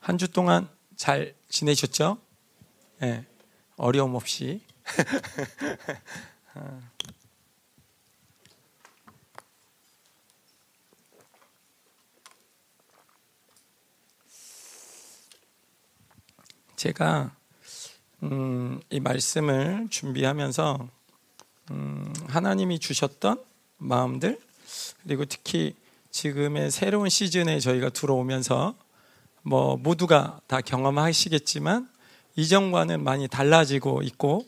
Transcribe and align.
한 0.00 0.18
주 0.18 0.28
동안 0.30 0.68
잘 0.96 1.34
지내셨죠? 1.48 2.18
네, 3.00 3.24
어려움 3.76 4.14
없이. 4.14 4.60
제가 16.76 17.34
음, 18.24 18.80
이 18.90 18.98
말씀을 18.98 19.86
준비하면서 19.88 20.88
음, 21.70 22.12
하나님이 22.28 22.80
주셨던 22.80 23.42
마음들 23.78 24.40
그리고 25.04 25.24
특히 25.24 25.76
지금의 26.10 26.72
새로운 26.72 27.08
시즌에 27.08 27.60
저희가 27.60 27.90
들어오면서 27.90 28.74
뭐 29.42 29.76
모두가 29.76 30.40
다 30.46 30.60
경험하시겠지만 30.60 31.88
이전과는 32.36 33.02
많이 33.02 33.28
달라지고 33.28 34.02
있고 34.02 34.44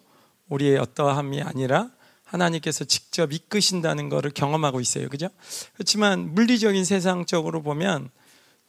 우리의 0.48 0.78
어떠함이 0.78 1.42
아니라 1.42 1.90
하나님께서 2.24 2.84
직접 2.84 3.32
이끄신다는 3.32 4.08
것을 4.08 4.30
경험하고 4.30 4.80
있어요. 4.80 5.08
그죠? 5.08 5.28
그렇지만 5.74 6.34
물리적인 6.34 6.84
세상적으로 6.84 7.62
보면 7.62 8.10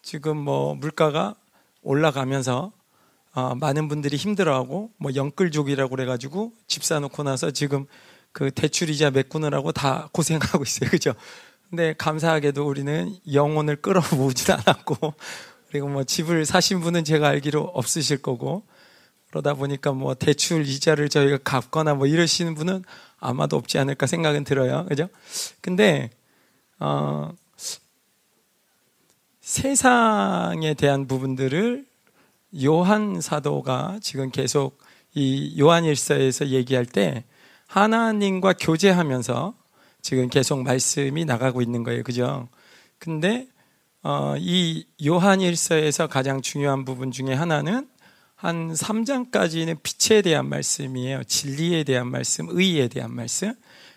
지금 0.01 0.37
뭐 0.37 0.75
물가가 0.75 1.35
올라가면서 1.81 2.71
어, 3.33 3.55
많은 3.55 3.87
분들이 3.89 4.17
힘들어하고 4.17 4.91
뭐 4.97 5.15
영끌족이라고 5.15 5.89
그래가지고 5.89 6.53
집 6.67 6.83
사놓고 6.83 7.23
나서 7.23 7.51
지금 7.51 7.85
그 8.31 8.51
대출이자 8.51 9.11
메꾸느라고 9.11 9.71
다 9.71 10.09
고생하고 10.11 10.63
있어요. 10.63 10.89
그죠? 10.89 11.13
근데 11.69 11.93
감사하게도 11.97 12.65
우리는 12.65 13.15
영혼을 13.33 13.75
끌어모으진 13.77 14.53
않았고 14.53 15.13
그리고 15.75 15.89
뭐 15.89 16.05
집을 16.05 16.45
사신 16.45 16.79
분은 16.79 17.03
제가 17.03 17.27
알기로 17.27 17.59
없으실 17.61 18.21
거고 18.21 18.63
그러다 19.27 19.55
보니까 19.55 19.91
뭐 19.91 20.13
대출 20.13 20.65
이자를 20.65 21.09
저희가 21.09 21.39
갚거나 21.39 21.95
뭐 21.95 22.07
이러시는 22.07 22.55
분은 22.55 22.85
아마도 23.19 23.57
없지 23.57 23.77
않을까 23.77 24.07
생각은 24.07 24.45
들어요. 24.45 24.85
그죠? 24.85 25.09
근데 25.59 26.11
어 26.79 27.33
세상에 29.41 30.75
대한 30.75 31.07
부분들을 31.07 31.85
요한 32.63 33.19
사도가 33.19 33.99
지금 34.01 34.31
계속 34.31 34.79
이 35.13 35.59
요한일서에서 35.59 36.47
얘기할 36.47 36.85
때 36.85 37.25
하나님과 37.67 38.53
교제하면서 38.53 39.53
지금 40.01 40.29
계속 40.29 40.63
말씀이 40.63 41.25
나가고 41.25 41.61
있는 41.61 41.83
거예요. 41.83 42.01
그죠? 42.03 42.47
근데 42.97 43.49
어, 44.07 44.35
이 44.37 44.85
요한일서에서 45.03 46.05
가장 46.05 46.43
중요한 46.43 46.85
부분 46.85 47.09
중에 47.09 47.33
하나는 47.33 47.87
한 48.35 48.71
3장까지는 48.71 49.81
빛에 49.81 50.21
대한 50.21 50.47
말씀이에요. 50.47 51.23
진리에 51.23 51.83
대한 51.83 52.11
말씀, 52.11 52.45
의에 52.51 52.87
대한 52.87 53.11
말씀. 53.11 53.55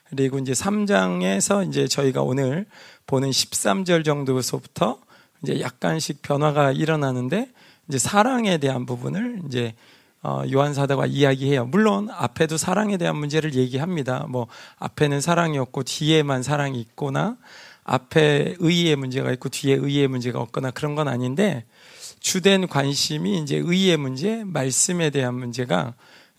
그리고 0.09 0.39
이제 0.39 0.53
3장에서 0.53 1.69
이제 1.69 1.87
저희가 1.87 2.23
오늘 2.23 2.65
보는 3.06 3.28
13절 3.28 4.03
정도서부터 4.03 4.98
이제 5.42 5.61
약간씩 5.61 6.22
변화가 6.22 6.72
일어나는데 6.72 7.50
이제 7.91 7.98
사랑에 7.98 8.56
대한 8.56 8.87
부분을 8.87 9.43
이제 9.47 9.75
어, 10.22 10.43
요한 10.50 10.72
사도가 10.72 11.05
이야기해요. 11.05 11.67
물론 11.67 12.09
앞에도 12.11 12.56
사랑에 12.56 12.97
대한 12.97 13.19
문제를 13.19 13.55
얘기합니다. 13.56 14.25
뭐 14.31 14.47
앞에는 14.78 15.20
사랑이 15.20 15.59
없고 15.59 15.83
뒤에만 15.83 16.43
사랑이 16.43 16.81
있거나 16.81 17.37
앞에 17.89 18.56
의의 18.58 18.97
문제가 18.97 19.33
있고 19.33 19.48
뒤에 19.48 19.75
의의 19.75 20.08
문제가 20.08 20.41
없거나 20.41 20.70
그런 20.70 20.94
건 20.94 21.08
아닌데 21.08 21.64
주된 22.20 22.69
관심이 22.69 23.39
이제 23.39 23.56
의의 23.56 23.97
문제, 23.97 24.44
말씀에 24.44 25.11
대한 25.11 25.34
문제가 25.34 25.94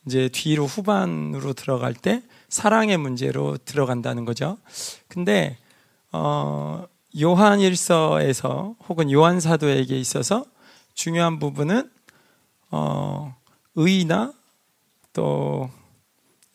이제 0.05 0.30
뒤로 0.30 0.66
후반으로 0.66 1.53
들어갈 1.53 1.94
때 1.94 2.22
사랑의 2.50 2.97
문제로 2.97 3.58
들어간다는 3.58 4.26
거죠. 4.26 4.58
근데 5.08 5.58
어 6.11 6.86
요한일서에서 7.20 8.76
혹은 8.87 9.11
요한 9.11 9.39
사도에게 9.39 9.99
있어서 9.99 10.45
중요한 10.93 11.39
부분은 11.39 11.89
어, 12.71 13.36
의나 13.76 14.33
또 15.14 15.70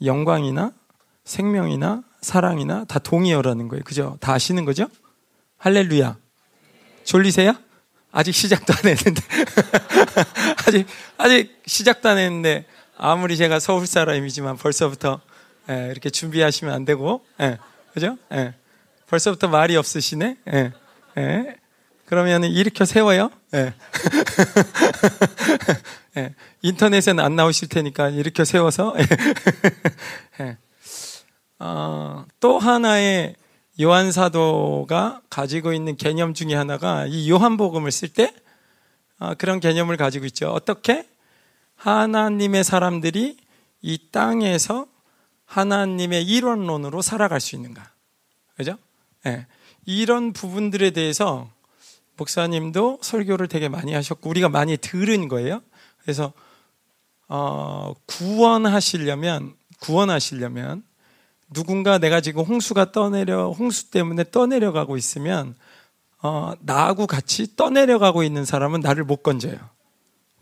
영광이나 0.03 0.73
생명이나 1.25 2.05
사랑이나 2.25 2.85
다 2.87 2.99
동의어라는 2.99 3.69
거예요. 3.69 3.85
그죠? 3.85 4.17
다 4.21 4.33
아시는 4.33 4.65
거죠? 4.65 4.89
할렐루야. 5.59 6.17
졸리세요? 7.05 7.55
아직 8.11 8.33
시작도 8.33 8.73
안 8.73 8.91
했는데. 8.91 9.23
아직, 10.67 10.87
아직 11.19 11.63
시작도 11.67 12.09
안 12.09 12.19
했는데, 12.19 12.65
아무리 12.97 13.37
제가 13.37 13.61
서울 13.61 13.87
사람이지만 13.87 14.57
벌써부터 14.57 15.21
예, 15.69 15.89
이렇게 15.91 16.11
준비하시면 16.11 16.73
안 16.75 16.85
되고, 16.85 17.25
예, 17.41 17.59
그죠? 17.93 18.17
예, 18.33 18.55
벌써부터 19.09 19.49
말이 19.49 19.77
없으시네? 19.77 20.37
예, 20.53 20.73
예. 21.19 21.57
그러면 22.07 22.45
일으켜 22.45 22.85
세워요. 22.85 23.31
예. 23.55 23.75
예. 26.19 26.35
인터넷에는 26.63 27.23
안 27.25 27.35
나오실 27.35 27.69
테니까 27.69 28.11
일으켜 28.11 28.45
세워서. 28.45 28.95
예. 30.41 30.57
어, 31.59 32.25
또 32.41 32.59
하나의 32.59 33.37
요한 33.81 34.13
사도가 34.13 35.23
가지고 35.31 35.73
있는 35.73 35.97
개념 35.97 36.35
중에 36.35 36.55
하나가 36.55 37.07
이 37.07 37.31
요한복음을 37.31 37.91
쓸때 37.91 38.33
어, 39.19 39.35
그런 39.35 39.61
개념을 39.61 39.97
가지고 39.97 40.27
있죠. 40.27 40.51
어떻게 40.51 41.09
하나님의 41.77 42.65
사람들이 42.65 43.37
이 43.83 43.99
땅에서 44.11 44.87
하나님의 45.45 46.25
일원론으로 46.25 47.03
살아갈 47.03 47.41
수 47.41 47.55
있는가? 47.57 47.91
그죠? 48.57 48.79
예. 49.27 49.47
이런 49.87 50.33
부분들에 50.33 50.91
대해서 50.91 51.51
목사님도 52.17 53.01
설교를 53.03 53.49
되게 53.49 53.69
많이 53.69 53.93
하셨고 53.93 54.31
우리가 54.31 54.49
많이 54.49 54.77
들은 54.77 55.29
거예요. 55.29 55.61
그래서 56.03 56.33
어, 57.29 57.95
구원하시려면 58.07 59.55
구원하시려면 59.81 60.85
누군가 61.55 61.99
내가 61.99 62.21
지금 62.21 62.45
홍수가 62.45 62.93
떠내려 62.93 63.51
홍수 63.51 63.91
때문에 63.91 64.25
떠내려가고 64.31 64.97
있으면 64.99 65.55
어, 66.23 66.53
나하고 66.61 67.07
같이 67.07 67.57
떠내려가고 67.57 68.23
있는 68.23 68.45
사람은 68.45 68.81
나를 68.81 69.05
못 69.05 69.23
건져요. 69.23 69.57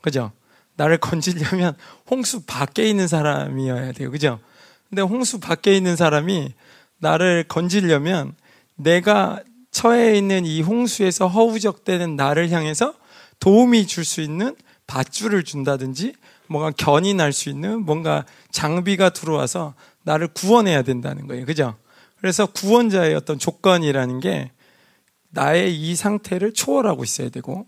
그죠? 0.00 0.32
나를 0.76 0.98
건지려면 0.98 1.76
홍수 2.10 2.42
밖에 2.44 2.88
있는 2.88 3.06
사람이어야 3.06 3.92
돼요. 3.92 4.10
그죠? 4.10 4.40
근데 4.88 5.02
홍수 5.02 5.38
밖에 5.38 5.76
있는 5.76 5.96
사람이 5.96 6.54
나를 6.98 7.44
건지려면 7.48 8.34
내가 8.74 9.40
처해 9.70 10.16
있는 10.16 10.44
이 10.44 10.60
홍수에서 10.62 11.28
허우적대는 11.28 12.16
나를 12.16 12.50
향해서 12.50 12.94
도움이 13.40 13.86
줄 13.86 14.04
수 14.04 14.20
있는 14.20 14.54
밧줄을 14.86 15.42
준다든지 15.44 16.14
뭔가 16.46 16.70
날수 17.16 17.48
있는 17.48 17.84
뭔가 17.84 18.24
장비가 18.50 19.10
들어와서 19.10 19.74
나를 20.04 20.28
구원해야 20.28 20.82
된다는 20.82 21.26
거예요. 21.26 21.46
그죠? 21.46 21.76
그래서 22.18 22.46
구원자의 22.46 23.14
어떤 23.14 23.38
조건이라는 23.38 24.20
게 24.20 24.50
나의 25.30 25.74
이 25.74 25.94
상태를 25.94 26.52
초월하고 26.52 27.04
있어야 27.04 27.30
되고 27.30 27.66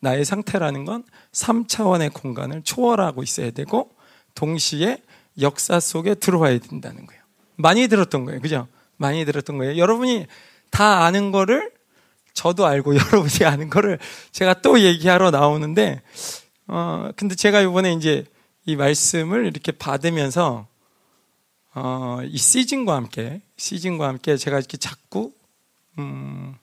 나의 0.00 0.24
상태라는 0.24 0.84
건 0.84 1.04
3차원의 1.32 2.12
공간을 2.12 2.62
초월하고 2.62 3.22
있어야 3.22 3.50
되고 3.50 3.90
동시에 4.34 5.02
역사 5.40 5.80
속에 5.80 6.14
들어와야 6.14 6.58
된다는 6.58 7.06
거예요. 7.06 7.22
많이 7.56 7.88
들었던 7.88 8.24
거예요. 8.24 8.40
그죠? 8.40 8.68
많이 8.96 9.24
들었던 9.24 9.58
거예요. 9.58 9.76
여러분이 9.76 10.26
다 10.70 11.04
아는 11.04 11.30
거를 11.30 11.72
저도 12.34 12.66
알고 12.66 12.94
여러분이 12.96 13.46
아는 13.46 13.70
거를 13.70 13.98
제가 14.32 14.60
또 14.60 14.80
얘기하러 14.80 15.30
나오는데 15.30 16.02
어 16.68 17.10
근데 17.16 17.34
제가 17.34 17.60
이번에 17.62 17.94
이제 17.94 18.24
이 18.66 18.76
말씀을 18.76 19.46
이렇게 19.46 19.72
받으면서 19.72 20.66
어 21.76 22.22
이 22.24 22.38
시즌과 22.38 22.96
함께 22.96 23.42
시즌과 23.56 24.08
함께 24.08 24.36
제가 24.36 24.58
이렇게 24.58 24.76
자꾸 24.78 25.32
음 25.98 26.54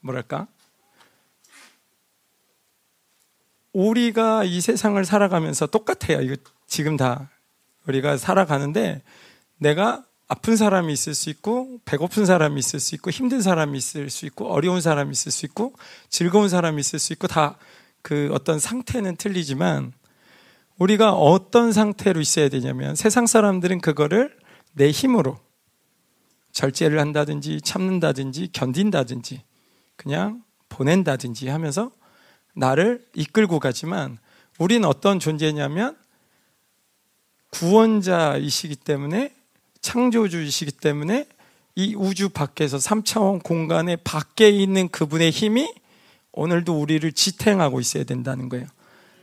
뭐랄까 0.00 0.48
우리가 3.72 4.44
이 4.44 4.60
세상을 4.60 5.02
살아가면서 5.04 5.66
똑같아요. 5.66 6.20
이거 6.22 6.36
지금 6.66 6.96
다 6.96 7.30
우리가 7.86 8.16
살아가는데 8.16 9.02
내가 9.58 10.04
아픈 10.28 10.56
사람이 10.56 10.92
있을 10.92 11.14
수 11.14 11.30
있고 11.30 11.78
배고픈 11.84 12.26
사람이 12.26 12.58
있을 12.58 12.80
수 12.80 12.94
있고 12.96 13.10
힘든 13.10 13.40
사람이 13.40 13.78
있을 13.78 14.10
수 14.10 14.26
있고 14.26 14.50
어려운 14.50 14.80
사람이 14.80 15.12
있을 15.12 15.30
수 15.30 15.46
있고 15.46 15.74
즐거운 16.08 16.48
사람이 16.48 16.80
있을 16.80 16.98
수 16.98 17.12
있고 17.12 17.28
다 17.28 17.56
그 18.06 18.30
어떤 18.32 18.60
상태는 18.60 19.16
틀리지만 19.16 19.92
우리가 20.78 21.12
어떤 21.12 21.72
상태로 21.72 22.20
있어야 22.20 22.48
되냐면 22.48 22.94
세상 22.94 23.26
사람들은 23.26 23.80
그거를 23.80 24.32
내 24.76 24.90
힘으로 24.90 25.38
절제를 26.52 27.00
한다든지 27.00 27.60
참는다든지 27.62 28.50
견딘다든지 28.52 29.42
그냥 29.96 30.42
보낸다든지 30.68 31.48
하면서 31.48 31.90
나를 32.54 33.04
이끌고 33.14 33.58
가지만 33.58 34.18
우리는 34.58 34.86
어떤 34.86 35.18
존재냐면 35.18 35.96
구원자이시기 37.50 38.76
때문에 38.76 39.34
창조주이시기 39.80 40.72
때문에 40.72 41.26
이 41.74 41.94
우주 41.94 42.28
밖에서 42.28 42.76
3차원 42.76 43.42
공간의 43.42 43.98
밖에 44.04 44.50
있는 44.50 44.88
그분의 44.88 45.30
힘이 45.30 45.72
오늘도 46.32 46.78
우리를 46.78 47.10
지탱하고 47.12 47.80
있어야 47.80 48.04
된다는 48.04 48.50
거예요. 48.50 48.66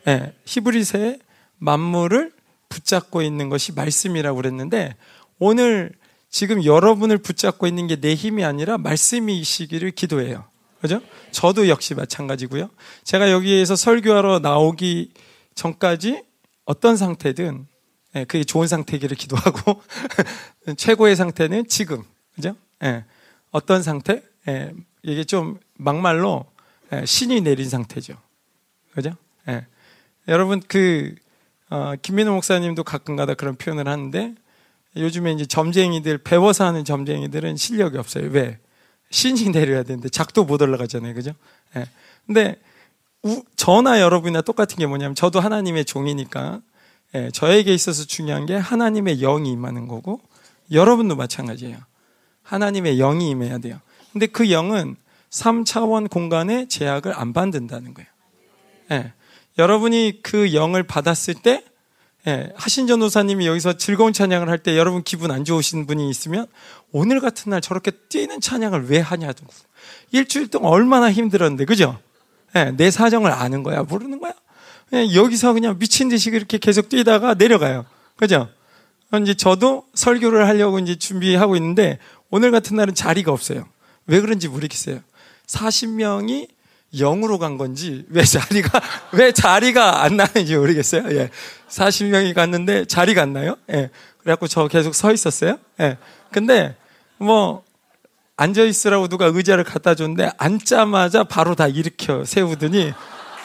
네, 0.06 0.36
히브리서에 0.46 1.20
만물을 1.60 2.32
붙잡고 2.70 3.22
있는 3.22 3.50
것이 3.50 3.72
말씀이라고 3.72 4.36
그랬는데 4.36 4.96
오늘 5.39 5.91
지금 6.30 6.63
여러분을 6.63 7.18
붙잡고 7.19 7.68
있는 7.68 7.88
게 7.88 7.95
내 7.95 8.15
힘이 8.15 8.44
아니라 8.44 8.77
말씀이시기를 8.77 9.91
기도해요. 9.91 10.45
그죠? 10.81 11.00
저도 11.31 11.69
역시 11.69 11.94
마찬가지고요. 11.95 12.69
제가 13.03 13.31
여기에서 13.31 13.75
설교하러 13.75 14.39
나오기 14.39 15.13
전까지 15.56 16.24
어떤 16.65 16.97
상태든 16.97 17.68
예, 18.15 18.25
그게 18.25 18.44
좋은 18.44 18.68
상태기를 18.68 19.15
기도하고 19.18 19.81
최고의 20.77 21.15
상태는 21.15 21.68
지금 21.68 22.03
그죠? 22.35 22.56
예, 22.83 23.06
어떤 23.51 23.81
상태? 23.81 24.21
예, 24.47 24.74
이게 25.03 25.24
좀 25.24 25.59
막말로 25.75 26.45
예, 26.91 27.06
신이 27.06 27.41
내린 27.41 27.69
상태죠. 27.69 28.15
그죠? 28.94 29.15
예. 29.47 29.65
여러분 30.27 30.62
그 30.68 31.15
어, 31.69 31.94
김민호 32.01 32.33
목사님도 32.33 32.83
가끔가다 32.83 33.33
그런 33.35 33.56
표현을 33.56 33.88
하는데 33.88 34.35
요즘에 34.95 35.34
이제 35.34 35.45
점쟁이들 35.45 36.19
배워서 36.19 36.66
하는 36.66 36.86
점쟁이들은 36.86 37.57
실력이 37.57 37.98
없어요. 37.98 38.30
왜? 38.31 38.60
신이 39.10 39.50
내려야 39.50 39.84
되는데 39.84 40.10
작도 40.10 40.44
못 40.44 40.62
올라가잖아요. 40.62 41.13
그죠? 41.13 41.34
예. 41.75 41.86
근데 42.25 42.60
우, 43.24 43.44
저나 43.56 44.01
여러분이나 44.01 44.42
똑같은 44.42 44.78
게 44.78 44.86
뭐냐면 44.86 45.16
저도 45.16 45.40
하나님의 45.40 45.86
종이니까 45.86 46.62
예, 47.16 47.30
저에게 47.31 47.74
있어서 47.74 48.06
중요한 48.06 48.45
게 48.45 48.56
하나님의 48.56 49.19
영이 49.19 49.51
임하는 49.51 49.88
거고 49.88 50.19
여러분도 50.72 51.16
마찬가지예요. 51.16 51.78
하나님의 52.42 52.98
영이 52.98 53.30
임해야 53.30 53.60
돼요. 53.60 53.80
근데 54.12 54.25
그 54.25 54.51
영은 54.51 54.95
3차원 55.30 56.10
공간에 56.10 56.68
제약을 56.68 57.18
안 57.18 57.34
받는다는 57.34 57.94
거예요. 57.94 58.10
예, 58.92 59.13
여러분이 59.57 60.19
그 60.24 60.54
영을 60.54 60.84
받았을 60.84 61.36
때 61.36 61.63
예, 62.28 62.52
하신 62.56 62.88
전도사님이 62.88 63.48
여기서 63.48 63.74
즐거운 63.74 64.14
찬양을 64.14 64.48
할 64.50 64.60
때 64.60 64.78
여러분 64.78 65.04
기분 65.04 65.31
안 65.31 65.44
좋으신 65.44 65.86
분이 65.86 66.10
있으면 66.10 66.48
오늘 66.92 67.20
같은 67.20 67.50
날 67.50 67.60
저렇게 67.60 67.92
뛰는 67.92 68.40
찬양을 68.40 68.90
왜 68.90 69.00
하냐고. 69.00 69.46
일주일 70.12 70.48
동안 70.50 70.72
얼마나 70.72 71.12
힘들었는데, 71.12 71.66
그죠? 71.66 72.00
예, 72.56 72.72
내 72.78 72.92
사정을 72.92 73.31
아는 73.31 73.64
거야, 73.64 73.84
모르는 73.84 74.20
거야? 74.20 74.34
예, 74.94 75.14
여기서 75.14 75.54
그냥 75.54 75.78
미친 75.80 76.08
듯이 76.08 76.31
그렇게 76.31 76.58
계속 76.58 76.88
뛰다가 76.88 77.34
내려가요. 77.34 77.86
그죠? 78.16 78.50
이제 79.22 79.34
저도 79.34 79.86
설교를 79.94 80.48
하려고 80.48 80.80
이제 80.80 80.96
준비하고 80.96 81.56
있는데 81.58 82.00
오늘 82.31 82.52
같은 82.52 82.76
날은 82.78 82.96
자리가 82.96 83.31
없어요. 83.31 83.68
왜 84.08 84.22
그런지 84.22 84.48
모르겠어요. 84.48 85.02
40명이 85.48 86.48
0으로 86.94 87.40
간 87.40 87.57
건지 87.57 88.06
왜 88.10 88.24
자리가 88.24 88.81
왜 89.13 89.31
자리가 89.31 90.04
안 90.04 90.18
나는지 90.18 90.56
모르겠어요. 90.56 91.04
예. 91.18 91.30
40명이 91.69 92.34
갔는데 92.34 92.86
자리가 92.86 93.22
안 93.22 93.34
나요. 93.34 93.56
예. 93.72 93.90
그래갖고 94.19 94.48
저 94.48 94.68
계속 94.68 94.95
서 94.95 95.12
있었어요. 95.12 95.57
예. 95.80 95.98
근데 96.31 96.75
뭐 97.18 97.63
앉아 98.36 98.63
있으라고 98.63 99.07
누가 99.07 99.28
의자를 99.28 99.63
갖다 99.63 99.95
줬는데 99.95 100.31
앉자마자 100.38 101.24
바로 101.24 101.56
다 101.56 101.68
일으켜 101.68 102.25
세우더니 102.25 102.94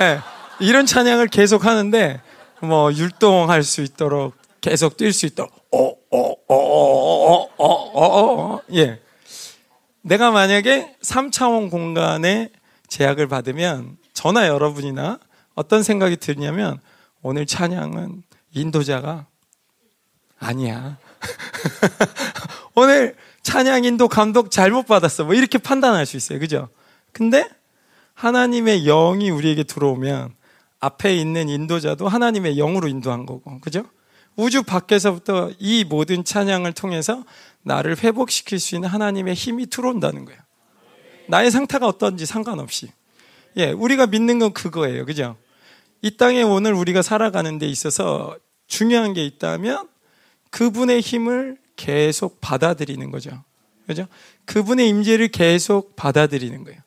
예, 0.01 0.21
이런 0.61 0.87
찬양을 0.87 1.29
계속 1.29 1.67
하는데 1.67 2.21
뭐 2.61 2.93
율동할 2.93 3.63
수 3.63 3.83
있도록 3.83 4.35
계속 4.61 4.97
뛸 4.97 5.13
수 5.13 5.27
있도록 5.27 5.53
어어어어어어어 6.51 8.63
예. 8.75 9.01
내가 10.03 10.31
만약에 10.31 10.95
3차원 11.03 11.71
공간에 11.71 12.51
제약을 12.89 13.29
받으면 13.29 13.97
저나 14.13 14.49
여러분이나 14.49 15.19
어떤 15.55 15.83
생각이 15.83 16.17
드냐면 16.17 16.81
오늘 17.23 17.47
찬양은 17.47 18.23
인도자가 18.53 19.27
아니야. 20.39 20.99
오늘 22.75 23.17
찬양 23.43 23.85
인도 23.85 24.09
감독 24.09 24.51
잘못 24.51 24.87
받았어. 24.87 25.25
뭐 25.25 25.35
이렇게 25.35 25.59
판단할 25.59 26.07
수 26.07 26.17
있어요. 26.17 26.39
그죠? 26.39 26.69
근데 27.13 27.49
하나님의 28.15 28.85
영이 28.85 29.31
우리에게 29.31 29.65
들어오면 29.65 30.35
앞에 30.81 31.17
있는 31.17 31.49
인도자도 31.49 32.09
하나님의 32.09 32.57
영으로 32.57 32.89
인도한 32.89 33.27
거고. 33.27 33.61
그죠? 33.61 33.85
우주 34.37 34.63
밖에서부터 34.63 35.51
이 35.59 35.85
모든 35.85 36.25
찬양을 36.25 36.73
통해서 36.73 37.25
나를 37.63 37.99
회복시킬 37.99 38.61
수 38.61 38.77
있는 38.77 38.89
하나님의 38.89 39.35
힘이 39.35 39.67
들어온다는 39.67 40.25
거예요. 40.25 40.41
나의 41.29 41.51
상태가 41.51 41.87
어떤지 41.87 42.27
상관없이. 42.27 42.89
예, 43.57 43.71
우리가 43.73 44.07
믿는 44.07 44.39
건 44.39 44.53
그거예요. 44.53 45.05
그죠? 45.05 45.37
이 46.03 46.17
땅에 46.17 46.43
오늘 46.43 46.75
우리가 46.75 47.03
살아가는 47.03 47.59
데 47.59 47.67
있어서 47.67 48.37
중요한 48.67 49.15
게 49.15 49.25
있다면 49.25 49.89
그분의 50.51 51.01
힘을 51.01 51.59
계속 51.77 52.41
받아들이는 52.41 53.11
거죠. 53.11 53.43
그죠? 53.87 54.07
그분의 54.45 54.89
임재를 54.89 55.29
계속 55.29 55.97
받아들이는 55.97 56.65
거예요. 56.65 56.81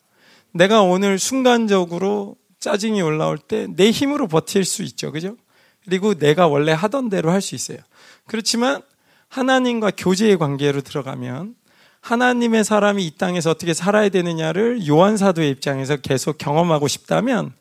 내가 0.52 0.82
오늘 0.82 1.18
순간적으로 1.18 2.36
짜증이 2.60 3.02
올라올 3.02 3.38
때 3.38 3.66
내 3.74 3.90
힘으로 3.90 4.28
버틸 4.28 4.64
수 4.64 4.82
있죠. 4.84 5.10
그죠? 5.12 5.36
그리고 5.84 6.14
내가 6.14 6.46
원래 6.46 6.72
하던 6.72 7.08
대로 7.08 7.30
할 7.30 7.40
수 7.40 7.54
있어요. 7.54 7.78
그렇지만 8.26 8.82
하나님과 9.28 9.92
교제의 9.96 10.38
관계로 10.38 10.80
들어가면 10.80 11.54
하나님의 12.02 12.64
사람이 12.64 13.06
이 13.06 13.10
땅에서 13.12 13.50
어떻게 13.50 13.72
살아야 13.74 14.08
되느냐를 14.08 14.86
요한 14.88 15.16
사도의 15.16 15.50
입장에서 15.50 15.96
계속 15.96 16.36
경험하고 16.36 16.88
싶다면 16.88 17.54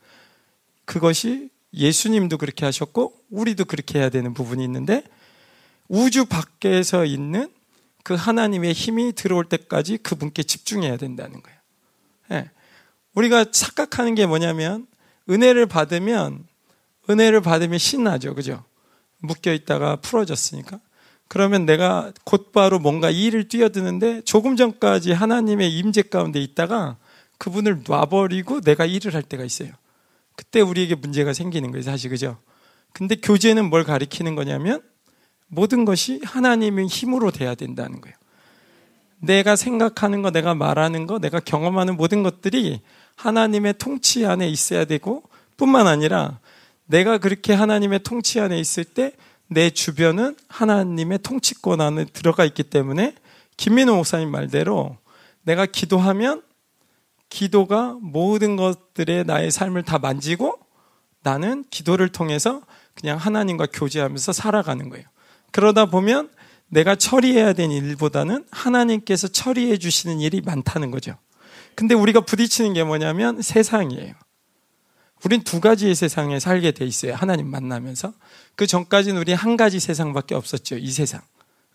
그것이 0.85 1.49
예수님도 1.73 2.37
그렇게 2.37 2.65
하셨고 2.65 3.13
우리도 3.29 3.65
그렇게 3.65 3.99
해야 3.99 4.09
되는 4.09 4.33
부분이 4.33 4.63
있는데 4.63 5.03
우주 5.87 6.25
밖에서 6.25 7.05
있는 7.05 7.51
그 8.03 8.15
하나님의 8.15 8.73
힘이 8.73 9.13
들어올 9.13 9.45
때까지 9.45 9.97
그분께 9.97 10.41
집중해야 10.43 10.97
된다는 10.97 11.41
거예요. 11.41 11.59
네. 12.29 12.49
우리가 13.13 13.51
착각하는 13.51 14.15
게 14.15 14.25
뭐냐면 14.25 14.87
은혜를 15.29 15.67
받으면 15.67 16.45
은혜를 17.09 17.41
받으면 17.41 17.77
신나죠. 17.77 18.33
그죠? 18.33 18.63
묶여 19.19 19.53
있다가 19.53 19.97
풀어졌으니까. 19.97 20.79
그러면 21.31 21.65
내가 21.65 22.11
곧바로 22.25 22.77
뭔가 22.77 23.09
일을 23.09 23.47
뛰어드는데 23.47 24.19
조금 24.25 24.57
전까지 24.57 25.13
하나님의 25.13 25.73
임재 25.77 26.01
가운데 26.01 26.41
있다가 26.41 26.97
그분을 27.37 27.83
놔버리고 27.87 28.59
내가 28.59 28.85
일을 28.85 29.13
할 29.13 29.23
때가 29.23 29.45
있어요. 29.45 29.69
그때 30.35 30.59
우리에게 30.59 30.95
문제가 30.95 31.31
생기는 31.31 31.71
거예요, 31.71 31.83
사실 31.83 32.09
그죠? 32.09 32.37
근데 32.91 33.15
교제는 33.15 33.69
뭘 33.69 33.85
가리키는 33.85 34.35
거냐면 34.35 34.81
모든 35.47 35.85
것이 35.85 36.19
하나님의 36.25 36.87
힘으로 36.87 37.31
돼야 37.31 37.55
된다는 37.55 38.01
거예요. 38.01 38.13
내가 39.19 39.55
생각하는 39.55 40.21
거, 40.21 40.31
내가 40.31 40.53
말하는 40.53 41.07
거, 41.07 41.17
내가 41.17 41.39
경험하는 41.39 41.95
모든 41.95 42.23
것들이 42.23 42.81
하나님의 43.15 43.75
통치 43.77 44.25
안에 44.25 44.49
있어야 44.49 44.83
되고 44.83 45.23
뿐만 45.55 45.87
아니라 45.87 46.39
내가 46.87 47.19
그렇게 47.19 47.53
하나님의 47.53 47.99
통치 48.03 48.41
안에 48.41 48.59
있을 48.59 48.83
때 48.83 49.13
내 49.51 49.69
주변은 49.69 50.37
하나님의 50.47 51.19
통치권 51.19 51.81
안에 51.81 52.05
들어가 52.05 52.45
있기 52.45 52.63
때문에 52.63 53.15
김민호 53.57 53.97
목사님 53.97 54.31
말대로 54.31 54.97
내가 55.41 55.65
기도하면 55.65 56.41
기도가 57.27 57.97
모든 58.01 58.55
것들의 58.55 59.25
나의 59.25 59.51
삶을 59.51 59.83
다 59.83 59.99
만지고 59.99 60.57
나는 61.21 61.65
기도를 61.69 62.07
통해서 62.13 62.61
그냥 62.95 63.17
하나님과 63.17 63.67
교제하면서 63.73 64.31
살아가는 64.31 64.87
거예요. 64.87 65.05
그러다 65.51 65.87
보면 65.87 66.29
내가 66.69 66.95
처리해야 66.95 67.51
되는 67.51 67.75
일보다는 67.75 68.45
하나님께서 68.51 69.27
처리해 69.27 69.79
주시는 69.79 70.21
일이 70.21 70.39
많다는 70.39 70.91
거죠. 70.91 71.17
근데 71.75 71.93
우리가 71.93 72.21
부딪히는 72.21 72.71
게 72.73 72.85
뭐냐면 72.85 73.41
세상이에요. 73.41 74.13
우린 75.25 75.43
두 75.43 75.59
가지의 75.59 75.93
세상에 75.93 76.39
살게 76.39 76.71
돼 76.71 76.85
있어요. 76.85 77.15
하나님 77.15 77.47
만나면서. 77.47 78.13
그 78.55 78.67
전까지는 78.67 79.19
우리 79.19 79.33
한 79.33 79.57
가지 79.57 79.79
세상밖에 79.79 80.35
없었죠. 80.35 80.77
이 80.77 80.91
세상. 80.91 81.21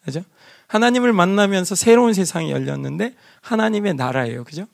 그죠? 0.05 0.23
하나님을 0.69 1.13
만나면서 1.13 1.75
새로운 1.75 2.15
세상이 2.15 2.51
열렸는데 2.51 3.15
하나님의 3.41 3.95
나라예요. 3.95 4.45
그죠? 4.45 4.67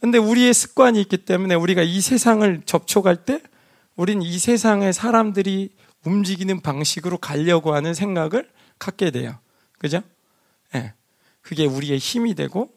근데 0.00 0.18
우리의 0.18 0.52
습관이 0.54 1.00
있기 1.02 1.18
때문에 1.18 1.54
우리가 1.54 1.82
이 1.82 2.00
세상을 2.00 2.62
접촉할 2.66 3.24
때 3.24 3.40
우린 3.96 4.22
이 4.22 4.38
세상의 4.38 4.92
사람들이 4.92 5.70
움직이는 6.04 6.60
방식으로 6.60 7.18
가려고 7.18 7.74
하는 7.74 7.94
생각을 7.94 8.48
갖게 8.78 9.10
돼요. 9.10 9.38
그죠? 9.78 10.02
예. 10.74 10.78
네. 10.78 10.94
그게 11.40 11.66
우리의 11.66 11.98
힘이 11.98 12.34
되고, 12.34 12.70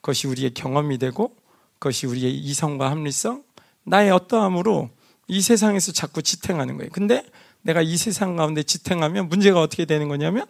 그것이 0.00 0.26
우리의 0.26 0.54
경험이 0.54 0.98
되고, 0.98 1.34
그것이 1.78 2.06
우리의 2.06 2.36
이성과 2.36 2.90
합리성, 2.90 3.42
나의 3.84 4.10
어떠함으로 4.10 4.90
이 5.28 5.40
세상에서 5.40 5.92
자꾸 5.92 6.22
지탱하는 6.22 6.76
거예요. 6.76 6.90
근데 6.92 7.24
내가 7.62 7.82
이 7.82 7.96
세상 7.96 8.36
가운데 8.36 8.62
지탱하면 8.62 9.28
문제가 9.28 9.60
어떻게 9.60 9.84
되는 9.84 10.08
거냐면 10.08 10.46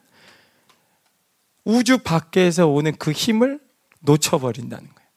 우주 1.64 1.98
밖에서 1.98 2.68
오는 2.68 2.96
그 2.96 3.12
힘을 3.12 3.60
놓쳐버린다는 4.00 4.88
거예요. 4.94 5.08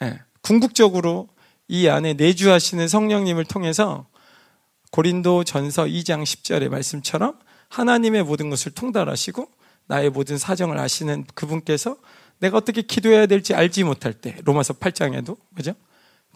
네. 0.00 0.20
궁극적으로 0.40 1.28
이 1.66 1.88
안에 1.88 2.14
내주하시는 2.14 2.88
성령님을 2.88 3.44
통해서 3.44 4.06
고린도 4.90 5.44
전서 5.44 5.84
2장 5.84 6.22
10절의 6.22 6.68
말씀처럼 6.68 7.38
하나님의 7.68 8.22
모든 8.22 8.48
것을 8.48 8.72
통달하시고 8.72 9.50
나의 9.86 10.10
모든 10.10 10.38
사정을 10.38 10.78
아시는 10.78 11.26
그분께서 11.34 11.96
내가 12.38 12.56
어떻게 12.56 12.82
기도해야 12.82 13.26
될지 13.26 13.54
알지 13.54 13.84
못할 13.84 14.14
때 14.14 14.36
로마서 14.44 14.74
8장에도 14.74 15.36
그죠? 15.54 15.74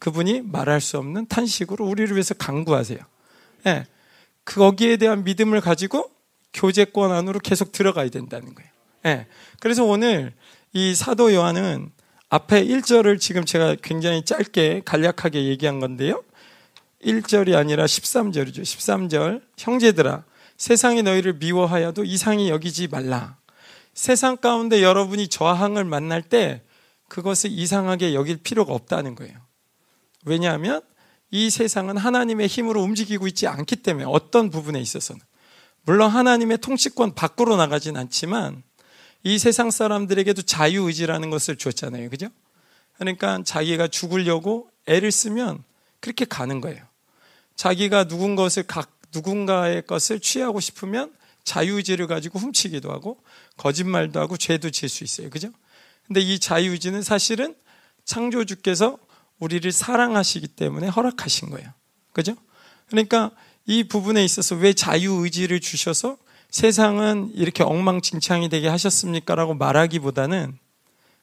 그분이 0.00 0.42
말할 0.42 0.80
수 0.80 0.98
없는 0.98 1.26
탄식으로 1.28 1.86
우리를 1.86 2.12
위해서 2.14 2.34
강구하세요. 2.34 2.98
예. 3.66 3.86
거기에 4.44 4.96
대한 4.96 5.24
믿음을 5.24 5.60
가지고 5.60 6.10
교제권 6.52 7.12
안으로 7.12 7.38
계속 7.38 7.72
들어가야 7.72 8.08
된다는 8.08 8.54
거예요. 8.54 8.70
예. 9.06 9.26
그래서 9.60 9.84
오늘 9.84 10.32
이 10.72 10.94
사도 10.94 11.32
요한은 11.32 11.90
앞에 12.28 12.64
1절을 12.64 13.20
지금 13.20 13.44
제가 13.44 13.76
굉장히 13.82 14.24
짧게 14.24 14.82
간략하게 14.84 15.44
얘기한 15.44 15.80
건데요. 15.80 16.22
1절이 17.04 17.54
아니라 17.56 17.84
13절이죠. 17.84 18.62
13절. 18.62 19.42
형제들아, 19.58 20.24
세상이 20.56 21.02
너희를 21.02 21.34
미워하여도 21.34 22.04
이상히 22.04 22.48
여기지 22.48 22.88
말라. 22.88 23.36
세상 23.92 24.36
가운데 24.36 24.82
여러분이 24.82 25.28
저항을 25.28 25.84
만날 25.84 26.22
때 26.22 26.62
그것을 27.08 27.50
이상하게 27.50 28.14
여길 28.14 28.38
필요가 28.38 28.72
없다는 28.72 29.14
거예요. 29.14 29.34
왜냐하면 30.24 30.80
이 31.32 31.48
세상은 31.48 31.96
하나님의 31.96 32.46
힘으로 32.46 32.82
움직이고 32.82 33.26
있지 33.26 33.46
않기 33.46 33.76
때문에 33.76 34.04
어떤 34.06 34.50
부분에 34.50 34.78
있어서는. 34.78 35.20
물론 35.84 36.10
하나님의 36.10 36.58
통치권 36.58 37.14
밖으로 37.14 37.56
나가진 37.56 37.96
않지만 37.96 38.62
이 39.24 39.38
세상 39.38 39.70
사람들에게도 39.70 40.42
자유의지라는 40.42 41.30
것을 41.30 41.56
줬잖아요. 41.56 42.10
그죠? 42.10 42.28
그러니까 42.98 43.42
자기가 43.44 43.88
죽으려고 43.88 44.68
애를 44.86 45.10
쓰면 45.10 45.64
그렇게 46.00 46.26
가는 46.26 46.60
거예요. 46.60 46.84
자기가 47.56 48.04
누군 48.04 48.36
것을 48.36 48.64
각, 48.64 48.90
누군가의 49.14 49.86
것을 49.86 50.20
취하고 50.20 50.60
싶으면 50.60 51.14
자유의지를 51.44 52.08
가지고 52.08 52.40
훔치기도 52.40 52.92
하고 52.92 53.18
거짓말도 53.56 54.20
하고 54.20 54.36
죄도 54.36 54.70
지을 54.70 54.90
수 54.90 55.02
있어요. 55.02 55.30
그죠? 55.30 55.48
근데 56.06 56.20
이 56.20 56.38
자유의지는 56.38 57.02
사실은 57.02 57.54
창조주께서 58.04 58.98
우리를 59.42 59.72
사랑하시기 59.72 60.46
때문에 60.48 60.86
허락하신 60.86 61.50
거예요. 61.50 61.68
그죠? 62.12 62.36
그러니까 62.86 63.32
이 63.66 63.82
부분에 63.82 64.24
있어서 64.24 64.54
왜 64.54 64.72
자유의지를 64.72 65.60
주셔서 65.60 66.16
세상은 66.48 67.32
이렇게 67.34 67.64
엉망진창이 67.64 68.48
되게 68.48 68.68
하셨습니까? 68.68 69.34
라고 69.34 69.54
말하기보다는 69.54 70.56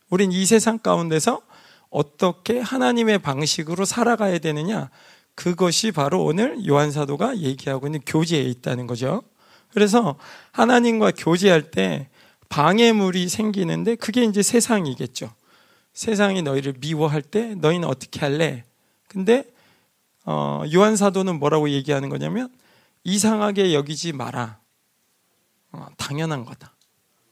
우린 0.09 0.33
이 0.33 0.45
세상 0.45 0.79
가운데서 0.79 1.41
어떻게 1.89 2.59
하나님의 2.59 3.19
방식으로 3.19 3.85
살아가야 3.85 4.39
되느냐. 4.39 4.89
그것이 5.35 5.93
바로 5.93 6.25
오늘 6.25 6.67
요한사도가 6.67 7.38
얘기하고 7.38 7.88
있는 7.88 8.01
교제에 8.05 8.41
있다는 8.41 8.85
거죠. 8.85 9.23
그래서 9.71 10.17
하나님과 10.51 11.11
교제할 11.11 11.71
때 11.71 12.09
방해물이 12.49 13.29
생기는데 13.29 13.95
그게 13.95 14.25
이제 14.25 14.43
세상이겠죠. 14.43 15.31
세상이 15.99 16.43
너희를 16.43 16.75
미워할 16.79 17.21
때 17.21 17.55
너희는 17.55 17.85
어떻게 17.85 18.21
할래? 18.21 18.63
근데 19.09 19.43
어, 20.23 20.63
요한 20.73 20.95
사도는 20.95 21.39
뭐라고 21.39 21.69
얘기하는 21.71 22.07
거냐면 22.07 22.47
이상하게 23.03 23.73
여기지 23.73 24.13
마라. 24.13 24.61
어, 25.73 25.87
당연한 25.97 26.45
거다. 26.45 26.73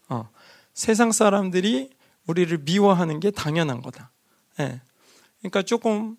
어, 0.09 0.29
세상 0.73 1.13
사람들이 1.13 1.91
우리를 2.25 2.57
미워하는 2.57 3.21
게 3.21 3.31
당연한 3.31 3.81
거다. 3.81 4.11
예. 4.59 4.81
그러니까 5.39 5.61
조금 5.61 6.17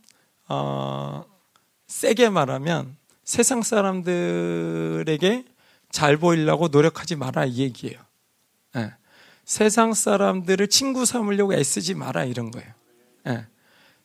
어, 0.48 1.26
세게 1.86 2.30
말하면 2.30 2.96
세상 3.24 3.60
사람들에게 3.60 5.44
잘 5.90 6.16
보이려고 6.16 6.68
노력하지 6.68 7.16
마라 7.16 7.44
이 7.44 7.58
얘기예요. 7.58 8.00
예. 8.76 8.94
세상 9.48 9.94
사람들을 9.94 10.68
친구 10.68 11.06
삼으려고 11.06 11.54
애쓰지 11.54 11.94
마라 11.94 12.24
이런 12.24 12.50
거예요. 12.50 12.70
예. 13.28 13.46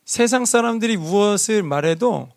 세상 0.06 0.46
사람들이 0.46 0.96
무엇을 0.96 1.62
말해도 1.62 2.30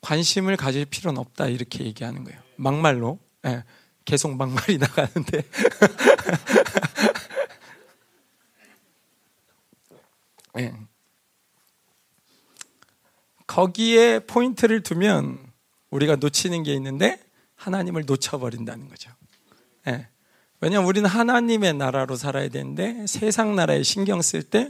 관심을 0.00 0.56
가질 0.56 0.84
필요는 0.84 1.20
없다 1.20 1.48
이렇게 1.48 1.84
얘기하는 1.84 2.22
거예요. 2.22 2.40
막말로 2.54 3.18
예. 3.46 3.64
계속 4.04 4.36
막말이 4.36 4.78
나가는데 4.78 5.42
예. 10.60 10.72
거기에 13.48 14.20
포인트를 14.20 14.84
두면 14.84 15.44
우리가 15.90 16.14
놓치는 16.14 16.62
게 16.62 16.74
있는데 16.74 17.20
하나님을 17.56 18.04
놓쳐버린다는 18.06 18.88
거죠. 18.88 19.10
예. 19.88 20.11
왜냐하면 20.62 20.88
우리는 20.88 21.10
하나님의 21.10 21.74
나라로 21.74 22.14
살아야 22.14 22.48
되는데 22.48 23.04
세상 23.08 23.56
나라에 23.56 23.82
신경 23.82 24.22
쓸 24.22 24.44
때 24.44 24.68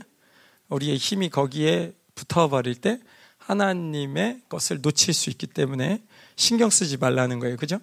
우리의 0.70 0.96
힘이 0.96 1.28
거기에 1.28 1.92
붙어버릴 2.14 2.76
때 2.76 2.98
하나님의 3.36 4.40
것을 4.48 4.80
놓칠 4.80 5.12
수 5.12 5.28
있기 5.28 5.46
때문에 5.46 6.02
신경 6.34 6.70
쓰지 6.70 6.96
말라는 6.96 7.40
거예요. 7.40 7.58
그죠? 7.58 7.78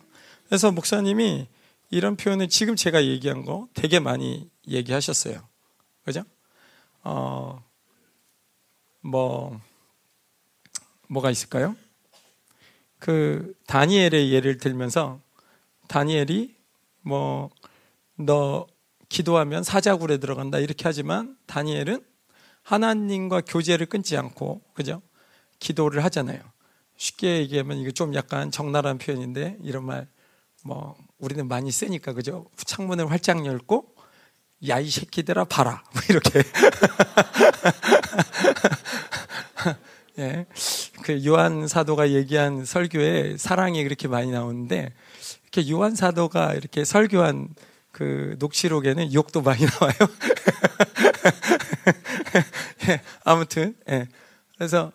그래서 0.47 0.71
목사님이 0.71 1.47
이런 1.91 2.17
표현을 2.17 2.49
지금 2.49 2.75
제가 2.75 3.05
얘기한 3.05 3.45
거 3.45 3.67
되게 3.75 3.99
많이 3.99 4.49
얘기하셨어요. 4.67 5.47
그죠? 6.03 6.23
어, 7.03 7.63
뭐, 9.01 9.61
뭐가 11.07 11.29
있을까요? 11.29 11.75
그, 12.97 13.53
다니엘의 13.67 14.31
예를 14.31 14.57
들면서, 14.57 15.21
다니엘이 15.87 16.55
뭐, 17.01 17.51
너 18.19 18.67
기도하면 19.09 19.63
사자굴에 19.63 20.17
들어간다 20.17 20.59
이렇게 20.59 20.83
하지만 20.85 21.37
다니엘은 21.47 22.03
하나님과 22.63 23.41
교제를 23.41 23.87
끊지 23.87 24.17
않고 24.17 24.61
그죠? 24.73 25.01
기도를 25.59 26.03
하잖아요. 26.05 26.39
쉽게 26.97 27.37
얘기하면 27.39 27.77
이게 27.77 27.91
좀 27.91 28.13
약간 28.13 28.51
적나라한 28.51 28.97
표현인데 28.97 29.57
이런 29.63 29.85
말 29.85 30.07
뭐 30.63 30.95
우리는 31.19 31.47
많이 31.47 31.71
쓰니까 31.71 32.13
그죠? 32.13 32.45
창문을 32.57 33.09
활짝 33.11 33.45
열고 33.45 33.95
야 34.67 34.79
이 34.79 34.89
새끼들아 34.89 35.45
봐라 35.45 35.83
뭐 35.93 36.01
이렇게 36.09 36.43
예. 40.19 40.45
그 41.03 41.25
요한 41.25 41.67
사도가 41.67 42.11
얘기한 42.11 42.65
설교에 42.65 43.37
사랑이 43.37 43.81
그렇게 43.83 44.07
많이 44.09 44.31
나오는데 44.31 44.91
이렇게 45.43 45.69
요한 45.71 45.95
사도가 45.95 46.55
이렇게 46.55 46.83
설교한 46.83 47.47
그 47.91 48.35
녹취록에는 48.39 49.13
욕도 49.13 49.41
많이 49.41 49.65
나와요. 49.65 49.93
예, 52.89 53.01
아무튼, 53.23 53.75
예. 53.89 54.07
그래서 54.57 54.91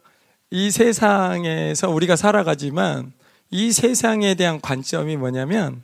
이 0.51 0.71
세상에서 0.71 1.91
우리가 1.91 2.17
살아가지만 2.17 3.13
이 3.51 3.73
세상에 3.73 4.35
대한 4.35 4.61
관점이 4.61 5.17
뭐냐면 5.17 5.83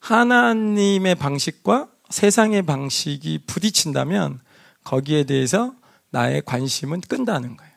하나님의 0.00 1.14
방식과 1.14 1.88
세상의 2.10 2.62
방식이 2.62 3.44
부딪힌다면 3.46 4.40
거기에 4.84 5.24
대해서 5.24 5.74
나의 6.10 6.42
관심은 6.44 7.00
끈다는 7.02 7.56
거예요. 7.56 7.72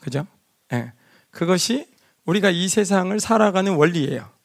그죠? 0.00 0.26
예. 0.72 0.92
그것이 1.30 1.86
우리가 2.24 2.50
이 2.50 2.68
세상을 2.68 3.18
살아가는 3.20 3.74
원리예요. 3.74 4.35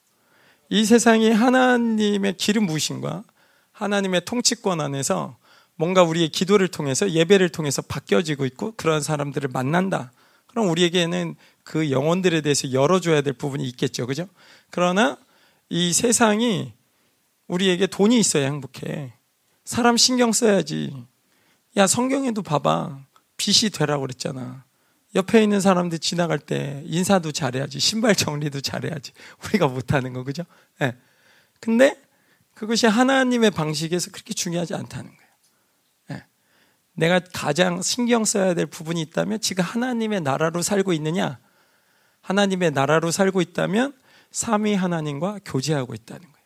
이 0.74 0.86
세상이 0.86 1.32
하나님의 1.32 2.38
기름 2.38 2.66
부으심과 2.66 3.26
하나님의 3.74 4.24
통치권 4.24 4.80
안에서 4.80 5.36
뭔가 5.76 6.02
우리의 6.04 6.30
기도를 6.30 6.70
통해서 6.70 7.12
예배를 7.12 7.50
통해서 7.50 7.82
바뀌어지고 7.82 8.46
있고 8.46 8.74
그런 8.78 9.02
사람들을 9.02 9.50
만난다. 9.52 10.14
그럼 10.48 10.70
우리에게는 10.70 11.36
그 11.66 11.92
영혼들에 11.92 12.40
대해서 12.40 12.72
열어줘야 12.72 13.20
될 13.20 13.34
부분이 13.34 13.66
있겠죠. 13.68 14.08
그죠? 14.08 14.30
그러나 14.70 15.18
이 15.68 15.92
세상이 15.92 16.72
우리에게 17.50 17.88
돈이 17.88 18.18
있어야 18.18 18.46
행복해. 18.46 19.12
사람 19.66 19.98
신경 19.98 20.32
써야지. 20.32 21.06
야, 21.76 21.86
성경에도 21.86 22.44
봐봐. 22.44 22.98
빛이 23.36 23.72
되라고 23.72 24.04
그랬잖아. 24.04 24.64
옆에 25.16 25.44
있는 25.44 25.60
사람들 25.60 26.00
지나갈 26.00 26.40
때 26.40 26.84
인사도 26.86 27.32
잘해야지, 27.32 27.80
신발 27.80 28.16
정리도 28.16 28.62
잘해야지. 28.62 29.12
우리가 29.46 29.68
못하는 29.68 30.14
거, 30.14 30.24
그죠? 30.24 30.44
예. 30.82 30.86
네. 30.86 30.98
근데 31.60 32.02
그것이 32.54 32.88
하나님의 32.88 33.52
방식에서 33.52 34.12
그렇게 34.12 34.34
중요하지 34.34 34.74
않다는 34.74 35.06
거예요. 35.06 35.32
네. 36.10 36.26
내가 36.94 37.20
가장 37.34 37.82
신경 37.82 38.24
써야 38.24 38.54
될 38.54 38.66
부분이 38.66 39.02
있다면 39.02 39.42
지금 39.42 39.64
하나님의 39.64 40.22
나라로 40.22 40.62
살고 40.62 40.94
있느냐? 40.94 41.40
하나님의 42.22 42.72
나라로 42.72 43.12
살고 43.12 43.42
있다면 43.42 43.94
삼위 44.32 44.76
하나님과 44.76 45.40
교제하고 45.44 45.94
있다는 45.94 46.22
거예요. 46.22 46.46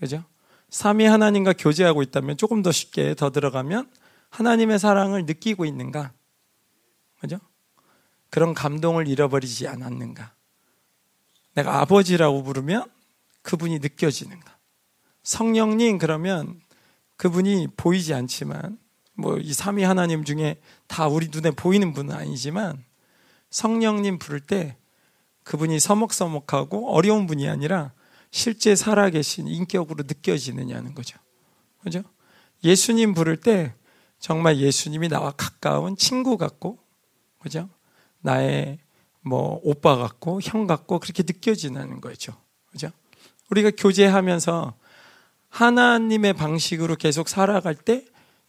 그죠? 0.00 0.24
삼위 0.68 1.04
하나님과 1.06 1.54
교제하고 1.54 2.02
있다면 2.02 2.36
조금 2.36 2.62
더 2.62 2.72
쉽게 2.72 3.14
더 3.14 3.30
들어가면 3.30 3.90
하나님의 4.30 4.78
사랑을 4.78 5.24
느끼고 5.26 5.64
있는가? 5.64 6.12
그죠? 7.20 7.38
그런 8.32 8.54
감동을 8.54 9.08
잃어버리지 9.08 9.68
않았는가? 9.68 10.32
내가 11.54 11.80
아버지라고 11.80 12.42
부르면 12.42 12.90
그분이 13.42 13.80
느껴지는가? 13.80 14.56
성령님 15.22 15.98
그러면 15.98 16.58
그분이 17.18 17.68
보이지 17.76 18.14
않지만 18.14 18.78
뭐 19.14 19.36
이 19.36 19.52
삼위 19.52 19.82
하나님 19.82 20.24
중에 20.24 20.58
다 20.86 21.08
우리 21.08 21.28
눈에 21.28 21.50
보이는 21.50 21.92
분은 21.92 22.14
아니지만 22.14 22.82
성령님 23.50 24.18
부를 24.18 24.40
때 24.40 24.78
그분이 25.44 25.78
서먹서먹하고 25.78 26.90
어려운 26.90 27.26
분이 27.26 27.46
아니라 27.50 27.92
실제 28.30 28.74
살아계신 28.74 29.46
인격으로 29.46 30.04
느껴지느냐는 30.04 30.94
거죠. 30.94 31.18
그죠? 31.82 32.02
예수님 32.64 33.12
부를 33.12 33.36
때 33.36 33.74
정말 34.18 34.56
예수님이 34.56 35.08
나와 35.08 35.32
가까운 35.32 35.96
친구 35.96 36.38
같고, 36.38 36.78
그죠? 37.40 37.68
나의 38.22 38.78
뭐 39.20 39.60
오빠 39.62 39.96
같고, 39.96 40.40
형 40.42 40.66
같고, 40.66 40.98
그렇게 40.98 41.22
느껴지는 41.22 42.00
거죠. 42.00 42.34
그죠? 42.70 42.90
우리가 43.50 43.70
교제하면서 43.76 44.74
하나님의 45.50 46.32
방식으로 46.32 46.96
계속 46.96 47.28
살아갈 47.28 47.74
때 47.74 48.04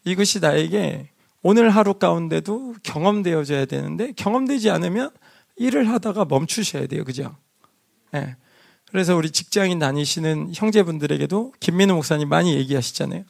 이것이 0.06 0.40
나에게 0.40 1.10
오늘 1.42 1.70
하루 1.70 1.96
가운데도 1.96 2.76
경험되어져야 2.84 3.66
되는데 3.66 4.14
경험되지 4.14 4.70
않으면 4.70 5.12
일을 5.58 5.90
하다가 5.90 6.26
멈추셔야 6.26 6.88
돼요. 6.88 7.04
그죠? 7.04 7.36
네. 8.12 8.38
그래서 8.90 9.16
우리 9.16 9.32
직장인 9.32 9.80
다니시는 9.80 10.54
형제분들에게도 10.56 11.54
김민우 11.60 11.96
목사님 11.96 12.30
많이 12.30 12.54
얘기하시잖아요. 12.56 13.24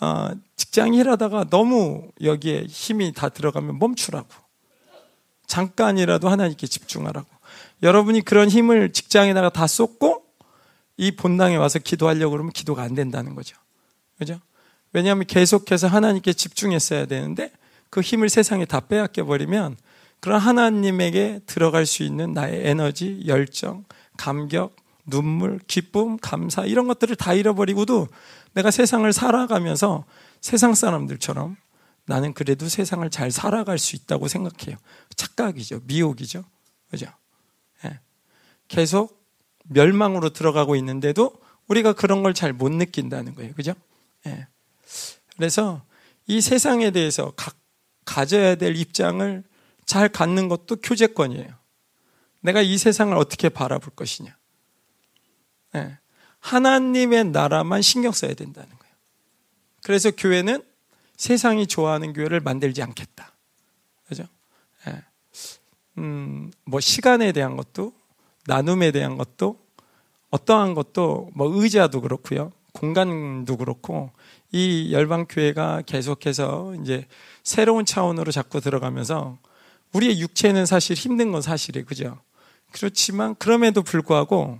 어, 0.00 0.30
직장 0.56 0.94
일하다가 0.94 1.44
너무 1.44 2.10
여기에 2.22 2.64
힘이 2.68 3.12
다 3.12 3.28
들어가면 3.28 3.78
멈추라고. 3.78 4.28
잠깐이라도 5.50 6.28
하나님께 6.28 6.68
집중하라고. 6.68 7.26
여러분이 7.82 8.20
그런 8.20 8.48
힘을 8.48 8.92
직장에다가 8.92 9.50
다 9.50 9.66
쏟고 9.66 10.22
이 10.96 11.10
본당에 11.10 11.56
와서 11.56 11.80
기도하려고 11.80 12.30
그러면 12.30 12.52
기도가 12.52 12.82
안 12.82 12.94
된다는 12.94 13.34
거죠. 13.34 13.56
그죠? 14.16 14.38
왜냐하면 14.92 15.26
계속해서 15.26 15.88
하나님께 15.88 16.34
집중했어야 16.34 17.06
되는데 17.06 17.50
그 17.90 18.00
힘을 18.00 18.28
세상에 18.28 18.64
다 18.64 18.78
빼앗겨 18.78 19.24
버리면 19.24 19.76
그런 20.20 20.40
하나님에게 20.40 21.40
들어갈 21.46 21.84
수 21.84 22.04
있는 22.04 22.32
나의 22.32 22.68
에너지, 22.68 23.22
열정, 23.26 23.84
감격, 24.16 24.76
눈물, 25.04 25.58
기쁨, 25.66 26.16
감사 26.18 26.64
이런 26.64 26.86
것들을 26.86 27.16
다 27.16 27.34
잃어버리고도 27.34 28.06
내가 28.52 28.70
세상을 28.70 29.12
살아가면서 29.12 30.04
세상 30.40 30.74
사람들처럼 30.74 31.56
나는 32.06 32.32
그래도 32.34 32.68
세상을 32.68 33.08
잘 33.10 33.30
살아갈 33.30 33.78
수 33.78 33.96
있다고 33.96 34.28
생각해요. 34.28 34.76
착각이죠. 35.16 35.80
미혹이죠. 35.84 36.44
그죠? 36.90 37.06
예. 37.84 38.00
계속 38.68 39.24
멸망으로 39.64 40.30
들어가고 40.30 40.76
있는데도 40.76 41.40
우리가 41.68 41.92
그런 41.92 42.22
걸 42.22 42.34
잘 42.34 42.52
못 42.52 42.72
느낀다는 42.72 43.34
거예요. 43.34 43.54
그죠? 43.54 43.74
예. 44.26 44.48
그래서 45.36 45.84
이 46.26 46.40
세상에 46.40 46.90
대해서 46.90 47.30
가, 47.36 47.52
가져야 48.04 48.56
될 48.56 48.76
입장을 48.76 49.44
잘 49.86 50.08
갖는 50.08 50.48
것도 50.48 50.76
교제권이에요. 50.76 51.48
내가 52.40 52.60
이 52.62 52.76
세상을 52.78 53.16
어떻게 53.16 53.48
바라볼 53.48 53.94
것이냐. 53.94 54.36
네. 55.74 55.98
하나님의 56.40 57.26
나라만 57.26 57.82
신경 57.82 58.12
써야 58.12 58.34
된다는 58.34 58.68
거예요. 58.68 58.94
그래서 59.82 60.10
교회는 60.10 60.62
세상이 61.20 61.66
좋아하는 61.66 62.14
교회를 62.14 62.40
만들지 62.40 62.82
않겠다. 62.82 63.30
그죠? 64.08 64.24
네. 64.86 65.04
음, 65.98 66.50
뭐 66.64 66.80
시간에 66.80 67.32
대한 67.32 67.58
것도 67.58 67.92
나눔에 68.46 68.90
대한 68.90 69.18
것도 69.18 69.60
어떠한 70.30 70.72
것도 70.72 71.28
뭐 71.34 71.46
의자도 71.54 72.00
그렇고요. 72.00 72.52
공간도 72.72 73.58
그렇고 73.58 74.12
이 74.50 74.94
열방 74.94 75.26
교회가 75.28 75.82
계속해서 75.82 76.76
이제 76.76 77.06
새로운 77.42 77.84
차원으로 77.84 78.32
자꾸 78.32 78.62
들어가면서 78.62 79.36
우리의 79.92 80.20
육체는 80.20 80.64
사실 80.64 80.96
힘든 80.96 81.32
건 81.32 81.42
사실이에요. 81.42 81.84
그죠? 81.84 82.18
그렇지만 82.72 83.34
그럼에도 83.34 83.82
불구하고 83.82 84.58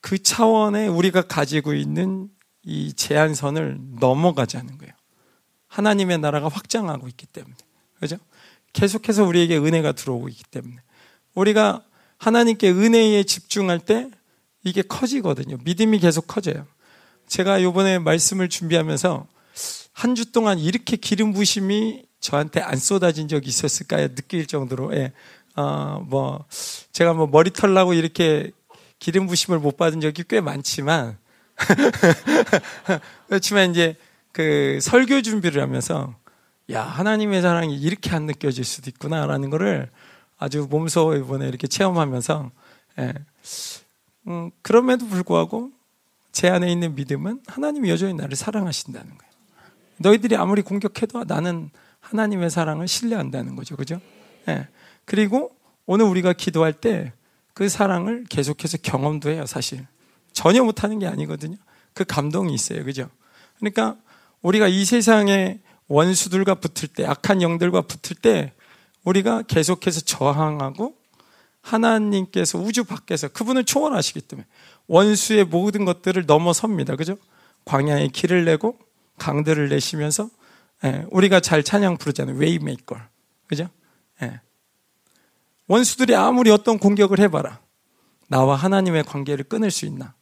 그 0.00 0.22
차원에 0.22 0.86
우리가 0.86 1.20
가지고 1.20 1.74
있는 1.74 2.30
이 2.68 2.92
제한선을 2.92 3.78
넘어가자는 3.98 4.76
거예요. 4.76 4.92
하나님의 5.68 6.18
나라가 6.18 6.48
확장하고 6.48 7.08
있기 7.08 7.24
때문에. 7.24 7.54
그죠? 7.98 8.18
계속해서 8.74 9.24
우리에게 9.24 9.56
은혜가 9.56 9.92
들어오고 9.92 10.28
있기 10.28 10.44
때문에. 10.50 10.76
우리가 11.34 11.82
하나님께 12.18 12.70
은혜에 12.70 13.24
집중할 13.24 13.78
때 13.80 14.10
이게 14.64 14.82
커지거든요. 14.82 15.56
믿음이 15.64 15.98
계속 15.98 16.26
커져요. 16.26 16.66
제가 17.26 17.62
요번에 17.62 17.98
말씀을 17.98 18.50
준비하면서 18.50 19.26
한 19.92 20.14
주 20.14 20.30
동안 20.30 20.58
이렇게 20.58 20.96
기름 20.96 21.32
부심이 21.32 22.04
저한테 22.20 22.60
안 22.60 22.76
쏟아진 22.76 23.28
적이 23.28 23.48
있었을까요? 23.48 24.14
느낄 24.14 24.46
정도로. 24.46 24.94
예. 24.94 25.12
어, 25.56 26.04
뭐, 26.06 26.44
제가 26.92 27.14
뭐 27.14 27.26
머리털 27.26 27.72
나고 27.72 27.94
이렇게 27.94 28.50
기름 28.98 29.26
부심을 29.26 29.58
못 29.58 29.76
받은 29.78 30.00
적이 30.00 30.24
꽤 30.28 30.40
많지만, 30.40 31.18
그렇지만 33.28 33.70
이제 33.70 33.96
그 34.32 34.78
설교 34.80 35.22
준비를 35.22 35.62
하면서, 35.62 36.14
야, 36.70 36.82
하나님의 36.82 37.42
사랑이 37.42 37.76
이렇게 37.76 38.10
안 38.10 38.26
느껴질 38.26 38.64
수도 38.64 38.90
있구나라는 38.90 39.50
거를 39.50 39.90
아주 40.38 40.66
몸소 40.70 41.16
이번에 41.16 41.48
이렇게 41.48 41.66
체험하면서, 41.66 42.50
예. 43.00 43.14
음, 44.28 44.50
그럼에도 44.62 45.06
불구하고 45.06 45.70
제 46.32 46.48
안에 46.48 46.70
있는 46.70 46.94
믿음은 46.94 47.42
하나님이 47.46 47.90
여전히 47.90 48.14
나를 48.14 48.36
사랑하신다는 48.36 49.08
거예요. 49.08 49.32
너희들이 49.98 50.36
아무리 50.36 50.62
공격해도 50.62 51.24
나는 51.24 51.70
하나님의 52.00 52.50
사랑을 52.50 52.86
신뢰한다는 52.86 53.56
거죠. 53.56 53.76
그죠? 53.76 54.00
예. 54.48 54.68
그리고 55.04 55.56
오늘 55.86 56.04
우리가 56.06 56.32
기도할 56.32 56.72
때 56.72 57.12
그 57.58 57.68
사랑을 57.68 58.22
계속해서 58.30 58.78
경험도 58.80 59.30
해요, 59.30 59.44
사실. 59.44 59.84
전혀 60.38 60.62
못하는 60.62 61.00
게 61.00 61.06
아니거든요. 61.08 61.56
그 61.94 62.04
감동이 62.04 62.54
있어요. 62.54 62.84
그죠? 62.84 63.10
그러니까 63.58 63.96
우리가 64.40 64.68
이 64.68 64.84
세상의 64.84 65.58
원수들과 65.88 66.54
붙을 66.54 66.86
때, 66.94 67.04
악한 67.04 67.42
영들과 67.42 67.80
붙을 67.80 68.20
때, 68.22 68.52
우리가 69.02 69.42
계속해서 69.42 70.02
저항하고 70.02 70.94
하나님께서 71.60 72.56
우주 72.56 72.84
밖에서 72.84 73.26
그분을 73.26 73.64
초월하시기 73.64 74.20
때문에 74.20 74.46
원수의 74.86 75.44
모든 75.44 75.84
것들을 75.84 76.24
넘어섭니다. 76.24 76.94
그죠? 76.94 77.16
광야에 77.64 78.06
길을 78.06 78.44
내고 78.44 78.78
강들을 79.18 79.68
내시면서 79.70 80.30
예, 80.84 81.04
우리가 81.10 81.40
잘 81.40 81.64
찬양 81.64 81.96
부르잖아요. 81.96 82.36
Way 82.36 82.56
Maker. 82.56 82.96
그죠? 83.48 83.68
예. 84.22 84.40
원수들이 85.66 86.14
아무리 86.14 86.52
어떤 86.52 86.78
공격을 86.78 87.18
해봐라. 87.18 87.60
나와 88.28 88.54
하나님의 88.54 89.02
관계를 89.02 89.44
끊을 89.44 89.72
수 89.72 89.84
있나? 89.84 90.14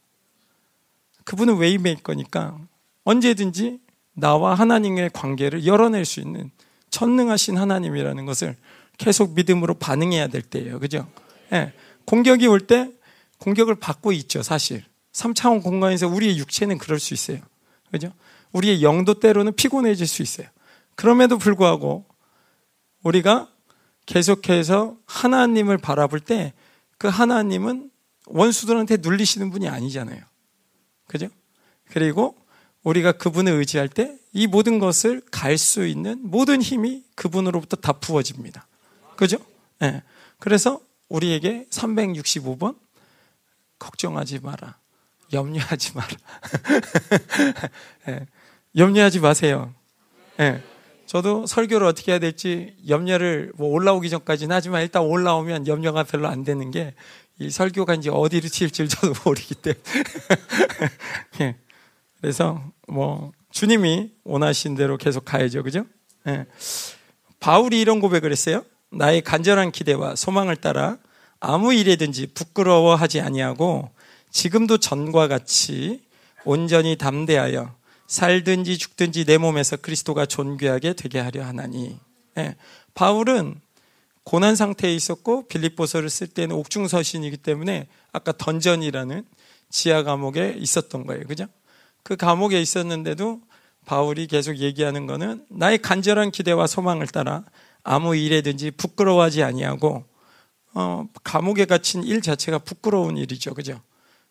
그분은 1.27 1.59
웨이메이커니까 1.59 2.59
언제든지 3.05 3.81
나와 4.15 4.55
하나님의 4.55 5.11
관계를 5.13 5.67
열어낼 5.67 6.07
수 6.07 6.21
있는 6.21 6.51
전능하신 6.89 7.59
하나님이라는 7.59 8.25
것을 8.25 8.57
계속 8.97 9.35
믿음으로 9.35 9.75
반응해야 9.75 10.29
될 10.29 10.41
때예요. 10.41 10.81
그죠? 10.81 11.07
예. 11.53 11.75
공격이 12.07 12.47
올 12.47 12.61
때 12.67 12.91
공격을 13.39 13.75
받고 13.75 14.13
있죠, 14.13 14.43
사실. 14.43 14.83
3차원 15.13 15.63
공간에서 15.63 16.09
우리의 16.09 16.39
육체는 16.39 16.79
그럴 16.79 16.99
수 16.99 17.13
있어요. 17.13 17.39
그죠? 17.91 18.11
우리의 18.53 18.83
영도 18.83 19.21
때로는 19.21 19.55
피곤해질 19.55 20.07
수 20.07 20.23
있어요. 20.23 20.47
그럼에도 20.95 21.37
불구하고 21.37 22.07
우리가 23.03 23.51
계속해서 24.07 24.97
하나님을 25.05 25.77
바라볼 25.77 26.21
때 26.21 26.55
그 26.99 27.09
하나님은 27.09 27.91
원수들한테 28.27 28.99
눌리시는 28.99 29.51
분이 29.51 29.69
아니잖아요. 29.69 30.21
그죠? 31.07 31.29
그리고 31.91 32.37
우리가 32.83 33.13
그분을 33.13 33.53
의지할 33.53 33.89
때 33.89 34.17
이 34.37 34.47
모든 34.47 34.79
것을 34.79 35.23
갈 35.31 35.57
수 35.57 35.87
있는 35.87 36.21
모든 36.23 36.61
힘이 36.61 37.03
그분으로부터 37.15 37.77
다 37.77 37.95
부어집니다. 37.95 38.67
그죠? 39.17 39.39
예. 39.81 39.91
네. 39.91 40.03
그래서 40.39 40.79
우리에게 41.09 41.65
365번 41.71 42.77
걱정하지 43.79 44.41
마라. 44.41 44.77
염려하지 45.33 45.93
마라. 45.95 46.09
네. 48.07 48.27
염려하지 48.77 49.21
마세요. 49.21 49.73
네. 50.37 50.63
저도 51.07 51.47
설교를 51.47 51.87
어떻게 51.87 52.13
해야 52.13 52.19
될지 52.19 52.77
염려를 52.87 53.53
뭐 53.57 53.71
올라오기 53.71 54.11
전까지는 54.11 54.55
하지만 54.55 54.83
일단 54.83 55.01
올라오면 55.01 55.67
염려가 55.67 56.03
별로 56.03 56.29
안 56.29 56.45
되는 56.45 56.71
게 56.71 56.93
이 57.39 57.51
설교가 57.51 57.95
이제 57.95 58.11
어디로 58.11 58.49
튈지 58.49 58.89
저도 58.89 59.13
모르기 59.25 59.55
때문에. 59.55 59.83
예. 61.41 61.57
그래서 62.21 62.63
뭐 62.89 63.33
주님이 63.51 64.13
원하신 64.25 64.75
대로 64.75 64.97
계속 64.97 65.25
가야죠. 65.25 65.63
그죠? 65.63 65.85
예. 66.27 66.47
바울이 67.41 67.81
이런 67.81 68.01
고백을 68.01 68.33
했어요. 68.33 68.65
나의 68.91 69.23
간절한 69.23 69.73
기대와 69.73 70.17
소망을 70.17 70.57
따라 70.57 70.97
아무 71.41 71.75
일에든지 71.75 72.29
부끄러워하지 72.29 73.21
아니하고 73.21 73.91
지금도 74.31 74.79
전과 74.79 75.29
같이 75.29 76.03
온전히 76.45 76.97
담대하여 76.97 77.75
살든지 78.07 78.79
죽든지 78.79 79.25
내 79.27 79.37
몸에서 79.37 79.77
그리스도가 79.77 80.27
존귀하게 80.27 80.95
되게 80.95 81.19
하려 81.19 81.45
하나니. 81.45 81.99
예. 82.39 82.57
바울은 82.95 83.61
고난 84.27 84.57
상태에 84.57 84.93
있었고 84.93 85.47
빌립보서를 85.47 86.11
쓸 86.11 86.27
때는 86.27 86.57
옥중서신이기 86.57 87.37
때문에 87.37 87.87
아까 88.13 88.33
던전이라는 88.33 89.25
지하 89.71 90.03
감옥에 90.03 90.57
있었던 90.59 91.07
거예요. 91.07 91.23
그죠? 91.29 91.47
그 92.03 92.17
감옥에 92.17 92.61
있었는데도 92.61 93.41
바울이 93.85 94.27
계속 94.27 94.57
얘기하는 94.57 95.07
거는 95.07 95.47
나의 95.49 95.79
간절한 95.79 96.33
기대와 96.33 96.67
소망을 96.67 97.07
따라 97.07 97.45
아무 97.85 98.17
일에든지 98.17 98.73
부끄러워하지 98.73 99.45
아니하고 99.45 100.05
어, 100.75 101.09
감옥에 101.23 101.65
갇힌 101.65 102.03
일 102.03 102.21
자체가 102.21 102.59
부끄러운 102.59 103.17
일이죠. 103.17 103.55
그죠? 103.55 103.81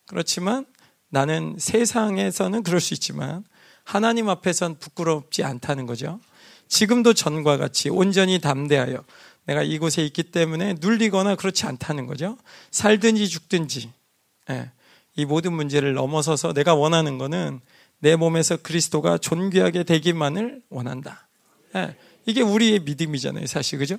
그렇지만 0.07 0.65
나는 1.07 1.55
세상에서는 1.57 2.63
그럴 2.63 2.81
수 2.81 2.93
있지만 2.93 3.45
하나님 3.85 4.27
앞에선 4.27 4.77
부끄럽지 4.77 5.45
않다는 5.45 5.85
거죠. 5.85 6.19
지금도 6.67 7.13
전과 7.13 7.55
같이 7.55 7.89
온전히 7.89 8.39
담대하여 8.39 9.05
내가 9.45 9.63
이곳에 9.63 10.03
있기 10.05 10.23
때문에 10.23 10.75
눌리거나 10.79 11.35
그렇지 11.35 11.65
않다는 11.65 12.05
거죠. 12.07 12.37
살든지 12.71 13.27
죽든지 13.27 13.91
예, 14.49 14.71
이 15.15 15.25
모든 15.25 15.53
문제를 15.53 15.93
넘어서서 15.93 16.53
내가 16.53 16.75
원하는 16.75 17.17
거는 17.17 17.61
내 17.99 18.15
몸에서 18.15 18.57
그리스도가 18.57 19.17
존귀하게 19.17 19.83
되기만을 19.83 20.61
원한다. 20.69 21.27
예, 21.75 21.95
이게 22.25 22.41
우리의 22.41 22.79
믿음이잖아요, 22.79 23.45
사실 23.47 23.79
그죠? 23.79 23.97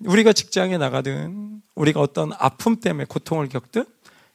우리가 0.00 0.32
직장에 0.32 0.76
나가든 0.78 1.62
우리가 1.74 2.00
어떤 2.00 2.32
아픔 2.38 2.80
때문에 2.80 3.06
고통을 3.06 3.48
겪든 3.48 3.84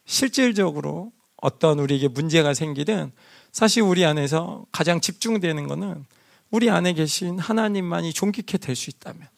실질적으로 0.04 1.12
어떤 1.36 1.78
우리에게 1.78 2.08
문제가 2.08 2.54
생기든 2.54 3.12
사실 3.52 3.82
우리 3.82 4.04
안에서 4.04 4.64
가장 4.72 5.00
집중되는 5.00 5.66
것은 5.68 6.04
우리 6.50 6.68
안에 6.70 6.92
계신 6.92 7.38
하나님만이 7.38 8.12
존귀케 8.12 8.58
될 8.58 8.76
수 8.76 8.90
있다면. 8.90 9.28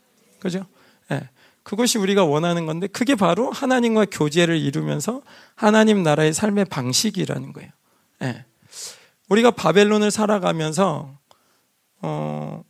그죠? 0.41 0.67
예. 1.13 1.29
그것이 1.63 1.99
우리가 1.99 2.25
원하는 2.25 2.67
건데 2.67 2.87
그게 2.87 3.15
바로 3.15 3.51
하나님과 3.51 4.07
교제를 4.11 4.59
이루면서 4.59 5.23
하나님 5.55 6.03
나라의 6.03 6.33
삶의 6.35 6.67
방식이라는 6.67 7.53
거예요. 7.53 7.71
예. 8.23 8.45
우리가 9.29 9.51
바벨론을 9.53 10.11
살아가면서 10.11 11.17
어, 12.03 12.63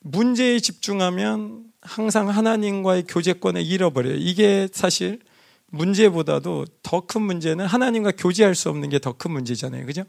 문제에 0.00 0.60
집중하면 0.60 1.64
항상 1.80 2.28
하나님과의 2.28 3.04
교제권을 3.08 3.62
잃어버려요. 3.64 4.16
이게 4.16 4.68
사실 4.72 5.20
문제보다도 5.70 6.66
더 6.82 7.00
큰 7.00 7.22
문제는 7.22 7.66
하나님과 7.66 8.12
교제할 8.18 8.54
수 8.54 8.68
없는 8.68 8.90
게 8.90 8.98
더 8.98 9.12
큰 9.12 9.30
문제잖아요. 9.32 9.86
그죠? 9.86 10.04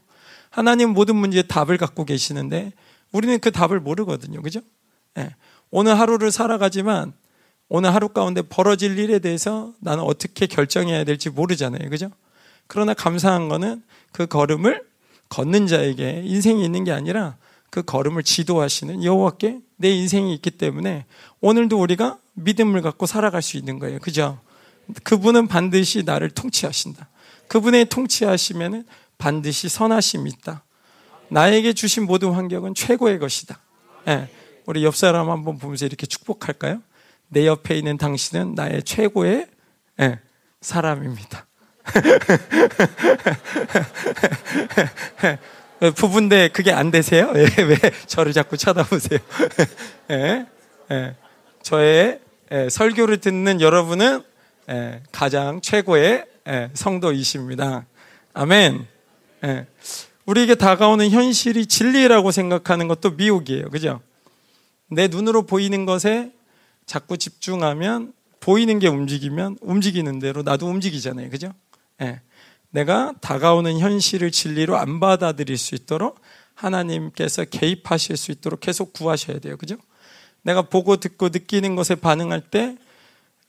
하나님 0.49 0.89
모든 0.89 1.15
문제에 1.15 1.43
답을 1.43 1.77
갖고 1.77 2.05
계시는데 2.05 2.73
우리는 3.11 3.39
그 3.39 3.51
답을 3.51 3.79
모르거든요. 3.79 4.41
그죠? 4.41 4.61
예. 5.17 5.35
오늘 5.71 5.97
하루를 5.99 6.31
살아가지만 6.31 7.13
오늘 7.69 7.93
하루 7.93 8.09
가운데 8.09 8.41
벌어질 8.41 8.97
일에 8.97 9.19
대해서 9.19 9.73
나는 9.79 10.03
어떻게 10.03 10.47
결정해야 10.47 11.03
될지 11.03 11.29
모르잖아요. 11.29 11.89
그죠? 11.89 12.09
그러나 12.67 12.93
감사한 12.93 13.47
거는 13.47 13.83
그 14.11 14.25
걸음을 14.25 14.83
걷는 15.29 15.67
자에게 15.67 16.23
인생이 16.25 16.65
있는 16.65 16.83
게 16.83 16.91
아니라 16.91 17.37
그 17.69 17.83
걸음을 17.83 18.23
지도하시는 18.23 19.03
여호와께 19.03 19.59
내 19.77 19.91
인생이 19.91 20.33
있기 20.35 20.51
때문에 20.51 21.05
오늘도 21.41 21.79
우리가 21.79 22.17
믿음을 22.33 22.81
갖고 22.81 23.05
살아갈 23.05 23.43
수 23.43 23.57
있는 23.57 23.77
거예요. 23.77 23.99
그죠? 23.99 24.39
그분은 25.03 25.47
반드시 25.47 26.01
나를 26.03 26.31
통치하신다. 26.31 27.07
그분의 27.47 27.85
통치하시면은 27.85 28.85
반드시 29.19 29.69
선하심이 29.69 30.29
있다. 30.31 30.63
나에게 31.29 31.73
주신 31.73 32.05
모든 32.05 32.31
환경은 32.31 32.73
최고의 32.73 33.19
것이다. 33.19 33.59
네. 34.05 34.27
우리 34.65 34.83
옆 34.83 34.95
사람 34.95 35.29
한번 35.29 35.59
보면서 35.59 35.85
이렇게 35.85 36.07
축복할까요? 36.07 36.81
내 37.29 37.47
옆에 37.47 37.77
있는 37.77 37.97
당신은 37.97 38.55
나의 38.55 38.83
최고의 38.83 39.47
네. 39.97 40.19
사람입니다. 40.61 41.45
부부인데 45.95 46.49
그게 46.49 46.71
안 46.71 46.91
되세요? 46.91 47.31
왜, 47.33 47.47
왜 47.57 47.77
저를 48.05 48.33
자꾸 48.33 48.57
쳐다보세요? 48.57 49.19
예, 50.11 50.45
예, 50.91 51.15
저의 51.61 52.19
예, 52.51 52.69
설교를 52.69 53.19
듣는 53.19 53.61
여러분은 53.61 54.23
예, 54.69 55.01
가장 55.11 55.61
최고의 55.61 56.25
예, 56.47 56.69
성도이십니다. 56.73 57.85
아멘. 58.33 58.85
예. 59.45 59.67
우리에게 60.25 60.55
다가오는 60.55 61.09
현실이 61.09 61.67
진리라고 61.67 62.31
생각하는 62.31 62.87
것도 62.87 63.11
미혹이에요. 63.11 63.69
그죠? 63.69 64.01
내 64.91 65.07
눈으로 65.07 65.43
보이는 65.43 65.85
것에 65.85 66.31
자꾸 66.89 67.19
집중하면 67.19 68.13
보이는 68.39 68.79
게 68.79 68.87
움직이면 68.87 69.59
움직이는 69.61 70.17
대로 70.17 70.41
나도 70.41 70.65
움직이잖아요. 70.65 71.29
그죠? 71.29 71.53
예. 72.01 72.19
내가 72.71 73.13
다가오는 73.21 73.77
현실을 73.77 74.31
진리로 74.31 74.75
안 74.75 74.99
받아들일 74.99 75.55
수 75.59 75.75
있도록 75.75 76.19
하나님께서 76.55 77.45
개입하실 77.45 78.17
수 78.17 78.31
있도록 78.31 78.59
계속 78.61 78.91
구하셔야 78.91 79.37
돼요. 79.37 79.55
그죠? 79.55 79.75
내가 80.41 80.63
보고 80.63 80.97
듣고 80.97 81.29
느끼는 81.29 81.75
것에 81.75 81.93
반응할 81.93 82.49
때, 82.49 82.75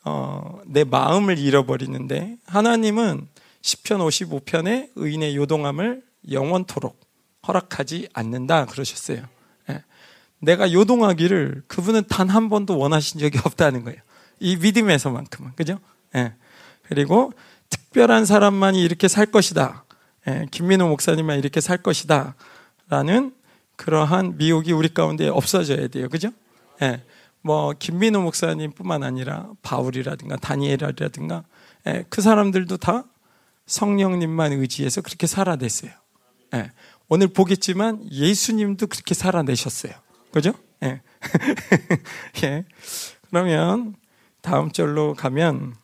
어, 0.05 0.61
내 0.66 0.85
마음을 0.85 1.38
잃어버리는데, 1.38 2.37
하나님은 2.44 3.26
10편 3.62 4.07
55편에 4.07 4.90
의인의 4.96 5.35
요동함을 5.37 6.03
영원토록 6.31 7.00
허락하지 7.48 8.09
않는다. 8.12 8.66
그러셨어요. 8.66 9.24
예. 10.42 10.46
내가 10.46 10.72
요동하기를 10.72 11.64
그분은 11.68 12.05
단 12.09 12.31
한 12.31 12.48
번도 12.48 12.79
원하신 12.79 13.20
적이 13.20 13.38
없다는 13.44 13.85
거예요. 13.85 14.00
이 14.38 14.57
믿음에서만큼은. 14.57 15.53
그죠? 15.57 15.79
예. 16.14 16.35
그리고 16.83 17.33
특별한 17.68 18.24
사람만이 18.24 18.83
이렇게 18.83 19.09
살 19.09 19.26
것이다. 19.26 19.85
예, 20.29 20.46
김민호 20.50 20.88
목사님만 20.88 21.38
이렇게 21.38 21.61
살 21.61 21.79
것이다. 21.79 22.35
라는 22.88 23.33
그러한 23.76 24.37
미혹이 24.37 24.72
우리 24.72 24.92
가운데 24.92 25.29
없어져야 25.29 25.88
돼요. 25.88 26.09
그죠? 26.09 26.31
예, 26.83 27.03
뭐, 27.42 27.72
김민호 27.79 28.20
목사님 28.20 28.72
뿐만 28.72 29.03
아니라 29.03 29.48
바울이라든가 29.62 30.37
다니엘이라든가 30.37 31.44
예, 31.87 32.05
그 32.11 32.20
사람들도 32.20 32.76
다 32.79 33.05
성령님만 33.66 34.53
의지해서 34.53 35.00
그렇게 35.00 35.26
살아냈어요. 35.26 35.92
예, 36.55 36.72
오늘 37.09 37.29
보겠지만 37.29 38.05
예수님도 38.11 38.88
그렇게 38.88 39.14
살아내셨어요. 39.14 39.92
그죠? 40.33 40.53
예. 40.83 41.01
예. 42.45 42.64
그러면 43.29 43.95
다음 44.40 44.71
절로 44.73 45.14
가면 45.14 45.75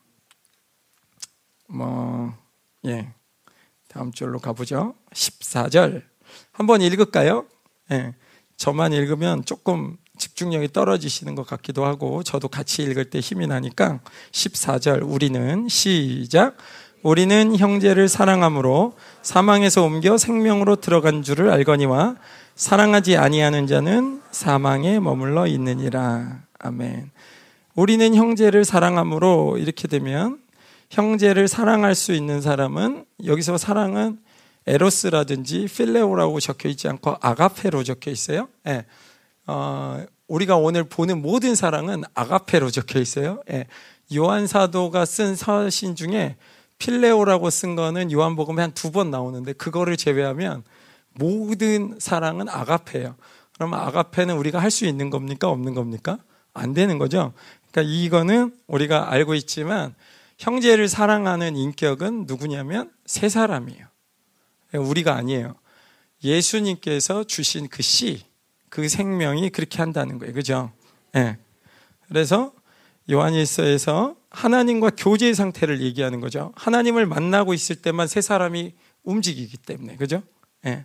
뭐, 1.69 2.33
예. 2.87 3.13
다음 3.89 4.13
줄로 4.13 4.39
가보죠. 4.39 4.95
14절. 5.13 6.03
한번 6.53 6.81
읽을까요? 6.81 7.47
예. 7.91 8.15
저만 8.57 8.93
읽으면 8.93 9.45
조금 9.45 9.97
집중력이 10.19 10.73
떨어지시는 10.73 11.35
것 11.35 11.47
같기도 11.47 11.85
하고, 11.85 12.23
저도 12.23 12.49
같이 12.49 12.83
읽을 12.83 13.11
때 13.11 13.21
힘이 13.21 13.47
나니까, 13.47 14.01
14절. 14.33 15.03
우리는, 15.05 15.69
시작. 15.69 16.57
우리는 17.03 17.57
형제를 17.57 18.09
사랑함으로 18.09 18.95
사망에서 19.23 19.83
옮겨 19.85 20.17
생명으로 20.17 20.77
들어간 20.77 21.23
줄을 21.23 21.51
알거니와 21.51 22.17
사랑하지 22.57 23.19
아니하는 23.19 23.67
자는 23.67 24.23
사망에 24.31 24.99
머물러 24.99 25.47
있느니라. 25.47 26.41
아멘. 26.59 27.11
우리는 27.75 28.15
형제를 28.15 28.65
사랑함으로 28.65 29.59
이렇게 29.59 29.87
되면 29.87 30.39
형제를 30.89 31.49
사랑할 31.49 31.95
수 31.95 32.13
있는 32.15 32.41
사람은 32.41 33.05
여기서 33.27 33.59
사랑은 33.59 34.19
에로스라든지 34.67 35.67
필레오라고 35.67 36.41
적혀 36.41 36.71
있지 36.71 36.89
않고 36.89 37.17
아가페로 37.21 37.85
적혀 37.85 38.11
있어요. 38.11 38.49
예. 38.67 38.87
어, 39.47 40.03
우리가 40.27 40.57
오늘 40.57 40.85
보는 40.85 41.21
모든 41.21 41.55
사랑은 41.55 42.05
아가페로 42.15 42.71
적혀 42.71 42.99
있어요. 43.01 43.43
예. 43.51 43.67
요한 44.17 44.47
사도가 44.47 45.05
쓴 45.05 45.37
서신 45.37 45.95
중에 45.95 46.37
필레오라고 46.79 47.51
쓴 47.51 47.77
거는 47.77 48.11
요한복음에 48.11 48.63
한 48.63 48.73
두 48.73 48.91
번 48.91 49.11
나오는데 49.11 49.53
그거를 49.53 49.99
제외하면 49.99 50.63
모든 51.19 51.97
사랑은 51.99 52.49
아가페예요. 52.49 53.17
그럼 53.55 53.75
아가페는 53.75 54.37
우리가 54.37 54.59
할 54.59 54.71
수 54.71 54.87
있는 54.87 55.11
겁니까? 55.11 55.49
없는 55.49 55.75
겁니까? 55.75 56.19
안 56.53 56.75
되는 56.75 56.99
거죠. 56.99 57.33
그러니까 57.71 57.93
이거는 57.93 58.55
우리가 58.67 59.13
알고 59.13 59.35
있지만 59.35 59.95
형제를 60.39 60.89
사랑하는 60.89 61.57
인격은 61.57 62.25
누구냐면 62.27 62.91
세 63.07 63.29
사람이에요. 63.29 63.87
우리가 64.75 65.15
아니에요. 65.15 65.55
예수님께서 66.23 67.25
주신 67.25 67.69
그 67.69 67.83
씨, 67.83 68.25
그 68.69 68.89
생명이 68.89 69.51
그렇게 69.51 69.79
한다는 69.79 70.19
거예요. 70.19 70.35
그죠? 70.35 70.73
예. 71.15 71.21
네. 71.21 71.39
그래서 72.09 72.53
요한일서에서 73.11 74.17
하나님과 74.31 74.91
교제의 74.97 75.35
상태를 75.35 75.81
얘기하는 75.81 76.21
거죠. 76.21 76.53
하나님을 76.57 77.07
만나고 77.07 77.55
있을 77.55 77.77
때만 77.77 78.07
세 78.07 78.21
사람이 78.21 78.75
움직이기 79.05 79.57
때문에. 79.59 79.97
그죠? 79.97 80.23
예. 80.67 80.71
네. 80.71 80.85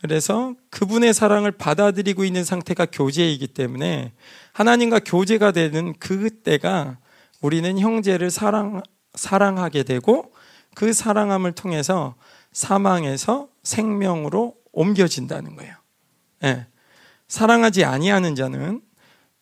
그래서 0.00 0.54
그분의 0.70 1.12
사랑을 1.12 1.50
받아들이고 1.50 2.24
있는 2.24 2.44
상태가 2.44 2.86
교제이기 2.86 3.48
때문에 3.48 4.12
하나님과 4.52 5.00
교제가 5.00 5.52
되는 5.52 5.92
그때가 5.98 6.98
우리는 7.40 7.78
형제를 7.78 8.30
사랑, 8.30 8.82
사랑하게 9.14 9.82
되고 9.82 10.32
그 10.74 10.92
사랑함을 10.92 11.52
통해서 11.52 12.14
사망에서 12.52 13.48
생명으로 13.62 14.54
옮겨진다는 14.72 15.56
거예요. 15.56 15.74
예. 16.44 16.66
사랑하지 17.26 17.84
아니하는 17.84 18.34
자는 18.36 18.80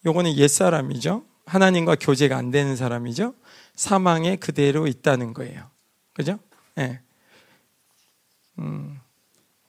요거는 0.06 0.36
옛사람이죠. 0.36 1.24
하나님과 1.44 1.96
교제가 1.96 2.36
안 2.36 2.50
되는 2.50 2.76
사람이죠. 2.76 3.34
사망에 3.74 4.36
그대로 4.36 4.86
있다는 4.86 5.34
거예요. 5.34 5.70
그죠? 6.14 6.38
예. 6.78 7.00
음. 8.58 8.98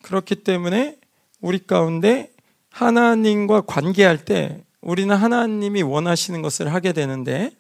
그렇기 0.08 0.36
때문에 0.36 0.98
우리 1.42 1.60
가운데 1.60 2.32
하나님과 2.70 3.62
관계할 3.62 4.24
때 4.24 4.64
우리는 4.80 5.14
하나님이 5.14 5.82
원하시는 5.82 6.42
것을 6.42 6.74
하게 6.74 6.94
되는데, 6.94 7.52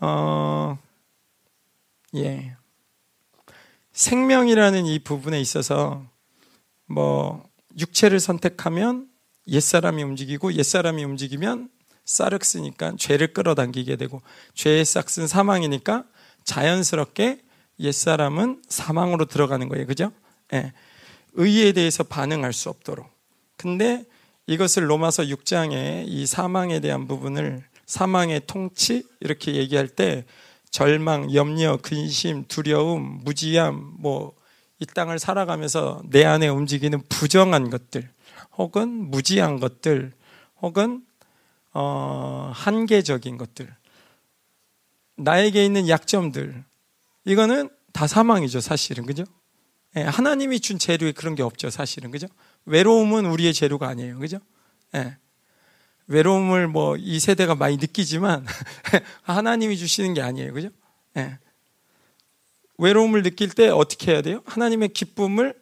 어, 0.00 0.78
예. 2.16 2.56
생명이라는 3.92 4.86
이 4.86 4.98
부분에 5.00 5.38
있어서 5.42 6.02
뭐 6.86 7.44
육체를 7.78 8.18
선택하면 8.18 9.08
옛사람이 9.46 10.02
움직이고 10.02 10.54
옛사람이 10.54 11.04
움직이면 11.04 11.68
사륵스니까 12.06 12.94
죄를 12.96 13.34
끌어당기게 13.34 13.96
되고 13.96 14.22
죄의 14.54 14.86
싹슨 14.86 15.26
사망이니까 15.26 16.04
자연스럽게 16.44 17.42
옛사람은 17.80 18.62
사망으로 18.68 19.26
들어가는 19.26 19.68
거예요. 19.68 19.86
그죠? 19.86 20.12
예. 20.54 20.72
의에 21.34 21.72
대해서 21.72 22.02
반응할 22.02 22.52
수 22.52 22.68
없도록. 22.68 23.08
근데 23.56 24.04
이것을 24.46 24.88
로마서 24.88 25.24
6장에 25.24 26.04
이 26.06 26.26
사망에 26.26 26.80
대한 26.80 27.06
부분을 27.06 27.64
사망의 27.86 28.42
통치 28.46 29.04
이렇게 29.20 29.54
얘기할 29.54 29.88
때 29.88 30.24
절망, 30.70 31.34
염려, 31.34 31.78
근심, 31.78 32.44
두려움, 32.46 33.20
무지함, 33.24 33.94
뭐 33.98 34.38
이 34.80 34.86
땅을 34.86 35.18
살아가면서 35.18 36.02
내 36.08 36.24
안에 36.24 36.48
움직이는 36.48 37.02
부정한 37.08 37.70
것들, 37.70 38.08
혹은 38.56 38.88
무지한 39.10 39.58
것들, 39.58 40.12
혹은 40.62 41.04
어, 41.72 42.50
한계적인 42.54 43.38
것들, 43.38 43.74
나에게 45.16 45.64
있는 45.64 45.88
약점들, 45.88 46.64
이거는 47.24 47.70
다 47.92 48.06
사망이죠, 48.06 48.60
사실은 48.60 49.04
그죠? 49.04 49.24
예, 49.98 50.02
하나님이 50.02 50.60
준 50.60 50.78
재료에 50.78 51.12
그런 51.12 51.34
게 51.34 51.42
없죠, 51.42 51.70
사실은. 51.70 52.10
그죠? 52.10 52.26
외로움은 52.66 53.26
우리의 53.26 53.52
재료가 53.52 53.88
아니에요. 53.88 54.18
그죠? 54.18 54.38
예. 54.94 55.16
외로움을 56.06 56.68
뭐 56.68 56.96
이 56.96 57.20
세대가 57.20 57.54
많이 57.54 57.76
느끼지만 57.76 58.46
하나님이 59.22 59.76
주시는 59.76 60.14
게 60.14 60.22
아니에요. 60.22 60.52
그죠? 60.52 60.70
예. 61.16 61.38
외로움을 62.78 63.22
느낄 63.22 63.50
때 63.50 63.68
어떻게 63.68 64.12
해야 64.12 64.22
돼요? 64.22 64.42
하나님의 64.46 64.90
기쁨을 64.90 65.54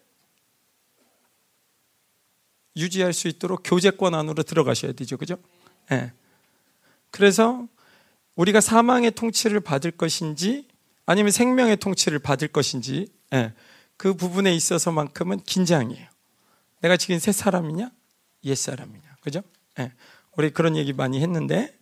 유지할 2.77 3.15
수 3.15 3.27
있도록 3.29 3.63
교제권 3.65 4.15
안으로 4.15 4.43
들어가셔야 4.43 4.93
되죠. 4.93 5.17
그죠? 5.17 5.39
예. 5.93 6.13
그래서 7.11 7.67
우리가 8.35 8.61
사망의 8.61 9.13
통치를 9.13 9.61
받을 9.61 9.91
것인지 9.91 10.69
아니면 11.07 11.31
생명의 11.31 11.79
통치를 11.79 12.19
받을 12.19 12.49
것인지 12.49 13.09
예. 13.33 13.55
그 13.97 14.15
부분에 14.15 14.55
있어서만큼은 14.55 15.41
긴장이에요. 15.45 16.07
내가 16.81 16.97
지금 16.97 17.19
새 17.19 17.33
사람이냐? 17.33 17.91
옛 18.45 18.55
사람이냐? 18.55 19.17
그죠? 19.23 19.43
네. 19.77 19.93
우리 20.37 20.51
그런 20.51 20.77
얘기 20.77 20.93
많이 20.93 21.21
했는데, 21.23 21.75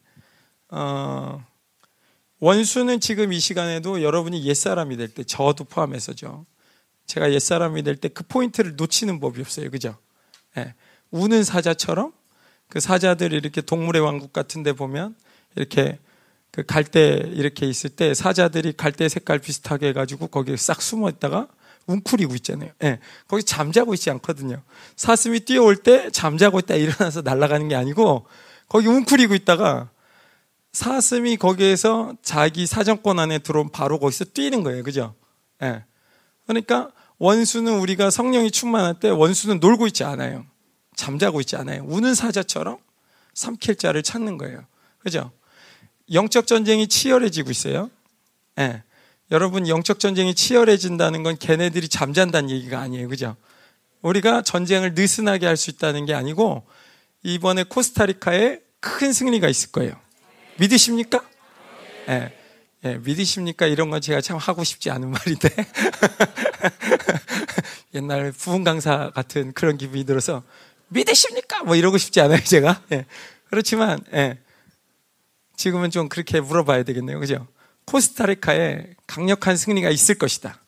어, 0.68 1.44
원수는 2.38 3.00
지금 3.00 3.32
이 3.32 3.40
시간에도 3.40 4.02
여러분이 4.02 4.44
옛 4.44 4.54
사람이 4.54 4.96
될 4.96 5.08
때, 5.08 5.24
저도 5.24 5.64
포함해서죠. 5.64 6.46
제가 7.06 7.32
옛 7.32 7.38
사람이 7.38 7.82
될 7.82 7.96
때 7.96 8.08
그 8.08 8.22
포인트를 8.24 8.76
놓치는 8.76 9.20
법이 9.20 9.40
없어요. 9.40 9.70
그죠? 9.70 9.96
네. 10.56 10.74
우는 11.10 11.44
사자처럼 11.44 12.12
그 12.68 12.80
사자들이 12.80 13.36
이렇게 13.36 13.60
동물의 13.60 14.00
왕국 14.02 14.32
같은 14.32 14.62
데 14.62 14.72
보면 14.72 15.14
이렇게 15.56 15.98
그 16.50 16.64
갈대 16.64 17.16
이렇게 17.32 17.66
있을 17.66 17.90
때 17.90 18.14
사자들이 18.14 18.72
갈대 18.72 19.08
색깔 19.08 19.38
비슷하게 19.38 19.88
해가지고 19.88 20.28
거기에 20.28 20.56
싹 20.56 20.80
숨어 20.80 21.10
있다가 21.10 21.48
웅크리고 21.86 22.34
있잖아요. 22.36 22.70
예. 22.82 22.98
거기 23.28 23.42
잠자고 23.42 23.94
있지 23.94 24.10
않거든요. 24.10 24.62
사슴이 24.96 25.40
뛰어올 25.40 25.76
때 25.76 26.10
잠자고 26.10 26.58
있다 26.60 26.74
일어나서 26.74 27.22
날아가는 27.22 27.68
게 27.68 27.74
아니고 27.74 28.26
거기 28.68 28.86
웅크리고 28.88 29.34
있다가 29.34 29.90
사슴이 30.72 31.36
거기에서 31.36 32.14
자기 32.22 32.66
사정권 32.66 33.18
안에 33.18 33.38
들어온 33.38 33.70
바로 33.70 33.98
거기서 33.98 34.26
뛰는 34.26 34.62
거예요. 34.62 34.82
그죠? 34.82 35.14
예. 35.62 35.84
그러니까 36.46 36.90
원수는 37.18 37.78
우리가 37.78 38.10
성령이 38.10 38.50
충만할 38.50 38.98
때 38.98 39.08
원수는 39.08 39.60
놀고 39.60 39.86
있지 39.86 40.04
않아요. 40.04 40.44
잠자고 40.96 41.40
있지 41.40 41.56
않아요. 41.56 41.84
우는 41.86 42.14
사자처럼 42.14 42.78
삼킬 43.34 43.76
자를 43.76 44.02
찾는 44.02 44.38
거예요. 44.38 44.64
그죠? 44.98 45.30
영적 46.12 46.46
전쟁이 46.46 46.86
치열해지고 46.86 47.50
있어요. 47.50 47.90
예. 48.58 48.82
여러분 49.30 49.68
영적 49.68 49.98
전쟁이 50.00 50.34
치열해진다는 50.34 51.22
건 51.22 51.36
걔네들이 51.38 51.88
잠잔다는 51.88 52.50
얘기가 52.50 52.80
아니에요. 52.80 53.08
그죠? 53.08 53.36
우리가 54.02 54.42
전쟁을 54.42 54.94
느슨하게 54.94 55.46
할 55.46 55.56
수 55.56 55.70
있다는 55.70 56.04
게 56.04 56.14
아니고 56.14 56.64
이번에 57.22 57.64
코스타리카에 57.64 58.60
큰 58.80 59.12
승리가 59.12 59.48
있을 59.48 59.72
거예요. 59.72 59.94
믿으십니까? 60.58 61.24
예. 62.08 62.12
네. 62.12 62.38
네, 62.82 62.98
믿으십니까? 62.98 63.66
이런 63.66 63.88
건 63.88 64.02
제가 64.02 64.20
참 64.20 64.36
하고 64.36 64.62
싶지 64.62 64.90
않은 64.90 65.10
말인데. 65.10 65.48
옛날 67.94 68.30
부흥 68.30 68.62
강사 68.62 69.10
같은 69.14 69.54
그런 69.54 69.78
기분이 69.78 70.04
들어서 70.04 70.42
믿으십니까? 70.88 71.62
뭐 71.62 71.76
이러고 71.76 71.96
싶지 71.96 72.20
않아요, 72.20 72.42
제가. 72.44 72.82
예. 72.92 73.06
그렇지만, 73.48 74.00
예. 74.12 74.38
지금은 75.56 75.90
좀 75.90 76.10
그렇게 76.10 76.40
물어봐야 76.40 76.82
되겠네요. 76.82 77.18
그죠? 77.20 77.46
코스타리카에 77.86 78.94
강력한 79.06 79.56
승리가 79.56 79.90
있을 79.90 80.16
것이다. 80.16 80.60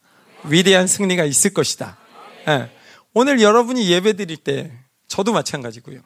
위대한 0.45 0.87
승리가 0.87 1.25
있을 1.25 1.53
것이다. 1.53 1.99
네. 2.47 2.71
오늘 3.15 3.41
여러분이 3.41 3.91
예배 3.91 4.15
드릴 4.15 4.37
때 4.37 4.73
저도 5.09 5.33
마찬가지고요. 5.33 6.01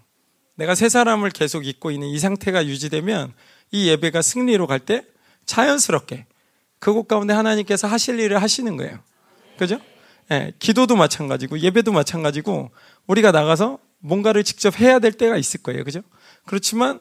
내가 0.54 0.74
세 0.74 0.88
사람을 0.88 1.30
계속 1.30 1.66
잊고 1.66 1.90
있는 1.90 2.08
이 2.08 2.18
상태가 2.18 2.66
유지되면 2.66 3.32
이 3.72 3.88
예배가 3.88 4.22
승리로 4.22 4.66
갈 4.66 4.80
때 4.80 5.04
자연스럽게 5.46 6.26
그곳 6.78 7.08
가운데 7.08 7.34
하나님께서 7.34 7.88
하실 7.88 8.20
일을 8.20 8.40
하시는 8.40 8.76
거예요. 8.76 8.98
그죠? 9.58 9.80
네. 10.28 10.52
기도도 10.58 10.96
마찬가지고 10.96 11.58
예배도 11.58 11.92
마찬가지고 11.92 12.70
우리가 13.06 13.32
나가서 13.32 13.78
뭔가를 13.98 14.44
직접 14.44 14.78
해야 14.80 14.98
될 14.98 15.12
때가 15.12 15.36
있을 15.36 15.62
거예요. 15.62 15.84
그죠? 15.84 16.02
그렇지만 16.46 17.00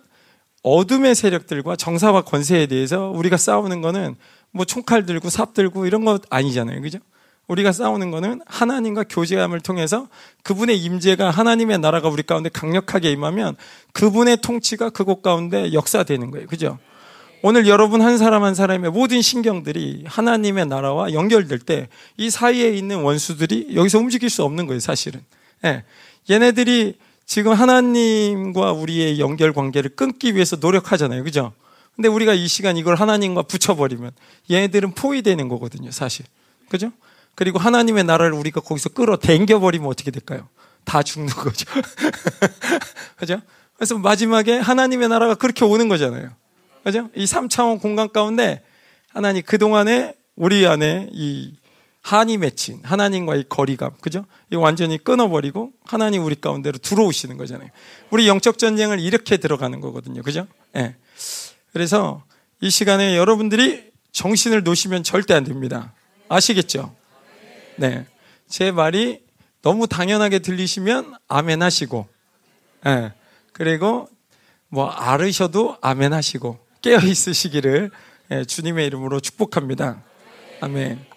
어둠의 0.63 1.15
세력들과 1.15 1.75
정사와 1.75 2.21
권세에 2.21 2.67
대해서 2.67 3.09
우리가 3.09 3.37
싸우는 3.37 3.81
거는 3.81 4.15
뭐 4.51 4.65
총칼 4.65 5.05
들고 5.05 5.29
삽 5.29 5.53
들고 5.53 5.85
이런 5.85 6.05
거 6.05 6.19
아니잖아요. 6.29 6.81
그죠? 6.81 6.99
우리가 7.47 7.71
싸우는 7.71 8.11
거는 8.11 8.41
하나님과 8.45 9.05
교제함을 9.09 9.61
통해서 9.61 10.07
그분의 10.43 10.77
임재가 10.77 11.31
하나님의 11.31 11.79
나라가 11.79 12.07
우리 12.07 12.21
가운데 12.21 12.49
강력하게 12.49 13.11
임하면 13.11 13.55
그분의 13.93 14.37
통치가 14.41 14.89
그곳 14.91 15.21
가운데 15.23 15.73
역사되는 15.73 16.29
거예요. 16.29 16.47
그죠? 16.47 16.77
오늘 17.41 17.67
여러분 17.67 18.01
한 18.01 18.17
사람 18.17 18.43
한 18.43 18.53
사람의 18.53 18.91
모든 18.91 19.21
신경들이 19.21 20.03
하나님의 20.07 20.67
나라와 20.67 21.13
연결될 21.13 21.59
때 21.59 21.87
이 22.17 22.29
사이에 22.29 22.69
있는 22.69 23.01
원수들이 23.01 23.69
여기서 23.75 23.97
움직일 23.97 24.29
수 24.29 24.43
없는 24.43 24.67
거예요, 24.67 24.79
사실은. 24.81 25.21
예. 25.63 25.83
얘네들이 26.29 26.97
지금 27.29 27.53
하나님과 27.53 28.71
우리의 28.71 29.19
연결 29.19 29.53
관계를 29.53 29.91
끊기 29.91 30.33
위해서 30.33 30.55
노력하잖아요. 30.55 31.23
그죠? 31.23 31.53
근데 31.95 32.07
우리가 32.09 32.33
이 32.33 32.47
시간 32.47 32.75
이걸 32.75 32.95
하나님과 32.95 33.43
붙여버리면 33.43 34.13
얘네들은 34.49 34.93
포위되는 34.95 35.47
거거든요, 35.47 35.91
사실. 35.91 36.25
그죠? 36.69 36.91
그리고 37.35 37.59
하나님의 37.59 38.05
나라를 38.05 38.33
우리가 38.33 38.61
거기서 38.61 38.89
끌어 38.89 39.15
당겨버리면 39.17 39.87
어떻게 39.87 40.09
될까요? 40.09 40.49
다 40.85 41.03
죽는 41.03 41.29
거죠. 41.35 41.69
그죠? 43.15 43.39
그래서 43.75 43.99
마지막에 43.99 44.57
하나님의 44.57 45.07
나라가 45.09 45.35
그렇게 45.35 45.65
오는 45.65 45.87
거잖아요. 45.87 46.31
그죠? 46.83 47.11
이 47.15 47.25
3차원 47.25 47.79
공간 47.79 48.11
가운데 48.11 48.63
하나님 49.13 49.43
그동안에 49.43 50.15
우리 50.35 50.65
안에 50.65 51.09
이 51.11 51.58
한이 52.09 52.37
맺힌 52.37 52.79
하나님과의 52.83 53.45
거리감, 53.49 53.91
그죠? 54.01 54.25
이 54.51 54.55
완전히 54.55 54.97
끊어버리고 54.97 55.73
하나님 55.85 56.25
우리 56.25 56.33
가운데로 56.33 56.79
들어오시는 56.79 57.37
거잖아요. 57.37 57.69
우리 58.09 58.27
영적 58.27 58.57
전쟁을 58.57 58.99
이렇게 58.99 59.37
들어가는 59.37 59.79
거거든요. 59.79 60.23
그죠? 60.23 60.47
예. 60.75 60.81
네. 60.81 60.95
그래서 61.71 62.23
이 62.61 62.71
시간에 62.71 63.15
여러분들이 63.15 63.91
정신을 64.11 64.63
놓으시면 64.63 65.03
절대 65.03 65.35
안 65.35 65.43
됩니다. 65.43 65.93
아시겠죠? 66.29 66.95
네. 67.75 68.07
제 68.47 68.71
말이 68.71 69.21
너무 69.61 69.85
당연하게 69.85 70.39
들리시면 70.39 71.13
아멘 71.27 71.61
하시고, 71.61 72.07
예. 72.87 72.89
네. 72.89 73.13
그리고 73.53 74.09
뭐 74.67 74.89
알으셔도 74.89 75.77
아멘 75.81 76.13
하시고 76.13 76.57
깨어 76.81 77.01
있으시기를 77.01 77.91
예, 78.31 78.45
주님의 78.45 78.87
이름으로 78.87 79.19
축복합니다. 79.19 80.01
아멘. 80.61 81.08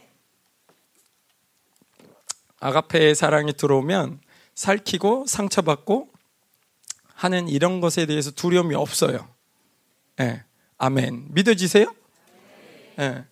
아가페의 2.63 3.17
사랑이 3.17 3.53
들어오면 3.55 4.21
살키고 4.55 5.27
상처받고 5.27 6.09
하는 7.15 7.49
이런 7.49 7.81
것에 7.81 8.07
대해서 8.07 8.31
두려움이 8.31 8.77
없어요. 8.77 9.29
예. 10.21 10.45
아멘. 10.79 11.27
믿어지세요? 11.31 11.93
예. 13.01 13.25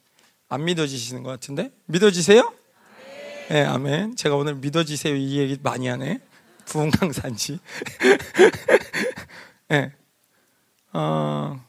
안 0.49 0.65
믿어지시는 0.65 1.23
것 1.23 1.31
같은데? 1.31 1.71
믿어지세요? 1.87 2.53
예, 3.53 3.63
아멘. 3.63 4.17
제가 4.17 4.35
오늘 4.35 4.57
믿어지세요 4.57 5.15
이 5.15 5.39
얘기 5.39 5.57
많이 5.63 5.87
하네. 5.87 6.21
부흥 6.67 6.91
강산지. 6.91 7.61
예. 9.71 9.93
어, 10.93 11.65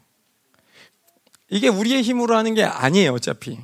이게 1.49 1.67
우리의 1.67 2.01
힘으로 2.01 2.35
하는 2.35 2.55
게 2.55 2.63
아니에요, 2.63 3.13
어차피. 3.13 3.59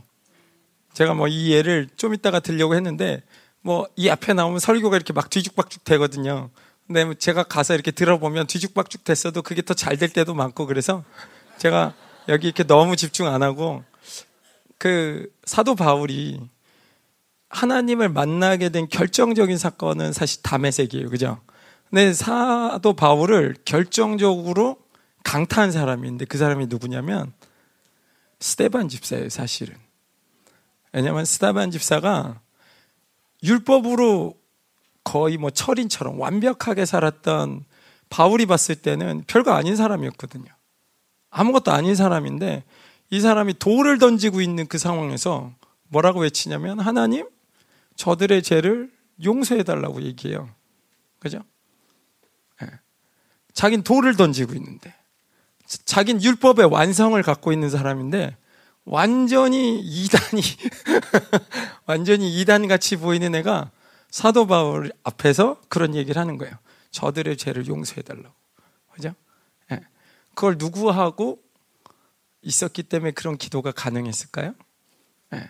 제가 0.93 1.15
뭐 1.15 1.27
이 1.27 1.51
예를 1.51 1.89
좀 1.95 2.13
이따가 2.13 2.39
들려고 2.39 2.75
했는데, 2.75 3.23
뭐 3.67 3.88
이 3.97 4.10
앞에 4.10 4.34
나오면 4.34 4.60
설교가 4.60 4.95
이렇게 4.95 5.12
막 5.13 5.30
뒤죽박죽 5.30 5.84
되거든요. 5.84 6.49
근데 6.88 7.03
뭐 7.03 7.13
제가 7.15 7.43
가서 7.43 7.73
이렇게 7.73 7.91
들어보면 7.91 8.47
뒤죽박죽 8.47 9.03
됐어도 9.03 9.41
그게 9.41 9.62
더 9.62 9.73
잘 9.73 9.97
될 9.97 10.10
때도 10.10 10.34
많고 10.34 10.65
그래서 10.67 11.03
제가 11.58 11.93
여기 12.30 12.47
이렇게 12.47 12.63
너무 12.63 12.95
집중 12.95 13.27
안 13.27 13.43
하고 13.43 13.84
그 14.77 15.30
사도 15.43 15.75
바울이 15.75 16.39
하나님을 17.49 18.10
만나게 18.10 18.69
된 18.69 18.88
결정적인 18.88 19.58
사건은 19.58 20.13
사실 20.13 20.41
담에색이에요. 20.43 21.10
그죠? 21.10 21.39
근데 21.89 22.13
사도 22.13 22.93
바울을 22.93 23.56
결정적으로 23.65 24.77
강타한 25.23 25.71
사람이 25.71 26.08
있는데 26.08 26.25
그 26.25 26.38
사람이 26.38 26.67
누구냐면 26.67 27.34
스테반 28.39 28.88
집사예요, 28.88 29.30
사실은. 29.30 29.75
왜냐하면 30.93 31.25
스테반 31.25 31.71
집사가 31.71 32.39
율법으로 33.43 34.36
거의 35.04 35.38
뭐 35.38 35.50
철인처럼 35.50 36.19
완벽하게 36.19 36.86
살았던 36.86 37.63
바울이 38.10 38.45
봤을 38.45 38.76
때는 38.76 39.23
별거 39.28 39.54
아닌 39.54 39.76
사람이었거든요. 39.76 40.45
아무것도 41.30 41.71
아닌 41.71 41.95
사람인데 41.95 42.63
이 43.10 43.21
사람이 43.21 43.56
돌을 43.60 44.00
던지고 44.00 44.41
있는 44.41 44.67
그 44.67 44.78
상황에서 44.78 45.54
뭐라고 45.89 46.21
외치냐면 46.21 46.80
하나님 46.80 47.28
저들의 47.95 48.43
죄를 48.43 48.91
용서해 49.23 49.63
달라고 49.63 50.02
얘기해요. 50.02 50.50
그죠? 51.19 51.41
네. 52.62 52.67
자긴 53.54 53.84
돌을 53.84 54.15
던지고 54.15 54.54
있는데 54.56 54.93
자긴 55.86 56.21
율법의 56.21 56.65
완성을 56.65 57.21
갖고 57.23 57.52
있는 57.52 57.69
사람인데 57.69 58.36
완전히 58.88 59.80
이단이 59.80 60.41
완전히 61.86 62.39
이단 62.39 62.69
같이 62.69 62.95
보이는 62.95 63.36
애가 63.36 63.69
사도 64.10 64.47
바울 64.47 64.91
앞에서 65.04 65.62
그런 65.67 65.93
얘기를 65.93 66.19
하는 66.19 66.38
거예요. 66.38 66.58
저들의 66.91 67.36
죄를 67.36 67.67
용서해 67.67 68.02
달라고. 68.02 68.34
그죠? 68.93 69.13
네. 69.69 69.82
그걸 70.34 70.56
누구하고 70.58 71.39
있었기 72.41 72.84
때문에 72.84 73.12
그런 73.12 73.38
기도가 73.38 73.73
가능했을까요? 73.73 74.56
네. 75.32 75.50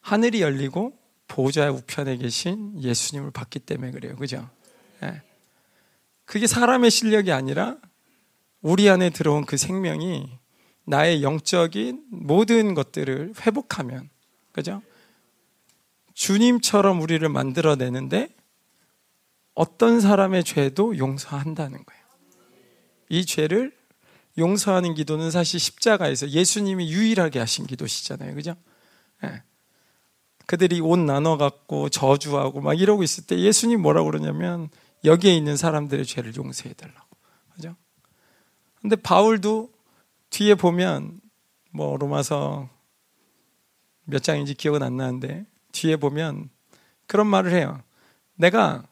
하늘이 0.00 0.42
열리고 0.42 0.98
보좌 1.28 1.70
우편에 1.70 2.16
계신 2.16 2.82
예수님을 2.82 3.30
봤기 3.30 3.60
때문에 3.60 3.92
그래요. 3.92 4.16
그죠? 4.16 4.48
네. 5.00 5.22
그게 6.24 6.48
사람의 6.48 6.90
실력이 6.90 7.30
아니라 7.30 7.76
우리 8.60 8.90
안에 8.90 9.10
들어온 9.10 9.44
그 9.44 9.56
생명이 9.56 10.36
나의 10.86 11.22
영적인 11.22 12.04
모든 12.10 12.74
것들을 12.74 13.34
회복하면, 13.40 14.08
그죠? 14.52 14.82
주님처럼 16.14 17.02
우리를 17.02 17.28
만들어내는데 17.28 18.34
어떤 19.54 20.00
사람의 20.00 20.44
죄도 20.44 20.96
용서한다는 20.96 21.84
거예요. 21.84 22.02
이 23.08 23.26
죄를 23.26 23.76
용서하는 24.38 24.94
기도는 24.94 25.30
사실 25.30 25.58
십자가에서 25.58 26.28
예수님이 26.30 26.92
유일하게 26.92 27.38
하신 27.38 27.66
기도시잖아요. 27.66 28.34
그죠? 28.34 28.54
네. 29.22 29.42
그들이 30.46 30.80
옷 30.80 30.98
나눠 30.98 31.36
갖고 31.36 31.88
저주하고 31.88 32.60
막 32.60 32.74
이러고 32.74 33.02
있을 33.02 33.26
때 33.26 33.38
예수님 33.38 33.82
뭐라고 33.82 34.10
그러냐면 34.10 34.68
여기에 35.04 35.34
있는 35.34 35.56
사람들의 35.56 36.04
죄를 36.06 36.36
용서해 36.36 36.74
달라고. 36.74 37.16
그죠? 37.54 37.74
근데 38.80 38.96
바울도 38.96 39.75
뒤에 40.30 40.54
보면 40.54 41.20
뭐 41.70 41.96
로마서 41.96 42.68
몇 44.04 44.22
장인지 44.22 44.54
기억은 44.54 44.82
안 44.82 44.96
나는데 44.96 45.44
뒤에 45.72 45.96
보면 45.96 46.48
그런 47.06 47.26
말을 47.26 47.52
해요. 47.52 47.82
내가 48.34 48.84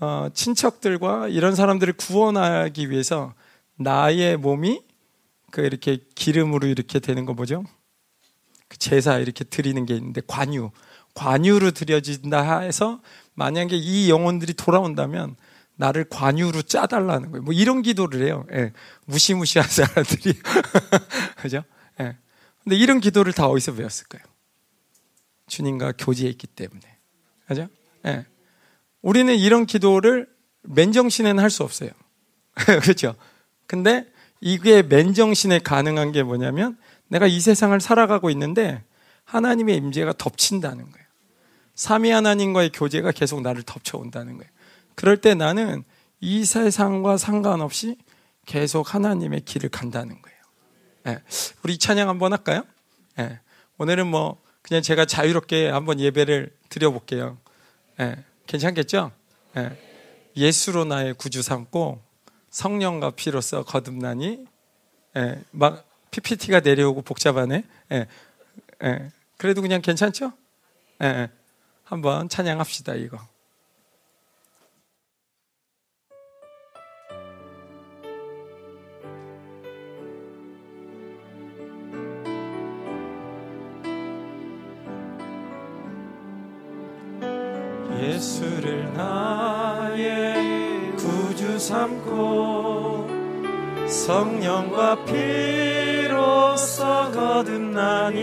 어, 0.00 0.28
친척들과 0.32 1.28
이런 1.28 1.54
사람들을 1.54 1.94
구원하기 1.94 2.90
위해서 2.90 3.34
나의 3.76 4.36
몸이 4.36 4.82
그 5.50 5.62
이렇게 5.62 5.98
기름으로 6.14 6.66
이렇게 6.66 7.00
되는 7.00 7.26
거 7.26 7.34
뭐죠? 7.34 7.64
그 8.68 8.78
제사 8.78 9.18
이렇게 9.18 9.44
드리는 9.44 9.84
게 9.84 9.96
있는데 9.96 10.22
관유, 10.26 10.70
관유로 11.14 11.72
드려진다 11.72 12.60
해서 12.60 13.00
만약에 13.34 13.76
이 13.76 14.08
영혼들이 14.08 14.54
돌아온다면 14.54 15.36
나를 15.80 16.04
관유로 16.10 16.60
짜달라는 16.60 17.30
거예요. 17.30 17.42
뭐 17.42 17.54
이런 17.54 17.80
기도를 17.80 18.26
해요. 18.26 18.44
예. 18.52 18.72
무시무시한 19.06 19.66
사람들이. 19.66 20.34
그죠? 21.40 21.64
예. 22.00 22.18
근데 22.62 22.76
이런 22.76 23.00
기도를 23.00 23.32
다 23.32 23.46
어디서 23.46 23.74
배웠을까요? 23.74 24.20
주님과 25.46 25.94
교제했기 25.96 26.46
때문에. 26.48 26.82
그죠? 27.46 27.66
예. 28.06 28.26
우리는 29.00 29.34
이런 29.34 29.64
기도를 29.64 30.28
맨정신에는 30.64 31.42
할 31.42 31.48
수 31.48 31.62
없어요. 31.62 31.90
그렇죠? 32.82 33.14
근데 33.66 34.06
이게 34.42 34.82
맨정신에 34.82 35.60
가능한 35.60 36.12
게 36.12 36.22
뭐냐면 36.22 36.76
내가 37.08 37.26
이 37.26 37.40
세상을 37.40 37.80
살아가고 37.80 38.28
있는데 38.30 38.84
하나님의 39.24 39.76
임재가 39.76 40.12
덮친다는 40.18 40.90
거예요. 40.90 41.06
삼위 41.74 42.10
하나님과의 42.10 42.72
교제가 42.72 43.12
계속 43.12 43.40
나를 43.40 43.62
덮쳐온다는 43.62 44.36
거예요. 44.36 44.50
그럴 45.00 45.16
때 45.16 45.34
나는 45.34 45.82
이 46.20 46.44
세상과 46.44 47.16
상관없이 47.16 47.96
계속 48.44 48.94
하나님의 48.94 49.40
길을 49.46 49.70
간다는 49.70 50.20
거예요. 50.20 50.38
네. 51.04 51.22
우리 51.62 51.78
찬양 51.78 52.10
한번 52.10 52.34
할까요? 52.34 52.64
네. 53.16 53.40
오늘은 53.78 54.06
뭐 54.06 54.38
그냥 54.60 54.82
제가 54.82 55.06
자유롭게 55.06 55.70
한번 55.70 56.00
예배를 56.00 56.54
드려볼게요. 56.68 57.38
네. 57.96 58.22
괜찮겠죠? 58.46 59.10
예 60.36 60.52
수로 60.52 60.84
나의 60.84 61.14
구주 61.14 61.40
삼고 61.40 62.02
성령과 62.50 63.12
피로써 63.12 63.64
거듭나니 63.64 64.44
막 65.50 65.88
PPT가 66.10 66.60
내려오고 66.60 67.00
복잡하네. 67.00 67.64
그래도 69.38 69.62
그냥 69.62 69.80
괜찮죠? 69.80 70.34
한번 71.84 72.28
찬양합시다 72.28 72.96
이거. 72.96 73.18
예수를 88.00 88.92
나의 88.94 90.96
구주 90.96 91.58
삼고 91.58 93.06
성령과 93.86 95.04
피로써 95.04 97.10
거듭나니 97.10 98.20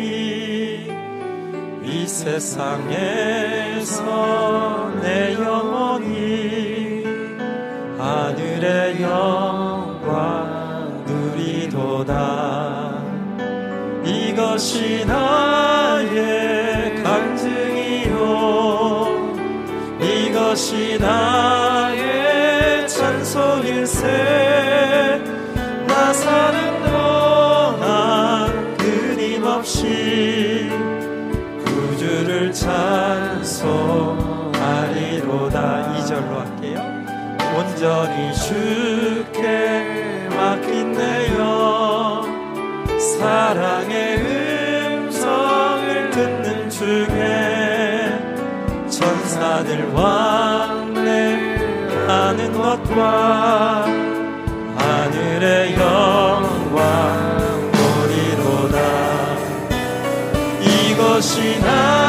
이 1.83 2.07
세상에서 2.07 4.01
내 5.01 5.35
영혼이 5.35 7.03
하늘의 7.99 9.01
영광 9.01 11.03
누리도다. 11.05 12.97
이것이 14.03 15.05
나 15.05 15.76
이것이 20.57 20.97
나의 20.99 22.87
찬송일세 22.89 24.07
나 25.87 26.11
사는 26.11 26.83
동안 26.83 28.75
끊임없이 28.75 30.67
구주를 31.63 32.51
찬송하리로다. 32.51 33.45
이절로 35.99 36.39
할게요. 36.39 36.81
온전히 37.55 38.33
주 38.33 38.96
천사들 49.57 49.91
왕래하는 49.93 51.33
것과 52.53 53.85
하늘의 54.77 55.73
영광 55.73 57.71
보리로다. 57.71 58.77
이것이 60.61 61.59
나 61.61 62.06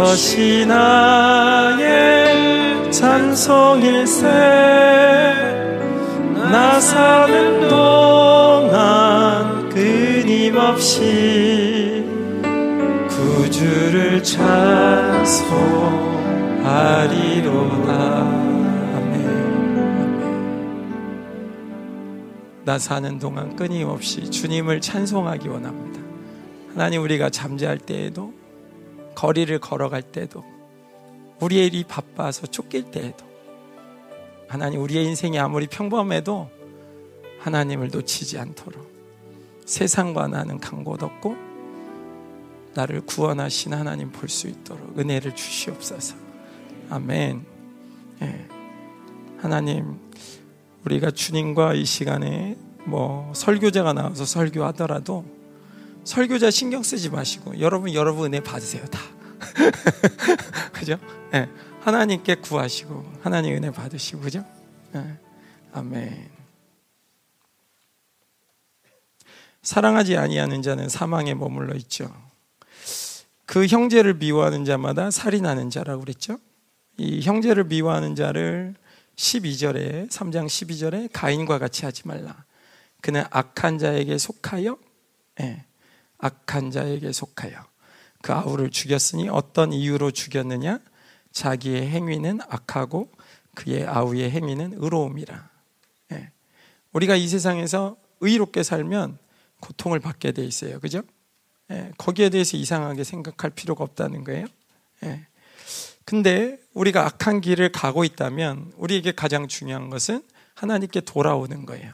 이것이 0.00 0.64
나의 0.64 2.00
찬송일세 2.90 4.26
나 6.50 6.80
사는 6.80 7.68
동안 7.68 9.68
끊임없이 9.68 11.02
구주를 13.10 14.22
찬송하리로다. 14.22 15.60
나 22.64 22.78
사는 22.78 23.18
동안 23.18 23.54
끊임없이 23.54 24.30
주님을 24.30 24.80
찬송하기 24.80 25.48
원합니다. 25.48 26.00
하나님 26.72 27.02
우리가 27.02 27.28
잠자할 27.28 27.76
때에도 27.76 28.39
거리를 29.20 29.58
걸어갈 29.58 30.00
때도 30.00 30.42
우리의 31.40 31.66
일이 31.66 31.84
바빠서 31.84 32.46
쫓길 32.46 32.90
때에도 32.90 33.26
하나님 34.48 34.80
우리의 34.80 35.04
인생이 35.04 35.38
아무리 35.38 35.66
평범해도 35.66 36.48
하나님을 37.40 37.90
놓치지 37.92 38.38
않도록 38.38 38.90
세상과 39.66 40.28
나는 40.28 40.58
간곳 40.58 41.02
없고 41.02 41.36
나를 42.72 43.02
구원하신 43.02 43.74
하나님 43.74 44.10
볼 44.10 44.30
수 44.30 44.48
있도록 44.48 44.98
은혜를 44.98 45.34
주시옵소서 45.34 46.16
아멘 46.88 47.44
예. 48.22 48.46
하나님 49.36 49.98
우리가 50.86 51.10
주님과 51.10 51.74
이 51.74 51.84
시간에 51.84 52.56
뭐 52.86 53.30
설교자가 53.34 53.92
나와서 53.92 54.24
설교하더라도 54.24 55.39
설교자 56.04 56.50
신경 56.50 56.82
쓰지 56.82 57.10
마시고 57.10 57.60
여러분 57.60 57.92
여러분 57.94 58.26
은혜 58.26 58.40
받으세요 58.40 58.84
다 58.86 59.00
그죠? 60.72 60.98
네. 61.32 61.48
하나님께 61.80 62.36
구하시고 62.36 63.12
하나님 63.22 63.54
은혜 63.54 63.70
받으시고 63.70 64.20
그죠? 64.20 64.44
네. 64.92 65.18
아멘. 65.72 66.30
사랑하지 69.62 70.16
아니하는 70.16 70.62
자는 70.62 70.88
사망에 70.88 71.34
머물러 71.34 71.74
있죠. 71.76 72.10
그 73.46 73.66
형제를 73.66 74.14
미워하는 74.14 74.64
자마다 74.64 75.10
살인하는 75.10 75.70
자라고 75.70 76.00
그랬죠. 76.00 76.38
이 76.96 77.20
형제를 77.22 77.64
미워하는 77.64 78.14
자를 78.14 78.74
12절에 79.16 80.08
3장 80.08 80.46
12절에 80.46 81.10
가인과 81.12 81.58
같이 81.58 81.84
하지 81.84 82.06
말라. 82.06 82.44
그는 83.00 83.24
악한 83.30 83.78
자에게 83.78 84.18
속하여 84.18 84.78
네. 85.38 85.64
악한 86.20 86.70
자에게 86.70 87.12
속하여 87.12 87.70
그 88.22 88.32
아우를 88.32 88.70
죽였으니 88.70 89.28
어떤 89.28 89.72
이유로 89.72 90.10
죽였느냐? 90.10 90.80
자기의 91.32 91.88
행위는 91.88 92.40
악하고 92.48 93.10
그의 93.54 93.86
아우의 93.86 94.30
행위는 94.30 94.74
의로움이라. 94.76 95.50
예. 96.12 96.30
우리가 96.92 97.16
이 97.16 97.28
세상에서 97.28 97.96
의롭게 98.20 98.62
살면 98.62 99.18
고통을 99.60 100.00
받게 100.00 100.32
돼 100.32 100.44
있어요. 100.44 100.80
그죠? 100.80 101.02
예. 101.70 101.92
거기에 101.98 102.28
대해서 102.30 102.56
이상하게 102.56 103.04
생각할 103.04 103.50
필요가 103.50 103.84
없다는 103.84 104.24
거예요. 104.24 104.46
예. 105.04 105.26
근데 106.04 106.58
우리가 106.74 107.06
악한 107.06 107.40
길을 107.40 107.72
가고 107.72 108.04
있다면 108.04 108.72
우리에게 108.76 109.12
가장 109.12 109.48
중요한 109.48 109.90
것은 109.90 110.22
하나님께 110.54 111.02
돌아오는 111.02 111.64
거예요. 111.64 111.92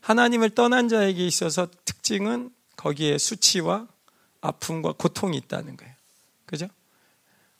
하나님을 0.00 0.50
떠난 0.50 0.88
자에게 0.88 1.26
있어서 1.26 1.66
특징은 1.84 2.50
거기에 2.84 3.16
수치와 3.16 3.88
아픔과 4.42 4.92
고통이 4.92 5.38
있다는 5.38 5.78
거예요. 5.78 5.94
그죠? 6.44 6.68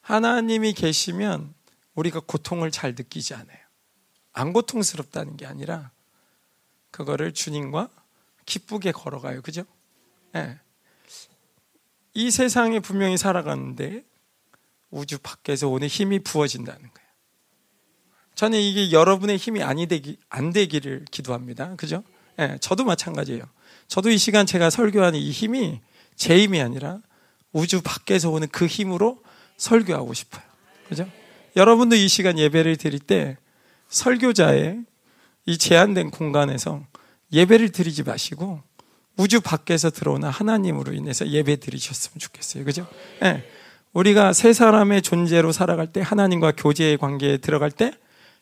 하나님이 0.02 0.74
계시면 0.74 1.54
우리가 1.94 2.20
고통을 2.20 2.70
잘 2.70 2.90
느끼지 2.94 3.32
않아요. 3.32 3.58
안 4.34 4.52
고통스럽다는 4.52 5.38
게 5.38 5.46
아니라 5.46 5.92
그거를 6.90 7.32
주님과 7.32 7.88
기쁘게 8.44 8.92
걸어가요. 8.92 9.40
그죠? 9.40 9.64
네. 10.32 10.60
이 12.12 12.30
세상에 12.30 12.80
분명히 12.80 13.16
살아가는데 13.16 14.04
우주 14.90 15.18
밖에서 15.18 15.68
오는 15.68 15.88
힘이 15.88 16.18
부어진다는 16.18 16.80
거예요. 16.80 17.08
저는 18.34 18.60
이게 18.60 18.92
여러분의 18.92 19.38
힘이 19.38 19.62
아니 19.62 19.86
되기, 19.86 20.18
안 20.28 20.52
되기를 20.52 21.06
기도합니다. 21.10 21.76
그죠? 21.76 22.04
네, 22.36 22.58
저도 22.58 22.84
마찬가지예요. 22.84 23.53
저도 23.88 24.10
이 24.10 24.18
시간 24.18 24.46
제가 24.46 24.70
설교하는 24.70 25.18
이 25.18 25.30
힘이 25.30 25.80
제 26.16 26.38
힘이 26.38 26.60
아니라 26.60 26.98
우주 27.52 27.80
밖에서 27.82 28.30
오는 28.30 28.48
그 28.50 28.66
힘으로 28.66 29.22
설교하고 29.56 30.14
싶어요. 30.14 30.42
그죠? 30.88 31.08
여러분도 31.56 31.96
이 31.96 32.08
시간 32.08 32.38
예배를 32.38 32.76
드릴 32.76 32.98
때 32.98 33.36
설교자의 33.88 34.80
이 35.46 35.58
제한된 35.58 36.10
공간에서 36.10 36.82
예배를 37.32 37.70
드리지 37.70 38.02
마시고 38.02 38.60
우주 39.16 39.40
밖에서 39.40 39.90
들어오는 39.90 40.28
하나님으로 40.28 40.92
인해서 40.92 41.26
예배 41.28 41.56
드리셨으면 41.56 42.18
좋겠어요. 42.18 42.64
그죠? 42.64 42.86
네. 43.20 43.44
우리가 43.92 44.32
세 44.32 44.52
사람의 44.52 45.02
존재로 45.02 45.52
살아갈 45.52 45.86
때 45.86 46.00
하나님과 46.00 46.52
교제의 46.56 46.98
관계에 46.98 47.36
들어갈 47.36 47.70
때 47.70 47.92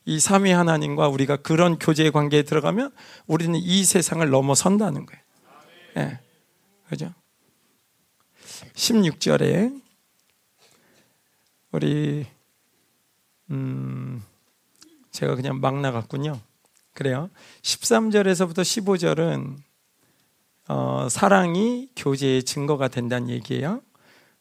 이 0.05 0.19
삼위 0.19 0.51
하나님과 0.51 1.09
우리가 1.09 1.37
그런 1.37 1.79
교제의 1.79 2.11
관계에 2.11 2.43
들어가면 2.43 2.91
우리는 3.27 3.59
이 3.59 3.85
세상을 3.85 4.29
넘어선다는 4.29 5.07
거예요. 5.07 5.22
네. 5.95 6.19
그죠? 6.89 7.13
16절에 8.75 9.83
우리 11.73 12.27
음 13.51 14.23
제가 15.11 15.35
그냥 15.35 15.61
막 15.61 15.79
나갔군요. 15.81 16.41
그래요. 16.95 17.31
13절에서부터 17.63 18.61
15절은 18.61 19.57
어, 20.69 21.09
사랑이 21.11 21.89
교제의 21.97 22.45
증거가 22.45 22.89
된다는 22.89 23.29
얘기예요. 23.31 23.83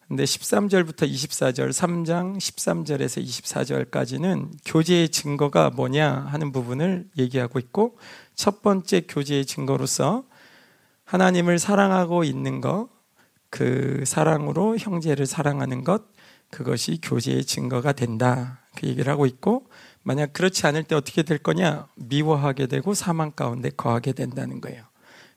근데 0.07 0.25
13절부터 0.25 1.09
24절, 1.09 1.69
3장 1.69 2.37
13절에서 2.37 3.23
24절까지는 3.23 4.51
교제의 4.65 5.09
증거가 5.09 5.69
뭐냐 5.69 6.27
하는 6.29 6.51
부분을 6.51 7.09
얘기하고 7.17 7.59
있고 7.59 7.97
첫 8.35 8.61
번째 8.61 9.01
교제의 9.07 9.45
증거로서 9.45 10.25
하나님을 11.11 11.59
사랑하고 11.59 12.23
있는 12.23 12.61
것, 12.61 12.87
그 13.49 14.05
사랑으로 14.05 14.77
형제를 14.77 15.25
사랑하는 15.25 15.83
것, 15.83 16.03
그것이 16.49 16.99
교제의 17.01 17.43
증거가 17.43 17.91
된다. 17.91 18.61
그 18.77 18.87
얘기를 18.87 19.11
하고 19.11 19.25
있고 19.25 19.67
만약 20.03 20.31
그렇지 20.31 20.65
않을 20.67 20.83
때 20.83 20.95
어떻게 20.95 21.21
될 21.23 21.37
거냐? 21.37 21.89
미워하게 21.95 22.67
되고 22.67 22.93
사망 22.93 23.31
가운데 23.33 23.71
거하게 23.71 24.13
된다는 24.13 24.61
거예요. 24.61 24.85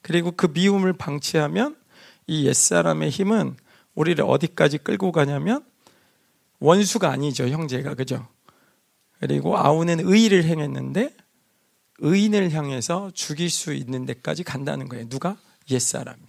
그리고 0.00 0.30
그 0.30 0.46
미움을 0.46 0.92
방치하면 0.92 1.74
이 2.28 2.46
옛사람의 2.46 3.10
힘은 3.10 3.56
우리를 3.96 4.24
어디까지 4.24 4.78
끌고 4.78 5.10
가냐면 5.10 5.64
원수가 6.60 7.10
아니죠, 7.10 7.48
형제가. 7.48 7.94
그죠? 7.94 8.28
그리고 9.18 9.58
아우는 9.58 9.98
의를 10.04 10.44
행했는데 10.44 11.16
의인을 11.98 12.52
향해서 12.52 13.10
죽일 13.12 13.50
수 13.50 13.74
있는 13.74 14.06
데까지 14.06 14.44
간다는 14.44 14.88
거예요. 14.88 15.08
누가? 15.08 15.36
옛사람이. 15.70 16.20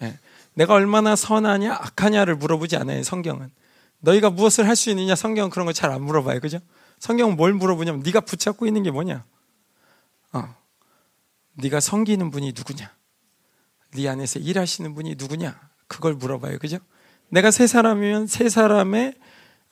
네. 0.00 0.18
내가 0.54 0.74
얼마나 0.74 1.16
선하냐, 1.16 1.72
악하냐를 1.72 2.36
물어보지 2.36 2.76
않아요, 2.76 3.02
성경은. 3.02 3.50
너희가 4.00 4.30
무엇을 4.30 4.66
할 4.68 4.76
수 4.76 4.90
있느냐, 4.90 5.14
성경은 5.14 5.50
그런 5.50 5.66
거잘안 5.66 6.02
물어봐요. 6.02 6.40
그죠? 6.40 6.58
성경은 6.98 7.36
뭘 7.36 7.52
물어보냐면, 7.52 8.02
네가 8.02 8.20
붙잡고 8.20 8.66
있는 8.66 8.82
게 8.82 8.90
뭐냐? 8.90 9.24
어. 10.32 10.54
네가 11.54 11.80
섬기는 11.80 12.30
분이 12.30 12.52
누구냐? 12.56 12.90
네 13.94 14.08
안에서 14.08 14.38
일하시는 14.38 14.94
분이 14.94 15.14
누구냐? 15.16 15.58
그걸 15.88 16.14
물어봐요. 16.14 16.58
그죠? 16.58 16.78
내가 17.28 17.50
세 17.50 17.66
사람이면 17.66 18.26
세 18.26 18.48
사람의 18.48 19.14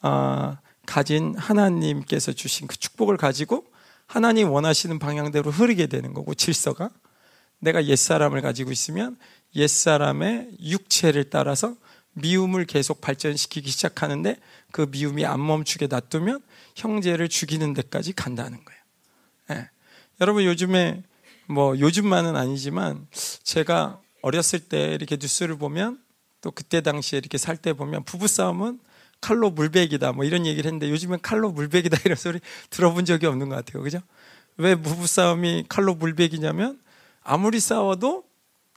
어, 0.01 0.57
가진 0.85 1.35
하나님께서 1.37 2.33
주신 2.33 2.67
그 2.67 2.77
축복을 2.77 3.17
가지고 3.17 3.65
하나님 4.07 4.51
원하시는 4.51 4.97
방향대로 4.99 5.51
흐르게 5.51 5.87
되는 5.87 6.13
거고 6.13 6.33
질서가 6.33 6.89
내가 7.59 7.85
옛사람을 7.85 8.41
가지고 8.41 8.71
있으면 8.71 9.17
옛사람의 9.55 10.57
육체를 10.61 11.29
따라서 11.29 11.75
미움을 12.13 12.65
계속 12.65 13.01
발전시키기 13.01 13.69
시작하는데 13.69 14.37
그 14.71 14.87
미움이 14.89 15.25
안 15.25 15.45
멈추게 15.45 15.87
놔두면 15.87 16.41
형제를 16.75 17.29
죽이는 17.29 17.73
데까지 17.73 18.13
간다는 18.13 18.63
거예요. 18.63 18.81
네. 19.49 19.69
여러분 20.21 20.43
요즘에 20.45 21.03
뭐 21.47 21.77
요즘만은 21.77 22.35
아니지만 22.35 23.07
제가 23.43 23.99
어렸을 24.21 24.59
때 24.59 24.93
이렇게 24.93 25.17
뉴스를 25.17 25.57
보면 25.57 25.99
또 26.41 26.51
그때 26.51 26.81
당시에 26.81 27.19
이렇게 27.19 27.37
살 27.37 27.57
때 27.57 27.73
보면 27.73 28.03
부부싸움은 28.03 28.79
칼로 29.21 29.49
물베기다 29.49 30.11
뭐 30.13 30.23
이런 30.25 30.45
얘기를 30.45 30.67
했는데 30.67 30.89
요즘엔 30.89 31.19
칼로 31.21 31.51
물베기다 31.51 31.97
이런 32.05 32.15
소리 32.15 32.39
들어본 32.69 33.05
적이 33.05 33.27
없는 33.27 33.49
것 33.49 33.55
같아요. 33.55 33.83
그죠? 33.83 33.99
왜 34.57 34.75
부부싸움이 34.75 35.65
칼로 35.67 35.95
물베기냐면 35.95 36.79
아무리 37.25 37.59
싸워도 37.59 38.23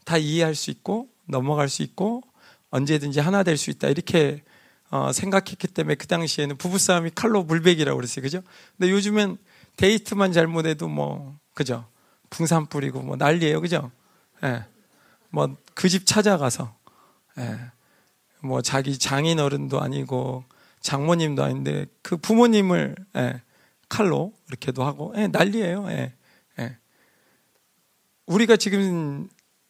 다 0.04 0.16
이해할 0.16 0.54
수 0.56 0.70
있고 0.70 1.08
넘어갈 1.26 1.68
수 1.68 1.82
있고 1.82 2.22
언제든지 2.70 3.20
하나 3.20 3.42
될 3.44 3.56
수 3.56 3.70
있다 3.70 3.88
이렇게 3.88 4.42
어, 4.90 5.12
생각했기 5.12 5.68
때문에 5.68 5.94
그 5.96 6.06
당시에는 6.06 6.56
부부싸움이 6.56 7.10
칼로 7.14 7.44
물베기라고 7.44 7.96
그랬어요. 7.96 8.22
그죠? 8.22 8.42
근데 8.76 8.90
요즘엔 8.90 9.36
데이트만 9.76 10.32
잘못해도 10.32 10.88
뭐 10.88 11.38
그죠? 11.54 11.86
붕산 12.30 12.66
뿌리고 12.66 13.02
뭐 13.02 13.16
난리예요. 13.16 13.60
그죠? 13.60 13.90
예. 14.42 14.64
뭐 15.30 15.48
그 15.74 15.88
집 15.88 16.06
찾아가서 16.06 16.74
예. 17.38 17.56
뭐 18.40 18.62
자기 18.62 18.98
장인 18.98 19.38
어른도 19.40 19.80
아니고 19.80 20.44
장모님도 20.80 21.44
아닌데 21.44 21.86
그 22.02 22.16
부모님을 22.16 22.96
예. 23.16 23.42
칼로 23.88 24.32
이렇게도 24.48 24.84
하고 24.84 25.12
예. 25.16 25.26
난리예요. 25.28 25.86
예. 25.90 25.92
예. 25.92 26.12
우리가 28.28 28.56
지금 28.56 29.28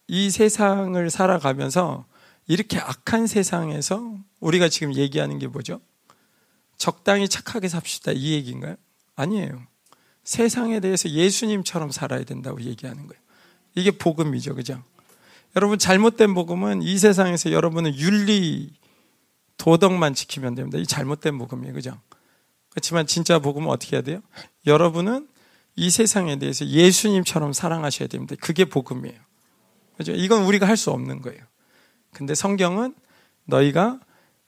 이 0.09 0.31
세상을 0.31 1.11
살아가면서 1.11 2.07
이렇게 2.49 2.79
악한 2.79 3.27
세상에서 3.27 4.17
우리가 4.41 4.69
지금 4.69 4.95
얘기하는 4.95 5.39
게 5.39 5.47
뭐죠? 5.47 5.81
적당히 6.77 7.29
착하게 7.29 7.69
삽시다 7.69 8.13
이 8.13 8.33
얘기인가요? 8.33 8.77
아니에요. 9.15 9.63
세상에 10.25 10.81
대해서 10.81 11.09
예수님처럼 11.09 11.91
살아야 11.91 12.25
된다고 12.25 12.61
얘기하는 12.61 13.07
거예요. 13.07 13.23
이게 13.75 13.93
복음이죠. 13.93 14.55
그죠? 14.57 14.83
여러분 15.57 15.79
잘못된 15.79 16.35
복음은 16.35 16.83
이 16.83 16.99
세상에서 16.99 17.53
여러분은 17.53 17.97
윤리 17.97 18.73
도덕만 19.57 20.15
지키면 20.15 20.57
됩니다. 20.57 20.79
이 20.79 20.87
잘못된 20.87 21.39
복음이에요. 21.39 21.75
그죠? 21.75 22.01
그렇지만 22.71 23.07
진짜 23.07 23.39
복음은 23.39 23.69
어떻게 23.69 23.97
해야 23.97 24.03
돼요? 24.03 24.21
여러분은 24.67 25.29
이 25.79 25.91
세상에 25.91 26.37
대해서 26.41 26.67
예수님처럼 26.67 27.53
사랑하셔야 27.53 28.09
됩니다. 28.09 28.35
그게 28.41 28.65
복음이에요. 28.65 29.17
그죠? 29.97 30.13
이건 30.13 30.45
우리가 30.45 30.67
할 30.67 30.77
수 30.77 30.91
없는 30.91 31.23
거예요. 31.23 31.41
근데 32.13 32.35
성경은 32.35 32.95
너희가 33.45 34.01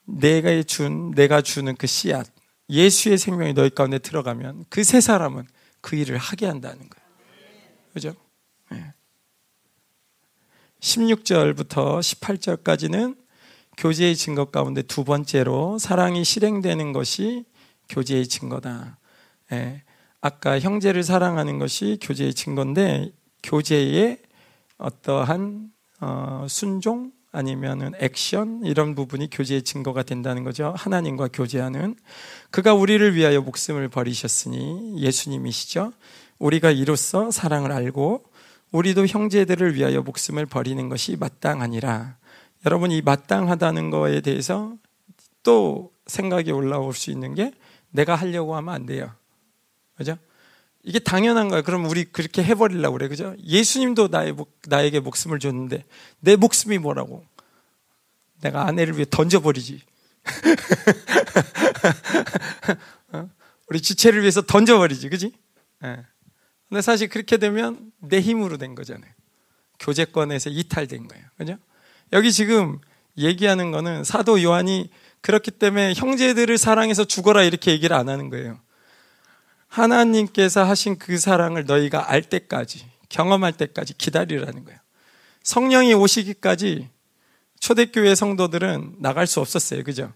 내가 0.06 0.62
준, 0.64 1.12
내가 1.12 1.40
주는 1.40 1.76
그 1.76 1.86
씨앗, 1.86 2.26
예수의 2.68 3.16
생명이 3.18 3.52
너희 3.54 3.70
가운데 3.70 3.98
들어가면 3.98 4.64
그 4.68 4.82
세 4.82 5.00
사람은 5.00 5.46
그 5.80 5.94
일을 5.96 6.18
하게 6.18 6.46
한다는 6.46 6.78
거예요. 6.78 7.06
그죠? 7.92 8.14
네. 8.70 8.92
16절부터 10.80 12.00
18절까지는 12.00 13.16
교제의 13.76 14.16
증거 14.16 14.46
가운데 14.46 14.82
두 14.82 15.04
번째로 15.04 15.78
사랑이 15.78 16.24
실행되는 16.24 16.92
것이 16.92 17.44
교제의 17.88 18.26
증거다. 18.26 18.98
예. 19.52 19.82
아까 20.20 20.60
형제를 20.60 21.02
사랑하는 21.02 21.58
것이 21.58 21.98
교제의 22.02 22.34
증거인데 22.34 23.12
교제의 23.42 24.18
어떠한 24.78 25.70
어, 26.00 26.46
순종 26.48 27.12
아니면은 27.32 27.92
액션 28.00 28.60
이런 28.64 28.94
부분이 28.94 29.30
교제의 29.30 29.62
증거가 29.62 30.02
된다는 30.02 30.42
거죠. 30.42 30.74
하나님과 30.76 31.28
교제하는 31.32 31.94
그가 32.50 32.74
우리를 32.74 33.14
위하여 33.14 33.40
목숨을 33.40 33.88
버리셨으니 33.88 35.00
예수님이시죠. 35.00 35.92
우리가 36.38 36.70
이로써 36.70 37.30
사랑을 37.30 37.70
알고 37.72 38.24
우리도 38.72 39.06
형제들을 39.06 39.74
위하여 39.74 40.02
목숨을 40.02 40.46
버리는 40.46 40.88
것이 40.88 41.16
마땅하니라. 41.16 42.16
여러분 42.66 42.90
이 42.90 43.00
마땅하다는 43.00 43.90
거에 43.90 44.20
대해서 44.20 44.74
또 45.42 45.92
생각이 46.06 46.50
올라올 46.50 46.94
수 46.94 47.10
있는 47.10 47.34
게 47.34 47.52
내가 47.90 48.14
하려고 48.16 48.56
하면 48.56 48.74
안 48.74 48.86
돼요. 48.86 49.12
그죠? 50.00 50.16
이게 50.82 50.98
당연한 50.98 51.50
거야. 51.50 51.60
그럼 51.60 51.84
우리 51.84 52.04
그렇게 52.04 52.42
해버리려고 52.42 52.96
그래. 52.96 53.08
그죠? 53.08 53.36
예수님도 53.44 54.08
나의, 54.08 54.34
나에게 54.66 55.00
목숨을 55.00 55.38
줬는데 55.38 55.84
내 56.20 56.36
목숨이 56.36 56.78
뭐라고? 56.78 57.22
내가 58.40 58.66
아내를 58.66 58.94
위해 58.94 59.04
던져버리지. 59.10 59.82
어? 63.12 63.28
우리 63.68 63.82
지체를 63.82 64.22
위해서 64.22 64.40
던져버리지, 64.40 65.10
그지? 65.10 65.34
예. 65.84 66.02
근데 66.70 66.80
사실 66.80 67.10
그렇게 67.10 67.36
되면 67.36 67.92
내 67.98 68.22
힘으로 68.22 68.56
된 68.56 68.74
거잖아요. 68.74 69.12
교제권에서 69.80 70.48
이탈된 70.48 71.08
거예요. 71.08 71.24
그죠? 71.36 71.58
여기 72.14 72.32
지금 72.32 72.78
얘기하는 73.18 73.70
거는 73.70 74.04
사도 74.04 74.42
요한이 74.42 74.88
그렇기 75.20 75.50
때문에 75.50 75.92
형제들을 75.92 76.56
사랑해서 76.56 77.04
죽어라 77.04 77.42
이렇게 77.42 77.72
얘기를 77.72 77.94
안 77.94 78.08
하는 78.08 78.30
거예요. 78.30 78.58
하나님께서 79.70 80.64
하신 80.64 80.98
그 80.98 81.16
사랑을 81.16 81.64
너희가 81.64 82.10
알 82.10 82.22
때까지, 82.22 82.84
경험할 83.08 83.52
때까지 83.54 83.96
기다리라는 83.96 84.64
거예요. 84.64 84.78
성령이 85.42 85.94
오시기까지 85.94 86.88
초대교회 87.60 88.14
성도들은 88.14 88.96
나갈 88.98 89.26
수 89.26 89.40
없었어요. 89.40 89.84
그죠? 89.84 90.12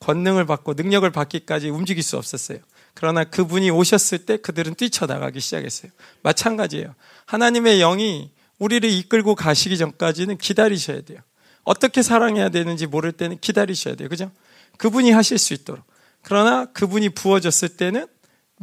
권능을 0.00 0.46
받고 0.46 0.74
능력을 0.74 1.08
받기까지 1.10 1.68
움직일 1.68 2.02
수 2.02 2.16
없었어요. 2.16 2.58
그러나 2.94 3.24
그분이 3.24 3.70
오셨을 3.70 4.18
때 4.26 4.36
그들은 4.36 4.74
뛰쳐나가기 4.74 5.40
시작했어요. 5.40 5.92
마찬가지예요. 6.22 6.94
하나님의 7.26 7.78
영이 7.78 8.30
우리를 8.58 8.88
이끌고 8.88 9.34
가시기 9.34 9.76
전까지는 9.78 10.38
기다리셔야 10.38 11.02
돼요. 11.02 11.18
어떻게 11.64 12.02
사랑해야 12.02 12.50
되는지 12.50 12.86
모를 12.86 13.12
때는 13.12 13.38
기다리셔야 13.40 13.96
돼요. 13.96 14.08
그죠? 14.08 14.30
그분이 14.78 15.10
하실 15.10 15.38
수 15.38 15.54
있도록. 15.54 15.84
그러나 16.22 16.66
그분이 16.66 17.10
부어졌을 17.10 17.70
때는 17.70 18.06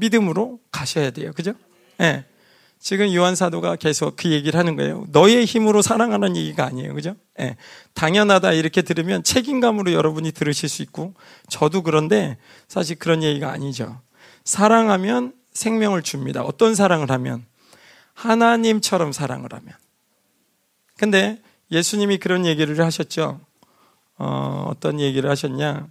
믿음으로 0.02 0.60
가셔야 0.72 1.12
돼요. 1.12 1.32
그죠? 1.34 1.54
예. 2.00 2.04
네. 2.04 2.26
지금 2.80 3.14
요한 3.14 3.36
사도가 3.36 3.76
계속 3.76 4.16
그 4.16 4.32
얘기를 4.32 4.60
하는 4.60 4.76
거예요. 4.76 5.06
너의 5.12 5.46
힘으로 5.46 5.84
사랑하는 5.84 6.36
얘기가 6.36 6.66
아니에요. 6.66 6.96
그죠? 6.96 7.16
예. 7.40 7.56
당연하다 7.94 8.54
이렇게 8.54 8.82
들으면 8.82 9.24
책임감으로 9.24 9.94
여러분이 9.94 10.32
들으실 10.32 10.68
수 10.68 10.82
있고 10.82 11.14
저도 11.48 11.84
그런데 11.84 12.38
사실 12.68 12.98
그런 12.98 13.22
얘기가 13.22 13.52
아니죠. 13.52 14.02
사랑하면 14.44 15.34
생명을 15.54 16.02
줍니다. 16.02 16.42
어떤 16.42 16.74
사랑을 16.74 17.12
하면 17.12 17.46
하나님처럼 18.16 19.12
사랑을 19.12 19.54
하면. 19.54 19.76
근데 20.98 21.40
예수님이 21.72 22.18
그런 22.18 22.48
얘기를 22.48 22.84
하셨죠. 22.84 23.40
어, 24.18 24.66
어떤 24.68 25.00
얘기를 25.00 25.30
하셨냐? 25.30 25.88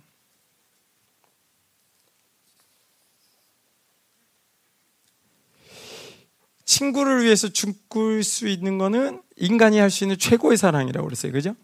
친구를 6.71 7.25
위해서 7.25 7.49
죽을 7.49 8.23
수 8.23 8.47
있는 8.47 8.79
거는 8.79 9.23
인간이 9.37 9.79
할 9.79 9.91
수 9.91 10.05
있는 10.05 10.17
최고의 10.17 10.57
사랑이라고 10.57 11.05
그랬어요. 11.05 11.33
그죠? 11.33 11.57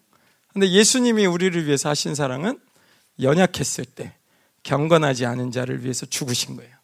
근데 0.53 0.69
예수님이 0.69 1.27
우리를 1.27 1.65
위해서 1.67 1.89
하신 1.89 2.17
사랑은 2.17 2.59
연약했을 3.23 3.85
때 3.85 4.15
경건하지 4.65 5.25
않은 5.27 5.53
자를 5.53 5.85
위해서 5.85 6.07
죽으신 6.07 6.57
거예요. 6.57 6.75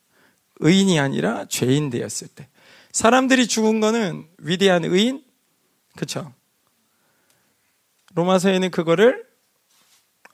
의인이 0.60 1.00
아니라 1.00 1.46
죄인 1.48 1.90
되었을 1.90 2.28
때. 2.28 2.48
사람들이 2.92 3.48
죽은 3.48 3.80
거는 3.80 4.24
위대한 4.38 4.84
의인? 4.84 5.24
그쵸? 5.96 6.32
로마서에는 8.14 8.70
그거를, 8.70 9.26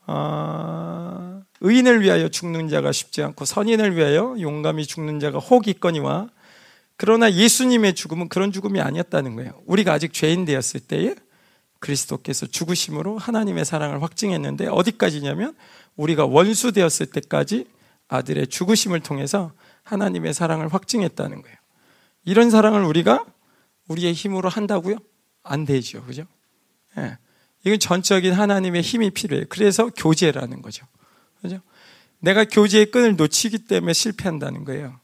어, 0.07 1.43
의인을 1.61 2.03
위하여 2.03 2.29
죽는 2.29 2.69
자가 2.69 2.93
쉽지 2.93 3.23
않고 3.23 3.47
선인을 3.47 3.97
위하여 3.97 4.37
용감히 4.41 4.85
죽는 4.85 5.21
자가 5.21 5.39
혹 5.39 5.69
있거니와 5.69 6.29
그러나 6.99 7.33
예수님의 7.33 7.95
죽음은 7.95 8.29
그런 8.29 8.51
죽음이 8.51 8.81
아니었다는 8.81 9.37
거예요. 9.37 9.63
우리가 9.67 9.93
아직 9.93 10.13
죄인 10.13 10.45
되었을 10.45 10.81
때에 10.81 11.15
그리스도께서 11.79 12.47
죽으심으로 12.47 13.19
하나님의 13.19 13.65
사랑을 13.65 14.03
확증했는데 14.03 14.67
어디까지냐면 14.67 15.55
우리가 15.97 16.27
원수 16.27 16.73
되었을 16.73 17.07
때까지 17.07 17.67
아들의 18.09 18.49
죽으심을 18.49 19.01
통해서 19.01 19.53
하나님의 19.85 20.35
사랑을 20.35 20.75
확증했다는 20.75 21.41
거예요. 21.41 21.57
이런 22.25 22.51
사랑을 22.51 22.83
우리가 22.83 23.25
우리의 23.87 24.13
힘으로 24.13 24.49
한다고요? 24.49 24.99
안 25.45 25.65
되죠. 25.65 26.05
그죠? 26.05 26.25
예. 26.99 27.17
이건 27.65 27.79
전적인 27.79 28.33
하나님의 28.33 28.83
힘이 28.83 29.11
필요해요. 29.11 29.47
그래서 29.49 29.89
교제라는 29.91 30.63
거죠. 30.63 30.85
그죠? 31.41 31.61
내가 32.19 32.45
교제의 32.45 32.91
끈을 32.91 33.15
놓치기 33.15 33.67
때문에 33.67 33.93
실패한다는 33.93 34.65
거예요. 34.65 34.99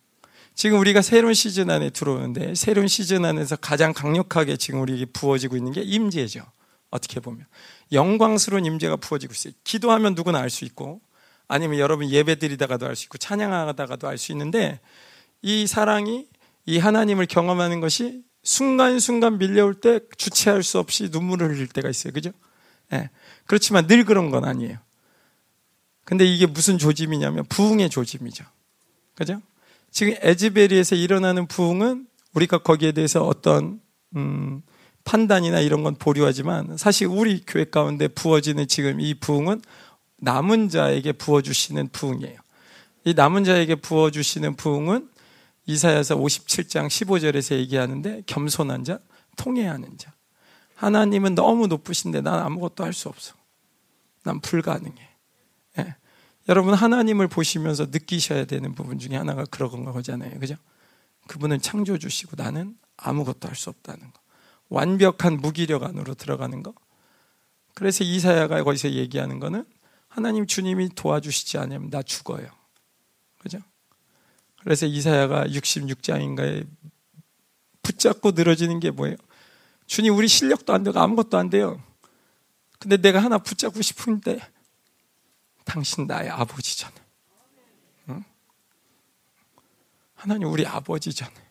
지금 0.54 0.78
우리가 0.78 1.02
새로운 1.02 1.34
시즌 1.34 1.70
안에 1.70 1.90
들어오는데 1.90 2.54
새로운 2.54 2.86
시즌 2.86 3.24
안에서 3.24 3.56
가장 3.56 3.92
강력하게 3.92 4.56
지금 4.56 4.80
우리에게 4.80 5.06
부어지고 5.06 5.56
있는 5.56 5.72
게 5.72 5.82
임재죠. 5.82 6.44
어떻게 6.90 7.18
보면 7.18 7.44
영광스러운 7.92 8.64
임재가 8.64 8.96
부어지고 8.96 9.32
있어요. 9.32 9.52
기도하면 9.64 10.14
누구나 10.14 10.38
알 10.38 10.50
수 10.50 10.64
있고 10.64 11.00
아니면 11.48 11.78
여러분 11.78 12.08
예배 12.08 12.36
드리다가도 12.36 12.86
알 12.86 12.94
수 12.94 13.04
있고 13.04 13.18
찬양하다가도 13.18 14.06
알 14.08 14.16
수 14.16 14.32
있는데 14.32 14.80
이 15.42 15.66
사랑이 15.66 16.28
이 16.66 16.78
하나님을 16.78 17.26
경험하는 17.26 17.80
것이 17.80 18.22
순간순간 18.44 19.38
밀려올 19.38 19.74
때 19.74 20.00
주체할 20.16 20.62
수 20.62 20.78
없이 20.78 21.08
눈물을 21.10 21.50
흘릴 21.50 21.66
때가 21.68 21.88
있어요. 21.88 22.12
그죠? 22.12 22.30
네. 22.90 23.10
그렇지만 23.46 23.86
늘 23.86 24.04
그런 24.04 24.30
건 24.30 24.44
아니에요. 24.44 24.78
근데 26.04 26.24
이게 26.24 26.46
무슨 26.46 26.78
조짐이냐면 26.78 27.44
부흥의 27.46 27.90
조짐이죠. 27.90 28.44
그죠? 29.14 29.40
지금 29.94 30.16
에즈베리에서 30.20 30.96
일어나는 30.96 31.46
부흥은 31.46 32.08
우리가 32.34 32.58
거기에 32.58 32.90
대해서 32.90 33.24
어떤 33.24 33.80
음, 34.16 34.60
판단이나 35.04 35.60
이런 35.60 35.84
건 35.84 35.94
보류하지만 35.94 36.76
사실 36.76 37.06
우리 37.06 37.40
교회 37.46 37.64
가운데 37.64 38.08
부어지는 38.08 38.66
지금 38.66 39.00
이 39.00 39.14
부흥은 39.14 39.62
남은 40.16 40.68
자에게 40.68 41.12
부어주시는 41.12 41.90
부흥이에요. 41.92 42.36
이 43.04 43.14
남은 43.14 43.44
자에게 43.44 43.76
부어주시는 43.76 44.56
부흥은 44.56 45.08
이사야서 45.66 46.16
57장 46.16 46.88
15절에서 46.88 47.54
얘기하는데 47.54 48.24
겸손한 48.26 48.82
자, 48.82 48.98
통해하는 49.36 49.96
자. 49.96 50.12
하나님은 50.74 51.36
너무 51.36 51.68
높으신데 51.68 52.20
난 52.20 52.40
아무것도 52.40 52.82
할 52.82 52.92
수 52.92 53.08
없어. 53.08 53.34
난 54.24 54.40
불가능해. 54.40 55.13
예. 56.46 56.50
여러분 56.50 56.74
하나님을 56.74 57.28
보시면서 57.28 57.86
느끼셔야 57.86 58.44
되는 58.44 58.74
부분 58.74 58.98
중에 58.98 59.16
하나가 59.16 59.44
그런 59.44 59.84
거잖아요. 59.84 60.38
그죠? 60.38 60.56
그분은 61.26 61.60
창조 61.60 61.98
주시고 61.98 62.32
나는 62.36 62.76
아무것도 62.96 63.48
할 63.48 63.56
수 63.56 63.70
없다는 63.70 64.00
거. 64.12 64.20
완벽한 64.68 65.38
무기력 65.38 65.84
안으로 65.84 66.14
들어가는 66.14 66.62
거. 66.62 66.74
그래서 67.74 68.04
이사야가 68.04 68.62
거기서 68.62 68.90
얘기하는 68.90 69.38
거는 69.40 69.64
하나님 70.08 70.46
주님이 70.46 70.90
도와주시지 70.94 71.58
않으면 71.58 71.90
나 71.90 72.02
죽어요. 72.02 72.46
그죠? 73.38 73.58
그래서 74.62 74.86
이사야가 74.86 75.46
66장인가에 75.46 76.66
붙잡고 77.82 78.30
늘어지는 78.32 78.80
게 78.80 78.90
뭐예요? 78.90 79.16
주님 79.86 80.16
우리 80.16 80.28
실력도 80.28 80.72
안 80.72 80.82
되고 80.82 80.98
아무것도 80.98 81.36
안 81.36 81.50
돼요. 81.50 81.82
근데 82.78 82.96
내가 82.96 83.22
하나 83.22 83.38
붙잡고 83.38 83.82
싶은데 83.82 84.40
당신 85.64 86.06
나의 86.06 86.30
아버지잖아. 86.30 86.94
응? 88.10 88.24
하나님 90.14 90.48
우리 90.48 90.66
아버지잖아요. 90.66 91.44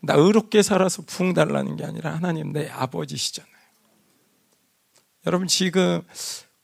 나 0.00 0.14
의롭게 0.14 0.62
살아서 0.62 1.02
부흥 1.02 1.34
달라는 1.34 1.76
게 1.76 1.84
아니라 1.84 2.14
하나님 2.14 2.52
내 2.52 2.68
아버지시잖아요. 2.68 3.52
여러분 5.26 5.48
지금 5.48 6.02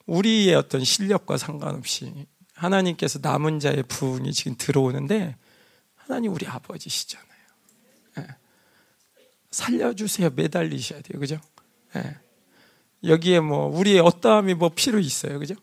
우리의 0.06 0.54
어떤 0.54 0.84
실력과 0.84 1.36
상관없이 1.36 2.26
하나님께서 2.54 3.18
남은 3.20 3.58
자의 3.58 3.82
부흥이 3.82 4.32
지금 4.32 4.54
들어오는데 4.56 5.36
하나님 5.94 6.32
우리 6.32 6.46
아버지시잖아요. 6.46 7.28
네. 8.18 8.26
살려주세요. 9.50 10.30
매달리셔야 10.30 11.00
돼요. 11.02 11.18
그죠? 11.18 11.40
네. 11.94 12.16
여기에 13.02 13.40
뭐 13.40 13.66
우리의 13.66 14.00
어떠함이 14.00 14.54
뭐 14.54 14.70
필요 14.70 14.98
있어요. 14.98 15.38
그죠? 15.38 15.54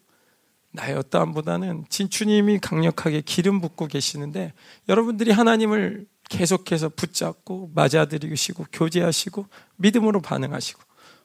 나의 0.73 0.95
어떠함보다는 0.95 1.85
진주님이 1.89 2.59
강력하게 2.59 3.21
기름 3.21 3.59
붓고 3.61 3.87
계시는데 3.87 4.53
여러분들이 4.87 5.31
하나님을 5.31 6.05
계속해서 6.29 6.89
붙잡고 6.89 7.71
맞아들이시고 7.75 8.67
교제하시고 8.71 9.45
믿음으로 9.77 10.21
반응하시고 10.21 10.81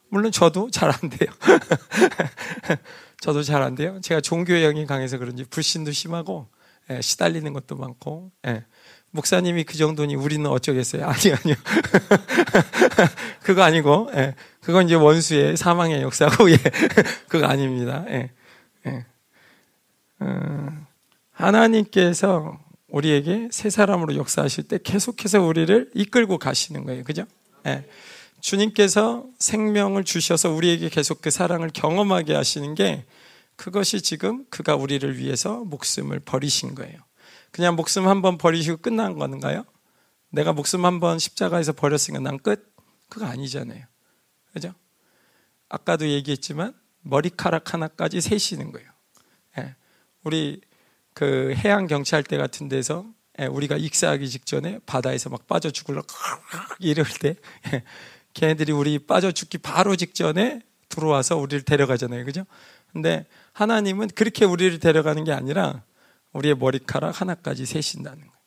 물론 0.09 0.31
저도 0.31 0.69
잘 0.71 0.89
안 0.89 1.09
돼요. 1.09 1.29
저도 3.21 3.43
잘 3.43 3.61
안 3.61 3.75
돼요. 3.75 3.99
제가 4.01 4.21
종교의 4.21 4.63
영이 4.63 4.85
강해서 4.85 5.17
그런지 5.17 5.43
불신도 5.45 5.91
심하고 5.91 6.47
예, 6.89 7.01
시달리는 7.01 7.51
것도 7.53 7.75
많고 7.75 8.31
예. 8.47 8.63
목사님이 9.11 9.63
그 9.63 9.77
정도니 9.77 10.15
우리는 10.15 10.45
어쩌겠어요? 10.49 11.03
아니 11.07 11.33
아니요. 11.33 11.55
그거 13.43 13.63
아니고 13.63 14.09
예. 14.15 14.35
그건 14.61 14.85
이제 14.85 14.95
원수의 14.95 15.57
사망의 15.57 16.01
역사고 16.01 16.51
예. 16.51 16.57
그거 17.27 17.47
아닙니다. 17.47 18.05
예. 18.09 18.31
예. 18.85 19.05
어, 20.19 20.67
하나님께서 21.31 22.59
우리에게 22.89 23.49
새 23.51 23.69
사람으로 23.69 24.15
역사하실 24.15 24.67
때 24.67 24.79
계속해서 24.83 25.41
우리를 25.41 25.91
이끌고 25.93 26.37
가시는 26.37 26.85
거예요. 26.85 27.03
그죠? 27.03 27.25
예. 27.65 27.85
주님께서 28.39 29.25
생명을 29.39 30.03
주셔서 30.03 30.51
우리에게 30.51 30.89
계속 30.89 31.21
그 31.21 31.29
사랑을 31.31 31.69
경험하게 31.73 32.33
하시는 32.35 32.75
게 32.75 33.05
그것이 33.55 34.01
지금 34.01 34.45
그가 34.49 34.75
우리를 34.75 35.17
위해서 35.17 35.63
목숨을 35.65 36.19
버리신 36.19 36.75
거예요. 36.75 36.99
그냥 37.51 37.75
목숨 37.75 38.07
한 38.07 38.21
번 38.21 38.37
버리시고 38.37 38.77
끝난 38.77 39.17
건가요? 39.17 39.65
내가 40.29 40.53
목숨 40.53 40.85
한 40.85 40.99
번 40.99 41.17
십자가에서 41.19 41.73
버렸으니까 41.73 42.21
난 42.21 42.37
끝? 42.37 42.73
그거 43.09 43.25
아니잖아요. 43.25 43.83
그죠? 44.53 44.73
아까도 45.69 46.07
얘기했지만 46.07 46.73
머리카락 47.01 47.73
하나까지 47.73 48.21
세시는 48.21 48.71
거예요. 48.71 48.89
예. 50.27 50.37
우리 50.37 50.61
그 51.13 51.53
해양 51.55 51.87
경찰 51.87 52.23
대 52.23 52.37
같은 52.37 52.67
데서 52.69 53.05
예, 53.39 53.45
우리가 53.45 53.77
익사하기 53.77 54.29
직전에 54.29 54.79
바다에서 54.85 55.29
막 55.29 55.47
빠져 55.47 55.69
죽을라 55.71 56.01
이럴 56.79 57.05
때 57.19 57.35
예, 57.73 57.83
걔네들이 58.33 58.71
우리 58.71 58.99
빠져 58.99 59.31
죽기 59.31 59.57
바로 59.57 59.95
직전에 59.95 60.61
들어와서 60.89 61.37
우리를 61.37 61.63
데려가잖아요. 61.63 62.25
그죠? 62.25 62.45
근데 62.91 63.25
하나님은 63.53 64.09
그렇게 64.09 64.45
우리를 64.45 64.79
데려가는 64.79 65.23
게 65.23 65.31
아니라 65.31 65.83
우리의 66.33 66.55
머리카락 66.55 67.21
하나까지 67.21 67.65
세신다는 67.65 68.19
거예요. 68.19 68.37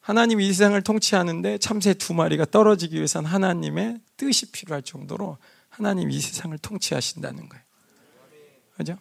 하나님이 0.00 0.46
이 0.46 0.52
세상을 0.52 0.80
통치하는데 0.82 1.58
참새 1.58 1.94
두 1.94 2.14
마리가 2.14 2.44
떨어지기 2.46 2.94
위해서는 2.96 3.28
하나님의 3.28 4.00
뜻이 4.16 4.52
필요할 4.52 4.82
정도로 4.82 5.38
하나님 5.68 6.10
이 6.10 6.20
세상을 6.20 6.56
통치하신다는 6.58 7.48
거예요. 7.48 7.64
그죠? 8.76 8.98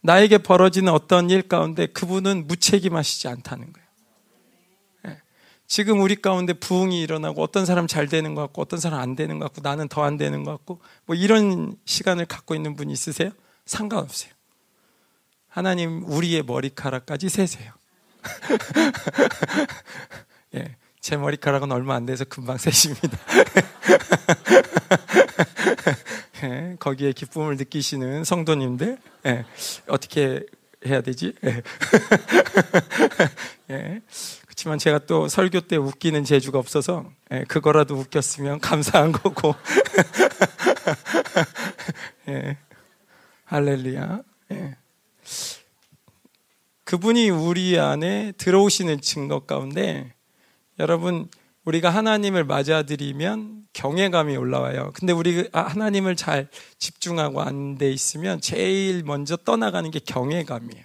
나에게 0.00 0.38
벌어지는 0.38 0.92
어떤 0.92 1.30
일 1.30 1.42
가운데 1.42 1.86
그분은 1.86 2.46
무책임하시지 2.46 3.28
않다는 3.28 3.72
거예요. 3.72 3.88
네. 5.04 5.20
지금 5.66 6.00
우리 6.00 6.16
가운데 6.16 6.52
부흥이 6.52 7.00
일어나고 7.00 7.42
어떤 7.42 7.66
사람 7.66 7.86
잘 7.86 8.08
되는 8.08 8.34
것 8.34 8.42
같고 8.42 8.62
어떤 8.62 8.78
사람 8.80 9.00
안 9.00 9.16
되는 9.16 9.38
것 9.38 9.46
같고 9.46 9.68
나는 9.68 9.88
더 9.88 10.02
안 10.02 10.16
되는 10.16 10.44
것 10.44 10.52
같고 10.52 10.80
뭐 11.06 11.16
이런 11.16 11.76
시간을 11.84 12.26
갖고 12.26 12.54
있는 12.54 12.76
분 12.76 12.90
있으세요? 12.90 13.30
상관없어요. 13.66 14.32
하나님 15.48 16.04
우리의 16.06 16.42
머리카락까지 16.44 17.28
세세요. 17.28 17.72
예, 20.54 20.76
제 21.00 21.16
머리카락은 21.16 21.72
얼마 21.72 21.94
안 21.94 22.06
돼서 22.06 22.24
금방 22.24 22.58
세십니다. 22.58 23.18
예, 26.42 26.76
거기에 26.78 27.12
기쁨을 27.12 27.56
느끼시는 27.56 28.24
성도님들, 28.24 28.98
예, 29.26 29.44
어떻게 29.88 30.44
해야 30.86 31.00
되지? 31.00 31.34
예. 31.44 31.62
예. 33.70 34.00
그렇지만 34.46 34.78
제가 34.78 35.00
또 35.00 35.28
설교 35.28 35.62
때 35.62 35.76
웃기는 35.76 36.24
재주가 36.24 36.58
없어서 36.58 37.10
예, 37.32 37.44
그거라도 37.44 37.96
웃겼으면 37.96 38.60
감사한 38.60 39.12
거고. 39.12 39.54
예. 42.28 42.56
할렐루야. 43.44 44.22
예. 44.52 44.76
그분이 46.84 47.30
우리 47.30 47.78
안에 47.78 48.32
들어오시는 48.38 49.00
증거 49.00 49.40
가운데 49.40 50.14
여러분 50.78 51.28
우리가 51.68 51.90
하나님을 51.90 52.44
맞아들이면 52.44 53.66
경외감이 53.74 54.34
올라와요. 54.38 54.90
근데 54.94 55.12
우리 55.12 55.46
하나님을 55.52 56.16
잘 56.16 56.48
집중하고 56.78 57.42
안 57.42 57.76
돼 57.76 57.92
있으면 57.92 58.40
제일 58.40 59.02
먼저 59.04 59.36
떠나가는 59.36 59.90
게 59.90 59.98
경외감이에요. 59.98 60.84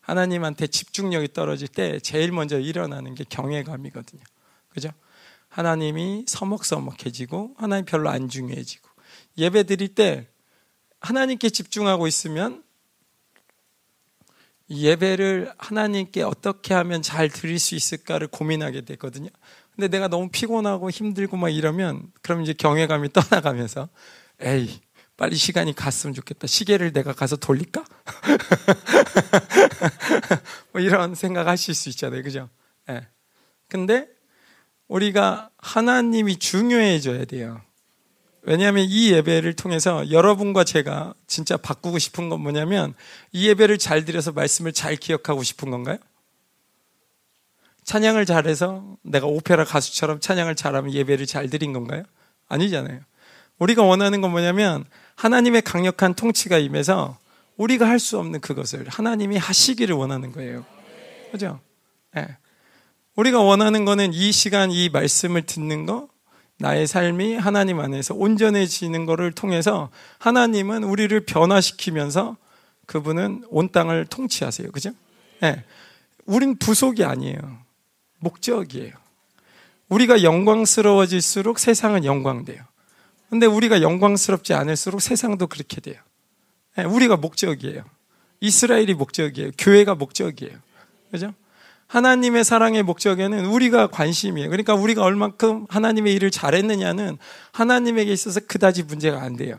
하나님한테 0.00 0.68
집중력이 0.68 1.34
떨어질 1.34 1.68
때 1.68 2.00
제일 2.00 2.32
먼저 2.32 2.58
일어나는 2.58 3.14
게 3.14 3.24
경외감이거든요. 3.28 4.22
그죠? 4.70 4.88
하나님이 5.48 6.24
서먹서먹해지고 6.26 7.56
하나님 7.58 7.84
별로 7.84 8.08
안 8.08 8.30
중요해지고 8.30 8.88
예배 9.36 9.64
드릴 9.64 9.94
때 9.94 10.28
하나님께 11.00 11.50
집중하고 11.50 12.06
있으면 12.06 12.64
예배를 14.70 15.52
하나님께 15.58 16.22
어떻게 16.22 16.72
하면 16.72 17.02
잘 17.02 17.28
드릴 17.28 17.58
수 17.58 17.74
있을까를 17.74 18.28
고민하게 18.28 18.80
되거든요. 18.80 19.28
근데 19.76 19.88
내가 19.88 20.08
너무 20.08 20.28
피곤하고 20.30 20.90
힘들고 20.90 21.36
막 21.36 21.50
이러면 21.50 22.10
그럼 22.22 22.42
이제 22.42 22.54
경외감이 22.54 23.10
떠나가면서 23.12 23.88
에이 24.40 24.80
빨리 25.16 25.36
시간이 25.36 25.74
갔으면 25.74 26.14
좋겠다. 26.14 26.46
시계를 26.46 26.92
내가 26.92 27.12
가서 27.12 27.36
돌릴까? 27.36 27.84
뭐 30.72 30.80
이런 30.80 31.14
생각하실 31.14 31.74
수 31.74 31.88
있잖아요. 31.90 32.22
그죠? 32.22 32.48
예. 32.88 32.94
네. 32.94 33.06
근데 33.68 34.08
우리가 34.88 35.50
하나님이 35.58 36.38
중요해져야 36.38 37.24
돼요. 37.24 37.60
왜냐하면 38.42 38.86
이 38.88 39.12
예배를 39.12 39.54
통해서 39.54 40.08
여러분과 40.10 40.64
제가 40.64 41.14
진짜 41.26 41.56
바꾸고 41.56 41.98
싶은 41.98 42.28
건 42.28 42.40
뭐냐면 42.40 42.94
이 43.32 43.48
예배를 43.48 43.78
잘 43.78 44.04
드려서 44.04 44.32
말씀을 44.32 44.72
잘 44.72 44.96
기억하고 44.96 45.42
싶은 45.42 45.70
건가요? 45.70 45.98
찬양을 47.86 48.26
잘해서 48.26 48.96
내가 49.02 49.26
오페라 49.26 49.64
가수처럼 49.64 50.20
찬양을 50.20 50.56
잘하면 50.56 50.92
예배를 50.92 51.26
잘 51.26 51.48
드린 51.48 51.72
건가요? 51.72 52.02
아니잖아요. 52.48 53.00
우리가 53.58 53.82
원하는 53.84 54.20
건 54.20 54.32
뭐냐면 54.32 54.84
하나님의 55.14 55.62
강력한 55.62 56.14
통치가 56.14 56.58
임해서 56.58 57.16
우리가 57.56 57.88
할 57.88 57.98
수 57.98 58.18
없는 58.18 58.40
그것을 58.40 58.86
하나님이 58.88 59.38
하시기를 59.38 59.94
원하는 59.94 60.32
거예요. 60.32 60.66
그죠? 61.30 61.60
네. 62.14 62.26
우리가 63.14 63.40
원하는 63.40 63.84
거는 63.84 64.12
이 64.12 64.32
시간 64.32 64.70
이 64.70 64.90
말씀을 64.90 65.42
듣는 65.42 65.86
거 65.86 66.08
나의 66.58 66.86
삶이 66.86 67.36
하나님 67.36 67.80
안에서 67.80 68.14
온전해지는 68.14 69.06
것을 69.06 69.32
통해서 69.32 69.90
하나님은 70.18 70.84
우리를 70.84 71.18
변화시키면서 71.24 72.36
그분은 72.86 73.44
온 73.48 73.70
땅을 73.70 74.06
통치하세요. 74.06 74.70
그죠? 74.72 74.90
네. 75.40 75.64
우린 76.24 76.58
부속이 76.58 77.04
아니에요. 77.04 77.65
목적이에요. 78.18 78.92
우리가 79.88 80.22
영광스러워질수록 80.22 81.58
세상은 81.58 82.04
영광돼요. 82.04 82.62
근데 83.30 83.46
우리가 83.46 83.82
영광스럽지 83.82 84.54
않을수록 84.54 85.00
세상도 85.00 85.46
그렇게 85.46 85.80
돼요. 85.80 85.96
네. 86.76 86.84
우리가 86.84 87.16
목적이에요. 87.16 87.84
이스라엘이 88.40 88.94
목적이에요. 88.94 89.50
교회가 89.58 89.94
목적이에요. 89.94 90.58
그죠? 91.10 91.34
하나님의 91.86 92.44
사랑의 92.44 92.82
목적에는 92.82 93.46
우리가 93.46 93.88
관심이에요. 93.88 94.50
그러니까 94.50 94.74
우리가 94.74 95.02
얼만큼 95.02 95.66
하나님의 95.68 96.14
일을 96.14 96.30
잘했느냐는 96.30 97.16
하나님에게 97.52 98.12
있어서 98.12 98.40
그다지 98.40 98.82
문제가 98.82 99.22
안 99.22 99.36
돼요. 99.36 99.56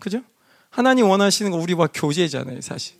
그죠? 0.00 0.22
하나님 0.70 1.08
원하시는 1.08 1.50
거 1.50 1.56
우리와 1.58 1.88
교제잖아요, 1.94 2.60
사실. 2.62 2.96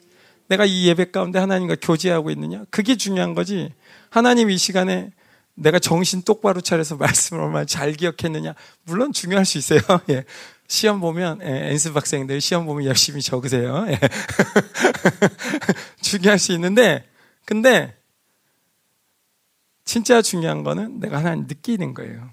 내가 0.48 0.64
이 0.64 0.86
예배 0.88 1.10
가운데 1.10 1.38
하나님과 1.38 1.76
교제하고 1.80 2.30
있느냐? 2.30 2.64
그게 2.70 2.96
중요한 2.96 3.34
거지. 3.34 3.72
하나님 4.10 4.50
이 4.50 4.58
시간에 4.58 5.12
내가 5.54 5.78
정신 5.78 6.22
똑바로 6.22 6.60
차려서 6.60 6.96
말씀을 6.98 7.42
얼마나 7.42 7.64
잘 7.64 7.92
기억했느냐? 7.92 8.54
물론 8.84 9.12
중요할 9.12 9.44
수 9.44 9.58
있어요. 9.58 9.80
예. 10.10 10.24
시험 10.68 11.00
보면, 11.00 11.40
예, 11.42 11.70
엔습 11.70 11.94
학생들 11.94 12.40
시험 12.40 12.64
보면 12.64 12.86
열심히 12.86 13.20
적으세요. 13.20 13.84
예. 13.90 13.98
중요할 16.00 16.38
수 16.38 16.52
있는데, 16.52 17.06
근데 17.44 17.94
진짜 19.84 20.22
중요한 20.22 20.62
거는 20.62 21.00
내가 21.00 21.18
하나님 21.18 21.46
느끼는 21.46 21.92
거예요. 21.92 22.30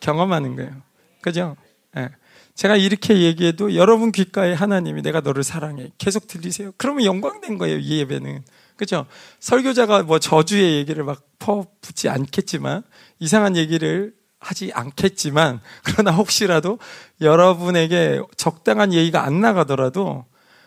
경험하는 0.00 0.56
거예요. 0.56 0.82
그죠? 1.20 1.56
네. 1.94 2.08
제가 2.56 2.76
이렇게 2.76 3.20
얘기해도 3.20 3.74
여러분 3.74 4.10
귓가에 4.10 4.54
하나님이 4.54 5.02
내가 5.02 5.20
너를 5.20 5.44
사랑해. 5.44 5.92
계속 5.98 6.26
들리세요. 6.26 6.72
그러면 6.78 7.04
영광된 7.04 7.58
거예요, 7.58 7.76
이 7.78 7.98
예배는. 7.98 8.44
그죠? 8.76 9.06
설교자가 9.40 10.02
뭐 10.02 10.18
저주의 10.18 10.76
얘기를 10.78 11.04
막 11.04 11.22
퍼붓지 11.38 12.08
않겠지만, 12.08 12.82
이상한 13.18 13.56
얘기를 13.56 14.14
하지 14.40 14.72
않겠지만, 14.72 15.60
그러나 15.84 16.12
혹시라도 16.12 16.78
여러분에게 17.20 18.22
적당한 18.36 18.94
얘기가 18.94 19.22
안 19.22 19.40
나가더라도, 19.42 20.24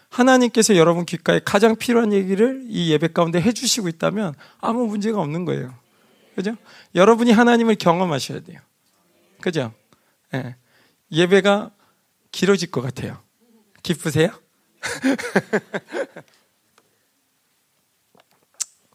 하나님께서 0.10 0.76
여러분 0.76 1.06
귓가에 1.06 1.42
가장 1.44 1.76
필요한 1.76 2.14
얘기를 2.14 2.64
이 2.68 2.92
예배 2.92 3.10
가운데 3.10 3.42
해주시고 3.42 3.88
있다면 3.90 4.34
아무 4.60 4.86
문제가 4.86 5.20
없는 5.22 5.46
거예요. 5.46 5.74
그죠? 6.36 6.56
여러분이 6.96 7.32
하나님을 7.32 7.76
경험하셔야 7.76 8.42
돼요. 8.42 8.60
그죠? 9.42 9.72
예. 10.34 10.56
예배가 11.12 11.72
길어질 12.32 12.72
것 12.72 12.82
같아요. 12.82 13.22
기쁘세요? 13.84 14.30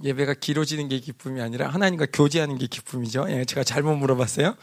예배가 0.02 0.34
길어지는 0.34 0.88
게 0.88 0.98
기쁨이 0.98 1.40
아니라 1.40 1.68
하나님과 1.68 2.06
교제하는 2.12 2.58
게 2.58 2.66
기쁨이죠. 2.66 3.26
예, 3.30 3.44
제가 3.44 3.64
잘못 3.64 3.94
물어봤어요. 3.96 4.56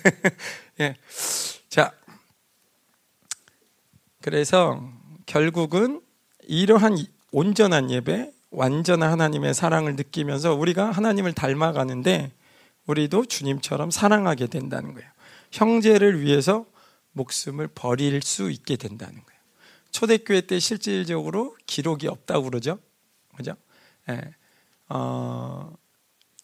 예. 0.80 0.96
자. 1.68 1.92
그래서 4.22 4.82
결국은 5.26 6.00
이러한 6.48 6.96
온전한 7.30 7.90
예배, 7.90 8.32
완전한 8.50 9.12
하나님의 9.12 9.54
사랑을 9.54 9.94
느끼면서 9.94 10.54
우리가 10.54 10.90
하나님을 10.90 11.32
닮아가는데 11.32 12.32
우리도 12.86 13.26
주님처럼 13.26 13.90
사랑하게 13.90 14.46
된다는 14.46 14.94
거예요. 14.94 15.08
형제를 15.52 16.22
위해서 16.22 16.66
목숨을 17.16 17.68
버릴 17.68 18.20
수 18.22 18.50
있게 18.50 18.76
된다는 18.76 19.14
거예요. 19.14 19.40
초대교회 19.90 20.42
때 20.42 20.58
실질적으로 20.58 21.56
기록이 21.66 22.06
없다고 22.08 22.44
그러죠. 22.44 22.78
그죠? 23.34 23.56
예. 24.10 24.20
어, 24.88 25.72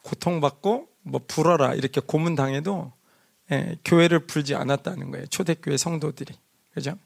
고통받고 0.02 0.88
뭐 1.02 1.20
불어라 1.26 1.74
이렇게 1.74 2.00
고문 2.00 2.34
당해도 2.34 2.92
예, 3.50 3.76
교회를 3.84 4.26
불지 4.26 4.54
않았다는 4.54 5.10
거예요. 5.10 5.26
초대교회 5.26 5.76
성도들이 5.76 6.34
그죠? 6.72 6.96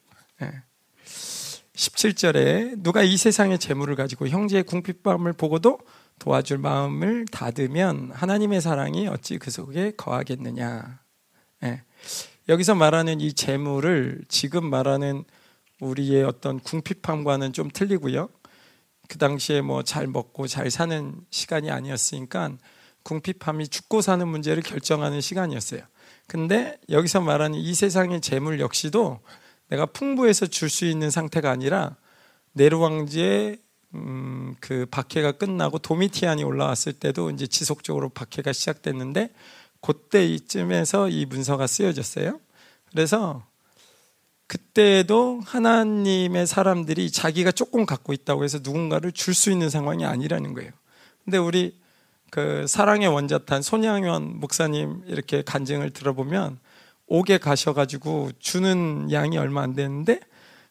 예. 0.43 0.63
17절에 1.75 2.83
누가 2.83 3.03
이 3.03 3.17
세상의 3.17 3.59
재물을 3.59 3.97
가지고 3.97 4.29
형제의 4.29 4.63
궁핍함을 4.63 5.33
보고도 5.35 5.81
도와줄 6.19 6.59
마음을 6.59 7.27
닫으면 7.27 8.13
하나님의 8.13 8.61
사랑이 8.61 9.09
어찌 9.09 9.39
그 9.39 9.51
속에 9.51 9.93
거하겠느냐. 9.97 11.01
예. 11.65 11.83
여기서 12.49 12.75
말하는 12.75 13.21
이 13.21 13.33
재물을 13.33 14.23
지금 14.29 14.69
말하는 14.71 15.25
우리의 15.81 16.25
어떤 16.25 16.61
궁핍함과는 16.61 17.53
좀 17.53 17.71
틀리고요. 17.73 18.29
그 19.09 19.19
당시에 19.19 19.61
뭐 19.61 19.83
잘 19.83 20.07
먹고 20.07 20.47
잘 20.47 20.71
사는 20.71 21.15
시간이 21.31 21.71
아니었으니까 21.71 22.57
궁핍함이 23.03 23.69
죽고 23.69 24.01
사는 24.01 24.27
문제를 24.27 24.63
결정하는 24.63 25.21
시간이었어요. 25.21 25.83
근데 26.27 26.79
여기서 26.89 27.21
말하는 27.21 27.59
이 27.59 27.75
세상의 27.75 28.21
재물 28.21 28.59
역시도 28.59 29.21
내가 29.69 29.87
풍부해서 29.87 30.47
줄 30.47 30.71
수 30.71 30.87
있는 30.87 31.11
상태가 31.11 31.51
아니라 31.51 31.97
네로 32.53 32.81
왕제의 32.81 33.59
음, 33.95 34.55
그 34.61 34.87
박해가 34.91 35.33
끝나고 35.33 35.79
도미티안이 35.79 36.43
올라왔을 36.43 36.93
때도 36.93 37.31
이제 37.31 37.47
지속적으로 37.47 38.09
박해가 38.09 38.53
시작됐는데 38.53 39.33
그때 39.87 40.27
이쯤에서 40.27 41.09
이 41.11 41.27
문서가 41.27 41.69
쓰여졌어요. 41.69 42.41
그래서 42.91 43.47
그때도 44.49 45.43
하나님의 45.45 46.49
사람들이 46.49 47.13
자기가 47.13 47.53
조금 47.53 47.87
갖고 47.87 48.13
있다고 48.13 48.43
해서 48.43 48.59
누군가를 48.63 49.13
줄 49.13 49.33
수 49.33 49.51
있는 49.53 49.71
상황이 49.71 50.05
아니라는 50.05 50.55
거예요. 50.55 50.73
근데 51.25 51.39
우리 51.39 51.79
그 52.31 52.67
사랑의 52.67 53.07
원자탄 53.07 53.63
손양현 53.63 54.41
목사님 54.41 55.03
이렇게 55.07 55.43
간증을 55.43 55.91
들어보면 55.91 56.59
옥에 57.07 57.39
가셔가지고 57.39 58.31
주는 58.41 59.13
양이 59.13 59.39
얼마 59.39 59.63
안 59.63 59.75
되는데 59.75 60.19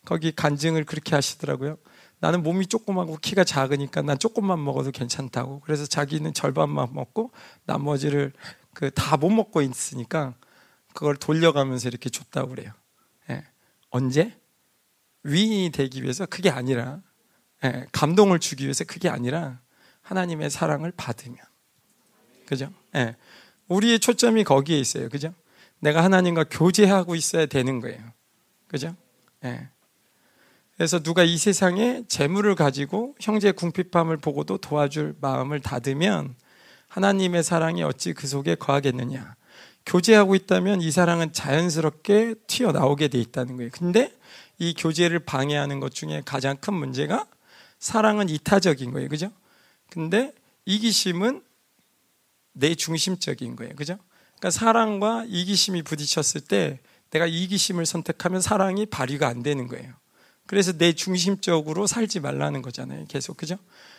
거기 0.03 0.33
간증을 0.33 0.83
그렇게 0.83 1.15
하시더라고요. 1.15 1.77
나는 2.19 2.43
몸이 2.43 2.67
조그마고 2.67 3.17
키가 3.21 3.43
작으니까 3.45 4.01
난 4.01 4.19
조금만 4.19 4.63
먹어도 4.63 4.91
괜찮다고. 4.91 5.61
그래서 5.61 5.85
자기는 5.85 6.33
절반만 6.33 6.89
먹고 6.93 7.31
나머지를 7.65 8.33
그 8.75 8.91
다 8.91 9.17
못 9.17 9.29
먹고 9.31 9.61
있으니까 9.63 10.35
그걸 10.93 11.15
돌려가면서 11.15 11.87
이렇게 11.87 12.09
줬다고 12.09 12.49
그래요. 12.49 12.71
예. 13.29 13.43
언제? 13.89 14.37
위인이 15.23 15.71
되기 15.71 16.03
위해서 16.03 16.25
그게 16.27 16.49
아니라 16.51 17.01
예. 17.63 17.87
감동을 17.91 18.39
주기 18.39 18.65
위해서 18.65 18.83
그게 18.83 19.09
아니라 19.09 19.59
하나님의 20.01 20.49
사랑을 20.51 20.91
받으면 20.95 21.37
그죠? 22.45 22.71
예. 22.95 23.15
우리의 23.67 23.99
초점이 23.99 24.43
거기에 24.43 24.77
있어요. 24.79 25.09
그죠? 25.09 25.33
내가 25.79 26.03
하나님과 26.03 26.45
교제하고 26.51 27.15
있어야 27.15 27.47
되는 27.47 27.79
거예요. 27.79 27.99
그죠? 28.67 28.95
예. 29.43 29.69
그래서 30.75 30.99
누가 30.99 31.23
이 31.23 31.37
세상에 31.37 32.03
재물을 32.07 32.53
가지고 32.53 33.15
형제 33.19 33.51
궁핍함을 33.53 34.17
보고도 34.17 34.57
도와줄 34.57 35.15
마음을 35.21 35.61
닫으면 35.61 36.35
하나님의 36.95 37.43
사랑이 37.43 37.83
어찌 37.83 38.13
그 38.13 38.25
속에 38.25 38.55
거하겠느냐. 38.55 39.35
교제하고 39.85 40.33
있다면 40.33 40.81
이 40.81 40.91
사랑은 40.91 41.33
자연스럽게 41.33 42.35
튀어나오게 42.47 43.09
돼 43.09 43.19
있다는 43.19 43.57
거예요. 43.57 43.69
근데 43.73 44.15
이 44.59 44.73
교제를 44.73 45.19
방해하는 45.19 45.81
것 45.81 45.93
중에 45.93 46.21
가장 46.25 46.55
큰 46.55 46.73
문제가 46.73 47.27
사랑은 47.79 48.29
이타적인 48.29 48.93
거예요. 48.93 49.09
그죠? 49.09 49.29
근데 49.89 50.33
이기심은 50.63 51.43
내 52.53 52.75
중심적인 52.75 53.57
거예요. 53.57 53.75
그죠? 53.75 53.97
그러니까 54.37 54.51
사랑과 54.51 55.25
이기심이 55.27 55.81
부딪혔을 55.81 56.47
때 56.47 56.79
내가 57.09 57.27
이기심을 57.27 57.85
선택하면 57.85 58.39
사랑이 58.39 58.85
발휘가 58.85 59.27
안 59.27 59.43
되는 59.43 59.67
거예요. 59.67 59.93
그래서 60.47 60.71
내 60.71 60.93
중심적으로 60.93 61.87
살지 61.87 62.21
말라는 62.21 62.61
거잖아요. 62.61 63.05
계속 63.09 63.35
그죠? 63.35 63.57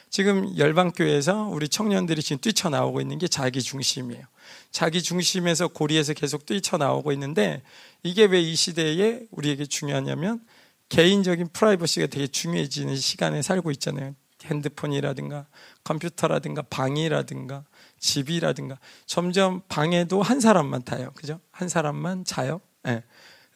지금 0.09 0.57
열방교회에서 0.57 1.49
우리 1.49 1.69
청년들이 1.69 2.23
지금 2.23 2.41
뛰쳐나오고 2.41 3.01
있는 3.01 3.19
게 3.19 3.29
자기 3.29 3.61
중심이에요. 3.61 4.25
자기 4.71 5.03
중심에서 5.03 5.69
고리에서 5.69 6.15
계속 6.15 6.47
뛰쳐나오고 6.47 7.13
있는데 7.13 7.63
이게 8.03 8.25
왜 8.25 8.41
이 8.41 8.55
시대에 8.55 9.23
우리에게 9.31 9.67
중요하냐면 9.67 10.41
개인적인 10.89 11.49
프라이버시가 11.53 12.07
되게 12.07 12.27
중요해지는 12.27 12.97
시간에 12.97 13.43
살고 13.43 13.71
있잖아요. 13.73 14.15
핸드폰이라든가 14.45 15.47
컴퓨터라든가 15.83 16.63
방이라든가 16.63 17.65
집이라든가 17.99 18.79
점점 19.07 19.63
방에도 19.69 20.23
한 20.23 20.39
사람만 20.41 20.85
타요. 20.85 21.11
그죠? 21.17 21.41
한 21.51 21.69
사람만 21.69 22.25
자요. 22.25 22.61
네. 22.85 23.03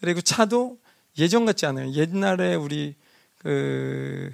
그리고 0.00 0.20
차도 0.20 0.78
예전 1.18 1.44
같지 1.44 1.66
않아요. 1.66 1.92
옛날에 1.92 2.54
우리 2.54 2.96
그 3.38 4.32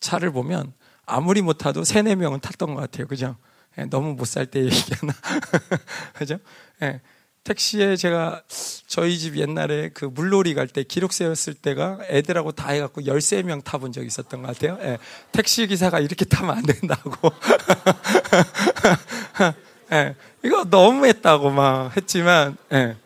차를 0.00 0.32
보면 0.32 0.72
아무리 1.06 1.42
못 1.42 1.58
타도 1.58 1.84
세네 1.84 2.16
명은 2.16 2.40
탔던 2.40 2.74
것 2.74 2.80
같아요. 2.80 3.06
그죠? 3.06 3.36
네, 3.76 3.84
너무 3.86 4.14
못 4.14 4.26
살 4.26 4.46
때 4.46 4.64
얘기하나. 4.64 5.12
그죠? 6.14 6.38
네. 6.80 7.00
택시에 7.44 7.96
제가 7.96 8.42
저희 8.86 9.18
집 9.18 9.36
옛날에 9.36 9.90
그 9.92 10.06
물놀이 10.06 10.54
갈 10.54 10.66
때 10.66 10.82
기록 10.82 11.12
세웠을 11.12 11.52
때가 11.52 11.98
애들하고 12.08 12.52
다 12.52 12.70
해갖고 12.70 13.02
13명 13.02 13.62
타본 13.62 13.92
적이 13.92 14.06
있었던 14.06 14.40
것 14.42 14.56
같아요. 14.56 14.78
예, 14.80 14.96
택시 15.30 15.66
기사가 15.66 16.00
이렇게 16.00 16.24
타면 16.24 16.56
안 16.56 16.62
된다고. 16.62 17.12
예, 19.92 20.16
이거 20.42 20.64
너무 20.64 21.06
했다고 21.06 21.50
막 21.50 21.94
했지만, 21.94 22.56
예, 22.72 22.96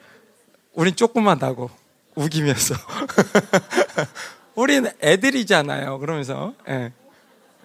우린 0.72 0.94
조그만하고 0.94 1.68
우기면서. 2.14 2.76
우리는 4.54 4.88
애들이잖아요. 5.02 5.98
그러면서, 5.98 6.54
예, 6.68 6.92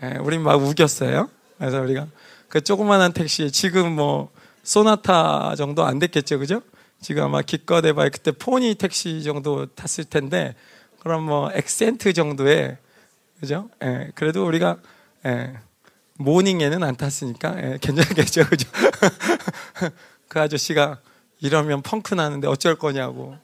예, 0.03 0.17
우린 0.17 0.41
막 0.41 0.61
우겼어요. 0.61 1.29
그래서 1.57 1.81
우리가 1.81 2.07
그 2.49 2.61
조그만한 2.61 3.13
택시에 3.13 3.49
지금 3.49 3.93
뭐 3.93 4.29
소나타 4.63 5.55
정도 5.55 5.85
안 5.85 5.97
됐겠죠, 5.97 6.39
그죠? 6.39 6.61
지금 7.01 7.23
아마 7.23 7.41
기껏 7.41 7.85
해봐야 7.85 8.09
그때 8.09 8.31
포니 8.31 8.75
택시 8.75 9.23
정도 9.23 9.65
탔을 9.65 10.03
텐데, 10.05 10.55
그럼 10.99 11.23
뭐 11.23 11.51
엑센트 11.53 12.13
정도의, 12.13 12.77
그죠? 13.39 13.69
예, 13.83 14.11
그래도 14.15 14.45
우리가, 14.45 14.77
예, 15.25 15.53
모닝에는 16.15 16.83
안 16.83 16.95
탔으니까, 16.95 17.55
예, 17.57 17.77
괜찮겠죠, 17.81 18.45
그죠? 18.49 18.69
그 20.27 20.39
아저씨가 20.39 20.99
이러면 21.39 21.81
펑크 21.81 22.13
나는데 22.13 22.47
어쩔 22.47 22.75
거냐고, 22.75 23.35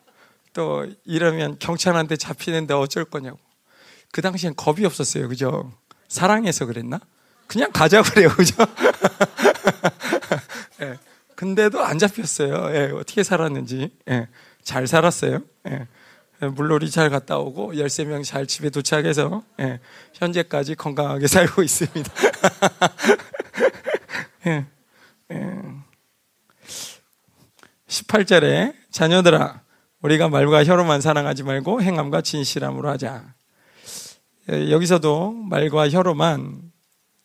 또 0.53 0.87
이러면 1.05 1.57
경찰한테 1.59 2.15
잡히는데 2.15 2.73
어쩔 2.73 3.05
거냐고. 3.05 3.39
그 4.11 4.21
당시엔 4.21 4.55
겁이 4.55 4.85
없었어요, 4.85 5.27
그죠? 5.27 5.71
사랑해서 6.09 6.65
그랬나? 6.65 6.99
그냥 7.47 7.71
가자 7.71 8.01
그래요, 8.01 8.29
그죠? 8.29 8.55
예. 10.81 10.97
근데도 11.35 11.81
안 11.81 11.97
잡혔어요. 11.97 12.75
예, 12.75 12.91
어떻게 12.93 13.23
살았는지. 13.23 13.91
예, 14.09 14.27
잘 14.61 14.87
살았어요. 14.87 15.39
예, 15.69 15.87
물놀이 16.47 16.91
잘 16.91 17.09
갔다 17.09 17.37
오고 17.37 17.73
13명 17.73 18.25
잘 18.25 18.45
집에 18.45 18.69
도착해서 18.69 19.43
예, 19.61 19.79
현재까지 20.13 20.75
건강하게 20.75 21.27
살고 21.27 21.63
있습니다. 21.63 22.11
예, 24.47 24.65
예. 25.31 25.61
18절에 27.87 28.73
자녀들아 28.91 29.61
우리가 30.01 30.29
말과 30.29 30.63
혀로만 30.63 31.01
사랑하지 31.01 31.43
말고 31.43 31.81
행함과 31.81 32.21
진실함으로 32.21 32.89
하자. 32.89 33.33
예, 34.51 34.71
여기서도 34.71 35.31
말과 35.31 35.89
혀로만 35.89 36.71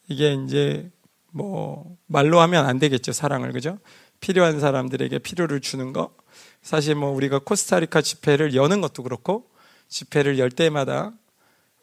이게 0.09 0.35
이제 0.45 0.91
뭐 1.33 1.97
말로 2.07 2.41
하면 2.41 2.66
안 2.66 2.79
되겠죠 2.79 3.12
사랑을 3.12 3.53
그죠? 3.53 3.79
필요한 4.20 4.61
사람들에게 4.61 5.18
필요를 5.18 5.61
주는 5.61 5.93
거. 5.93 6.14
사실 6.62 6.95
뭐 6.95 7.11
우리가 7.11 7.41
코스타리카 7.41 8.01
집회를 8.01 8.55
여는 8.55 8.81
것도 8.81 9.03
그렇고 9.03 9.51
집회를 9.89 10.39
열 10.39 10.51
때마다 10.51 11.12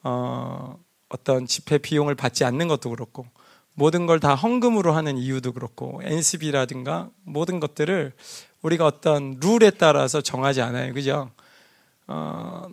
어, 0.03 0.79
어떤 1.09 1.45
집회 1.45 1.77
비용을 1.77 2.15
받지 2.15 2.43
않는 2.45 2.67
것도 2.67 2.89
그렇고 2.89 3.27
모든 3.73 4.05
걸 4.05 4.19
다 4.19 4.35
헌금으로 4.35 4.93
하는 4.93 5.17
이유도 5.17 5.53
그렇고 5.53 6.01
NCB라든가 6.03 7.09
모든 7.23 7.59
것들을 7.59 8.13
우리가 8.61 8.85
어떤 8.85 9.39
룰에 9.39 9.71
따라서 9.71 10.21
정하지 10.21 10.61
않아요. 10.61 10.93
그죠? 10.93 11.31
어, 12.07 12.67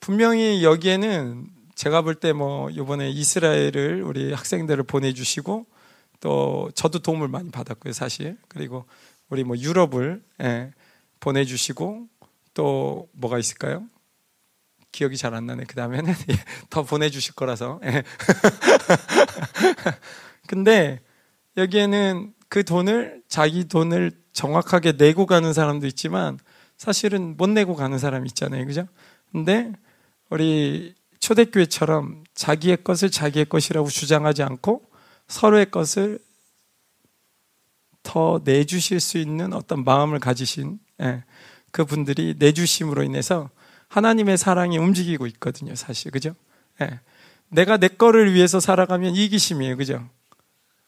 분명히 0.00 0.64
여기에는 0.64 1.46
제가 1.82 2.02
볼 2.02 2.14
때 2.14 2.32
뭐 2.32 2.70
이번에 2.70 3.10
이스라엘을 3.10 4.02
우리 4.04 4.32
학생들을 4.32 4.84
보내주시고 4.84 5.66
또 6.20 6.70
저도 6.76 7.00
도움을 7.00 7.26
많이 7.26 7.50
받았고요, 7.50 7.92
사실. 7.92 8.38
그리고 8.46 8.84
우리 9.28 9.42
뭐 9.42 9.56
유럽을 9.58 10.22
예, 10.42 10.70
보내주시고 11.18 12.06
또 12.54 13.08
뭐가 13.10 13.40
있을까요? 13.40 13.84
기억이 14.92 15.16
잘 15.16 15.34
안 15.34 15.46
나네. 15.46 15.64
그 15.66 15.74
다음에는 15.74 16.14
더 16.70 16.84
보내주실 16.84 17.34
거라서. 17.34 17.80
예. 17.82 18.04
근데 20.46 21.00
여기에는 21.56 22.32
그 22.48 22.62
돈을 22.62 23.22
자기 23.26 23.64
돈을 23.66 24.12
정확하게 24.32 24.92
내고 24.92 25.26
가는 25.26 25.52
사람도 25.52 25.88
있지만 25.88 26.38
사실은 26.76 27.36
못 27.36 27.50
내고 27.50 27.74
가는 27.74 27.98
사람이 27.98 28.28
있잖아요. 28.28 28.64
그죠? 28.66 28.86
근데 29.32 29.72
우리 30.30 30.94
초대교회처럼 31.22 32.24
자기의 32.34 32.82
것을 32.82 33.08
자기의 33.08 33.44
것이라고 33.44 33.88
주장하지 33.88 34.42
않고 34.42 34.82
서로의 35.28 35.70
것을 35.70 36.18
더 38.02 38.40
내주실 38.42 38.98
수 38.98 39.18
있는 39.18 39.52
어떤 39.52 39.84
마음을 39.84 40.18
가지신 40.18 40.80
예, 41.00 41.22
그 41.70 41.84
분들이 41.84 42.34
내주심으로 42.38 43.04
인해서 43.04 43.50
하나님의 43.86 44.36
사랑이 44.36 44.78
움직이고 44.78 45.28
있거든요, 45.28 45.76
사실. 45.76 46.10
그죠? 46.10 46.34
예. 46.80 46.98
내가 47.48 47.76
내 47.76 47.86
거를 47.86 48.34
위해서 48.34 48.58
살아가면 48.58 49.14
이기심이에요. 49.14 49.76
그죠? 49.76 50.04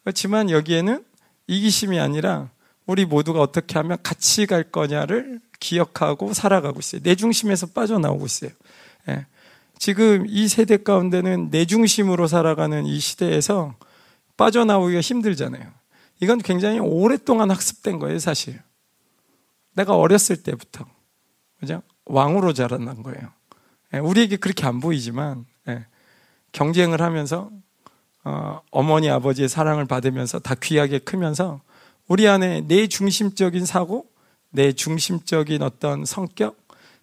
그렇지만 0.02 0.50
여기에는 0.50 1.04
이기심이 1.46 2.00
아니라 2.00 2.50
우리 2.86 3.04
모두가 3.04 3.40
어떻게 3.40 3.78
하면 3.78 3.98
같이 4.02 4.46
갈 4.46 4.64
거냐를 4.64 5.40
기억하고 5.60 6.34
살아가고 6.34 6.80
있어요. 6.80 7.02
내 7.02 7.14
중심에서 7.14 7.68
빠져나오고 7.68 8.26
있어요. 8.26 8.50
예. 9.10 9.26
지금 9.78 10.24
이 10.28 10.48
세대 10.48 10.76
가운데는 10.76 11.50
내 11.50 11.64
중심으로 11.64 12.26
살아가는 12.26 12.86
이 12.86 12.98
시대에서 12.98 13.74
빠져나오기가 14.36 15.00
힘들잖아요. 15.00 15.70
이건 16.20 16.38
굉장히 16.38 16.78
오랫동안 16.78 17.50
학습된 17.50 17.98
거예요, 17.98 18.18
사실. 18.18 18.60
내가 19.74 19.96
어렸을 19.96 20.42
때부터. 20.42 20.86
그죠? 21.58 21.82
왕으로 22.06 22.52
자라난 22.52 23.02
거예요. 23.02 23.32
예, 23.94 23.98
우리에게 23.98 24.36
그렇게 24.36 24.66
안 24.66 24.80
보이지만, 24.80 25.44
예, 25.68 25.86
경쟁을 26.52 27.00
하면서, 27.00 27.50
어, 28.24 28.60
어머니, 28.70 29.10
아버지의 29.10 29.48
사랑을 29.48 29.84
받으면서 29.86 30.38
다 30.38 30.54
귀하게 30.54 30.98
크면서, 30.98 31.60
우리 32.06 32.28
안에 32.28 32.62
내 32.62 32.86
중심적인 32.86 33.64
사고, 33.66 34.06
내 34.50 34.72
중심적인 34.72 35.62
어떤 35.62 36.04
성격, 36.04 36.56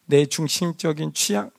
내 0.05 0.25
중심적인 0.25 1.13
취향, 1.13 1.51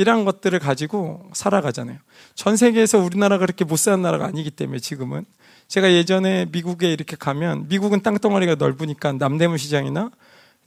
이런 0.00 0.24
것들을 0.24 0.58
가지고 0.58 1.28
살아가잖아요. 1.34 1.98
전 2.34 2.56
세계에서 2.56 2.98
우리나라가 2.98 3.44
그렇게 3.44 3.66
못 3.66 3.76
사는 3.76 4.00
나라가 4.00 4.24
아니기 4.24 4.50
때문에 4.50 4.78
지금은 4.78 5.26
제가 5.68 5.92
예전에 5.92 6.46
미국에 6.50 6.90
이렇게 6.90 7.16
가면 7.16 7.68
미국은 7.68 8.00
땅덩어리가 8.02 8.54
넓으니까 8.54 9.12
남대문 9.12 9.58
시장이나 9.58 10.10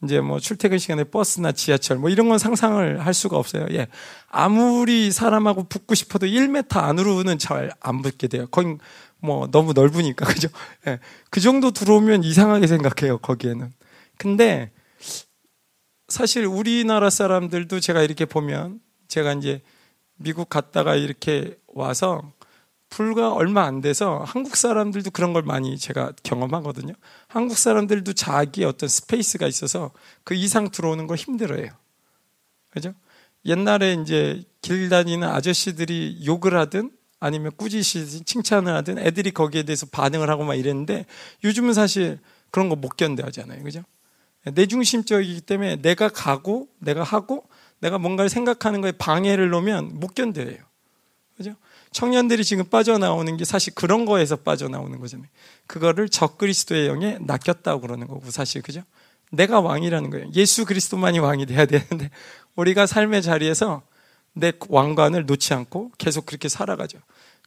이제 0.04 0.20
뭐 0.22 0.40
출퇴근 0.40 0.78
시간에 0.78 1.04
버스나 1.04 1.52
지하철 1.52 1.98
뭐 1.98 2.10
이런 2.12 2.30
건 2.30 2.38
상상을 2.38 3.04
할 3.04 3.14
수가 3.16 3.36
없어요. 3.38 3.66
예. 3.72 3.88
아무리 4.30 5.12
사람하고 5.12 5.64
붙고 5.64 5.96
싶어도 5.96 6.28
1m 6.28 6.78
안으로는 6.78 7.40
잘 7.40 7.72
안 7.80 8.04
붙게 8.04 8.28
돼요. 8.28 8.46
거의 8.52 8.78
뭐 9.20 9.48
너무 9.50 9.74
넓으니까 9.74 10.26
그죠? 10.32 10.50
예. 10.86 11.00
그 11.32 11.40
정도 11.40 11.72
들어오면 11.72 12.24
이상하게 12.24 12.68
생각해요. 12.68 13.18
거기에는. 13.18 13.72
근데 14.18 14.72
사실 16.08 16.46
우리나라 16.46 17.10
사람들도 17.10 17.80
제가 17.80 18.04
이렇게 18.04 18.26
보면 18.26 18.80
제가 19.08 19.34
이제 19.34 19.62
미국 20.16 20.50
갔다가 20.50 20.96
이렇게 20.96 21.58
와서 21.68 22.32
불과 22.90 23.34
얼마 23.34 23.64
안 23.64 23.82
돼서 23.82 24.24
한국 24.26 24.56
사람들도 24.56 25.12
그런 25.12 25.34
걸 25.34 25.42
많이 25.44 25.78
제가 25.78 26.14
경험하거든요. 26.22 26.94
한국 27.28 27.58
사람들도 27.58 28.14
자기의 28.14 28.68
어떤 28.68 28.88
space가 28.88 29.48
있어서 29.48 29.92
그 30.24 30.36
이상 30.36 30.70
들어오는 30.70 31.08
걸 31.08 31.18
힘들어해요. 31.18 31.72
그죠? 32.70 32.94
옛날에 33.46 33.94
이제 33.94 34.44
길 34.62 34.90
다니는 34.90 35.28
아저씨들이 35.28 36.22
욕을 36.26 36.56
하든 36.56 36.92
아니면 37.20 37.52
꾸짖든 37.58 38.26
칭찬을 38.26 38.74
하든 38.76 39.00
애들이 39.00 39.32
거기에 39.32 39.64
대해서 39.64 39.86
반응을 39.88 40.30
하고 40.30 40.44
막 40.44 40.56
이랬는데 40.56 41.06
요즘은 41.44 41.74
사실 41.74 42.20
그런 42.52 42.70
거 42.70 42.76
못 42.76 42.96
견뎌 42.96 43.26
하잖아요. 43.26 43.64
그죠? 43.64 43.84
내 44.54 44.66
중심적이기 44.66 45.42
때문에 45.42 45.78
내가 45.78 46.10
가고 46.10 46.68
내가 46.80 47.04
하고 47.04 47.43
내가 47.84 47.98
뭔가를 47.98 48.30
생각하는 48.30 48.80
거에 48.80 48.94
방해를 48.94 49.50
놓으면 49.50 50.00
못 50.00 50.16
견뎌요. 50.16 50.58
그죠? 51.36 51.56
청년들이 51.92 52.46
지금 52.46 52.64
빠져나오는 52.66 53.36
게 53.36 53.44
사실 53.44 53.76
그런 53.76 54.06
거에서 54.06 54.38
빠져나오는 54.38 54.98
거잖아요. 55.00 55.28
그거를 55.68 56.08
적그리스도의 56.08 56.88
영에 56.88 57.18
낚였다고 57.20 57.82
그러는 57.82 58.08
거고 58.08 58.32
사실 58.32 58.62
그죠? 58.62 58.84
내가 59.32 59.60
왕이라는 59.60 60.10
거예요. 60.12 60.30
예수 60.34 60.64
그리스도만이 60.64 61.20
왕이 61.20 61.46
돼야 61.46 61.66
되는데 61.66 62.10
우리가 62.56 62.86
삶의 62.86 63.22
자리에서 63.22 63.82
내 64.32 64.54
왕관을 64.70 65.26
놓지 65.26 65.54
않고 65.54 65.92
계속 65.98 66.26
그렇게 66.26 66.48
살아가죠. 66.48 67.00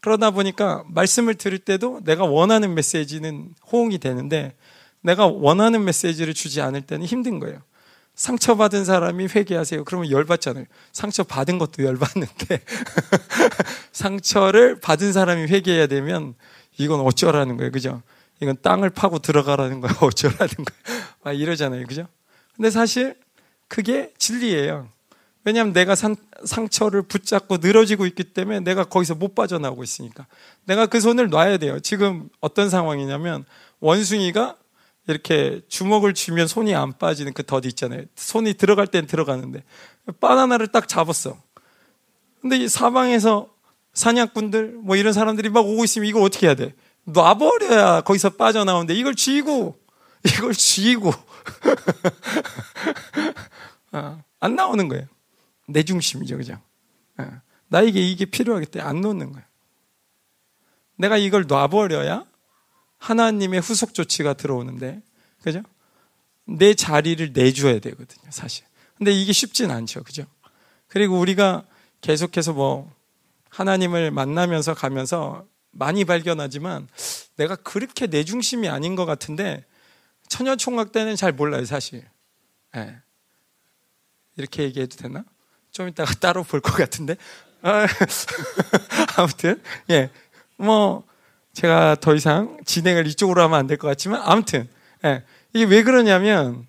그러다 0.03 0.33
보니까 0.33 0.85
말씀을 0.89 1.35
들을 1.35 1.59
때도 1.59 2.03
내가 2.05 2.25
원하는 2.25 2.75
메시지는 2.75 3.55
호응이 3.73 3.99
되는데 3.99 4.55
내가 5.01 5.27
원하는 5.27 5.85
메시지를 5.85 6.35
주지 6.35 6.61
않을 6.61 6.83
때는 6.83 7.07
힘든 7.07 7.41
거예요. 7.41 7.63
상처받은 8.17 8.85
사람이 8.85 9.29
회개하세요. 9.35 9.85
그러면 9.85 10.11
열받잖아요. 10.11 10.65
상처받은 10.93 11.59
것도 11.59 11.85
열받는데 11.85 12.61
상처를 13.93 14.81
받은 14.81 15.13
사람이 15.13 15.43
회개해야 15.43 15.87
되면 15.87 16.35
이건 16.79 17.01
어쩌라는 17.01 17.59
거예요. 17.59 17.71
그죠? 17.71 18.03
이건 18.41 18.57
땅을 18.63 18.91
파고 18.91 19.19
들어가라는 19.19 19.81
거야. 19.81 19.93
어쩌라는 20.01 20.55
거야. 20.57 21.07
막 21.23 21.33
이러잖아요. 21.33 21.87
그죠? 21.87 22.09
근데 22.57 22.71
사실 22.71 23.17
그게 23.69 24.13
진리예요. 24.19 24.89
왜냐하면 25.45 25.73
내가 25.75 25.95
상, 25.95 26.17
상처를 26.45 27.03
붙잡고 27.03 27.59
늘어지고 27.59 28.07
있기 28.07 28.25
때문에 28.25 28.61
내가 28.61 28.85
거기서 28.85 29.15
못 29.15 29.35
빠져나오고 29.35 29.85
있으니까. 29.85 30.27
내가 30.65 30.87
그 30.87 31.01
손을 31.01 31.29
놔야 31.29 31.59
돼요. 31.59 31.79
지금 31.81 32.29
어떤 32.41 32.69
상황이냐면 32.71 33.45
원숭이가 33.81 34.57
이렇게 35.09 35.61
주먹을 35.69 36.15
쥐면 36.15 36.49
손이 36.49 36.75
안 36.75 36.97
빠지는 36.99 37.33
그덫 37.33 37.65
있잖아요. 37.67 38.05
손이 38.17 38.55
들어갈 38.55 38.87
땐 38.87 39.07
들어가는데 39.07 39.63
바나나를 40.21 40.69
딱 40.69 40.89
잡았어. 40.89 41.41
근데 42.41 42.57
이 42.57 42.69
사방에서 42.69 43.49
사냥꾼들 43.93 44.79
뭐 44.83 44.97
이런 44.97 45.13
사람들이 45.13 45.49
막 45.49 45.67
오고 45.67 45.85
있으면 45.85 46.09
이걸 46.09 46.23
어떻게 46.23 46.47
해야 46.47 46.55
돼? 46.55 46.75
놔버려야 47.05 48.03
거기서 48.03 48.31
빠져나오는데 48.31 48.95
이걸 48.95 49.15
쥐고 49.15 49.79
이걸 50.25 50.53
쥐고 50.53 51.13
어, 53.93 54.23
안 54.41 54.57
나오는 54.57 54.89
거예요. 54.89 55.07
내 55.69 55.83
중심이죠, 55.83 56.37
그죠? 56.37 56.61
어, 57.19 57.41
나에게 57.69 58.01
이게 58.01 58.25
필요하기 58.25 58.67
때문에 58.67 58.89
안 58.89 59.01
놓는 59.01 59.33
거예요. 59.33 59.47
내가 60.97 61.17
이걸 61.17 61.45
놔버려야 61.47 62.25
하나님의 62.99 63.61
후속 63.61 63.95
조치가 63.95 64.35
들어오는데, 64.35 65.03
그죠? 65.43 65.63
내 66.45 66.75
자리를 66.75 67.33
내줘야 67.33 67.79
되거든요, 67.81 68.31
사실. 68.31 68.65
근데 68.97 69.13
이게 69.13 69.33
쉽진 69.33 69.71
않죠, 69.71 70.03
그죠? 70.05 70.25
그리고 70.89 71.19
우리가 71.19 71.65
계속해서 72.01 72.53
뭐, 72.53 72.93
하나님을 73.51 74.11
만나면서 74.11 74.75
가면서 74.75 75.47
많이 75.71 76.05
발견하지만, 76.05 76.89
내가 77.37 77.57
그렇게 77.57 78.07
내 78.07 78.25
중심이 78.25 78.69
아닌 78.69 78.95
것 78.97 79.05
같은데, 79.07 79.65
처녀 80.29 80.57
총각 80.57 80.93
때는 80.93 81.17
잘 81.17 81.33
몰라요, 81.33 81.65
사실. 81.65 82.05
네. 82.75 82.97
이렇게 84.37 84.63
얘기해도 84.65 84.97
되나? 84.97 85.25
좀 85.71 85.89
이따가 85.89 86.13
따로 86.15 86.43
볼 86.43 86.61
것 86.61 86.75
같은데. 86.75 87.17
아, 87.63 87.87
아무튼, 89.17 89.63
예. 89.91 90.11
뭐, 90.57 91.05
제가 91.57 91.97
더 91.97 92.15
이상 92.15 92.59
진행을 92.67 93.07
이쪽으로 93.07 93.43
하면 93.43 93.59
안 93.59 93.67
될 93.67 93.79
것 93.79 93.89
같지만 93.89 94.21
아무튼 94.23 94.69
예. 95.05 95.23
이게 95.55 95.65
왜 95.65 95.83
그러냐면 95.83 96.67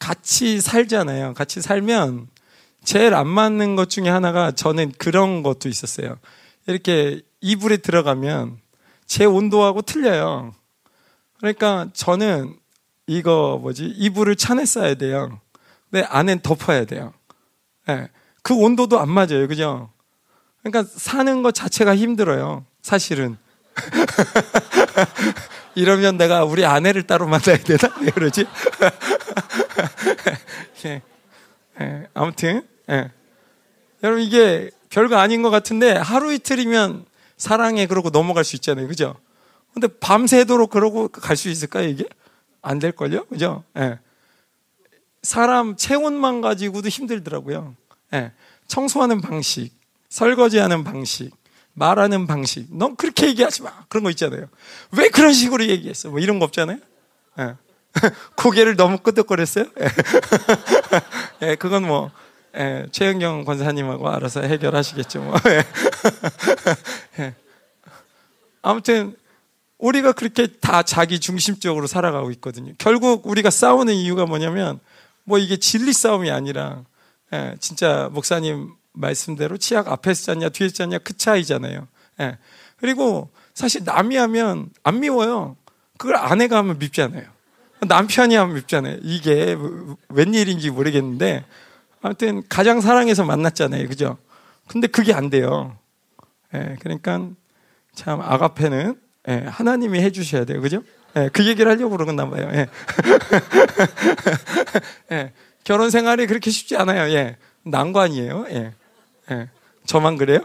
같이 0.00 0.60
살잖아요. 0.60 1.34
같이 1.34 1.62
살면 1.62 2.26
제일 2.82 3.14
안 3.14 3.28
맞는 3.28 3.76
것 3.76 3.88
중에 3.88 4.08
하나가 4.08 4.50
저는 4.50 4.92
그런 4.98 5.44
것도 5.44 5.68
있었어요. 5.68 6.18
이렇게 6.66 7.22
이불에 7.40 7.76
들어가면 7.76 8.58
제 9.06 9.24
온도하고 9.24 9.82
틀려요. 9.82 10.54
그러니까 11.38 11.88
저는 11.92 12.56
이거 13.06 13.58
뭐지 13.62 13.84
이불을 13.84 14.34
차내 14.34 14.64
써야 14.64 14.94
돼요. 14.94 15.40
근데 15.88 16.04
안엔 16.10 16.40
덮어야 16.40 16.84
돼요. 16.84 17.12
예. 17.88 18.08
그 18.42 18.54
온도도 18.54 18.98
안 18.98 19.08
맞아요. 19.08 19.46
그죠? 19.46 19.90
그러니까 20.64 20.92
사는 20.96 21.42
것 21.44 21.54
자체가 21.54 21.94
힘들어요. 21.94 22.64
사실은. 22.82 23.36
이러면 25.74 26.16
내가 26.16 26.44
우리 26.44 26.64
아내를 26.64 27.02
따로 27.04 27.26
만나야 27.26 27.58
되나? 27.58 27.94
왜 28.00 28.10
그러지? 28.10 28.46
예. 30.86 31.02
예. 31.80 32.06
아무튼, 32.14 32.66
예. 32.90 33.10
여러분, 34.02 34.22
이게 34.22 34.70
별거 34.88 35.16
아닌 35.16 35.42
것 35.42 35.50
같은데 35.50 35.92
하루 35.92 36.32
이틀이면 36.32 37.04
사랑해 37.36 37.86
그러고 37.86 38.10
넘어갈 38.10 38.44
수 38.44 38.56
있잖아요. 38.56 38.88
그죠? 38.88 39.14
근데 39.74 39.88
밤새도록 39.88 40.70
그러고 40.70 41.08
갈 41.08 41.36
수 41.36 41.50
있을까요, 41.50 41.88
이게? 41.88 42.04
안 42.62 42.78
될걸요? 42.78 43.26
그죠? 43.26 43.64
예. 43.76 43.98
사람 45.22 45.76
체온만 45.76 46.40
가지고도 46.40 46.88
힘들더라고요. 46.88 47.74
예. 48.14 48.32
청소하는 48.68 49.20
방식, 49.20 49.72
설거지하는 50.08 50.84
방식, 50.84 51.32
말하는 51.76 52.26
방식. 52.26 52.66
넌 52.74 52.96
그렇게 52.96 53.28
얘기하지 53.28 53.62
마. 53.62 53.70
그런 53.88 54.02
거 54.02 54.10
있잖아요. 54.10 54.48
왜 54.92 55.08
그런 55.10 55.32
식으로 55.32 55.66
얘기했어? 55.66 56.08
뭐 56.08 56.18
이런 56.18 56.38
거 56.38 56.46
없잖아요. 56.46 56.78
예. 57.38 57.54
고개를 58.36 58.76
너무 58.76 58.98
끄덕거렸어요? 58.98 59.66
예. 59.80 59.88
예, 61.50 61.54
그건 61.56 61.86
뭐, 61.86 62.10
예, 62.56 62.86
최영경 62.90 63.44
권사님하고 63.44 64.08
알아서 64.08 64.40
해결하시겠죠. 64.40 65.20
뭐. 65.20 65.34
예. 65.48 67.22
예. 67.22 67.34
아무튼, 68.62 69.14
우리가 69.78 70.12
그렇게 70.12 70.46
다 70.46 70.82
자기 70.82 71.20
중심적으로 71.20 71.86
살아가고 71.86 72.30
있거든요. 72.32 72.72
결국 72.78 73.26
우리가 73.26 73.50
싸우는 73.50 73.92
이유가 73.92 74.24
뭐냐면, 74.24 74.80
뭐 75.24 75.36
이게 75.36 75.58
진리 75.58 75.92
싸움이 75.92 76.30
아니라, 76.30 76.84
예, 77.34 77.54
진짜 77.60 78.08
목사님 78.12 78.72
말씀대로 78.96 79.56
치약 79.56 79.88
앞에서 79.88 80.34
짰냐 80.34 80.48
뒤에서 80.50 80.74
짰냐 80.74 80.98
그 80.98 81.16
차이잖아요. 81.16 81.86
예. 82.20 82.38
그리고 82.78 83.30
사실 83.54 83.84
남이 83.84 84.16
하면 84.16 84.70
안 84.82 85.00
미워요. 85.00 85.56
그걸 85.98 86.16
아내가 86.16 86.58
하면 86.58 86.78
밉잖아요. 86.78 87.24
남편이 87.86 88.34
하면 88.34 88.54
밉잖아요. 88.54 88.98
이게 89.02 89.56
웬일인지 90.08 90.70
모르겠는데 90.70 91.44
아무튼 92.02 92.42
가장 92.48 92.80
사랑해서 92.80 93.24
만났잖아요. 93.24 93.88
그죠? 93.88 94.18
근데 94.68 94.86
그게 94.86 95.12
안 95.12 95.30
돼요. 95.30 95.76
예, 96.54 96.76
그러니까 96.80 97.28
참 97.94 98.20
아가페는 98.20 99.00
예, 99.28 99.44
하나님이 99.46 100.00
해 100.00 100.10
주셔야 100.10 100.44
돼요. 100.44 100.60
그죠? 100.60 100.82
예, 101.16 101.28
그 101.32 101.46
얘기를 101.46 101.70
하려고 101.70 101.96
그러나 101.96 102.28
봐요. 102.28 102.48
예. 102.52 102.66
예, 105.12 105.32
결혼 105.64 105.90
생활이 105.90 106.26
그렇게 106.26 106.50
쉽지 106.50 106.76
않아요. 106.76 107.12
예, 107.14 107.36
난관이에요. 107.64 108.46
예. 108.50 108.74
예. 109.30 109.48
저만 109.86 110.16
그래요? 110.16 110.40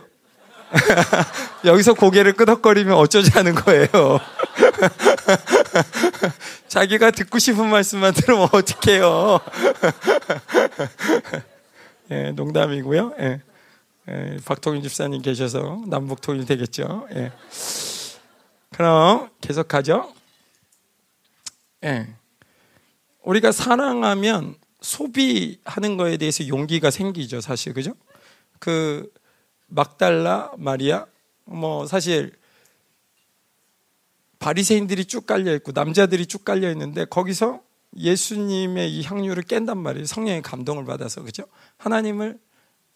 여기서 1.65 1.93
고개를 1.93 2.33
끄덕거리면 2.33 2.95
어쩌지 2.95 3.29
하는 3.31 3.55
거예요. 3.55 3.87
자기가 6.67 7.11
듣고 7.11 7.39
싶은 7.39 7.69
말씀만 7.69 8.13
들으면 8.13 8.47
어떡해요. 8.51 9.39
예, 12.11 12.31
농담이고요. 12.31 13.15
예. 13.19 13.41
예, 14.09 14.37
박통일 14.45 14.81
집사님 14.81 15.21
계셔서 15.21 15.83
남북 15.87 16.21
통일 16.21 16.45
되겠죠. 16.45 17.07
예. 17.13 17.31
그럼 18.71 19.29
계속하죠. 19.41 20.13
예. 21.83 22.07
우리가 23.23 23.51
사랑하면 23.51 24.55
소비하는 24.81 25.97
거에 25.97 26.17
대해서 26.17 26.47
용기가 26.47 26.89
생기죠, 26.89 27.41
사실 27.41 27.73
그죠? 27.73 27.93
그 28.61 29.11
막달라 29.65 30.51
마리아 30.57 31.07
뭐 31.45 31.87
사실 31.87 32.31
바리새인들이 34.37 35.05
쭉 35.05 35.25
깔려 35.25 35.53
있고 35.55 35.71
남자들이 35.73 36.27
쭉 36.27 36.45
깔려 36.45 36.69
있는데 36.71 37.05
거기서 37.05 37.61
예수님의 37.97 38.95
이 38.95 39.03
향유를 39.03 39.43
깬단 39.43 39.77
말이에요. 39.79 40.05
성령의 40.05 40.43
감동을 40.43 40.85
받아서 40.85 41.23
그죠? 41.23 41.43
하나님을 41.77 42.39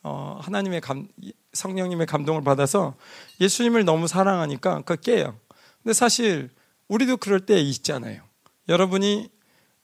어, 0.03 0.39
하나님의 0.43 0.81
감, 0.81 1.07
성령님의 1.53 2.05
감동을 2.05 2.43
받아서 2.43 2.95
예수님을 3.41 3.85
너무 3.85 4.07
사랑하니까 4.07 4.81
그 4.81 4.95
깨요. 4.97 5.35
근데 5.81 5.93
사실 5.93 6.51
우리도 6.87 7.17
그럴 7.17 7.39
때 7.39 7.59
있잖아요. 7.59 8.21
여러분이 8.69 9.29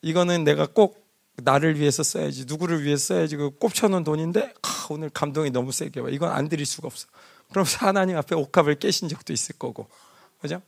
이거는 0.04 0.44
내가 0.44 0.68
꼭 0.68 1.01
나를 1.44 1.80
위해서 1.80 2.04
써야지 2.04 2.46
누구를 2.46 2.84
위해서 2.84 3.14
써야지 3.16 3.38
그 3.38 3.52
꼽쳐놓은 3.58 4.04
돈인데 4.04 4.54
아, 4.62 4.88
오늘 4.90 5.10
감동이 5.10 5.50
너무 5.52 5.72
세게 5.72 6.00
와 6.00 6.10
이건 6.10 6.32
안 6.32 6.50
드릴 6.50 6.66
수가 6.66 6.88
없어 6.88 7.08
그러면서 7.50 7.86
하나님 7.86 8.18
앞에 8.18 8.36
옥합을 8.36 8.76
깨신 8.76 9.10
적도 9.10 9.34
있을 9.34 9.58
거고 9.58 9.88
그죠? 10.42 10.62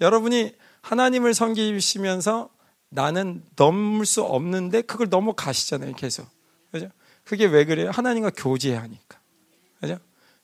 여러분이 0.00 0.54
하나님을 0.82 1.34
섬기시면서 1.34 2.50
나는 2.88 3.42
넘을 3.56 4.06
수 4.06 4.22
없는데 4.22 4.82
그걸 4.82 5.08
넘어가시잖아요 5.08 5.94
계속 5.94 6.28
그죠? 6.72 6.88
그게 7.24 7.46
왜 7.46 7.64
그래요? 7.64 7.90
하나님과 7.90 8.30
교제해야 8.36 8.82
하니까 8.82 9.20
그죠? 9.80 9.98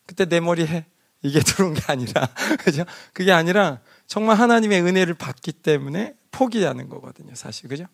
그때 0.06 0.24
내 0.26 0.40
머리 0.40 0.66
해 0.66 0.86
이게 1.22 1.40
들어온 1.44 1.74
게 1.74 1.82
아니라 1.86 2.28
그죠? 2.60 2.84
그게 3.12 3.32
아니라 3.32 3.80
정말 4.06 4.38
하나님의 4.38 4.82
은혜를 4.82 5.14
받기 5.14 5.52
때문에 5.52 6.14
포기하는 6.30 6.88
거거든요 6.88 7.34
사실 7.34 7.68
그죠? 7.68 7.86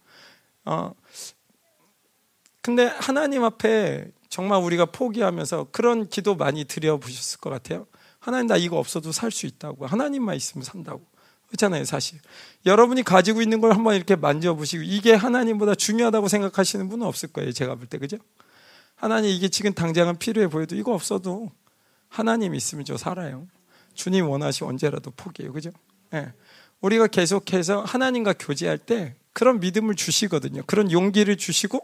어, 0.65 0.93
근데 2.63 2.87
하나님 2.87 3.45
앞에 3.45 4.07
정말 4.29 4.63
우리가 4.63 4.87
포기하면서 4.87 5.69
그런 5.73 6.09
기도 6.09 6.37
많이 6.37 6.65
드려보셨을 6.65 7.41
것 7.41 7.51
같아요. 7.51 7.87
하나님 8.21 8.47
나 8.47 8.57
이거 8.57 8.79
없어도 8.79 9.13
살 9.13 9.31
수 9.31 9.47
있다고. 9.47 9.87
하나님만 9.87 10.37
있으면 10.37 10.65
산다고. 10.65 11.05
그렇잖아요, 11.49 11.85
사실. 11.85 12.19
여러분이 12.65 13.03
가지고 13.03 13.43
있는 13.43 13.61
걸 13.61 13.73
한번 13.75 13.95
이렇게 13.95 14.17
만져보시고 14.17 14.85
이게 14.85 15.13
하나님보다 15.13 15.75
중요하다고 15.75 16.29
생각하시는 16.29 16.89
분은 16.89 17.07
없을 17.07 17.31
거예요. 17.31 17.53
제가 17.53 17.75
볼 17.75 17.87
때, 17.87 17.99
그죠? 17.99 18.17
하나님 18.95 19.31
이게 19.31 19.49
지금 19.49 19.75
당장은 19.75 20.19
필요해 20.19 20.49
보여도 20.49 20.77
이거 20.77 20.95
없어도 20.95 21.51
하나님 22.09 22.55
있으면 22.55 22.85
저 22.85 22.97
살아요. 22.97 23.47
주님 23.95 24.29
원하시 24.31 24.65
언제라도 24.65 25.11
포기해요. 25.11 25.53
그죠? 25.53 25.71
네. 26.11 26.33
우리가 26.81 27.09
계속해서 27.09 27.83
하나님과 27.83 28.35
교제할 28.35 28.79
때 28.79 29.15
그런 29.33 29.61
믿음을 29.61 29.95
주시거든요. 29.95 30.63
그런 30.67 30.91
용기를 30.91 31.37
주시고 31.37 31.81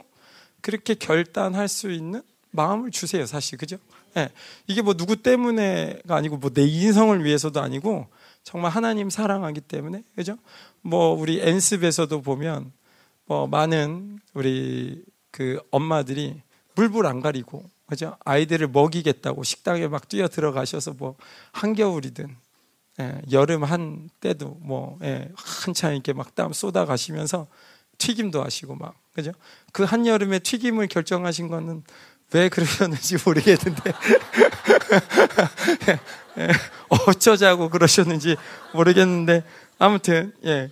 그렇게 0.62 0.94
결단할 0.94 1.68
수 1.68 1.90
있는 1.90 2.22
마음을 2.50 2.90
주세요, 2.90 3.26
사실. 3.26 3.58
그죠? 3.58 3.76
네. 4.14 4.30
이게 4.66 4.82
뭐 4.82 4.94
누구 4.94 5.16
때문에가 5.16 6.16
아니고 6.16 6.38
뭐 6.38 6.50
내 6.50 6.62
인성을 6.66 7.24
위해서도 7.24 7.60
아니고 7.60 8.06
정말 8.42 8.70
하나님 8.72 9.10
사랑하기 9.10 9.60
때문에. 9.62 10.02
그죠? 10.16 10.36
뭐 10.80 11.10
우리 11.14 11.40
엔습에서도 11.40 12.22
보면 12.22 12.72
뭐 13.26 13.46
많은 13.46 14.18
우리 14.34 15.04
그 15.30 15.60
엄마들이 15.70 16.40
물불 16.74 17.06
안 17.06 17.20
가리고 17.20 17.68
그죠? 17.86 18.16
아이들을 18.24 18.68
먹이겠다고 18.68 19.42
식당에 19.44 19.86
막 19.88 20.08
뛰어 20.08 20.28
들어가셔서 20.28 20.94
뭐 20.98 21.16
한겨울이든 21.52 22.36
예, 23.00 23.22
여름 23.30 23.64
한 23.64 24.08
때도 24.20 24.58
뭐 24.60 24.98
예, 25.02 25.30
한참 25.36 25.92
이렇게 25.92 26.12
막 26.12 26.34
땀 26.34 26.52
쏟아 26.52 26.84
가시면서 26.86 27.46
튀김도 27.98 28.42
하시고 28.42 28.74
막 28.76 28.94
그죠? 29.18 29.32
그 29.72 29.82
한여름에 29.82 30.38
튀김을 30.38 30.86
결정하신 30.86 31.48
거는 31.48 31.82
왜 32.32 32.48
그러셨는지 32.48 33.16
모르겠는데 33.24 33.92
예, 36.38 36.48
어쩌자고 36.88 37.68
그러셨는지 37.68 38.36
모르겠는데 38.72 39.42
아무튼 39.78 40.32
예 40.44 40.70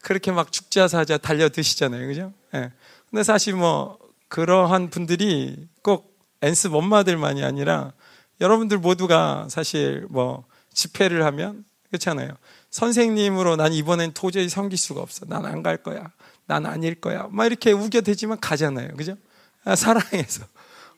그렇게 0.00 0.30
막 0.30 0.52
죽자 0.52 0.86
사자 0.86 1.18
달려 1.18 1.48
드시잖아요, 1.48 2.06
그죠? 2.06 2.32
예. 2.54 2.70
근데 3.10 3.24
사실 3.24 3.54
뭐 3.54 3.98
그러한 4.28 4.90
분들이 4.90 5.66
꼭 5.82 6.16
엔스 6.40 6.68
엄마들만이 6.68 7.42
아니라 7.44 7.92
여러분들 8.40 8.78
모두가 8.78 9.48
사실 9.50 10.06
뭐 10.08 10.44
집회를 10.72 11.24
하면 11.24 11.64
그렇잖아요. 11.88 12.30
선생님으로 12.70 13.56
난 13.56 13.72
이번엔 13.72 14.12
도저히 14.14 14.48
섬길 14.48 14.78
수가 14.78 15.02
없어. 15.02 15.26
난 15.26 15.44
안 15.44 15.62
갈 15.62 15.76
거야. 15.78 16.10
난 16.46 16.66
아닐 16.66 16.94
거야. 17.00 17.28
막 17.30 17.46
이렇게 17.46 17.72
우겨대지만 17.72 18.40
가잖아요. 18.40 18.94
그죠? 18.96 19.16
아, 19.64 19.76
사랑해서. 19.76 20.44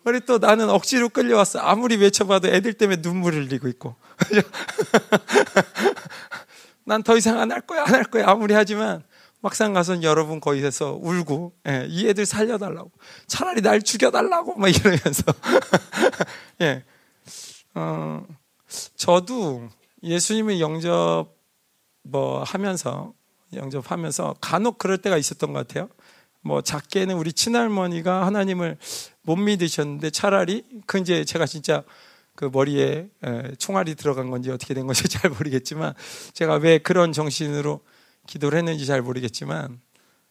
우리 0.05 0.21
또 0.21 0.39
나는 0.39 0.69
억지로 0.71 1.09
끌려왔어. 1.09 1.61
아무리 1.61 1.97
외쳐봐도 1.97 2.49
애들 2.49 2.75
때문에 2.75 3.01
눈물을 3.03 3.47
흘리고 3.47 3.69
있고. 3.69 3.97
난 6.85 7.03
더 7.03 7.17
이상 7.17 7.39
안 7.41 7.51
할 7.53 7.61
거야, 7.63 7.83
안 7.85 7.95
할 7.95 8.05
거야. 8.05 8.29
아무리 8.29 8.55
하지만 8.55 9.03
막상 9.41 9.73
가서 9.75 10.03
여러분 10.03 10.41
거기서 10.41 10.99
울고, 11.03 11.53
예, 11.69 11.87
이 11.89 12.09
애들 12.09 12.25
살려달라고. 12.27 12.91
차라리 13.27 13.61
날 13.63 13.83
죽여달라고. 13.83 14.57
막 14.57 14.69
이러면서. 14.69 15.23
예. 16.63 16.83
어, 17.75 18.25
저도 18.97 19.69
예수님을 20.03 20.61
영접 20.61 21.35
뭐 22.03 22.43
하면서 22.43 23.13
영접하면서 23.57 24.37
간혹 24.41 24.79
그럴 24.79 24.99
때가 24.99 25.17
있었던 25.17 25.53
것 25.53 25.67
같아요. 25.67 25.89
뭐 26.41 26.61
작게는 26.61 27.17
우리 27.17 27.33
친할머니가 27.33 28.27
하나님을 28.27 28.77
못 29.23 29.37
믿으셨는데 29.37 30.11
차라리 30.11 30.65
그 30.87 30.99
이제 30.99 31.25
제가 31.25 31.47
진짜 31.47 31.83
그 32.35 32.51
머리에 32.53 33.09
총알이 33.59 33.95
들어간 33.95 34.31
건지 34.31 34.51
어떻게 34.51 34.75
된 34.75 34.87
건지 34.87 35.07
잘 35.09 35.31
모르겠지만 35.31 35.95
제가 36.33 36.57
왜 36.57 36.79
그런 36.79 37.13
정신으로 37.13 37.81
기도를 38.27 38.59
했는지 38.59 38.87
잘 38.87 39.03
모르겠지만 39.03 39.81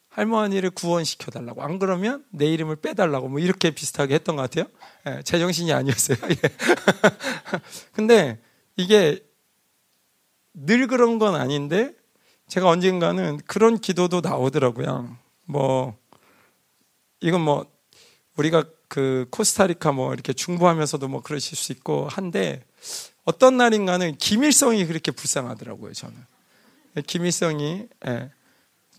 할머니를 0.10 0.70
구원시켜 0.70 1.32
달라고 1.32 1.64
안 1.64 1.80
그러면 1.80 2.24
내 2.30 2.45
이름을 2.45 2.76
빼달라고 2.78 3.30
뭐 3.30 3.40
이렇게 3.40 3.72
비슷하게 3.72 4.14
했던 4.16 4.36
것 4.36 4.44
같아요. 4.44 4.66
제 5.24 5.40
정신이 5.40 5.74
아니었어요. 5.74 6.18
예. 6.30 6.36
근데 7.94 8.40
이게 8.76 9.24
늘 10.54 10.86
그런 10.86 11.18
건 11.18 11.34
아닌데 11.34 11.95
제가 12.54 12.70
언젠가는 12.70 13.40
그런 13.48 13.80
기도도 13.80 14.22
나오더라고요. 14.22 15.18
뭐 15.46 15.98
이건 17.20 17.42
뭐 17.42 17.66
우리가 18.38 18.64
그 18.88 19.26
코스타리카 19.32 19.92
뭐 19.92 20.14
이렇게 20.14 20.34
중부하면서도 20.34 21.08
뭐 21.08 21.24
그러실 21.24 21.58
수 21.58 21.72
있고 21.72 22.08
한데 22.08 22.64
어떤 23.24 23.58
날인가는 23.58 24.18
김일성이 24.18 24.86
그렇게 24.86 25.10
불쌍하더라고요, 25.10 25.94
저는. 25.94 26.16
김일성이 27.08 27.88
예, 28.06 28.30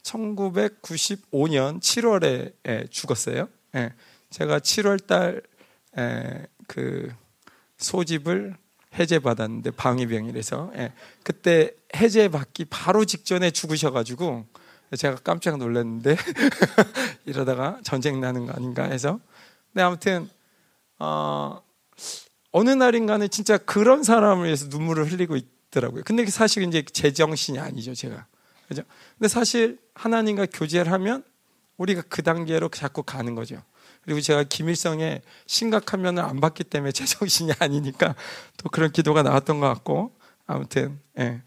1995년 0.02 1.80
7월에 1.80 2.54
예, 2.66 2.86
죽었어요. 2.90 3.48
예, 3.76 3.92
제가 4.30 4.58
7월 4.58 5.06
달그 5.06 7.08
예, 7.08 7.16
소집을 7.76 8.56
해제받았는데 8.94 9.72
방위병이라서 9.72 10.72
예, 10.76 10.92
그때 11.22 11.72
해제받기 11.96 12.66
바로 12.66 13.04
직전에 13.04 13.50
죽으셔가지고 13.50 14.46
제가 14.96 15.16
깜짝 15.24 15.58
놀랐는데 15.58 16.16
이러다가 17.26 17.78
전쟁 17.82 18.20
나는 18.20 18.46
거 18.46 18.52
아닌가 18.52 18.84
해서 18.84 19.18
근데 19.72 19.82
아무튼 19.82 20.28
어, 20.98 21.60
어느 22.52 22.70
날인가는 22.70 23.28
진짜 23.30 23.58
그런 23.58 24.04
사람을 24.04 24.46
위해서 24.46 24.66
눈물을 24.68 25.10
흘리고 25.10 25.36
있더라고요. 25.36 26.02
근데 26.04 26.24
사실 26.26 26.62
이제 26.62 26.84
제 26.84 27.12
정신이 27.12 27.58
아니죠, 27.58 27.94
제가. 27.94 28.26
그죠? 28.68 28.82
근데 29.18 29.28
사실 29.28 29.78
하나님과 29.94 30.46
교제를 30.52 30.92
하면 30.92 31.24
우리가 31.76 32.02
그 32.08 32.22
단계로 32.22 32.68
자꾸 32.68 33.02
가는 33.02 33.34
거죠. 33.34 33.60
그리고 34.04 34.20
제가 34.20 34.44
김일성의 34.44 35.22
심각한 35.46 36.02
면을 36.02 36.22
안 36.22 36.40
봤기 36.40 36.64
때문에 36.64 36.92
제 36.92 37.04
정신이 37.06 37.52
아니니까 37.58 38.14
또 38.58 38.68
그런 38.68 38.92
기도가 38.92 39.22
나왔던 39.22 39.60
것 39.60 39.68
같고 39.68 40.12
아무튼 40.46 41.00
예. 41.18 41.42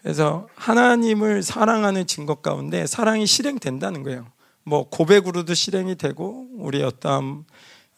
그래서 0.00 0.48
하나님을 0.54 1.42
사랑하는 1.42 2.06
증거 2.06 2.36
가운데 2.36 2.86
사랑이 2.86 3.26
실행된다는 3.26 4.04
거예요. 4.04 4.26
뭐 4.62 4.88
고백으로도 4.88 5.54
실행이 5.54 5.96
되고 5.96 6.46
우리 6.56 6.82
어떠한 6.82 7.44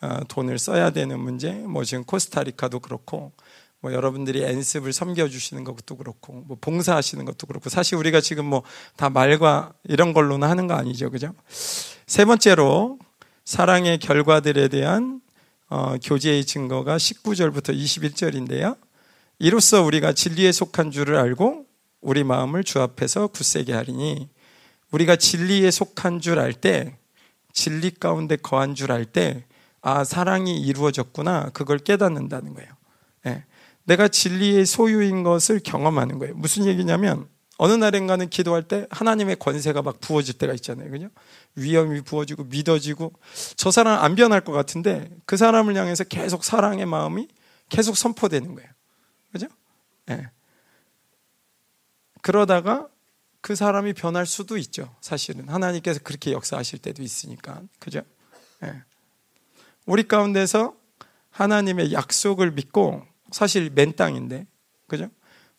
어, 0.02 0.20
돈을 0.28 0.58
써야 0.58 0.90
되는 0.90 1.20
문제, 1.20 1.52
뭐 1.52 1.84
지금 1.84 2.04
코스타리카도 2.04 2.80
그렇고 2.80 3.32
뭐 3.82 3.92
여러분들이 3.92 4.42
엔습을 4.42 4.92
섬겨주시는 4.92 5.64
것도 5.64 5.96
그렇고 5.96 6.44
뭐 6.46 6.56
봉사하시는 6.60 7.24
것도 7.24 7.46
그렇고 7.46 7.70
사실 7.70 7.96
우리가 7.96 8.20
지금 8.20 8.46
뭐 8.46 8.62
다 8.96 9.08
말과 9.10 9.72
이런 9.84 10.12
걸로는 10.12 10.46
하는 10.48 10.66
거 10.66 10.74
아니죠, 10.74 11.10
그죠? 11.10 11.32
세 12.06 12.24
번째로 12.24 12.98
사랑의 13.44 13.98
결과들에 13.98 14.68
대한 14.68 15.20
어, 15.68 15.96
교제의 16.02 16.44
증거가 16.44 16.96
19절부터 16.96 17.74
21절인데요. 17.74 18.76
이로써 19.38 19.82
우리가 19.82 20.12
진리에 20.12 20.52
속한 20.52 20.90
줄을 20.90 21.16
알고 21.16 21.64
우리 22.02 22.24
마음을 22.24 22.64
주 22.64 22.80
앞에서 22.80 23.28
굳세게 23.28 23.72
하리니 23.72 24.28
우리가 24.90 25.16
진리에 25.16 25.70
속한 25.70 26.20
줄 26.20 26.38
알 26.38 26.52
때, 26.52 26.96
진리 27.52 27.90
가운데 27.90 28.36
거한 28.36 28.74
줄 28.74 28.90
알 28.90 29.04
때, 29.04 29.44
아, 29.80 30.04
사랑이 30.04 30.60
이루어졌구나. 30.60 31.50
그걸 31.54 31.78
깨닫는다는 31.78 32.54
거예요. 32.54 32.68
네. 33.24 33.44
내가 33.90 34.06
진리의 34.06 34.66
소유인 34.66 35.24
것을 35.24 35.58
경험하는 35.58 36.20
거예요. 36.20 36.36
무슨 36.36 36.64
얘기냐면, 36.66 37.28
어느 37.58 37.72
날인가는 37.72 38.30
기도할 38.30 38.62
때 38.62 38.86
하나님의 38.90 39.36
권세가 39.40 39.82
막 39.82 39.98
부어질 40.00 40.38
때가 40.38 40.54
있잖아요. 40.54 40.90
그죠? 40.92 41.08
위험이 41.56 42.00
부어지고 42.00 42.44
믿어지고, 42.44 43.12
저 43.56 43.72
사람 43.72 44.02
안 44.02 44.14
변할 44.14 44.42
것 44.42 44.52
같은데, 44.52 45.10
그 45.26 45.36
사람을 45.36 45.74
향해서 45.74 46.04
계속 46.04 46.44
사랑의 46.44 46.86
마음이 46.86 47.26
계속 47.68 47.96
선포되는 47.96 48.54
거예요. 48.54 48.70
그죠? 49.32 49.48
네. 50.06 50.28
그러다가 52.22 52.86
그 53.40 53.56
사람이 53.56 53.94
변할 53.94 54.24
수도 54.24 54.56
있죠. 54.56 54.94
사실은 55.00 55.48
하나님께서 55.48 55.98
그렇게 56.04 56.30
역사하실 56.30 56.78
때도 56.78 57.02
있으니까 57.02 57.62
그죠? 57.80 58.02
네. 58.60 58.82
우리 59.84 60.06
가운데서 60.06 60.76
하나님의 61.30 61.92
약속을 61.92 62.52
믿고 62.52 63.09
사실 63.30 63.70
맨 63.70 63.94
땅인데 63.94 64.46
그죠? 64.86 65.08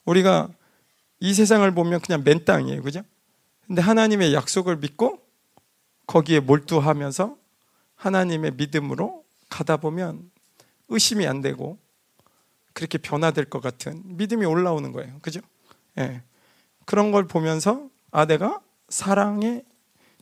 우리가 0.06 0.50
이 1.20 1.34
세상을 1.34 1.70
보면 1.74 2.02
그냥 2.02 2.24
맨 2.24 2.44
땅이에요, 2.44 2.82
그죠? 2.82 3.02
근데 3.68 3.82
하나님의 3.82 4.34
약속을 4.34 4.78
믿고 4.78 5.20
거기에 6.08 6.40
몰두하면서 6.40 7.38
하나님의 7.96 8.54
믿음으로 8.56 9.24
가다 9.50 9.78
보면 9.78 10.30
의심이 10.90 11.28
안 11.28 11.42
되고 11.42 11.78
그렇게 12.74 12.98
변화될 12.98 13.46
것 13.46 13.62
같은 13.62 14.02
믿음이 14.06 14.46
올라오는 14.46 14.92
거예요, 14.92 15.20
그죠? 15.22 15.40
예. 15.98 16.08
네. 16.08 16.24
그런 16.86 17.12
걸 17.12 17.28
보면서 17.28 17.88
아 18.12 18.26
내가 18.26 18.60
사랑에 18.90 19.64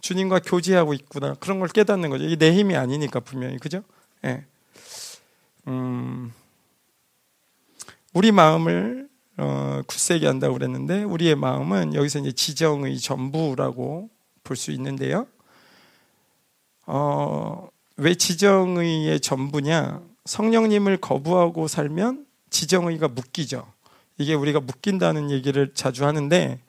주님과 0.02 0.40
교제하고 0.40 0.94
있구나 0.94 1.36
그런 1.36 1.60
걸 1.60 1.70
깨닫는 1.70 2.10
거죠. 2.10 2.26
이게 2.26 2.36
내 2.36 2.54
힘이 2.54 2.76
아니니까 2.76 3.20
분명히 3.22 3.58
그죠? 3.58 3.84
예. 4.26 4.46
음, 5.68 6.34
우리 8.14 8.32
마음을 8.32 9.08
어, 9.38 9.82
굳세게 9.88 10.26
한다고 10.26 10.54
그랬는데 10.56 11.04
우리의 11.04 11.36
마음은 11.36 11.94
여기서 11.94 12.20
이제 12.20 12.32
지정의 12.32 13.00
전부라고 13.00 14.10
볼 14.44 14.58
수 14.58 14.72
있는데요. 14.72 15.28
어, 16.88 17.70
왜 17.98 18.16
지정의의 18.16 19.20
전부냐? 19.20 20.02
성령님을 20.26 20.98
거부하고 20.98 21.68
살면 21.68 22.26
지정의가 22.50 23.10
묶이죠. 23.10 23.72
이게 24.18 24.34
우리가 24.34 24.60
묶인다는 24.60 25.30
얘기를 25.30 25.74
자주 25.76 26.06
하는데 26.06 26.60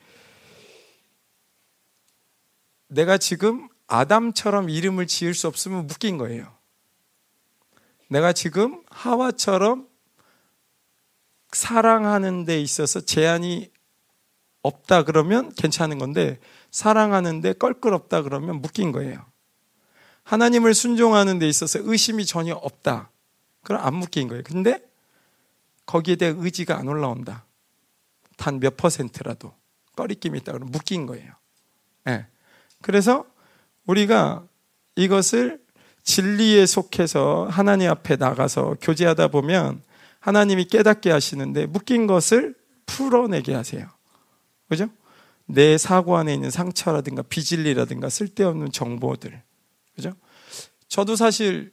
내가 2.89 3.17
지금 3.17 3.69
아담처럼 3.87 4.69
이름을 4.69 5.07
지을 5.07 5.35
수 5.35 5.49
없으면 5.49 5.87
묶인 5.87 6.19
거예요. 6.19 6.53
내가 8.09 8.33
지금 8.33 8.83
하와처럼 8.91 9.89
사랑하는 11.53 12.45
데 12.45 12.61
있어서 12.61 13.01
제한이 13.01 13.71
없다 14.63 15.05
그러면 15.05 15.53
괜찮은 15.55 15.99
건데 15.99 16.39
사랑하는데 16.71 17.55
껄끄럽다 17.55 18.23
그러면 18.23 18.61
묶인 18.61 18.93
거예요. 18.93 19.25
하나님을 20.25 20.75
순종하는 20.75 21.39
데 21.39 21.49
있어서 21.49 21.81
의심이 21.83 22.25
전혀 22.27 22.55
없다. 22.55 23.11
그럼 23.63 23.85
안 23.85 23.95
묶인 23.95 24.29
거예요. 24.29 24.43
근데 24.45 24.83
거기에 25.87 26.17
대한 26.17 26.37
의지가 26.39 26.77
안 26.77 26.89
올라온다. 26.89 27.45
단 28.37 28.61
몇 28.61 28.77
퍼센트라도 28.77 29.53
꺼리낌이 29.97 30.39
있다 30.39 30.53
그러면 30.53 30.71
묶인 30.73 31.07
거예요. 31.07 31.33
네. 32.05 32.27
그래서 32.81 33.27
우리가 33.87 34.45
이것을 34.97 35.61
진리에 36.05 36.65
속해서 36.65 37.49
하나님 37.51 37.91
앞에 37.91 38.17
나가서 38.17 38.77
교제하다 38.81 39.29
보면 39.29 39.83
하나님이 40.21 40.67
깨닫게 40.67 41.11
하시는데 41.11 41.67
묶인 41.67 42.07
것을 42.07 42.55
풀어내게 42.87 43.55
하세요. 43.55 43.89
그죠? 44.69 44.89
내 45.47 45.77
사고 45.79 46.17
안에 46.17 46.33
있는 46.33 46.51
상처라든가 46.51 47.23
비질리라든가 47.23 48.09
쓸데없는 48.09 48.71
정보들. 48.71 49.43
그죠? 49.97 50.13
저도 50.89 51.17
사실 51.17 51.73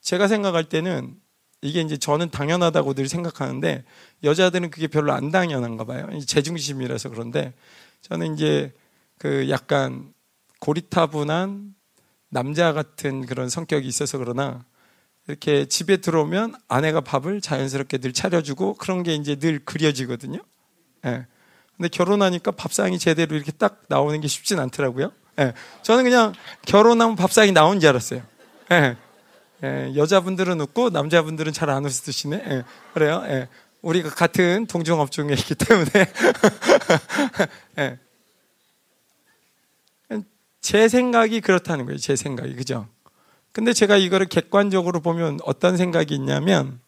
제가 0.00 0.28
생각할 0.28 0.64
때는 0.64 1.16
이게 1.60 1.80
이제 1.80 1.96
저는 1.96 2.30
당연하다고 2.30 2.94
늘 2.94 3.08
생각하는데 3.08 3.84
여자들은 4.24 4.70
그게 4.70 4.88
별로 4.88 5.12
안 5.12 5.30
당연한가 5.30 5.84
봐요. 5.84 6.08
제중심이라서 6.26 7.10
그런데 7.10 7.54
저는 8.00 8.34
이제 8.34 8.72
그 9.18 9.48
약간 9.48 10.12
고리타분한 10.60 11.74
남자 12.30 12.72
같은 12.72 13.26
그런 13.26 13.48
성격이 13.48 13.86
있어서 13.86 14.18
그러나 14.18 14.64
이렇게 15.28 15.66
집에 15.66 15.98
들어오면 15.98 16.56
아내가 16.68 17.00
밥을 17.00 17.40
자연스럽게 17.40 17.98
늘 17.98 18.12
차려주고 18.12 18.74
그런 18.74 19.02
게 19.02 19.14
이제 19.14 19.36
늘 19.36 19.60
그려지거든요. 19.64 20.40
예. 21.04 21.10
네. 21.10 21.26
근데 21.76 21.88
결혼하니까 21.88 22.50
밥상이 22.52 22.98
제대로 22.98 23.34
이렇게 23.34 23.50
딱 23.52 23.82
나오는 23.88 24.20
게 24.20 24.28
쉽진 24.28 24.58
않더라고요. 24.58 25.12
예. 25.38 25.44
네. 25.44 25.52
저는 25.82 26.04
그냥 26.04 26.34
결혼하면 26.66 27.16
밥상이 27.16 27.52
나온 27.52 27.80
줄 27.80 27.90
알았어요. 27.90 28.22
예. 28.72 28.80
네. 28.80 28.96
예, 29.64 29.92
여자분들은 29.94 30.60
웃고 30.60 30.90
남자분들은 30.90 31.52
잘 31.52 31.70
안 31.70 31.84
웃으시네. 31.84 32.36
예, 32.36 32.64
그래요. 32.94 33.22
예, 33.26 33.48
우리가 33.80 34.10
같은 34.10 34.66
동종업종에 34.66 35.32
있기 35.34 35.54
때문에 35.54 35.90
예. 37.78 37.98
제 40.60 40.88
생각이 40.88 41.40
그렇다는 41.40 41.86
거예요. 41.86 41.98
제 41.98 42.14
생각이 42.14 42.54
그죠? 42.54 42.88
근데 43.52 43.72
제가 43.72 43.96
이거를 43.96 44.26
객관적으로 44.26 45.00
보면 45.00 45.38
어떤 45.44 45.76
생각이 45.76 46.14
있냐면 46.14 46.80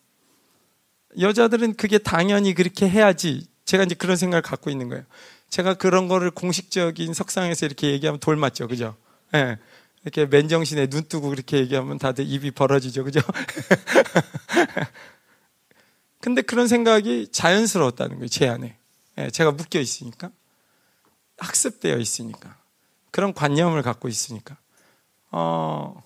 여자들은 1.19 1.74
그게 1.74 1.99
당연히 1.99 2.55
그렇게 2.55 2.89
해야지. 2.89 3.47
제가 3.65 3.85
이제 3.85 3.95
그런 3.95 4.16
생각을 4.16 4.43
갖고 4.43 4.70
있는 4.70 4.89
거예요. 4.89 5.05
제가 5.49 5.74
그런 5.74 6.09
거를 6.09 6.31
공식적인 6.31 7.15
석상에서 7.15 7.66
이렇게 7.66 7.91
얘기하면 7.93 8.19
돌 8.19 8.36
맞죠, 8.36 8.66
그죠? 8.66 8.97
예. 9.35 9.59
이렇게 10.03 10.27
맨정신에 10.27 10.89
눈 10.89 11.05
뜨고 11.09 11.31
그렇게 11.31 11.59
얘기하면 11.59 11.99
다들 11.99 12.27
입이 12.27 12.51
벌어지죠. 12.51 13.05
그죠? 13.05 13.20
근데 16.20 16.43
그런 16.43 16.69
생각이 16.69 17.28
자연스러웠다는 17.31 18.16
거예요. 18.16 18.28
제 18.28 18.49
안에. 18.49 18.77
예, 19.19 19.31
제가 19.31 19.53
묶여 19.53 19.78
있으니까. 19.78 20.31
학습되어 21.39 21.99
있으니까. 21.99 22.57
그런 23.11 23.32
관념을 23.32 23.82
갖고 23.82 24.09
있으니까. 24.09 24.57
어, 25.31 26.03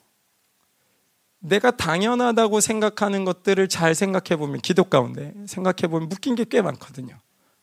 내가 1.41 1.71
당연하다고 1.71 2.61
생각하는 2.61 3.25
것들을 3.25 3.69
잘 3.69 3.95
생각해 3.95 4.37
보면 4.39 4.61
기도 4.61 4.85
가운데 4.85 5.35
생각해 5.47 5.89
보면 5.91 6.09
묶인 6.09 6.35
게 6.35 6.45
꽤 6.45 6.63
많거든요. 6.63 7.17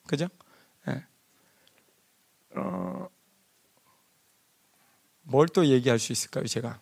그죠? 0.07 0.27
네. 0.87 1.03
어, 2.55 3.09
뭘 5.23 5.47
또 5.49 5.65
얘기할 5.65 5.99
수 5.99 6.11
있을까요, 6.13 6.45
제가? 6.47 6.79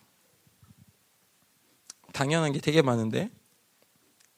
당연한 2.12 2.52
게 2.52 2.60
되게 2.60 2.80
많은데 2.82 3.30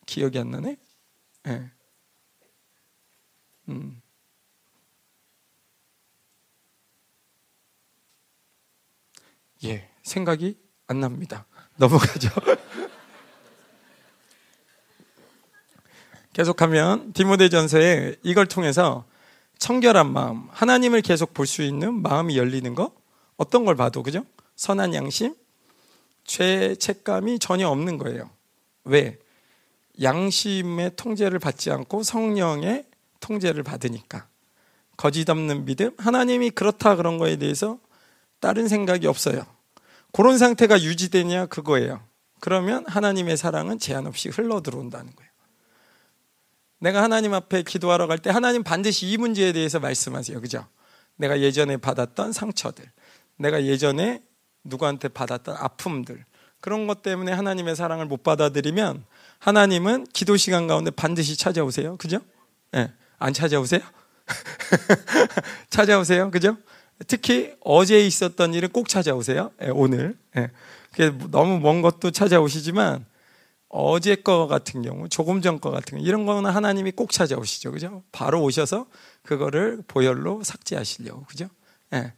기억이 0.06 0.38
안 0.38 0.50
나네. 0.50 0.76
네. 1.44 1.70
음. 3.68 4.00
예, 9.64 9.88
생각이 10.02 10.58
안 10.86 11.00
납니다. 11.00 11.46
넘어가죠. 11.76 12.30
계속하면 16.32 17.12
디모데전서에 17.14 18.16
이걸 18.22 18.46
통해서 18.46 19.04
청결한 19.58 20.12
마음, 20.12 20.48
하나님을 20.50 21.00
계속 21.00 21.32
볼 21.32 21.46
수 21.46 21.62
있는 21.62 22.02
마음이 22.02 22.36
열리는 22.36 22.74
거 22.74 22.92
어떤 23.36 23.64
걸 23.64 23.74
봐도 23.74 24.02
그죠? 24.02 24.24
선한 24.56 24.94
양심, 24.94 25.34
죄책감이 26.24 27.38
전혀 27.38 27.68
없는 27.68 27.96
거예요. 27.98 28.28
왜? 28.84 29.18
양심의 30.02 30.92
통제를 30.96 31.38
받지 31.38 31.70
않고 31.70 32.02
성령의 32.02 32.84
통제를 33.20 33.62
받으니까. 33.62 34.26
거짓 34.98 35.28
없는 35.30 35.64
믿음, 35.64 35.92
하나님이 35.96 36.50
그렇다 36.50 36.96
그런 36.96 37.16
거에 37.16 37.36
대해서 37.36 37.78
다른 38.40 38.68
생각이 38.68 39.06
없어요. 39.06 39.46
그런 40.16 40.38
상태가 40.38 40.80
유지되냐 40.80 41.44
그거예요. 41.46 42.00
그러면 42.40 42.86
하나님의 42.86 43.36
사랑은 43.36 43.78
제한 43.78 44.06
없이 44.06 44.30
흘러 44.30 44.62
들어온다는 44.62 45.14
거예요. 45.14 45.30
내가 46.78 47.02
하나님 47.02 47.34
앞에 47.34 47.62
기도하러 47.62 48.06
갈 48.06 48.18
때 48.20 48.30
하나님 48.30 48.62
반드시 48.62 49.06
이 49.06 49.18
문제에 49.18 49.52
대해서 49.52 49.78
말씀하세요. 49.78 50.40
그죠? 50.40 50.66
내가 51.16 51.40
예전에 51.40 51.76
받았던 51.76 52.32
상처들, 52.32 52.90
내가 53.36 53.64
예전에 53.64 54.22
누구한테 54.64 55.08
받았던 55.08 55.54
아픔들, 55.58 56.24
그런 56.62 56.86
것 56.86 57.02
때문에 57.02 57.32
하나님의 57.32 57.76
사랑을 57.76 58.06
못 58.06 58.22
받아들이면 58.22 59.04
하나님은 59.38 60.06
기도 60.14 60.38
시간 60.38 60.66
가운데 60.66 60.90
반드시 60.90 61.36
찾아오세요. 61.36 61.98
그죠? 61.98 62.20
예. 62.72 62.78
네. 62.78 62.92
안 63.18 63.34
찾아오세요? 63.34 63.80
찾아오세요. 65.68 66.30
그죠? 66.30 66.56
특히 67.06 67.54
어제 67.60 68.04
있었던 68.06 68.54
일은 68.54 68.70
꼭 68.70 68.88
찾아오세요. 68.88 69.50
네, 69.60 69.70
오늘. 69.70 70.16
네. 70.34 70.48
너무 71.30 71.58
먼 71.60 71.82
것도 71.82 72.10
찾아오시지만 72.10 73.04
어제 73.68 74.14
거 74.16 74.46
같은 74.46 74.82
경우, 74.82 75.08
조금 75.08 75.42
전 75.42 75.58
거 75.60 75.70
같은 75.70 75.98
경우, 75.98 76.06
이런 76.06 76.24
거는 76.24 76.50
하나님이 76.50 76.92
꼭 76.92 77.10
찾아오시죠. 77.12 77.72
그죠? 77.72 78.02
바로 78.12 78.42
오셔서 78.42 78.86
그거를 79.22 79.82
보혈로 79.86 80.42
삭제하시려고. 80.42 81.24
그죠? 81.24 81.48
네. 81.90 82.12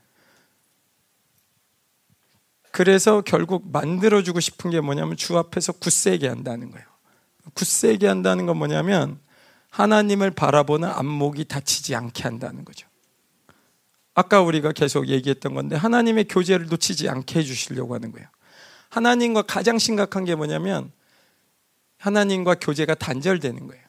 그래서 2.70 3.22
결국 3.22 3.70
만들어 3.72 4.22
주고 4.22 4.40
싶은 4.40 4.70
게 4.70 4.80
뭐냐면 4.80 5.16
주 5.16 5.36
앞에서 5.36 5.72
굳세게 5.72 6.28
한다는 6.28 6.70
거예요. 6.70 6.86
굳세게 7.54 8.06
한다는 8.06 8.46
건 8.46 8.58
뭐냐면 8.58 9.18
하나님을 9.70 10.30
바라보는 10.30 10.88
안목이 10.88 11.46
다치지 11.46 11.94
않게 11.94 12.22
한다는 12.22 12.64
거죠. 12.64 12.87
아까 14.18 14.40
우리가 14.40 14.72
계속 14.72 15.08
얘기했던 15.08 15.54
건데 15.54 15.76
하나님의 15.76 16.24
교제를 16.24 16.66
놓치지 16.66 17.08
않게 17.08 17.40
해주시려고 17.40 17.94
하는 17.94 18.12
거예요. 18.12 18.26
하나님과 18.88 19.42
가장 19.42 19.78
심각한 19.78 20.24
게 20.24 20.34
뭐냐면 20.34 20.90
하나님과 21.98 22.56
교제가 22.56 22.94
단절되는 22.94 23.66
거예요. 23.66 23.84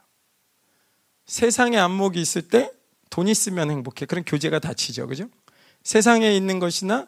세상에 1.26 1.78
안목이 1.78 2.20
있을 2.22 2.44
때 2.44 2.80
돈 3.10 3.28
있으면 3.28 3.72
행복해. 3.72 4.06
그런 4.06 4.24
교제가 4.24 4.60
닫히죠. 4.60 5.08
그죠? 5.08 5.30
세상에 5.84 6.36
있는 6.36 6.60
것이나 6.60 7.08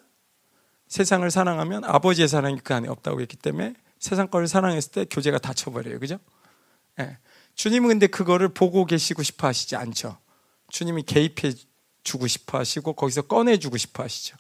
세상을 0.88 1.30
사랑하면 1.30 1.84
아버지의 1.86 2.28
사랑이 2.28 2.60
그 2.60 2.74
안에 2.74 2.88
없다고 2.88 3.22
했기 3.22 3.38
때문에 3.38 3.76
세상 4.00 4.28
거를 4.28 4.48
사랑했을 4.48 4.92
때 4.92 5.06
교제가 5.06 5.38
닫혀버려요. 5.38 6.00
그죠? 6.00 6.20
네. 6.98 7.18
주님은 7.56 7.90
근데 7.90 8.08
그거를 8.08 8.50
보고 8.50 8.86
계시고 8.86 9.24
싶어 9.24 9.48
하시지 9.48 9.76
않죠. 9.76 10.18
주님이 10.70 11.04
개입해 11.04 11.54
주고 12.04 12.28
싶어 12.28 12.58
하시고 12.60 12.94
거기서 12.94 13.24
꺼내 13.24 13.58
주고 13.58 13.78
싶어 13.78 14.04
하시죠. 14.04 14.36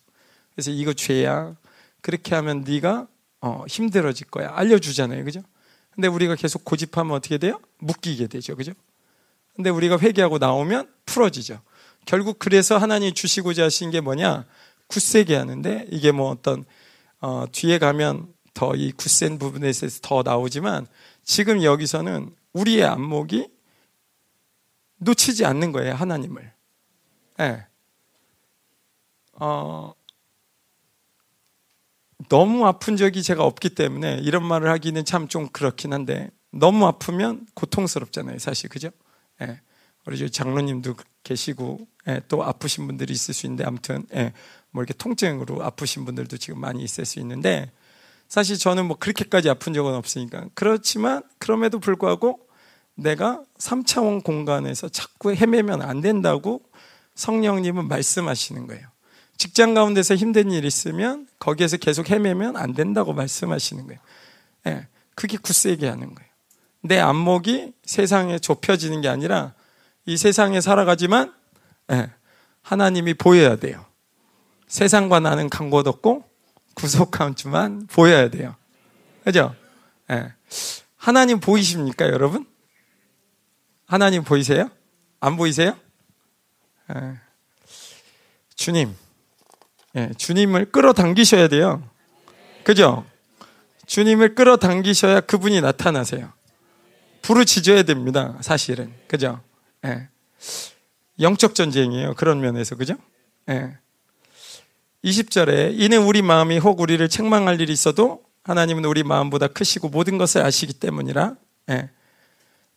그래서 0.53 0.71
이거 0.71 0.93
죄야. 0.93 1.55
그렇게 2.01 2.35
하면 2.35 2.63
네가 2.63 3.07
어, 3.41 3.65
힘들어질 3.67 4.27
거야. 4.27 4.51
알려 4.53 4.79
주잖아요. 4.79 5.23
그죠? 5.23 5.41
근데 5.91 6.07
우리가 6.07 6.35
계속 6.35 6.63
고집하면 6.65 7.15
어떻게 7.15 7.37
돼요? 7.37 7.59
묶이게 7.79 8.27
되죠. 8.27 8.55
그죠? 8.55 8.73
근데 9.55 9.69
우리가 9.69 9.99
회개하고 9.99 10.37
나오면 10.37 10.89
풀어지죠. 11.05 11.61
결국 12.05 12.39
그래서 12.39 12.77
하나님이 12.77 13.13
주시고자 13.13 13.65
하신 13.65 13.91
게 13.91 14.01
뭐냐? 14.01 14.45
굳세게 14.87 15.35
하는데 15.35 15.87
이게 15.91 16.11
뭐 16.11 16.29
어떤 16.29 16.65
어, 17.19 17.45
뒤에 17.51 17.77
가면 17.77 18.33
더 18.53 18.75
이 18.75 18.91
굳센 18.91 19.39
부분에 19.39 19.69
있어서 19.69 19.99
더 20.01 20.23
나오지만 20.23 20.87
지금 21.23 21.63
여기서는 21.63 22.35
우리의 22.53 22.83
안목이 22.83 23.47
놓치지 24.97 25.45
않는 25.45 25.71
거예요, 25.71 25.95
하나님을. 25.95 26.51
네. 27.41 27.65
어, 29.33 29.95
너무 32.29 32.67
아픈 32.67 32.97
적이 32.97 33.23
제가 33.23 33.43
없기 33.43 33.69
때문에 33.73 34.19
이런 34.21 34.45
말을 34.45 34.69
하기는 34.69 35.03
참 35.05 35.27
좀 35.27 35.47
그렇긴 35.49 35.91
한데 35.91 36.29
너무 36.51 36.85
아프면 36.85 37.47
고통스럽잖아요, 37.55 38.37
사실 38.37 38.69
그죠? 38.69 38.91
예. 39.41 39.59
우리 40.05 40.29
장로님도 40.29 40.95
계시고 41.23 41.87
예, 42.09 42.21
또 42.27 42.43
아프신 42.43 42.85
분들이 42.85 43.11
있을 43.13 43.33
수 43.33 43.47
있는데 43.47 43.63
아무튼 43.63 44.05
예, 44.13 44.33
뭐 44.69 44.83
이렇게 44.83 44.93
통증으로 44.93 45.63
아프신 45.63 46.05
분들도 46.05 46.37
지금 46.37 46.59
많이 46.59 46.83
있을 46.83 47.05
수 47.05 47.19
있는데 47.19 47.71
사실 48.27 48.55
저는 48.59 48.85
뭐 48.85 48.97
그렇게까지 48.97 49.49
아픈 49.49 49.73
적은 49.73 49.95
없으니까 49.95 50.49
그렇지만 50.53 51.23
그럼에도 51.39 51.79
불구하고 51.79 52.39
내가 52.93 53.43
3차원 53.57 54.23
공간에서 54.23 54.89
자꾸 54.89 55.33
헤매면 55.33 55.81
안 55.81 56.01
된다고 56.01 56.61
성령님은 57.21 57.87
말씀하시는 57.87 58.65
거예요. 58.67 58.87
직장 59.37 59.75
가운데서 59.75 60.15
힘든 60.15 60.51
일 60.51 60.65
있으면 60.65 61.27
거기에서 61.39 61.77
계속 61.77 62.09
헤매면 62.09 62.57
안 62.57 62.73
된다고 62.73 63.13
말씀하시는 63.13 63.85
거예요. 63.85 63.99
네, 64.63 64.87
그게 65.15 65.37
굳세게 65.37 65.87
하는 65.87 66.15
거예요. 66.15 66.31
내 66.81 66.99
안목이 66.99 67.73
세상에 67.85 68.39
좁혀지는 68.39 69.01
게 69.01 69.07
아니라 69.07 69.53
이 70.05 70.17
세상에 70.17 70.61
살아가지만 70.61 71.33
네, 71.87 72.09
하나님이 72.63 73.13
보여야 73.13 73.55
돼요. 73.55 73.85
세상과 74.67 75.19
나는 75.19 75.47
간곳 75.47 75.87
없고 75.87 76.23
구속한 76.73 77.35
주만 77.35 77.85
보여야 77.85 78.29
돼요. 78.29 78.55
그죠? 79.23 79.53
네. 80.07 80.33
하나님 80.95 81.39
보이십니까, 81.39 82.07
여러분? 82.07 82.47
하나님 83.85 84.23
보이세요? 84.23 84.69
안 85.19 85.37
보이세요? 85.37 85.75
네. 86.89 87.13
주님, 88.55 88.95
예, 89.95 90.11
주님을 90.17 90.71
끌어당기셔야 90.71 91.47
돼요. 91.47 91.83
그죠? 92.63 93.05
주님을 93.87 94.35
끌어당기셔야 94.35 95.21
그분이 95.21 95.61
나타나세요. 95.61 96.31
부르짖어야 97.21 97.83
됩니다. 97.83 98.37
사실은. 98.41 98.93
그죠? 99.07 99.41
예. 99.85 100.07
영적 101.19 101.55
전쟁이에요. 101.55 102.13
그런 102.15 102.39
면에서. 102.39 102.75
그죠? 102.75 102.95
예. 103.49 103.77
20절에 105.03 105.73
이는 105.79 106.03
우리 106.03 106.21
마음이 106.21 106.59
혹 106.59 106.79
우리를 106.79 107.07
책망할 107.09 107.59
일이 107.59 107.73
있어도 107.73 108.23
하나님은 108.43 108.85
우리 108.85 109.03
마음보다 109.03 109.47
크시고 109.47 109.89
모든 109.89 110.17
것을 110.17 110.41
아시기 110.41 110.73
때문이라. 110.73 111.35
예. 111.71 111.89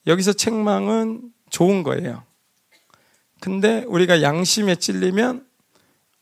여기서 0.06 0.32
책망은 0.32 1.22
좋은 1.50 1.82
거예요. 1.82 2.24
근데 3.44 3.84
우리가 3.88 4.22
양심에 4.22 4.76
찔리면 4.76 5.46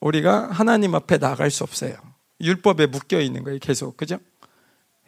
우리가 0.01 0.51
하나님 0.51 0.97
앞에 0.97 1.19
나갈 1.19 1.53
수 1.53 1.63
없어요. 1.63 1.95
율법에 2.41 2.87
묶여 2.87 3.21
있는 3.21 3.45
거예요, 3.45 3.61
계속. 3.61 3.97
그죠? 3.97 4.19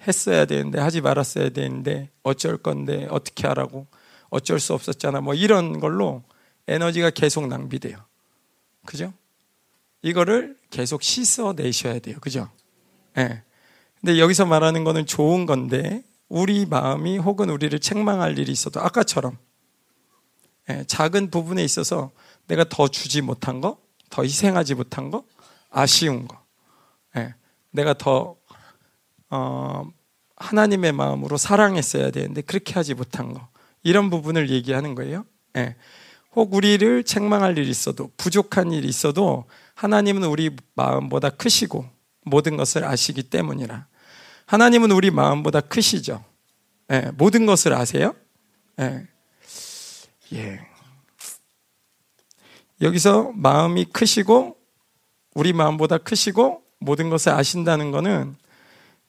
했어야 0.06 0.44
되는데, 0.44 0.78
하지 0.78 1.00
말았어야 1.00 1.48
되는데, 1.48 2.10
어쩔 2.22 2.56
건데, 2.56 3.08
어떻게 3.10 3.48
하라고, 3.48 3.88
어쩔 4.30 4.60
수 4.60 4.74
없었잖아. 4.74 5.22
뭐 5.22 5.34
이런 5.34 5.80
걸로 5.80 6.22
에너지가 6.68 7.10
계속 7.10 7.48
낭비돼요. 7.48 7.96
그죠? 8.86 9.12
이거를 10.02 10.56
계속 10.70 11.02
씻어내셔야 11.02 11.98
돼요. 11.98 12.18
그죠? 12.20 12.48
예. 13.18 13.24
네. 13.24 13.42
근데 14.00 14.20
여기서 14.20 14.46
말하는 14.46 14.84
거는 14.84 15.06
좋은 15.06 15.46
건데, 15.46 16.04
우리 16.28 16.64
마음이 16.64 17.18
혹은 17.18 17.50
우리를 17.50 17.76
책망할 17.80 18.38
일이 18.38 18.52
있어도 18.52 18.80
아까처럼, 18.80 19.32
예, 19.32 19.43
작은 20.86 21.30
부분에 21.30 21.62
있어서 21.64 22.10
내가 22.46 22.64
더 22.64 22.88
주지 22.88 23.20
못한 23.20 23.60
거, 23.60 23.78
더 24.10 24.22
희생하지 24.22 24.74
못한 24.74 25.10
거, 25.10 25.24
아쉬운 25.70 26.26
거, 26.28 26.42
예, 27.16 27.34
내가 27.70 27.94
더 27.94 28.36
어, 29.30 29.90
하나님의 30.36 30.92
마음으로 30.92 31.36
사랑했어야 31.36 32.10
되는데 32.10 32.40
그렇게 32.42 32.74
하지 32.74 32.94
못한 32.94 33.32
거. 33.32 33.48
이런 33.82 34.10
부분을 34.10 34.50
얘기하는 34.50 34.94
거예요. 34.94 35.24
예. 35.56 35.76
혹 36.34 36.54
우리를 36.54 37.04
책망할 37.04 37.56
일이 37.58 37.70
있어도 37.70 38.10
부족한 38.16 38.72
일이 38.72 38.88
있어도 38.88 39.44
하나님은 39.74 40.24
우리 40.24 40.50
마음보다 40.74 41.30
크시고 41.30 41.84
모든 42.24 42.56
것을 42.56 42.84
아시기 42.84 43.22
때문이라. 43.24 43.86
하나님은 44.46 44.90
우리 44.90 45.10
마음보다 45.10 45.60
크시죠. 45.60 46.24
예, 46.90 47.10
모든 47.16 47.46
것을 47.46 47.72
아세요? 47.72 48.14
예. 48.80 49.06
예. 50.32 50.60
여기서 52.80 53.32
마음이 53.34 53.86
크시고 53.86 54.56
우리 55.34 55.52
마음보다 55.52 55.98
크시고 55.98 56.62
모든 56.80 57.08
것을 57.10 57.32
아신다는 57.32 57.90
것은 57.90 58.36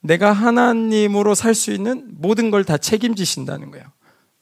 내가 0.01 0.31
하나님으로 0.33 1.33
살 1.35 1.55
수 1.55 1.71
있는 1.71 2.07
모든 2.17 2.51
걸 2.51 2.63
다 2.63 2.77
책임지신다는 2.77 3.71
거예요. 3.71 3.85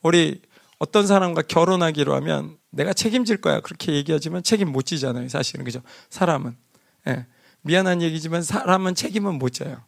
우리 0.02 0.42
어떤 0.78 1.08
사람과 1.08 1.42
결혼하기로 1.44 2.14
하면 2.16 2.58
내가 2.70 2.92
책임질 2.94 3.38
거야 3.38 3.62
그렇게 3.62 3.94
얘기하지만 3.94 4.44
책임 4.44 4.72
못 4.72 4.82
지잖아요. 4.86 5.30
사실은 5.30 5.64
그죠? 5.64 5.82
사람은 6.10 6.58
예. 7.08 7.26
미안한 7.62 8.02
얘기지만 8.02 8.42
사람은 8.44 8.96
책임은 8.96 9.36
못 9.40 9.54
져요. 9.54 9.82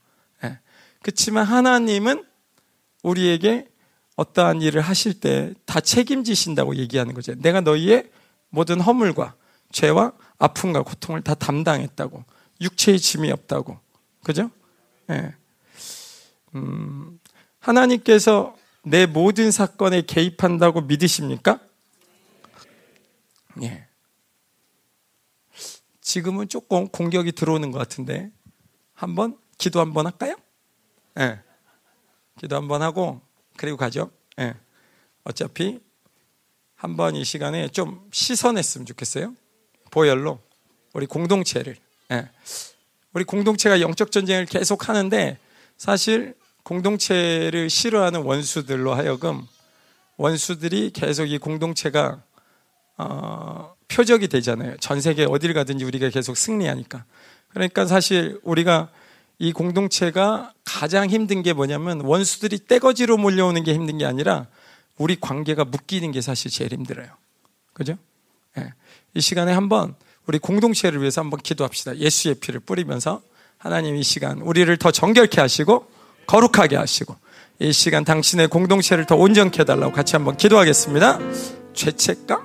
예. 0.46 0.60
그렇지만 1.02 1.46
하나님은 1.46 2.24
우리에게 3.04 3.68
어떠한 4.16 4.62
일을 4.62 4.82
하실 4.82 5.20
때 5.20 5.54
다 5.76 5.82
책임지신다고 5.82 6.78
얘기하는 6.78 7.14
거죠. 7.14 7.36
내가 7.36 7.60
너희의 7.60 8.10
모든 8.48 8.80
허물과 8.80 9.36
죄와 9.74 10.14
아픔과 10.38 10.84
고통을 10.84 11.22
다 11.22 11.36
담당했다고. 11.36 12.24
육체의 12.62 12.98
짐이 12.98 13.30
없다고. 13.30 13.78
그죠? 14.24 14.50
예. 15.10 15.36
음, 16.56 17.20
하나님께서 17.60 18.56
내 18.84 19.06
모든 19.06 19.52
사건에 19.52 20.02
개입한다고 20.02 20.80
믿으십니까? 20.80 21.60
예. 23.64 23.86
지금은 26.00 26.48
조금 26.48 26.88
공격이 26.88 27.34
들어오는 27.34 27.70
것 27.72 27.80
같은데 27.80 28.32
한번 28.94 29.38
기도 29.58 29.82
한번 29.82 30.06
할까요? 30.06 30.38
예. 31.20 31.42
기도 32.40 32.56
한번 32.56 32.82
하고 32.82 33.20
그리고 33.58 33.78
가죠. 33.78 34.12
예. 34.40 34.56
어차피 35.24 35.80
한 36.76 36.96
번 36.96 37.16
이 37.16 37.24
시간에 37.24 37.68
좀 37.70 38.08
씻어냈으면 38.12 38.86
좋겠어요. 38.86 39.34
보혈로 39.92 40.40
우리 40.94 41.06
공동체를. 41.08 41.78
예. 42.12 42.30
우리 43.14 43.24
공동체가 43.24 43.80
영적 43.82 44.12
전쟁을 44.12 44.46
계속 44.46 44.90
하는데 44.90 45.38
사실 45.78 46.36
공동체를 46.64 47.70
싫어하는 47.70 48.22
원수들로 48.22 48.94
하여금 48.94 49.48
원수들이 50.18 50.92
계속 50.92 51.26
이 51.26 51.38
공동체가 51.38 52.22
어, 52.98 53.76
표적이 53.88 54.28
되잖아요. 54.28 54.78
전 54.78 55.02
세계 55.02 55.26
어딜 55.26 55.54
가든지 55.54 55.84
우리가 55.86 56.10
계속 56.10 56.38
승리하니까. 56.38 57.06
그러니까 57.50 57.86
사실 57.86 58.40
우리가 58.44 58.90
이 59.38 59.52
공동체가 59.52 60.54
가장 60.64 61.10
힘든 61.10 61.44
게 61.44 61.54
뭐냐면 61.54 62.02
원수들이 62.02 62.60
떼거지로 62.68 63.18
몰려오는 63.18 63.64
게 63.64 63.74
힘든 63.74 63.98
게 63.98 64.06
아니라 64.06 64.48
우리 64.98 65.20
관계가 65.20 65.66
묶이는 65.66 66.12
게 66.12 66.22
사실 66.22 66.50
제일 66.52 66.72
힘들어요. 66.74 67.08
그죠? 67.74 67.98
네. 68.56 68.72
이 69.14 69.22
시간에 69.22 69.52
한번 69.52 69.96
우리 70.26 70.40
공동체를 70.40 71.02
위해서 71.02 71.22
한번 71.22 71.40
기도합시다. 71.42 71.98
예수의 71.98 72.36
피를 72.36 72.60
뿌리면서 72.62 73.22
하나님 73.58 73.96
이 73.96 74.04
시간 74.04 74.40
우리를 74.42 74.76
더 74.78 74.92
정결케 74.92 75.42
하시고 75.42 75.86
거룩하게 76.28 76.78
하시고 76.78 77.16
이 77.60 77.72
시간 77.74 78.04
당신의 78.06 78.48
공동체를 78.48 79.06
더 79.06 79.16
온전케 79.16 79.62
해달라고 79.62 79.92
같이 79.94 80.16
한번 80.16 80.38
기도하겠습니다. 80.38 81.20
죄책감, 81.74 82.42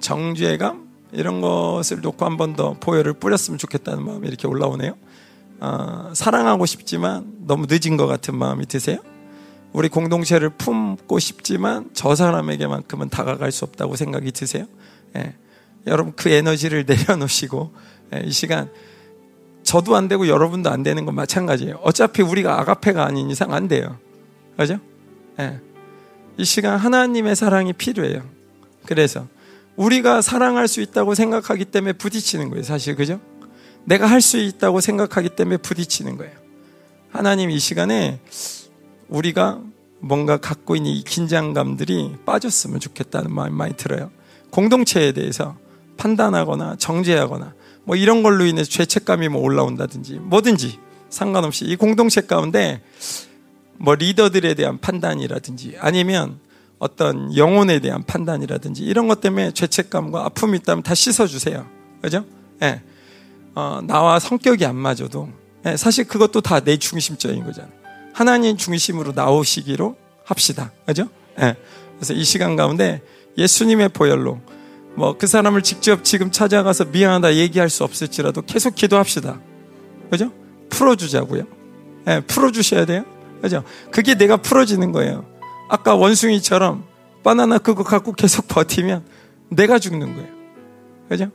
정죄감 0.00 0.88
이런 1.12 1.40
것을 1.40 2.00
놓고 2.00 2.24
한 2.24 2.36
번 2.36 2.54
더 2.56 2.74
보혈을 2.74 3.14
뿌렸으면 3.14 3.58
좋겠다는 3.58 4.04
마음이 4.04 4.28
이렇게 4.28 4.46
올라오네요. 4.46 4.96
어, 5.60 6.10
사랑하고 6.14 6.66
싶지만 6.66 7.32
너무 7.46 7.66
늦은 7.68 7.96
것 7.96 8.06
같은 8.06 8.34
마음이 8.36 8.66
드세요? 8.66 8.98
우리 9.72 9.88
공동체를 9.88 10.50
품고 10.50 11.18
싶지만 11.18 11.90
저 11.92 12.14
사람에게만큼은 12.14 13.10
다가갈 13.10 13.52
수 13.52 13.64
없다고 13.66 13.96
생각이 13.96 14.32
드세요? 14.32 14.66
예. 15.16 15.34
여러분 15.86 16.12
그 16.16 16.28
에너지를 16.30 16.84
내려놓으시고 16.88 17.72
예, 18.14 18.22
이 18.24 18.32
시간 18.32 18.70
저도 19.62 19.94
안 19.94 20.08
되고 20.08 20.26
여러분도 20.26 20.70
안 20.70 20.82
되는 20.82 21.04
건 21.04 21.14
마찬가지예요. 21.14 21.78
어차피 21.82 22.22
우리가 22.22 22.58
아가페가 22.60 23.04
아닌 23.04 23.30
이상 23.30 23.52
안 23.52 23.68
돼요. 23.68 23.98
그죠? 24.56 24.78
예. 25.38 25.60
이 26.38 26.44
시간 26.44 26.78
하나님의 26.78 27.36
사랑이 27.36 27.74
필요해요. 27.74 28.22
그래서 28.86 29.26
우리가 29.76 30.22
사랑할 30.22 30.68
수 30.68 30.80
있다고 30.80 31.14
생각하기 31.14 31.66
때문에 31.66 31.92
부딪히는 31.92 32.48
거예요. 32.48 32.62
사실 32.64 32.96
그죠? 32.96 33.20
내가 33.84 34.06
할 34.06 34.20
수 34.20 34.38
있다고 34.38 34.80
생각하기 34.80 35.30
때문에 35.30 35.56
부딪히는 35.58 36.16
거예요. 36.16 36.32
하나님 37.10 37.50
이 37.50 37.58
시간에 37.58 38.20
우리가 39.08 39.60
뭔가 39.98 40.36
갖고 40.38 40.76
있는 40.76 40.92
이 40.92 41.02
긴장감들이 41.02 42.16
빠졌으면 42.24 42.80
좋겠다는 42.80 43.32
마음이 43.32 43.54
많이 43.54 43.76
들어요. 43.76 44.10
공동체에 44.50 45.12
대해서 45.12 45.56
판단하거나 45.96 46.76
정죄하거나 46.76 47.54
뭐 47.84 47.96
이런 47.96 48.22
걸로 48.22 48.46
인해서 48.46 48.70
죄책감이 48.70 49.28
뭐 49.28 49.42
올라온다든지 49.42 50.14
뭐든지 50.14 50.78
상관없이 51.10 51.64
이 51.64 51.76
공동체 51.76 52.20
가운데 52.22 52.80
뭐 53.76 53.94
리더들에 53.94 54.54
대한 54.54 54.78
판단이라든지 54.78 55.76
아니면 55.80 56.38
어떤 56.78 57.36
영혼에 57.36 57.80
대한 57.80 58.02
판단이라든지 58.04 58.84
이런 58.84 59.08
것 59.08 59.20
때문에 59.20 59.52
죄책감과 59.52 60.24
아픔이 60.26 60.58
있다면 60.58 60.82
다 60.82 60.94
씻어주세요. 60.94 61.66
그죠? 62.00 62.24
예. 62.62 62.66
네. 62.66 62.82
어, 63.54 63.80
나와 63.82 64.18
성격이 64.18 64.64
안 64.66 64.76
맞아도 64.76 65.28
네, 65.62 65.76
사실 65.76 66.04
그것도 66.06 66.40
다 66.40 66.60
내 66.60 66.76
중심적인 66.76 67.44
거잖아요. 67.44 67.72
하나님 68.12 68.56
중심으로 68.56 69.12
나오시기로 69.12 69.96
합시다. 70.24 70.72
그죠? 70.86 71.08
네. 71.38 71.56
그래서 71.96 72.14
이 72.14 72.24
시간 72.24 72.56
가운데 72.56 73.02
예수님의 73.38 73.90
보혈로 73.90 74.40
뭐 74.96 75.16
그 75.18 75.26
사람을 75.26 75.62
직접 75.62 76.04
지금 76.04 76.30
찾아가서 76.30 76.86
미안하다 76.86 77.34
얘기할 77.36 77.68
수 77.70 77.84
없을지라도 77.84 78.42
계속 78.42 78.74
기도합시다. 78.74 79.40
그죠? 80.10 80.32
풀어주자고요. 80.70 81.44
네, 82.04 82.20
풀어주셔야 82.22 82.84
돼요. 82.86 83.04
그죠? 83.42 83.62
그게 83.90 84.14
내가 84.16 84.36
풀어지는 84.36 84.92
거예요. 84.92 85.24
아까 85.68 85.94
원숭이처럼 85.94 86.84
바나나 87.22 87.58
그거 87.58 87.84
갖고 87.84 88.12
계속 88.12 88.48
버티면 88.48 89.04
내가 89.50 89.78
죽는 89.78 90.14
거예요. 90.14 90.28
그죠? 91.08 91.30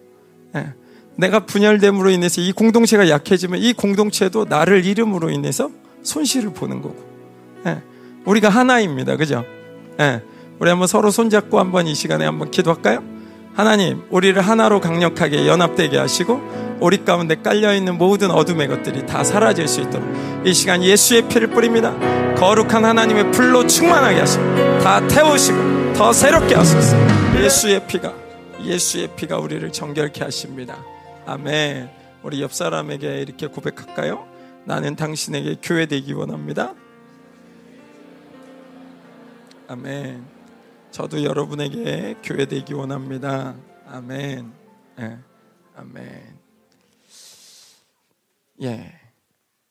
네. 0.53 0.73
내가 1.17 1.45
분열됨으로 1.45 2.09
인해서 2.09 2.41
이 2.41 2.51
공동체가 2.51 3.09
약해지면 3.09 3.61
이 3.61 3.73
공동체도 3.73 4.45
나를 4.45 4.85
이름으로 4.85 5.29
인해서 5.29 5.69
손실을 6.03 6.53
보는 6.53 6.81
거고. 6.81 6.97
예. 7.67 7.81
우리가 8.25 8.49
하나입니다. 8.49 9.15
그죠? 9.15 9.45
예. 9.99 10.21
우리 10.59 10.69
한번 10.69 10.87
서로 10.87 11.11
손잡고 11.11 11.59
한번 11.59 11.87
이 11.87 11.95
시간에 11.95 12.25
한번 12.25 12.51
기도할까요? 12.51 13.03
하나님, 13.55 14.03
우리를 14.09 14.41
하나로 14.41 14.81
강력하게 14.81 15.47
연합되게 15.47 15.97
하시고 15.97 16.77
우리 16.81 17.05
가운데 17.05 17.35
깔려있는 17.35 17.97
모든 17.97 18.31
어둠의 18.31 18.67
것들이 18.67 19.05
다 19.05 19.23
사라질 19.23 19.67
수 19.67 19.79
있도록 19.81 20.05
이 20.45 20.53
시간 20.53 20.83
예수의 20.83 21.29
피를 21.29 21.47
뿌립니다. 21.47 21.93
거룩한 22.35 22.83
하나님의 22.83 23.31
불로 23.31 23.65
충만하게 23.65 24.19
하시고 24.19 24.43
다 24.79 25.07
태우시고 25.07 25.93
더 25.93 26.11
새롭게 26.11 26.55
하소서. 26.55 26.97
예수의 27.41 27.87
피가 27.87 28.13
예수의 28.61 29.09
피가 29.15 29.37
우리를 29.37 29.71
정결케 29.71 30.23
하십니다. 30.25 30.77
아멘. 31.27 31.89
우리 32.21 32.41
옆 32.41 32.53
사람에게 32.53 33.21
이렇게 33.21 33.47
고백할까요? 33.47 34.27
나는 34.65 34.95
당신에게 34.95 35.57
교회 35.61 35.87
되기 35.87 36.13
원합니다. 36.13 36.75
아멘. 39.67 40.23
저도 40.91 41.23
여러분에게 41.23 42.15
교회 42.23 42.45
되기 42.45 42.73
원합니다. 42.73 43.55
아멘. 43.87 44.53
예. 44.99 45.17
아멘. 45.75 46.39
예. 48.61 48.99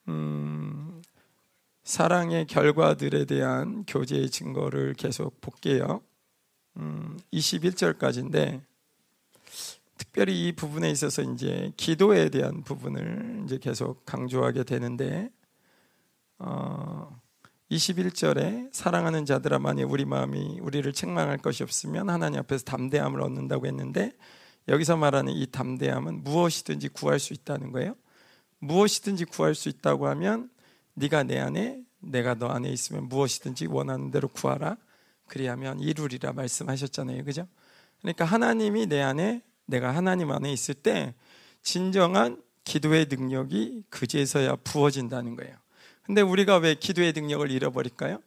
음, 0.09 1.03
사랑의 1.85 2.47
결과들에 2.47 3.27
대한 3.27 3.85
교제의 3.87 4.31
증거를 4.31 4.95
계속 4.95 5.41
볼게요. 5.41 6.03
음, 6.79 7.17
21절까지인데 7.33 8.61
특별히 9.97 10.49
이 10.49 10.53
부분에 10.53 10.91
있어서 10.91 11.23
이제 11.23 11.73
기도에 11.77 12.29
대한 12.29 12.63
부분을 12.63 13.43
이제 13.45 13.59
계속 13.59 14.05
강조하게 14.05 14.65
되는데 14.65 15.31
어, 16.39 17.21
21절에 17.71 18.71
사랑하는 18.73 19.25
자들아 19.25 19.59
만약 19.59 19.91
우리 19.91 20.05
마음이 20.05 20.61
우리를 20.61 20.93
책망할 20.93 21.39
것이 21.39 21.63
없으면 21.63 22.11
하나님 22.11 22.41
앞에서 22.41 22.65
담대함을 22.65 23.21
얻는다고 23.21 23.67
했는데 23.67 24.13
여기서 24.69 24.97
말하는 24.97 25.33
이 25.33 25.47
담대함은 25.47 26.25
무엇이든지 26.25 26.89
구할 26.89 27.19
수 27.19 27.33
있다는 27.33 27.73
거예요. 27.73 27.95
무엇이든지 28.59 29.27
구할 29.27 29.55
수 29.55 29.69
있다고 29.69 30.09
하면 30.09 30.51
네가 30.95 31.25
내 31.25 31.39
안에 31.39 31.83
내가 32.01 32.35
너 32.35 32.49
안에 32.49 32.69
있으면 32.71 33.09
무엇이든지 33.09 33.67
원하는 33.67 34.11
대로 34.11 34.29
구하라. 34.29 34.77
그리하면 35.27 35.81
이루리라 35.81 36.33
말씀하셨잖아요. 36.33 37.25
그죠? 37.25 37.47
그러니까 38.01 38.25
하나님이 38.25 38.87
내 38.87 39.01
안에 39.01 39.43
내가 39.67 39.95
하나님 39.95 40.31
안에 40.31 40.53
있을 40.53 40.75
때 40.75 41.15
진정한 41.63 42.43
기도의 42.65 43.07
능력이 43.11 43.85
그제서야 43.91 44.57
부어진다는 44.57 45.37
거예요. 45.37 45.57
근데 46.03 46.21
우리가 46.21 46.59
왜 46.59 46.75
기도의 46.75 47.13
능력을 47.13 47.51
잃어버릴까요? 47.51 48.21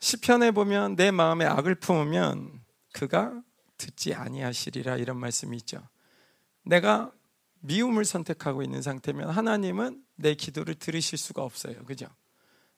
시편에 0.00 0.50
보면 0.50 0.96
내 0.96 1.10
마음에 1.10 1.44
악을 1.44 1.76
품으면 1.76 2.60
그가 2.92 3.42
듣지 3.76 4.14
아니하시리라 4.14 4.96
이런 4.96 5.18
말씀이 5.18 5.56
있죠. 5.58 5.86
내가 6.62 7.12
미움을 7.60 8.04
선택하고 8.04 8.62
있는 8.62 8.82
상태면 8.82 9.30
하나님은 9.30 10.02
내 10.16 10.34
기도를 10.34 10.74
들으실 10.74 11.18
수가 11.18 11.42
없어요. 11.42 11.84
그죠? 11.84 12.06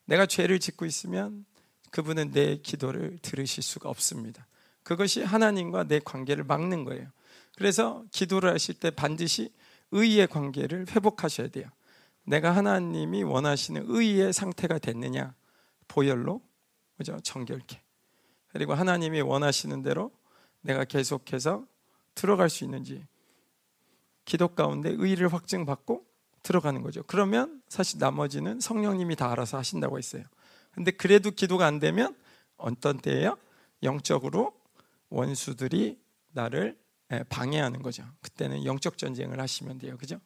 내가 0.05 0.25
죄를 0.25 0.59
짓고 0.59 0.85
있으면 0.85 1.45
그분은 1.91 2.31
내 2.31 2.57
기도를 2.57 3.19
들으실 3.21 3.63
수가 3.63 3.89
없습니다. 3.89 4.45
그것이 4.83 5.23
하나님과 5.23 5.85
내 5.85 5.99
관계를 5.99 6.43
막는 6.43 6.83
거예요. 6.83 7.07
그래서 7.55 8.03
기도를 8.11 8.53
하실 8.53 8.75
때 8.75 8.91
반드시 8.91 9.51
의의 9.91 10.27
관계를 10.27 10.87
회복하셔야 10.89 11.49
돼요. 11.49 11.67
내가 12.23 12.55
하나님이 12.55 13.23
원하시는 13.23 13.85
의의 13.87 14.33
상태가 14.33 14.79
됐느냐? 14.79 15.35
보혈로, 15.87 16.41
그죠? 16.97 17.19
정결케. 17.21 17.81
그리고 18.49 18.73
하나님이 18.73 19.21
원하시는 19.21 19.81
대로 19.83 20.11
내가 20.61 20.85
계속해서 20.85 21.65
들어갈 22.15 22.49
수 22.49 22.63
있는지 22.63 23.05
기도 24.25 24.47
가운데 24.49 24.89
의를 24.97 25.31
확증받고 25.33 26.05
들어가는 26.43 26.81
거죠. 26.81 27.03
그러면 27.03 27.61
사실 27.67 27.99
나머지는 27.99 28.59
성령님이 28.59 29.15
다 29.15 29.31
알아서 29.31 29.57
하신다고 29.57 29.97
했어요. 29.97 30.23
근데 30.71 30.91
그래도 30.91 31.31
기도가 31.31 31.65
안 31.65 31.79
되면 31.79 32.15
어떤 32.57 32.99
때예요? 32.99 33.37
영적으로 33.81 34.53
원수들이 35.13 35.99
나를 36.31 36.77
방해하는 37.29 37.81
거죠. 37.81 38.03
그때는 38.21 38.65
영적 38.65 38.97
전쟁을 38.97 39.39
하시면 39.39 39.77
돼요. 39.77 39.97
그죠? 39.97 40.19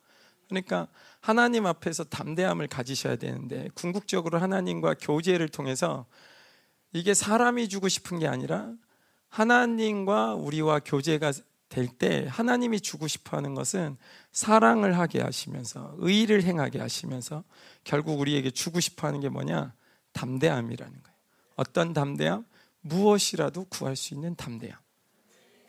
그러니까 0.48 0.88
하나님 1.20 1.66
앞에서 1.66 2.06
담대함을 2.06 2.68
가지셔야 2.68 3.18
되는데 3.18 3.70
궁극적으로 3.74 4.40
하나님과 4.40 4.96
교제를 4.96 5.50
통해서 5.50 6.06
이게 6.94 7.14
사람이 7.14 7.68
주고 7.68 7.90
싶은 7.90 8.20
게 8.20 8.28
아니라 8.28 8.72
하나님과 9.28 10.36
우리와 10.36 10.80
교제가 10.80 11.34
될 11.70 11.88
때 11.88 12.28
하나님이 12.30 12.80
주고 12.80 13.08
싶어 13.08 13.38
하는 13.38 13.54
것은 13.54 13.98
사랑을 14.32 14.98
하게 14.98 15.22
하시면서 15.22 15.96
의를 15.98 16.44
행하게 16.44 16.80
하시면서 16.80 17.44
결국 17.84 18.20
우리에게 18.20 18.52
주고 18.52 18.80
싶어 18.80 19.08
하는 19.08 19.20
게 19.20 19.30
뭐냐? 19.30 19.74
담대함이라는 20.14 21.04
거예요. 21.04 21.18
어떤 21.56 21.94
담대함? 21.94 22.46
무엇이라도 22.88 23.66
구할 23.66 23.96
수 23.96 24.14
있는 24.14 24.36
담대함. 24.36 24.80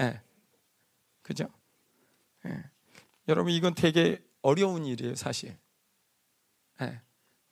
예. 0.00 0.04
네. 0.04 0.20
그죠? 1.22 1.48
네. 2.44 2.62
여러분, 3.28 3.52
이건 3.52 3.74
되게 3.74 4.22
어려운 4.42 4.86
일이에요, 4.86 5.14
사실. 5.14 5.56
네. 6.80 7.00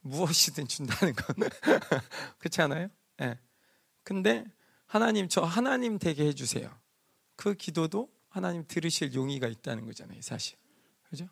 무엇이든 0.00 0.68
준다는 0.68 1.14
건. 1.14 1.36
그렇지 2.38 2.62
않아요? 2.62 2.88
예. 3.20 3.38
근데 4.02 4.44
하나님 4.86 5.28
저 5.28 5.42
하나님 5.42 5.98
되게 5.98 6.26
해 6.26 6.32
주세요. 6.32 6.72
그 7.34 7.54
기도도 7.54 8.10
하나님 8.28 8.64
들으실 8.66 9.14
용의가 9.14 9.48
있다는 9.48 9.84
거잖아요, 9.84 10.22
사실. 10.22 10.56
그죠? 11.08 11.28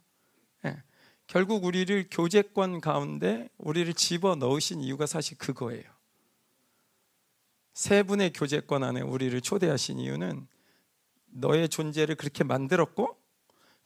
네. 0.62 0.82
결국 1.26 1.64
우리를 1.64 2.08
교제권 2.10 2.80
가운데 2.80 3.48
우리를 3.58 3.92
집어 3.94 4.34
넣으신 4.34 4.80
이유가 4.80 5.06
사실 5.06 5.38
그거예요. 5.38 5.93
세 7.74 8.04
분의 8.04 8.32
교제권 8.32 8.84
안에 8.84 9.00
우리를 9.00 9.38
초대하신 9.40 9.98
이유는 9.98 10.46
너의 11.26 11.68
존재를 11.68 12.14
그렇게 12.14 12.44
만들었고 12.44 13.18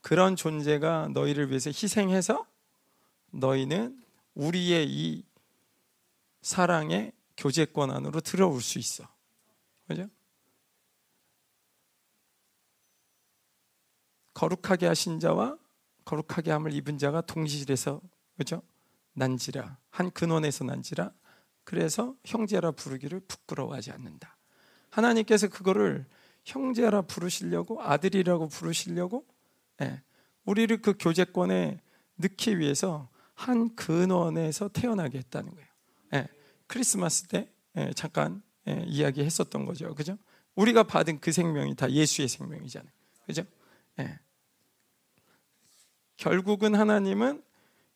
그런 0.02 0.36
존재가 0.36 1.08
너희를 1.14 1.48
위해서 1.48 1.70
희생해서 1.70 2.46
너희는 3.30 4.02
우리의 4.34 4.86
이 4.88 5.24
사랑의 6.42 7.12
교제권 7.36 7.90
안으로 7.90 8.20
들어올 8.20 8.60
수 8.60 8.78
있어. 8.78 9.08
그죠? 9.86 10.08
거룩하게 14.34 14.86
하신 14.86 15.18
자와 15.18 15.58
거룩하게 16.04 16.50
함을 16.52 16.72
입은 16.74 16.98
자가 16.98 17.22
동실에서 17.22 18.00
그죠? 18.36 18.62
난지라 19.14 19.78
한 19.90 20.10
근원에서 20.10 20.64
난지라 20.64 21.12
그래서 21.68 22.16
형제라 22.24 22.70
부르기를 22.70 23.20
부끄러워하지 23.28 23.90
않는다. 23.90 24.38
하나님께서 24.88 25.48
그거를 25.48 26.06
형제라 26.46 27.02
부르시려고 27.02 27.82
아들이라고 27.82 28.48
부르시려고 28.48 29.26
예, 29.82 30.00
우리를 30.46 30.80
그 30.80 30.94
교제권에 30.98 31.78
넣기 32.14 32.58
위해서 32.58 33.10
한 33.34 33.76
근원에서 33.76 34.68
태어나게 34.68 35.18
했다는 35.18 35.54
거예요. 35.54 35.68
예, 36.14 36.28
크리스마스 36.68 37.24
때 37.24 37.52
예, 37.76 37.92
잠깐 37.94 38.40
예, 38.66 38.82
이야기했었던 38.86 39.66
거죠. 39.66 39.94
그죠? 39.94 40.16
우리가 40.54 40.84
받은 40.84 41.20
그 41.20 41.32
생명이 41.32 41.76
다 41.76 41.90
예수의 41.90 42.28
생명이잖아요. 42.28 42.90
그죠? 43.26 43.44
예. 43.98 44.18
결국은 46.16 46.74
하나님은 46.74 47.42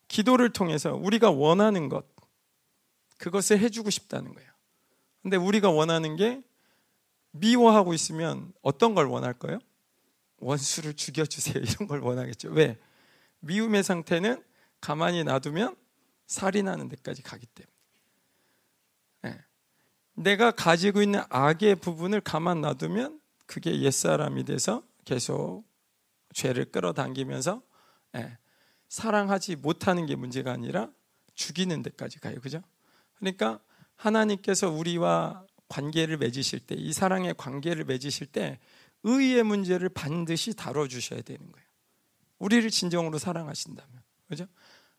기도를 0.09 0.51
통해서 0.51 0.95
우리가 0.95 1.31
원하는 1.31 1.89
것, 1.89 2.12
그것을 3.23 3.61
해주고 3.61 3.91
싶다는 3.91 4.35
거예요. 4.35 4.51
근데 5.23 5.37
우리가 5.37 5.71
원하는 5.71 6.17
게 6.17 6.43
미워하고 7.31 7.95
있으면 7.95 8.53
어떤 8.63 8.97
걸 8.97 9.07
원할까요? 9.07 9.61
원수를 10.39 10.95
죽여주세요. 10.95 11.63
이런 11.63 11.87
걸 11.87 12.01
원하겠죠. 12.01 12.51
왜? 12.51 12.77
미움의 13.39 13.85
상태는 13.85 14.43
가만히 14.81 15.23
놔두면 15.23 15.77
살인하는 16.27 16.89
데까지 16.89 17.23
가기 17.23 17.47
때문에. 17.47 17.73
내가 20.15 20.51
가지고 20.51 21.01
있는 21.01 21.21
악의 21.29 21.77
부분을 21.77 22.21
가만 22.21 22.61
놔두면 22.61 23.21
그게 23.47 23.81
옛사람이 23.83 24.45
돼서 24.45 24.83
계속 25.05 25.65
죄를 26.35 26.73
끌어당기면서 26.73 27.63
예, 28.17 28.37
사랑하지 28.89 29.57
못하는 29.57 30.07
게 30.07 30.17
문제가 30.17 30.53
아니라 30.53 30.91
죽이는 31.35 31.83
데까지 31.83 32.19
가요. 32.19 32.41
그죠? 32.41 32.63
그러니까 33.23 33.61
하나님께서 33.95 34.69
우리와 34.69 35.47
관계를 35.69 36.19
맺으실 36.19 36.59
때, 36.59 36.75
이 36.75 36.93
사랑의 36.93 37.35
관계를 37.39 37.85
맺으실 37.85 38.27
때, 38.27 38.59
의의 39.05 39.45
문제를 39.45 39.89
반드시 39.89 40.55
다뤄주셔야 40.55 41.23
되는 41.23 41.41
거예요. 41.41 41.67
우리를 42.41 42.69
진정으로 42.69 43.19
사랑하신다면. 43.19 44.03
그죠? 44.29 44.47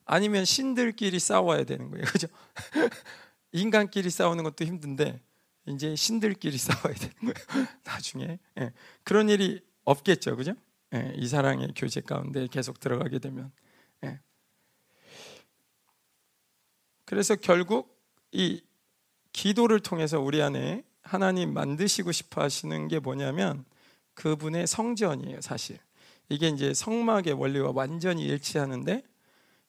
아니면 0.05 0.45
신들끼리 0.45 1.19
싸워야 1.19 1.65
되는 1.65 1.91
거예요. 1.91 2.05
그죠? 2.05 2.27
인간끼리 3.51 4.09
싸우는 4.09 4.45
것도 4.45 4.63
힘든데 4.63 5.21
이제 5.67 5.95
신들끼리 5.95 6.57
싸워야 6.57 6.93
되는 6.93 7.15
거예요. 7.19 7.67
나중에 7.83 8.39
예. 8.59 8.73
그런 9.03 9.27
일이 9.27 9.61
없겠죠, 9.83 10.37
그죠? 10.37 10.53
예. 10.93 11.13
이 11.17 11.27
사랑의 11.27 11.73
교제 11.75 11.99
가운데 11.99 12.47
계속 12.47 12.79
들어가게 12.79 13.19
되면 13.19 13.51
예. 14.05 14.19
그래서 17.05 17.35
결국 17.35 17.92
이 18.33 18.61
기도를 19.31 19.79
통해서 19.79 20.19
우리 20.19 20.41
안에 20.41 20.83
하나님 21.03 21.53
만드시고 21.53 22.11
싶어 22.11 22.41
하시는 22.41 22.87
게 22.87 22.99
뭐냐면 22.99 23.63
그분의 24.15 24.67
성전이에요, 24.67 25.41
사실. 25.41 25.79
이게 26.29 26.49
이제 26.49 26.73
성막의 26.73 27.33
원리와 27.33 27.71
완전히 27.73 28.25
일치하는데 28.25 29.03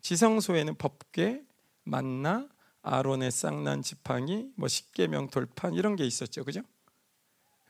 지성소에는 0.00 0.76
법궤, 0.76 1.42
만나, 1.84 2.48
아론의 2.82 3.30
쌍난 3.30 3.82
지팡이, 3.82 4.50
뭐 4.56 4.68
십계명 4.68 5.28
돌판 5.28 5.74
이런 5.74 5.96
게 5.96 6.04
있었죠. 6.04 6.44
그죠? 6.44 6.60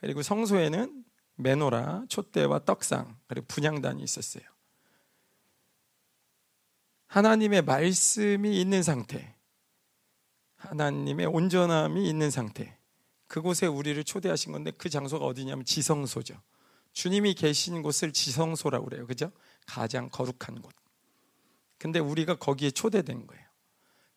그리고 0.01 0.23
성소에는 0.23 1.05
메노라, 1.37 2.05
촛대와 2.09 2.65
떡상, 2.65 3.17
그리고 3.27 3.47
분향단이 3.49 4.03
있었어요. 4.03 4.45
하나님의 7.07 7.63
말씀이 7.63 8.61
있는 8.61 8.83
상태, 8.83 9.34
하나님의 10.69 11.27
온전함이 11.27 12.09
있는 12.09 12.31
상태, 12.31 12.77
그곳에 13.27 13.67
우리를 13.67 14.03
초대하신 14.05 14.53
건데 14.53 14.71
그 14.71 14.89
장소가 14.89 15.25
어디냐면 15.25 15.65
지성소죠. 15.65 16.41
주님이 16.93 17.35
계신 17.35 17.83
곳을 17.83 18.13
지성소라고 18.13 18.87
그래요. 18.87 19.07
그죠? 19.07 19.33
가장 19.67 20.09
거룩한 20.09 20.63
곳. 20.63 20.73
근데 21.79 21.99
우리가 21.99 22.37
거기에 22.37 22.71
초대된 22.71 23.27
거예요. 23.27 23.45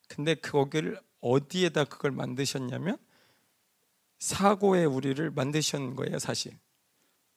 근데 0.08 0.34
거기를 0.34 1.00
어디에다 1.20 1.84
그걸 1.84 2.12
만드셨냐면 2.12 2.96
사고에 4.18 4.84
우리를 4.84 5.30
만드신 5.30 5.96
거예요, 5.96 6.18
사실. 6.18 6.56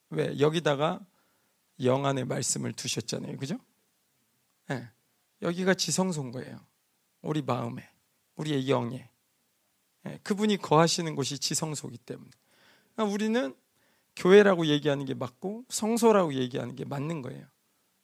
왜? 0.09 0.39
여기다가 0.39 0.99
영안의 1.83 2.25
말씀을 2.25 2.73
두셨잖아요. 2.73 3.38
그죠? 3.38 3.57
네. 4.67 4.88
여기가 5.41 5.73
지성소인 5.73 6.31
거예요. 6.31 6.59
우리 7.21 7.41
마음에. 7.41 7.90
우리의 8.36 8.70
영에 8.70 9.10
예, 10.08 10.20
그분이 10.24 10.58
거하시는 10.58 11.16
곳이 11.16 11.40
지성소이기 11.40 11.98
때문에 11.99 12.30
그러니까 12.95 13.14
우리는 13.14 13.56
교회라고 14.16 14.66
얘기하는 14.66 15.06
게 15.06 15.14
맞고 15.14 15.66
성소라고 15.70 16.34
얘기하는 16.34 16.76
게 16.76 16.86
맞는 16.86 17.22
거예요. 17.22 17.45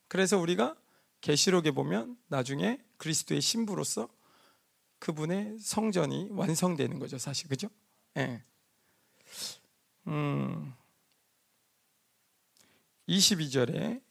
그래서 0.07 0.37
우리가 0.37 0.75
계시록에 1.21 1.71
보면 1.71 2.17
나중에 2.27 2.79
그리스도의 2.97 3.41
신부로서 3.41 4.07
그분의 4.99 5.59
성전이 5.59 6.29
완성되는 6.31 6.99
거죠, 6.99 7.17
사실 7.17 7.49
그죠? 7.49 7.67
예. 8.17 8.43
음. 10.07 10.73
22절에 13.07 14.01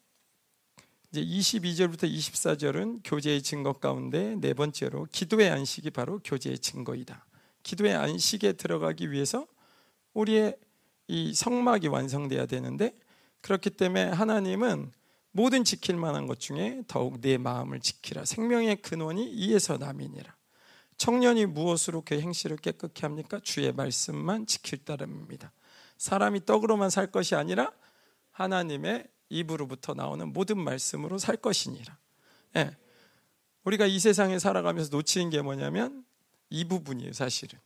이제 1.12 1.24
22절부터 1.24 2.10
24절은 2.12 3.00
교제의 3.04 3.42
증거 3.42 3.72
가운데 3.72 4.34
네 4.36 4.54
번째로 4.54 5.06
기도의 5.12 5.50
안식이 5.50 5.90
바로 5.90 6.20
교제의 6.24 6.58
증거이다. 6.58 7.24
기도의 7.62 7.94
안식에 7.94 8.54
들어가기 8.54 9.10
위해서 9.10 9.46
우리의 10.14 10.56
이 11.08 11.32
성막이 11.34 11.88
완성돼야 11.88 12.46
되는데 12.46 12.94
그렇기 13.40 13.70
때문에 13.70 14.04
하나님은 14.04 14.90
모든 15.30 15.64
지킬 15.64 15.96
만한 15.96 16.26
것 16.26 16.40
중에 16.40 16.82
더욱 16.88 17.20
내 17.20 17.38
마음을 17.38 17.80
지키라. 17.80 18.24
생명의 18.24 18.76
근원이 18.82 19.30
이에서 19.30 19.76
남이니라. 19.76 20.34
청년이 20.96 21.46
무엇으로 21.46 22.02
그 22.04 22.18
행실을 22.18 22.56
깨끗게 22.56 23.02
합니까? 23.02 23.38
주의 23.42 23.70
말씀만 23.70 24.46
지킬 24.46 24.84
따름입니다. 24.84 25.52
사람이 25.98 26.46
떡으로만 26.46 26.90
살 26.90 27.10
것이 27.10 27.34
아니라 27.34 27.70
하나님의 28.32 29.06
입으로부터 29.28 29.94
나오는 29.94 30.32
모든 30.32 30.58
말씀으로 30.58 31.18
살 31.18 31.36
것이니라. 31.36 31.98
예. 32.56 32.76
우리가 33.64 33.86
이 33.86 33.98
세상에 33.98 34.38
살아가면서 34.38 34.90
놓치는 34.96 35.30
게 35.30 35.42
뭐냐면 35.42 36.04
이 36.50 36.64
부분이에요, 36.64 37.12
사실은. 37.12 37.58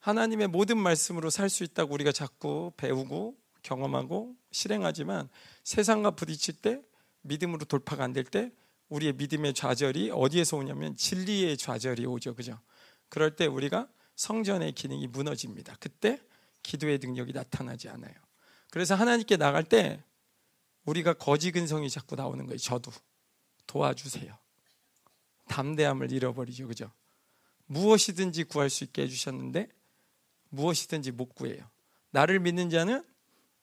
하나님의 0.00 0.48
모든 0.48 0.78
말씀으로 0.78 1.30
살 1.30 1.48
수 1.48 1.64
있다고 1.64 1.92
우리가 1.94 2.12
자꾸 2.12 2.72
배우고 2.76 3.36
경험하고 3.62 4.36
실행하지만 4.52 5.28
세상과 5.64 6.12
부딪힐 6.12 6.54
때 6.56 6.82
믿음으로 7.22 7.64
돌파가 7.64 8.04
안 8.04 8.12
될 8.12 8.24
때 8.24 8.52
우리의 8.88 9.14
믿음의 9.14 9.52
좌절이 9.54 10.10
어디에서 10.14 10.56
오냐면 10.56 10.96
진리의 10.96 11.58
좌절이 11.58 12.06
오죠. 12.06 12.34
그죠? 12.34 12.58
그럴 13.10 13.36
때 13.36 13.46
우리가 13.46 13.88
성전의 14.16 14.72
기능이 14.72 15.06
무너집니다. 15.08 15.76
그때 15.78 16.20
기도의 16.62 16.98
능력이 16.98 17.32
나타나지 17.32 17.88
않아요. 17.90 18.14
그래서 18.70 18.94
하나님께 18.94 19.36
나갈 19.36 19.64
때 19.64 20.02
우리가 20.88 21.12
거지 21.12 21.50
근성이 21.50 21.90
자꾸 21.90 22.16
나오는 22.16 22.46
거예요. 22.46 22.58
저도 22.58 22.90
도와주세요. 23.66 24.36
담대함을 25.48 26.12
잃어버리죠. 26.12 26.66
그죠? 26.66 26.90
무엇이든지 27.66 28.44
구할 28.44 28.70
수 28.70 28.84
있게 28.84 29.02
해주셨는데 29.02 29.68
무엇이든지 30.48 31.12
못 31.12 31.34
구해요. 31.34 31.68
나를 32.10 32.40
믿는 32.40 32.70
자는 32.70 33.04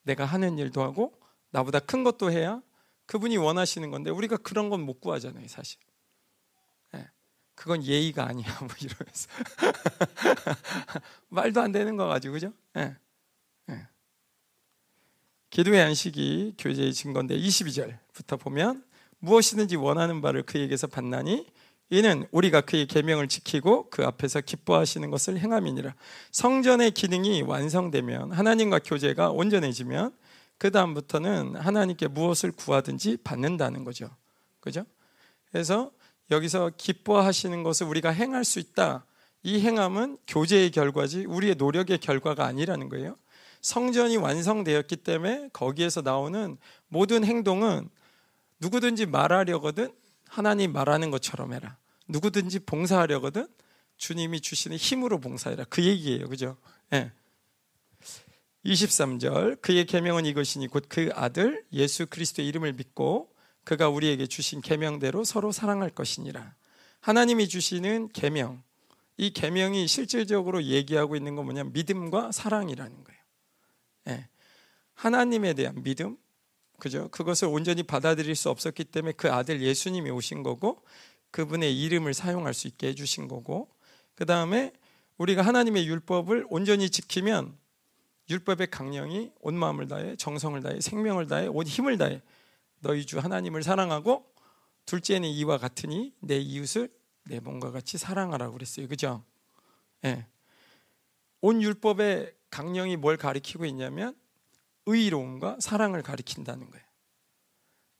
내가 0.02 0.24
하는 0.24 0.56
일도 0.58 0.82
하고 0.82 1.18
나보다 1.50 1.80
큰 1.80 2.04
것도 2.04 2.30
해야 2.30 2.62
그분이 3.06 3.36
원하시는 3.36 3.90
건데 3.90 4.10
우리가 4.10 4.36
그런 4.36 4.70
건 4.70 4.80
못 4.80 5.00
구하잖아요, 5.00 5.48
사실. 5.48 5.80
네. 6.92 7.08
그건 7.56 7.82
예의가 7.84 8.24
아니야, 8.28 8.46
뭐 8.60 8.68
이러면서 8.80 9.28
말도 11.28 11.60
안 11.60 11.72
되는 11.72 11.96
거 11.96 12.06
가지고 12.06 12.34
그죠? 12.34 12.52
네. 12.72 12.84
네. 12.84 12.96
기도의 15.50 15.80
안식이 15.82 16.54
교제의 16.58 16.92
증거인데 16.92 17.38
22절부터 17.38 18.38
보면 18.38 18.82
무엇이든지 19.18 19.76
원하는 19.76 20.20
바를 20.20 20.42
그에게서 20.42 20.86
받나니 20.86 21.46
이는 21.88 22.26
우리가 22.32 22.62
그의 22.62 22.86
계명을 22.86 23.28
지키고 23.28 23.90
그 23.90 24.04
앞에서 24.04 24.40
기뻐하시는 24.40 25.08
것을 25.10 25.38
행함이니라. 25.38 25.94
성전의 26.32 26.90
기능이 26.90 27.42
완성되면 27.42 28.32
하나님과 28.32 28.80
교제가 28.80 29.30
온전해지면 29.30 30.12
그 30.58 30.70
다음부터는 30.72 31.54
하나님께 31.56 32.08
무엇을 32.08 32.50
구하든지 32.52 33.18
받는다는 33.18 33.84
거죠. 33.84 34.10
그죠? 34.60 34.84
그래서 35.52 35.92
여기서 36.30 36.72
기뻐하시는 36.76 37.62
것을 37.62 37.86
우리가 37.86 38.10
행할 38.10 38.44
수 38.44 38.58
있다. 38.58 39.04
이 39.44 39.60
행함은 39.60 40.18
교제의 40.26 40.72
결과지 40.72 41.24
우리의 41.24 41.54
노력의 41.54 41.98
결과가 41.98 42.46
아니라는 42.46 42.88
거예요. 42.88 43.16
성전이 43.66 44.16
완성되었기 44.16 44.94
때문에 44.98 45.48
거기에서 45.52 46.00
나오는 46.00 46.56
모든 46.86 47.24
행동은 47.24 47.88
누구든지 48.60 49.06
말하려거든 49.06 49.92
하나님 50.28 50.72
말하는 50.72 51.10
것처럼 51.10 51.52
해라. 51.52 51.76
누구든지 52.06 52.60
봉사하려거든 52.60 53.48
주님이 53.96 54.40
주시는 54.40 54.76
힘으로 54.76 55.18
봉사해라. 55.18 55.64
그 55.64 55.82
얘기예요. 55.82 56.28
그죠? 56.28 56.56
예. 56.92 57.10
23절 58.64 59.60
그의 59.60 59.84
계명은 59.84 60.26
이것이니 60.26 60.68
곧 60.68 60.88
그 60.88 61.10
아들 61.14 61.64
예수 61.72 62.06
그리스도의 62.06 62.46
이름을 62.46 62.74
믿고 62.74 63.34
그가 63.64 63.88
우리에게 63.88 64.28
주신 64.28 64.60
계명대로 64.60 65.24
서로 65.24 65.50
사랑할 65.50 65.90
것이니라. 65.90 66.54
하나님이 67.00 67.48
주시는 67.48 68.10
계명. 68.12 68.62
이 69.16 69.30
계명이 69.30 69.88
실질적으로 69.88 70.62
얘기하고 70.62 71.16
있는 71.16 71.34
건 71.34 71.46
뭐냐면 71.46 71.72
믿음과 71.72 72.30
사랑이라는 72.30 73.02
거예요. 73.02 73.15
예. 74.96 75.02
하나님에 75.02 75.54
대한 75.54 75.82
믿음, 75.82 76.16
그죠? 76.78 77.08
그것을 77.08 77.48
온전히 77.48 77.82
받아들일 77.82 78.34
수 78.34 78.50
없었기 78.50 78.84
때문에 78.84 79.12
그 79.12 79.32
아들 79.32 79.62
예수님이 79.62 80.10
오신 80.10 80.42
거고 80.42 80.82
그분의 81.30 81.80
이름을 81.82 82.14
사용할 82.14 82.54
수 82.54 82.66
있게 82.66 82.88
해주신 82.88 83.28
거고 83.28 83.68
그 84.14 84.26
다음에 84.26 84.72
우리가 85.18 85.42
하나님의 85.42 85.86
율법을 85.86 86.46
온전히 86.50 86.90
지키면 86.90 87.56
율법의 88.28 88.70
강령이 88.70 89.32
온 89.40 89.54
마음을 89.54 89.88
다해 89.88 90.16
정성을 90.16 90.60
다해 90.62 90.80
생명을 90.80 91.26
다해 91.26 91.46
온 91.46 91.66
힘을 91.66 91.96
다해 91.96 92.22
너희 92.80 93.06
주 93.06 93.18
하나님을 93.18 93.62
사랑하고 93.62 94.26
둘째는 94.84 95.28
이와 95.28 95.58
같으니 95.58 96.14
내 96.20 96.36
이웃을 96.36 96.90
내 97.24 97.40
몸과 97.40 97.70
같이 97.70 97.98
사랑하라고 97.98 98.52
그랬어요. 98.52 98.88
그죠? 98.88 99.24
예. 100.04 100.26
온 101.40 101.62
율법의 101.62 102.34
강령이 102.50 102.96
뭘 102.96 103.16
가리키고 103.16 103.64
있냐면 103.66 104.14
의로움과 104.86 105.58
사랑을 105.60 106.02
가리킨다는 106.02 106.70
거예요. 106.70 106.86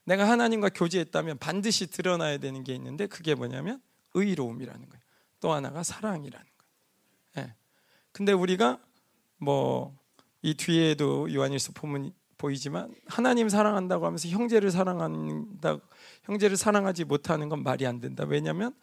내가 0.05 0.27
하나님과 0.29 0.69
교제했다면 0.69 1.37
반드시 1.37 1.87
드러나야 1.87 2.37
되는 2.37 2.63
게 2.63 2.73
있는데 2.75 3.07
그게 3.07 3.35
뭐냐면 3.35 3.81
의로움이라는 4.13 4.89
거예요. 4.89 5.01
또 5.39 5.51
하나가 5.51 5.83
사랑이라는 5.83 6.45
거예요. 6.45 7.47
예. 7.47 7.55
근데 8.11 8.31
우리가 8.31 8.79
뭐 9.37 10.07
이 10.41 10.53
뒤에도 10.53 11.33
요한일서 11.33 11.73
보면 11.73 12.13
보이지만 12.37 12.93
하나님 13.07 13.49
사랑한다고 13.49 14.05
하면서 14.05 14.29
형제를 14.29 14.69
사랑한다 14.71 15.79
형제를 16.23 16.55
사랑하지 16.55 17.05
못하는 17.05 17.49
건 17.49 17.63
말이 17.63 17.87
안 17.87 17.99
된다. 17.99 18.23
왜냐하면 18.25 18.73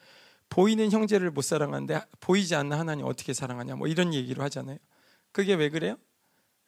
보이는 0.49 0.91
형제를 0.91 1.31
못 1.31 1.43
사랑하는데 1.43 2.01
보이지 2.21 2.55
않는 2.55 2.77
하나님 2.77 3.07
어떻게 3.07 3.33
사랑하냐 3.33 3.77
뭐 3.77 3.87
이런 3.87 4.13
얘기로 4.13 4.43
하잖아요. 4.43 4.79
그게 5.33 5.55
왜 5.55 5.71
그래요? 5.71 5.97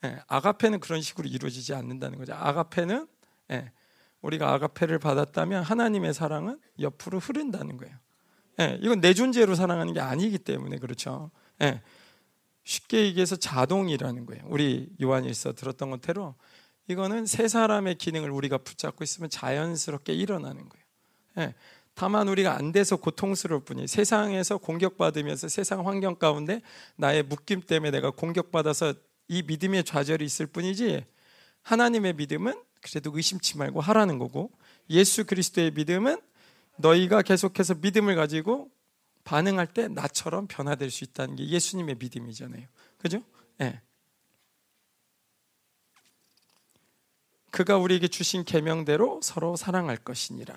예, 0.07 0.23
아가페는 0.29 0.81
그런 0.81 1.03
식으로 1.03 1.29
이루어지지 1.29 1.75
않는다는 1.75 2.19
거죠. 2.19 2.35
아가페는 2.35 3.09
예, 3.51 3.73
우리가 4.21 4.53
아가페를 4.53 4.99
받았다면 4.99 5.63
하나님의 5.65 6.15
사랑은 6.15 6.61
옆으로 6.81 7.19
흐른다는 7.19 7.77
거예요. 7.77 7.95
예, 8.61 8.79
이건 8.81 9.01
내 9.01 9.13
존재로 9.15 9.55
사랑하는 9.55 9.93
게 9.93 10.01
아니기 10.01 10.39
때문에 10.39 10.79
그렇죠. 10.79 11.31
예, 11.63 11.83
쉽게 12.65 13.05
얘기해서 13.07 13.37
자동이라는 13.37 14.27
거예요. 14.27 14.43
우리 14.47 14.89
요한일서 15.03 15.53
들었던 15.53 15.91
것대로 15.91 16.35
이거는 16.89 17.27
세 17.27 17.49
사람의 17.49 17.97
기능을 17.97 18.31
우리가 18.31 18.59
붙잡고 18.59 19.03
있으면 19.03 19.29
자연스럽게 19.29 20.15
일어나는 20.15 20.69
거예요. 20.69 20.87
예, 21.39 21.55
다만 21.95 22.29
우리가 22.29 22.57
안 22.57 22.73
돼서 22.73 22.97
고통스러울 22.97 23.65
뿐이 23.65 23.89
세상에서 23.89 24.59
공격받으면서 24.59 25.49
세상 25.49 25.87
환경 25.87 26.15
가운데 26.15 26.61
나의 26.97 27.23
묶임 27.23 27.63
때문에 27.63 27.91
내가 27.91 28.11
공격받아서 28.11 28.95
이 29.29 29.43
믿음의 29.43 29.85
좌절이 29.85 30.25
있을 30.25 30.47
뿐이지 30.47 31.05
하나님의 31.63 32.15
믿음은 32.15 32.63
그래도 32.81 33.11
의심치 33.15 33.59
말고 33.59 33.81
하라는 33.81 34.19
거고 34.19 34.53
예수 34.91 35.25
그리스도의 35.25 35.73
믿음은 35.73 36.21
너희가 36.77 37.23
계속해서 37.23 37.75
믿음을 37.77 38.15
가지고 38.15 38.71
반응할 39.25 39.67
때 39.67 39.89
나처럼 39.89 40.47
변화될 40.47 40.91
수 40.91 41.03
있다는 41.03 41.37
게 41.37 41.49
예수님의 41.49 41.97
믿음이잖아요. 41.99 42.67
그죠? 42.99 43.25
예. 43.61 43.65
네. 43.65 43.83
그가 47.51 47.79
우리에게 47.79 48.07
주신 48.09 48.45
계명대로 48.45 49.21
서로 49.23 49.57
사랑할 49.57 49.97
것이니라. 49.97 50.55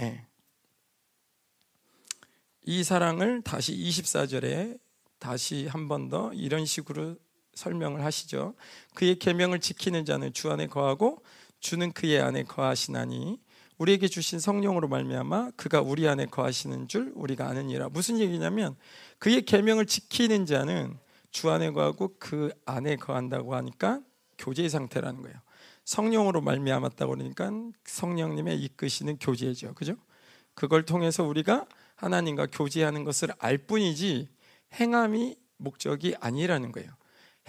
예. 0.00 0.26
이 2.64 2.82
사랑을 2.82 3.42
다시 3.42 3.76
24절에 3.76 4.78
다시 5.18 5.66
한 5.66 5.88
번 5.88 6.08
더 6.08 6.32
이런 6.32 6.64
식으로 6.64 7.16
설명을 7.58 8.04
하시죠. 8.04 8.54
그의 8.94 9.18
계명을 9.18 9.58
지키는 9.58 10.04
자는 10.04 10.32
주 10.32 10.50
안에 10.50 10.68
거하고 10.68 11.22
주는 11.60 11.92
그의 11.92 12.20
안에 12.20 12.44
거하시나니 12.44 13.40
우리에게 13.78 14.08
주신 14.08 14.38
성령으로 14.38 14.88
말미암아 14.88 15.52
그가 15.56 15.80
우리 15.80 16.08
안에 16.08 16.26
거하시는 16.26 16.88
줄 16.88 17.12
우리가 17.14 17.48
아느니라. 17.48 17.88
무슨 17.88 18.18
얘기냐면 18.18 18.76
그의 19.18 19.42
계명을 19.42 19.86
지키는 19.86 20.46
자는 20.46 20.96
주 21.30 21.50
안에 21.50 21.70
거하고 21.72 22.14
그 22.18 22.50
안에 22.64 22.96
거한다고 22.96 23.54
하니까 23.54 24.00
교제 24.36 24.68
상태라는 24.68 25.22
거예요. 25.22 25.36
성령으로 25.84 26.40
말미암았다고 26.40 27.12
그러니까 27.12 27.50
성령님의 27.84 28.60
이끄시는 28.62 29.18
교제죠. 29.18 29.74
그죠? 29.74 29.96
그걸 30.54 30.84
통해서 30.84 31.24
우리가 31.24 31.66
하나님과 31.96 32.46
교제하는 32.52 33.04
것을 33.04 33.30
알 33.38 33.58
뿐이지 33.58 34.28
행함이 34.74 35.36
목적이 35.56 36.14
아니라는 36.20 36.72
거예요. 36.72 36.97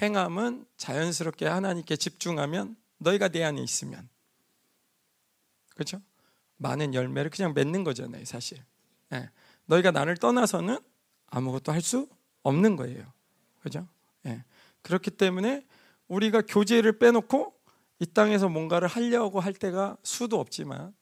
행함은 0.01 0.65
자연스럽게 0.77 1.47
하나님께 1.47 1.95
집중하면 1.95 2.76
너희가 2.97 3.30
내 3.30 3.43
안에 3.43 3.61
있으면 3.61 4.07
그렇죠? 5.73 6.01
많은 6.57 6.93
열매를 6.93 7.31
그냥 7.31 7.53
맺는 7.53 7.84
거잖아요, 7.84 8.26
사실. 8.26 8.63
네. 9.09 9.30
너희가 9.65 9.91
나를 9.91 10.17
떠나서는 10.17 10.80
아무것도 11.27 11.71
할 11.71 11.81
수 11.81 12.07
없는 12.43 12.76
거예요. 12.76 13.03
그죠? 13.61 13.88
네. 14.23 14.43
그렇기 14.81 15.11
때문에 15.11 15.65
우리가 16.07 16.41
교제를 16.41 16.99
빼놓고 16.99 17.53
이 17.99 18.05
땅에서 18.05 18.49
뭔가를 18.49 18.88
하려고 18.88 19.39
할 19.39 19.53
때가 19.53 19.97
수도 20.03 20.39
없지만 20.39 20.93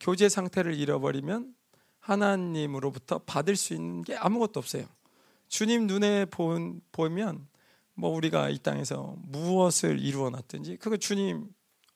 교제 0.00 0.28
상태를 0.28 0.74
잃어버리면 0.74 1.54
하나님으로부터 2.00 3.18
받을 3.18 3.56
수 3.56 3.74
있는 3.74 4.02
게 4.02 4.16
아무것도 4.16 4.58
없어요. 4.58 4.86
주님 5.48 5.86
눈에 5.86 6.24
본, 6.26 6.80
보면 6.92 7.46
뭐 8.00 8.10
우리가 8.10 8.48
이 8.48 8.58
땅에서 8.58 9.14
무엇을 9.18 10.00
이루어 10.00 10.30
놨든지 10.30 10.78
그거 10.78 10.96
주님 10.96 11.48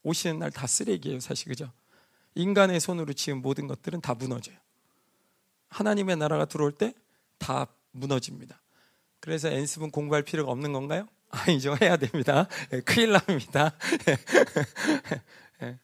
오시는 0.02 0.38
날 0.38 0.50
다 0.50 0.66
쓰레기예요, 0.66 1.20
사실 1.20 1.48
그죠? 1.48 1.72
인간의 2.34 2.78
손으로 2.80 3.12
지은 3.14 3.40
모든 3.40 3.66
것들은 3.66 4.00
다 4.02 4.14
무너져요. 4.14 4.56
하나님의 5.68 6.16
나라가 6.16 6.44
들어올 6.44 6.72
때 6.72 6.92
다 7.38 7.66
무너집니다. 7.92 8.60
그래서 9.20 9.48
엔습은 9.48 9.90
공부할 9.90 10.22
필요가 10.22 10.50
없는 10.52 10.72
건가요? 10.72 11.08
아니죠. 11.30 11.76
해야 11.80 11.96
됩니다. 11.96 12.46
예, 12.72 12.80
큰일 12.80 13.12
납니다. 13.12 13.74
예, 15.62 15.78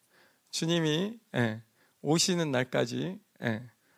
주님이 0.50 1.18
예, 1.34 1.62
오시는 2.02 2.50
날까지 2.50 3.18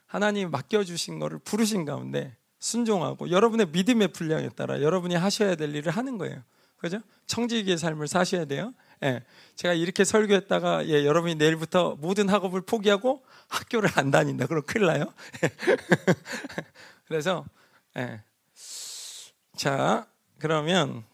하나님 0.06 0.50
맡겨주신 0.50 1.18
것을 1.18 1.38
부르신 1.40 1.84
가운데 1.84 2.36
순종하고 2.62 3.30
여러분의 3.30 3.66
믿음의 3.72 4.08
분량에 4.12 4.48
따라 4.50 4.80
여러분이 4.80 5.16
하셔야 5.16 5.56
될 5.56 5.74
일을 5.74 5.90
하는 5.90 6.16
거예요. 6.16 6.42
그죠? 6.76 7.00
청지기의 7.26 7.76
삶을 7.76 8.06
사셔야 8.06 8.44
돼요. 8.44 8.72
예. 9.02 9.24
제가 9.56 9.74
이렇게 9.74 10.04
설교했다가 10.04 10.86
예, 10.86 11.04
여러분이 11.04 11.34
내일부터 11.34 11.96
모든 12.00 12.28
학업을 12.28 12.60
포기하고 12.60 13.24
학교를 13.48 13.90
안 13.96 14.12
다닌다. 14.12 14.46
그럼 14.46 14.62
큰일 14.62 14.86
나요. 14.86 15.12
그래서 17.06 17.44
예. 17.96 18.22
자, 19.56 20.06
그러면 20.38 21.04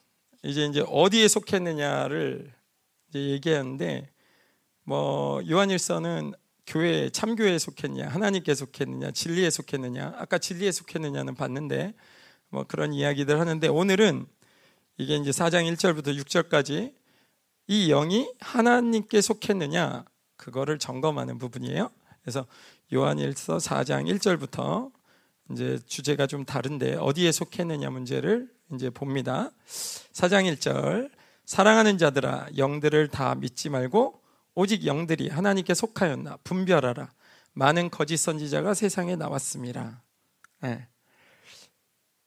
이제 0.43 0.67
이제 0.67 0.85
어디에 0.87 1.29
속했느냐를 1.29 2.53
이제 3.09 3.21
얘기하는데 3.21 4.11
뭐 4.85 5.41
요한일서는 5.49 6.35
교회 6.69 7.09
참교회에 7.09 7.59
속했냐, 7.59 8.09
하나님께 8.09 8.55
속했느냐, 8.55 9.11
진리에 9.13 9.49
속했느냐. 9.49 10.13
아까 10.19 10.37
진리에 10.37 10.71
속했느냐는 10.71 11.35
봤는데 11.35 11.95
뭐 12.51 12.65
그런 12.69 12.93
이야기들 12.93 13.41
하는데 13.41 13.67
오늘은 13.69 14.27
이게 14.99 15.17
이제 15.17 15.31
4장 15.31 15.65
1절부터 15.73 16.15
6절까지 16.23 16.93
이 17.69 17.89
영이 17.89 18.31
하나님께 18.41 19.23
속했느냐 19.23 20.05
그거를 20.37 20.79
점검하는 20.79 21.39
부분이에요. 21.39 21.91
그래서 22.21 22.47
요한일서 22.93 23.57
4장 23.57 24.07
1절부터 24.07 24.93
이제 25.51 25.79
주제가 25.87 26.27
좀 26.27 26.45
다른데 26.45 26.97
어디에 26.97 27.33
속했느냐 27.33 27.89
문제를 27.89 28.51
이제 28.75 28.91
봅니다. 28.91 29.51
4장 30.13 30.45
1절 30.53 31.11
사랑하는 31.47 31.97
자들아 31.97 32.49
영들을 32.59 33.09
다 33.09 33.35
믿지 33.37 33.71
말고 33.71 34.21
오직 34.61 34.87
영들이 34.87 35.29
하나님께 35.29 35.73
속하였나 35.73 36.39
분별하라. 36.43 37.13
많은 37.53 37.91
거짓 37.91 38.17
선지자가 38.17 38.75
세상에 38.75 39.15
나왔습니다. 39.15 40.03
네. 40.63 40.89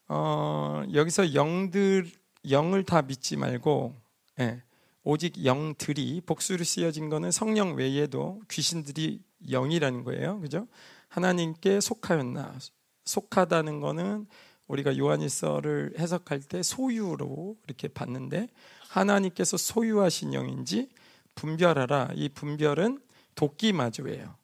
어, 0.08 0.82
여기서 0.94 1.34
영들 1.34 2.10
영을 2.50 2.86
다 2.86 3.02
믿지 3.02 3.36
말고 3.36 3.98
네. 4.38 4.64
오직 5.04 5.44
영들이 5.44 6.22
복수로 6.26 6.64
쓰여진 6.64 7.10
거는 7.10 7.32
성령 7.32 7.76
외에도 7.76 8.40
귀신들이 8.50 9.22
영이라는 9.50 10.06
거예요. 10.06 10.40
그죠? 10.40 10.70
하나님께 11.10 11.82
속하였나 11.82 12.60
속하다는 13.04 13.82
거는 13.82 14.26
우리가 14.70 14.98
요한일서를 14.98 15.96
해석할 16.00 16.40
때 16.40 16.64
소유로 16.64 17.58
이렇게 17.66 17.90
봤는데 17.90 18.48
하나님께서 18.88 19.58
소유하신 19.58 20.34
영인지 20.34 20.88
분별하라. 21.36 22.12
이 22.16 22.30
분별은 22.30 23.02
도끼 23.36 23.74
마주예요. 23.74 24.38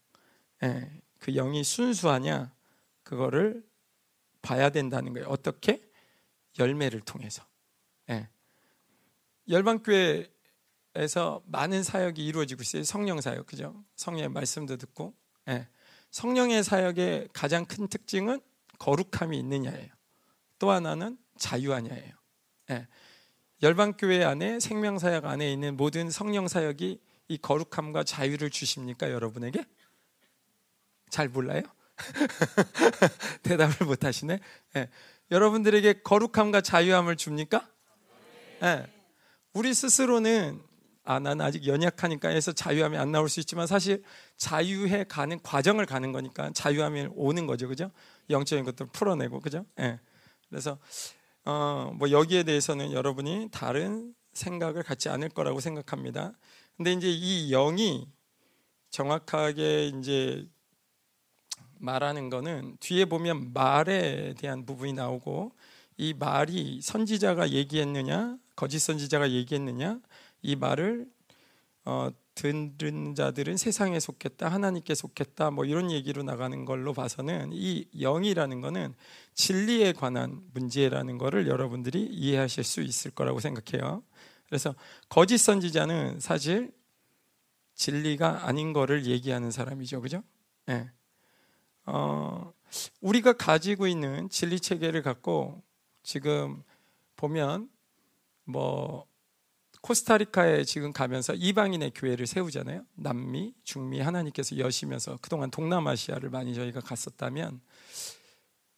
예, 0.64 1.01
그 1.19 1.31
영이 1.34 1.64
순수하냐 1.64 2.51
그거를 3.03 3.64
봐야 4.41 4.69
된다는 4.69 5.14
거예요. 5.14 5.27
어떻게? 5.27 5.81
열매를 6.59 7.01
통해서. 7.01 7.45
예. 8.09 8.30
열방교회에서 9.49 11.43
많은 11.45 11.84
사역이 11.84 12.26
이루어지고 12.26 12.61
있어요. 12.61 12.84
성령 12.84 13.22
사역, 13.22 13.45
그죠? 13.45 13.84
성령의 13.95 14.30
말씀도 14.30 14.77
듣고. 14.77 15.14
예. 15.49 15.68
성령의 16.11 16.64
사역의 16.64 17.30
가장 17.34 17.65
큰 17.65 17.88
특징은 17.88 18.39
거룩함이 18.80 19.38
있느냐예요. 19.39 19.89
또 20.59 20.72
하나는 20.72 21.18
자유하냐예요. 21.38 22.14
예. 22.72 22.88
열방교회 23.61 24.23
안에 24.23 24.59
생명사역 24.59 25.25
안에 25.25 25.51
있는 25.51 25.77
모든 25.77 26.11
성령 26.11 26.47
사역이 26.47 26.99
이 27.29 27.38
거룩함과 27.38 28.03
자유를 28.03 28.49
주십니까 28.49 29.11
여러분에게? 29.11 29.65
잘 31.09 31.27
몰라요? 31.27 31.63
대답을 33.43 33.88
못 33.88 34.03
하시네. 34.03 34.39
네. 34.73 34.89
여러분들에게 35.31 36.01
거룩함과 36.03 36.61
자유함을 36.61 37.15
줍니까? 37.15 37.67
네. 38.61 38.85
우리 39.53 39.73
스스로는 39.73 40.61
아, 41.03 41.19
난 41.19 41.39
아직 41.39 41.65
연약하니까 41.65 42.27
해서 42.27 42.51
자유함이 42.51 42.97
안 42.97 43.13
나올 43.13 43.29
수 43.29 43.39
있지만 43.39 43.65
사실 43.65 44.03
자유해 44.35 45.05
가는 45.05 45.41
과정을 45.41 45.85
가는 45.85 46.11
거니까 46.11 46.51
자유함이 46.53 47.07
오는 47.15 47.47
거죠. 47.47 47.69
그죠? 47.69 47.91
영적인 48.29 48.65
것들을 48.65 48.91
풀어내고, 48.91 49.39
그죠? 49.39 49.65
예. 49.79 50.01
그래서 50.49 50.77
어, 51.47 51.93
뭐 51.95 52.11
여기에 52.11 52.43
대해서는 52.43 52.91
여러분이 52.91 53.47
다른 53.53 54.13
생각을 54.33 54.83
갖지 54.83 55.07
않을 55.07 55.29
거라고 55.29 55.61
생각합니다. 55.61 56.33
근데 56.75 56.91
이제 56.91 57.09
이 57.09 57.51
영이 57.51 58.05
정확하게 58.89 59.87
이제 59.87 60.45
말하는 61.79 62.29
거는 62.29 62.75
뒤에 62.81 63.05
보면 63.05 63.53
말에 63.53 64.33
대한 64.33 64.65
부분이 64.65 64.91
나오고 64.91 65.53
이 65.95 66.13
말이 66.13 66.81
선지자가 66.81 67.51
얘기했느냐 67.51 68.37
거짓 68.57 68.79
선지자가 68.79 69.31
얘기했느냐 69.31 70.01
이 70.41 70.57
말을 70.57 71.07
어, 71.85 72.09
듣는 72.38 73.15
자들은 73.15 73.57
세상에 73.57 73.99
속했다, 73.99 74.47
하나님께 74.47 74.93
속했다, 74.93 75.51
뭐 75.51 75.65
이런 75.65 75.91
얘기로 75.91 76.23
나가는 76.23 76.65
걸로 76.65 76.93
봐서는 76.93 77.49
이 77.51 77.85
영이라는 77.99 78.61
거는 78.61 78.93
진리에 79.34 79.93
관한 79.93 80.41
문제라는 80.53 81.18
것을 81.18 81.47
여러분들이 81.47 82.05
이해하실 82.05 82.64
수 82.64 82.81
있을 82.81 83.11
거라고 83.11 83.39
생각해요. 83.39 84.03
그래서 84.47 84.76
거짓 85.09 85.39
선지자는 85.39 86.19
사실 86.19 86.72
진리가 87.73 88.47
아닌 88.47 88.73
거를 88.73 89.05
얘기하는 89.05 89.51
사람이죠, 89.51 90.01
그죠? 90.01 90.23
네. 90.68 90.89
어, 91.85 92.53
우리가 93.01 93.34
가지고 93.34 93.88
있는 93.88 94.30
진리 94.30 94.59
체계를 94.59 95.01
갖고 95.01 95.64
지금 96.03 96.64
보면 97.15 97.69
뭐 98.43 99.06
코스타리카에 99.88 100.65
지금 100.65 100.91
가면서 100.91 101.34
이방인의 101.34 101.91
교회를 101.95 102.27
세우잖아요. 102.27 102.84
남미, 102.95 103.53
중미 103.64 104.01
하나님께서 104.01 104.57
여시면서 104.57 105.18
그동안 105.22 105.49
동남아시아를 105.49 106.30
많이 106.30 106.53
저희가 106.53 106.81
갔었다면 106.81 107.61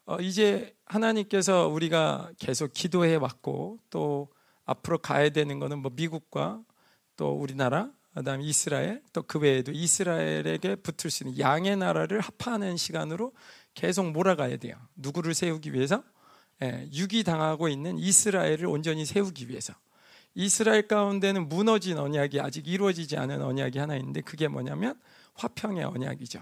어, 0.06 0.18
이제 0.22 0.76
하나님께서 0.86 1.68
우리가 1.68 2.32
계속 2.38 2.74
기도해 2.74 3.16
왔고 3.16 3.80
또 3.90 4.30
앞으로 4.66 5.00
가야 5.00 5.30
되는 5.30 5.58
거는 5.58 5.80
뭐 5.80 5.92
미국과 5.96 6.62
또 7.18 7.32
우리나라 7.34 7.92
그다음에 8.14 8.44
이스라엘 8.44 9.02
또 9.12 9.24
그 9.24 9.40
외에도 9.40 9.72
이스라엘에게 9.72 10.76
붙을 10.76 11.10
수 11.10 11.24
있는 11.24 11.40
양의 11.40 11.78
나라를 11.78 12.20
합하는 12.20 12.78
시간으로 12.78 13.34
계속 13.74 14.12
몰아가야 14.12 14.58
돼요. 14.58 14.76
누구를 14.96 15.34
세우기 15.34 15.74
위해서? 15.74 16.04
예, 16.62 16.88
유기 16.94 17.24
당하고 17.24 17.68
있는 17.68 17.98
이스라엘을 17.98 18.68
온전히 18.68 19.06
세우기 19.06 19.50
위해서. 19.50 19.74
이스라엘 20.36 20.88
가운데는 20.88 21.50
무너진 21.50 21.98
언약이 21.98 22.40
아직 22.40 22.68
이루어지지 22.68 23.18
않은 23.18 23.42
언약이 23.42 23.78
하나 23.80 23.96
있는데 23.98 24.22
그게 24.22 24.48
뭐냐면 24.48 25.00
화평의 25.36 25.84
언약이죠. 25.84 26.40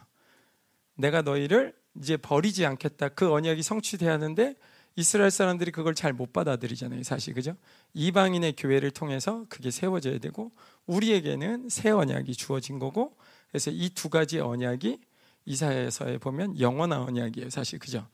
내가 0.95 1.21
너희를 1.21 1.73
이제 1.99 2.17
버리지 2.17 2.65
않겠다. 2.65 3.09
그 3.09 3.31
언약이 3.31 3.63
성취돼야 3.63 4.13
하는데 4.13 4.55
이스라엘 4.95 5.29
사람들이 5.29 5.71
그걸 5.71 5.93
잘 5.93 6.13
못 6.13 6.33
받아들이잖아요. 6.33 7.03
사실 7.03 7.33
그죠? 7.33 7.55
이방인의 7.93 8.55
교회를 8.57 8.91
통해서 8.91 9.45
그게 9.49 9.69
세워져야 9.71 10.17
되고 10.19 10.51
우리에게는 10.87 11.69
새 11.69 11.89
언약이 11.91 12.33
주어진 12.33 12.79
거고 12.79 13.15
그래서 13.49 13.71
이 13.71 13.89
두 13.93 14.09
가지 14.09 14.39
언약이 14.39 14.99
이사야서에 15.45 16.17
보면 16.17 16.59
영원한 16.59 17.01
언약이에요. 17.01 17.49
사실 17.49 17.79
그죠? 17.79 18.07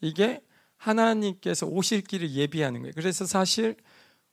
이게 0.00 0.42
하나님께서 0.76 1.66
오실 1.66 2.00
길을 2.02 2.30
예비하는 2.32 2.80
거예요. 2.80 2.92
그래서 2.96 3.26
사실 3.26 3.76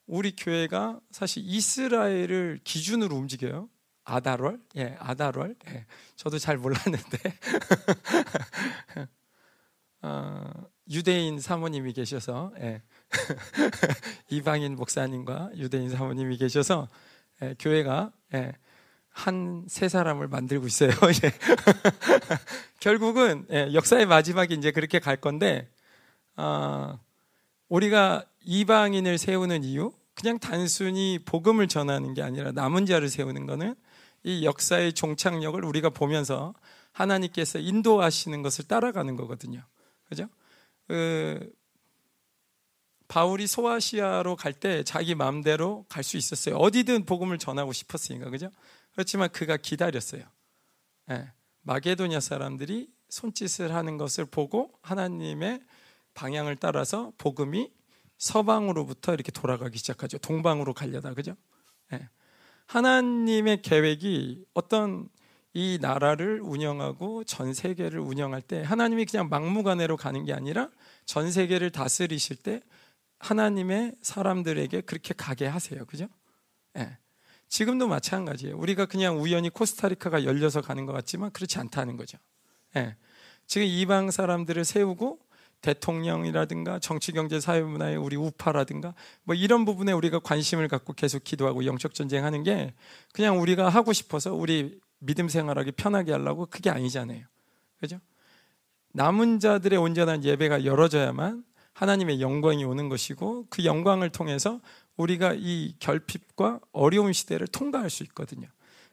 우리 0.08 0.36
교회가 0.36 1.00
사실 1.12 1.44
이스라엘을 1.46 2.62
기준으로 2.64 3.16
움직여요. 3.16 3.70
아다롤? 4.06 4.60
예, 4.78 4.96
아다롤. 5.00 5.56
예, 5.68 5.86
저도 6.16 6.40
잘 6.40 6.58
몰랐는데. 6.58 7.18
어, 10.02 10.52
유대인 10.90 11.40
사모님이 11.42 11.92
계셔서, 11.92 12.54
예. 12.60 12.82
이방인 14.30 14.78
목사님과 14.78 15.52
유대인 15.58 15.90
사모님이 15.90 16.38
계셔서, 16.38 16.88
예, 17.42 17.56
교회가, 17.60 18.12
예, 18.34 18.54
한 19.10 19.66
세 19.68 19.90
사람을 19.90 20.28
만들고 20.28 20.68
있어요. 20.68 20.92
예. 21.26 21.32
결국은, 22.80 23.46
예, 23.52 23.74
역사의 23.74 24.06
마지막에 24.06 24.54
이제 24.54 24.72
그렇게 24.72 25.00
갈 25.00 25.18
건데, 25.18 25.70
어, 26.38 26.98
우리가 27.68 28.24
이방인을 28.48 29.18
세우는 29.18 29.66
이유, 29.66 29.92
그냥 30.16 30.40
단순히 30.40 31.20
복음을 31.24 31.68
전하는 31.68 32.14
게 32.14 32.22
아니라 32.24 32.52
남은 32.54 32.86
자를 32.86 33.10
세우는 33.10 33.46
거는 33.46 33.76
이 34.24 34.46
역사의 34.46 34.94
종착역을 34.94 35.64
우리가 35.66 35.90
보면서 35.90 36.54
하나님께서 36.94 37.60
인도하시는 37.60 38.42
것을 38.42 38.66
따라가는 38.66 39.18
거거든요. 39.18 39.62
그죠? 40.06 40.30
그 40.88 41.54
바울이 43.10 43.48
소아시아로 43.48 44.38
갈 44.38 44.54
때 44.54 44.84
자기 44.84 45.14
마음대로 45.14 45.86
갈 45.90 46.04
수 46.04 46.18
있었어요. 46.18 46.56
어디든 46.56 47.06
복음을 47.06 47.38
전하고 47.38 47.74
싶었으니까. 47.74 48.30
그죠? 48.30 48.50
그렇지만 48.94 49.30
그가 49.30 49.58
기다렸어요. 49.58 50.24
네. 51.08 51.32
마게도냐 51.64 52.22
사람들이 52.22 52.90
손짓을 53.10 53.76
하는 53.76 53.98
것을 53.98 54.26
보고 54.26 54.72
하나님의 54.82 55.62
방향을 56.14 56.56
따라서 56.56 57.12
복음이 57.18 57.77
서방으로부터 58.18 59.14
이렇게 59.14 59.32
돌아가기 59.32 59.78
시작하죠. 59.78 60.18
동방으로 60.18 60.74
가려다. 60.74 61.14
그죠? 61.14 61.36
네. 61.92 62.10
하나님의 62.66 63.62
계획이 63.62 64.46
어떤 64.54 65.10
이 65.54 65.80
나라를 65.82 66.42
운영하고 66.42 67.24
전 67.24 67.54
세계를 67.54 68.00
운영할 68.00 68.42
때 68.42 68.62
하나님이 68.62 69.06
그냥 69.06 69.30
막무가내로 69.30 69.98
가는 69.98 70.24
게 70.24 70.34
아니라 70.34 70.70
전 71.06 71.32
세계를 71.32 71.72
다스리실 71.72 72.38
때 72.38 72.62
하나님의 73.20 73.96
사람들에게 74.02 74.82
그렇게 74.82 75.14
가게 75.16 75.48
하세요. 75.48 75.86
그죠? 75.86 76.08
네. 76.74 76.98
지금도 77.48 77.88
마찬가지예요. 77.88 78.58
우리가 78.58 78.86
그냥 78.86 79.22
우연히 79.22 79.50
코스타리카가 79.50 80.26
열려서 80.26 80.62
가는 80.62 80.86
것 80.86 80.92
같지만 80.92 81.32
그렇지 81.32 81.58
않다는 81.60 81.98
거죠. 81.98 82.18
네. 82.74 82.96
지금 83.48 83.66
이방 83.66 84.12
사람들을 84.12 84.66
세우고 84.66 85.20
대통령이라든가 85.62 86.80
정치, 86.80 87.12
경제, 87.12 87.40
사회, 87.40 87.62
문화의 87.62 87.98
우리 87.98 88.16
우파라든가 88.16 88.94
뭐 89.24 89.36
이런 89.36 89.66
부분에 89.66 89.92
우리가 89.92 90.20
관심을 90.20 90.68
갖고 90.68 90.94
계속 90.94 91.24
기도하고 91.24 91.66
영적 91.66 91.94
전쟁하는 91.94 92.44
게 92.44 92.74
그냥 93.14 93.40
우리가 93.40 93.70
하고 93.70 93.94
싶어서 93.94 94.34
우리 94.34 94.80
믿음 95.00 95.30
생활하기 95.30 95.74
편하게 95.74 96.12
하려고 96.12 96.46
그게 96.46 96.70
아니잖아요. 96.70 97.26
그죠? 97.80 98.00
남은 98.94 99.40
자들의 99.40 99.78
온전한 99.78 100.24
예배가 100.24 100.66
열어져야만 100.66 101.44
하나님의 101.74 102.22
영광이 102.22 102.64
오는 102.64 102.90
것이고 102.90 103.48
그 103.50 103.64
영광을 103.64 104.10
통해서 104.10 104.60
우리가 104.96 105.36
이 105.38 105.76
결핍과 105.80 106.60
어려운 106.72 107.14
시대를 107.14 107.48
통과할 107.48 107.90
수 107.92 108.04
있거든요. 108.04 108.48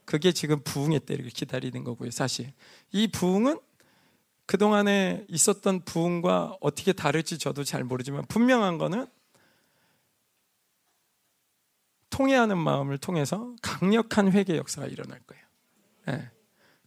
그게 0.05 0.33
지금 0.33 0.61
부흥의 0.63 1.01
때를 1.01 1.31
기다리는 1.31 1.83
거고요, 1.83 2.11
사실. 2.11 2.53
이 2.93 3.09
부흥은 3.09 3.59
그동안에 4.47 5.27
있었던 5.29 5.85
부흥과 5.85 6.59
어떻게 6.61 6.93
다를지 6.93 7.39
저도 7.39 7.65
잘 7.65 7.85
모르지만 7.85 8.25
분명한 8.27 8.79
거는 8.79 9.07
통해하는 12.11 12.59
마음을 12.59 12.99
통해서 12.99 13.55
강력한 13.63 14.31
회개 14.31 14.57
역사가 14.57 14.87
일어날 14.87 15.21
거예요. 15.21 15.45
네. 16.07 16.31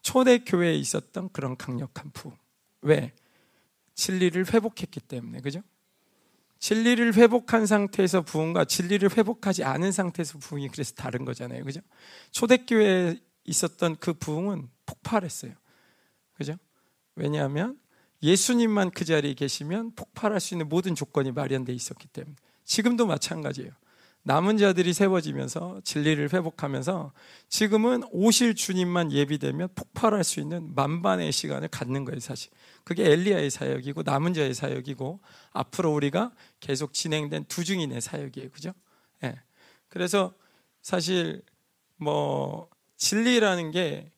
초대 0.01 0.37
교회에 0.37 0.75
있었던 0.75 1.29
그런 1.33 1.57
강력한 1.57 2.11
부흥. 2.11 2.37
왜? 2.81 3.13
진리를 3.95 4.53
회복했기 4.53 5.01
때문에, 5.01 5.41
그죠? 5.41 5.61
진리를 6.59 7.15
회복한 7.15 7.65
상태에서 7.65 8.21
부흥과 8.21 8.65
진리를 8.65 9.17
회복하지 9.17 9.63
않은 9.63 9.91
상태에서 9.91 10.37
부흥이 10.39 10.69
그래서 10.69 10.93
다른 10.95 11.25
거잖아요. 11.25 11.63
그죠? 11.65 11.81
초대교회에 12.31 13.19
있었던 13.43 13.97
그 13.97 14.13
부흥은 14.13 14.69
폭발했어요. 14.85 15.53
그죠? 16.33 16.55
왜냐하면 17.17 17.77
예수님만 18.23 18.91
그 18.91 19.05
자리에 19.05 19.33
계시면 19.33 19.91
폭발할 19.95 20.39
수 20.39 20.53
있는 20.53 20.69
모든 20.69 20.95
조건이 20.95 21.31
마련되어 21.31 21.75
있었기 21.75 22.07
때문에 22.07 22.35
지금도 22.63 23.05
마찬가지예요. 23.05 23.71
남은 24.23 24.57
자들이 24.57 24.91
세워지면서 24.91 25.81
진리를 25.85 26.33
회복하면서 26.33 27.13
지금은 27.47 28.03
오실 28.11 28.55
주님만 28.55 29.13
예비되면 29.13 29.69
폭발할 29.73 30.25
수 30.25 30.41
있는 30.41 30.75
만반의 30.75 31.31
시간을 31.31 31.69
갖는 31.69 32.03
거예요, 32.03 32.19
사실. 32.19 32.51
그게 32.83 33.09
엘리야의 33.09 33.49
사역이고 33.49 34.03
남은 34.03 34.33
자의 34.33 34.53
사역이고 34.53 35.21
앞으로 35.51 35.93
우리가 35.93 36.33
계속 36.59 36.93
진행된 36.93 37.45
두 37.45 37.63
증인의 37.63 38.01
사역이에요. 38.01 38.49
그죠? 38.49 38.73
예. 39.23 39.27
네. 39.27 39.41
그래서 39.87 40.33
사실 40.81 41.41
뭐 41.95 42.69
진리라는 42.97 43.71
게 43.71 44.11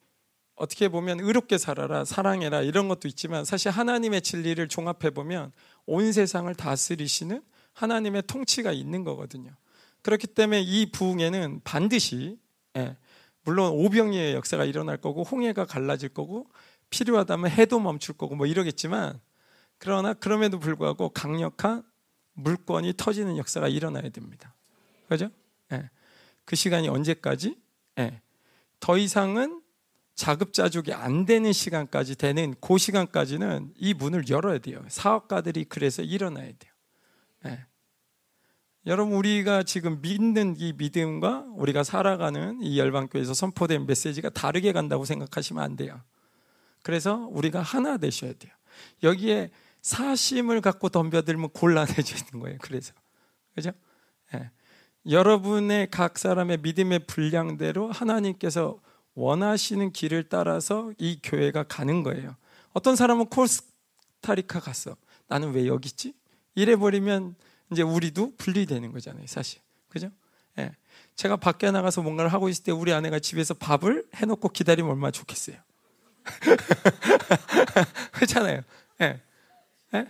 어떻게 0.60 0.90
보면 0.90 1.22
의롭게 1.22 1.57
살아라, 1.57 2.03
사랑해라 2.03 2.61
이런 2.61 2.90
것도 2.90 3.07
있지만 3.07 3.45
사실 3.45 3.72
하나님의 3.72 4.22
진리를 4.22 4.68
종합해 4.68 5.11
보면 5.11 5.53
온 5.86 6.11
세상을 6.11 6.53
다스리시는 6.53 7.41
하나님의 7.73 8.23
통치가 8.27 8.73
있는 8.73 9.06
거거든요. 9.06 9.52
그렇기 10.02 10.27
때문에 10.27 10.61
이 10.61 10.91
부흥에는 10.91 11.61
반드시 11.64 12.38
예, 12.77 12.98
물론 13.44 13.72
오병이의 13.72 14.34
역사가 14.34 14.65
일어날 14.65 14.98
거고 14.98 15.23
홍해가 15.23 15.65
갈라질 15.65 16.10
거고 16.10 16.49
필요하다면 16.90 17.52
해도 17.52 17.80
멈출 17.80 18.18
거고 18.18 18.36
뭐 18.36 18.45
이러겠지만 18.45 19.19
그러나 19.77 20.14
그럼에도 20.14 20.60
불구하고 20.60 21.10
강력한 21.10 21.84
물권이 22.34 22.94
터지는 22.98 23.38
역사가 23.38 23.69
일어나야 23.69 24.10
됩니다. 24.10 24.53
그죠? 25.07 25.30
예. 25.72 25.90
그 26.44 26.57
시간이 26.57 26.90
언제까지? 26.90 27.57
예. 27.99 28.22
더 28.81 28.98
이상은 28.98 29.59
자급자족이 30.19 30.91
안 30.91 31.25
되는 31.25 31.53
시간까지 31.53 32.17
되는 32.17 32.53
그 32.59 32.77
시간까지는 32.77 33.71
이 33.77 33.93
문을 33.93 34.27
열어야 34.27 34.57
돼요. 34.57 34.83
사업가들이 34.89 35.63
그래서 35.63 36.01
일어나야 36.01 36.45
돼요. 36.45 36.73
네. 37.45 37.65
여러분 38.85 39.15
우리가 39.15 39.63
지금 39.63 40.01
믿는 40.01 40.55
이 40.57 40.73
믿음과 40.73 41.45
우리가 41.55 41.85
살아가는 41.85 42.61
이 42.61 42.77
열방교회에서 42.77 43.33
선포된 43.33 43.85
메시지가 43.85 44.31
다르게 44.31 44.73
간다고 44.73 45.05
생각하시면 45.05 45.63
안 45.63 45.77
돼요. 45.77 46.01
그래서 46.83 47.15
우리가 47.31 47.61
하나 47.61 47.95
되셔야 47.95 48.33
돼요. 48.33 48.51
여기에 49.03 49.51
사심을 49.81 50.59
갖고 50.59 50.89
덤벼들면 50.89 51.51
곤란해지는 51.51 52.41
거예요. 52.41 52.57
그래서 52.61 52.93
그죠? 53.55 53.71
네. 54.33 54.51
여러분의 55.09 55.89
각 55.91 56.17
사람의 56.17 56.57
믿음의 56.57 57.05
분량대로 57.07 57.89
하나님께서 57.89 58.81
원하시는 59.15 59.91
길을 59.91 60.30
따라서 60.30 60.91
이 60.98 61.19
교회가 61.22 61.64
가는 61.64 62.03
거예요. 62.03 62.36
어떤 62.73 62.95
사람은 62.95 63.27
코스타리카 63.27 64.60
갔어. 64.60 64.95
나는 65.27 65.52
왜 65.52 65.68
여기 65.68 65.88
있지? 65.88 66.14
이래 66.56 66.76
버리면 66.76 67.36
이제 67.72 67.81
우리도 67.81 68.36
분리되는 68.38 68.91
거잖아요, 68.91 69.26
사실. 69.27 69.61
그죠? 69.90 70.10
예. 70.57 70.72
제가 71.15 71.38
밖에 71.38 71.69
나가서 71.72 72.02
뭔가를 72.02 72.31
하고 72.34 72.49
있을 72.49 72.64
때 72.64 72.72
우리 72.72 72.94
아내가 72.94 73.19
집에서 73.19 73.53
밥을 73.53 74.07
해 74.15 74.26
놓고 74.26 74.49
기다리면 74.49 74.91
얼마나 74.91 75.11
좋겠어요. 75.11 75.57
그렇잖아요. 78.11 78.61
예. 79.02 79.22
예? 79.94 80.07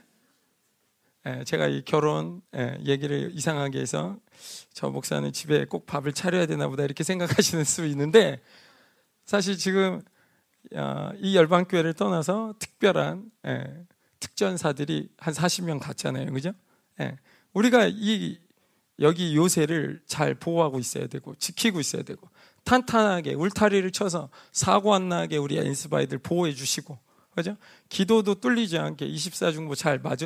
예. 1.26 1.44
제가 1.44 1.68
이 1.68 1.84
결혼 1.84 2.42
예, 2.56 2.78
얘기를 2.86 3.32
이상하게 3.34 3.80
해서 3.80 4.18
저 4.74 4.90
목사는 4.90 5.32
집에 5.34 5.66
꼭 5.66 5.86
밥을 5.86 6.14
차려야 6.14 6.46
되나 6.46 6.68
보다 6.68 6.84
이렇게 6.84 7.04
생각하시는 7.04 7.64
수 7.64 7.86
있는데 7.88 8.42
사실 9.30 9.60
지금 9.60 10.01
이 11.19 11.35
열방교회를 11.35 11.93
떠나서 11.93 12.56
특별한 12.57 13.30
예, 13.45 13.85
특전사들이 14.19 15.07
한 15.19 15.34
40명 15.35 15.80
갔잖아요. 15.80 16.34
그죠? 16.34 16.51
예, 16.99 17.15
우리가 17.53 17.85
이 17.91 18.39
여기 18.99 19.35
요새를 19.35 20.01
잘 20.07 20.34
보호하고 20.34 20.80
있어야 20.80 21.06
되고 21.06 21.35
지키고 21.35 21.80
있어야 21.80 22.01
되고 22.01 22.27
탄탄하게 22.64 23.35
울타리를 23.35 23.91
쳐서 23.91 24.30
사고 24.51 24.95
안 24.95 25.10
나게 25.10 25.38
우리 25.38 25.60
엔스바이들 25.60 26.18
보호해 26.18 26.56
주시고 26.56 26.97
그죠? 27.35 27.56
기도도 27.89 28.34
뚫리지 28.34 28.80
않게 28.80 29.07
24중보 29.07 29.76
잘 29.76 29.99
맞아, 29.99 30.26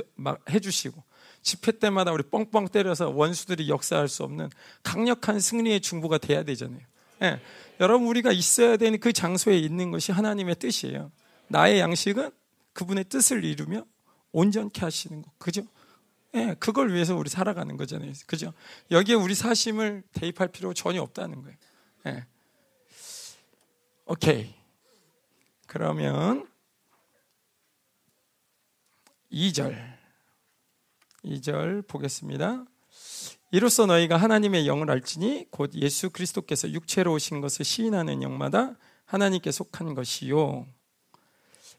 해주시고 0.49 1.03
집회 1.41 1.73
때마다 1.73 2.13
우리 2.13 2.23
뻥뻥 2.23 2.69
때려서 2.69 3.09
원수들이 3.09 3.67
역사할 3.67 4.07
수 4.07 4.23
없는 4.23 4.49
강력한 4.81 5.41
승리의 5.41 5.81
중보가 5.81 6.19
돼야 6.19 6.43
되잖아요. 6.43 6.79
예. 7.21 7.39
여러분 7.79 8.07
우리가 8.07 8.31
있어야 8.31 8.77
되는 8.77 8.99
그 8.99 9.13
장소에 9.13 9.57
있는 9.57 9.91
것이 9.91 10.11
하나님의 10.11 10.55
뜻이에요. 10.55 11.11
나의 11.47 11.79
양식은 11.79 12.31
그분의 12.73 13.05
뜻을 13.05 13.43
이루며 13.43 13.85
온전케 14.31 14.81
하시는 14.81 15.21
것. 15.21 15.31
그죠? 15.37 15.63
예, 16.35 16.55
그걸 16.59 16.93
위해서 16.93 17.15
우리 17.15 17.29
살아가는 17.29 17.77
거잖아요. 17.77 18.11
그죠? 18.25 18.53
여기에 18.89 19.15
우리 19.15 19.35
사심을 19.35 20.03
대입할 20.13 20.47
필요 20.47 20.73
전혀 20.73 21.01
없다는 21.01 21.41
거예요. 21.43 21.57
예. 22.07 22.25
오케이. 24.05 24.53
그러면 25.67 26.47
2절. 29.31 29.97
2절 31.23 31.87
보겠습니다. 31.87 32.65
이로써 33.53 33.85
너희가 33.85 34.17
하나님의 34.17 34.65
영을 34.65 34.89
알지니 34.89 35.45
곧 35.51 35.75
예수 35.75 36.09
그리스도께서 36.09 36.71
육체로 36.71 37.13
오신 37.13 37.39
것을 37.39 37.63
시인하는 37.63 38.23
영마다 38.23 38.73
하나님께 39.05 39.51
속한 39.51 39.93
것이요. 39.93 40.65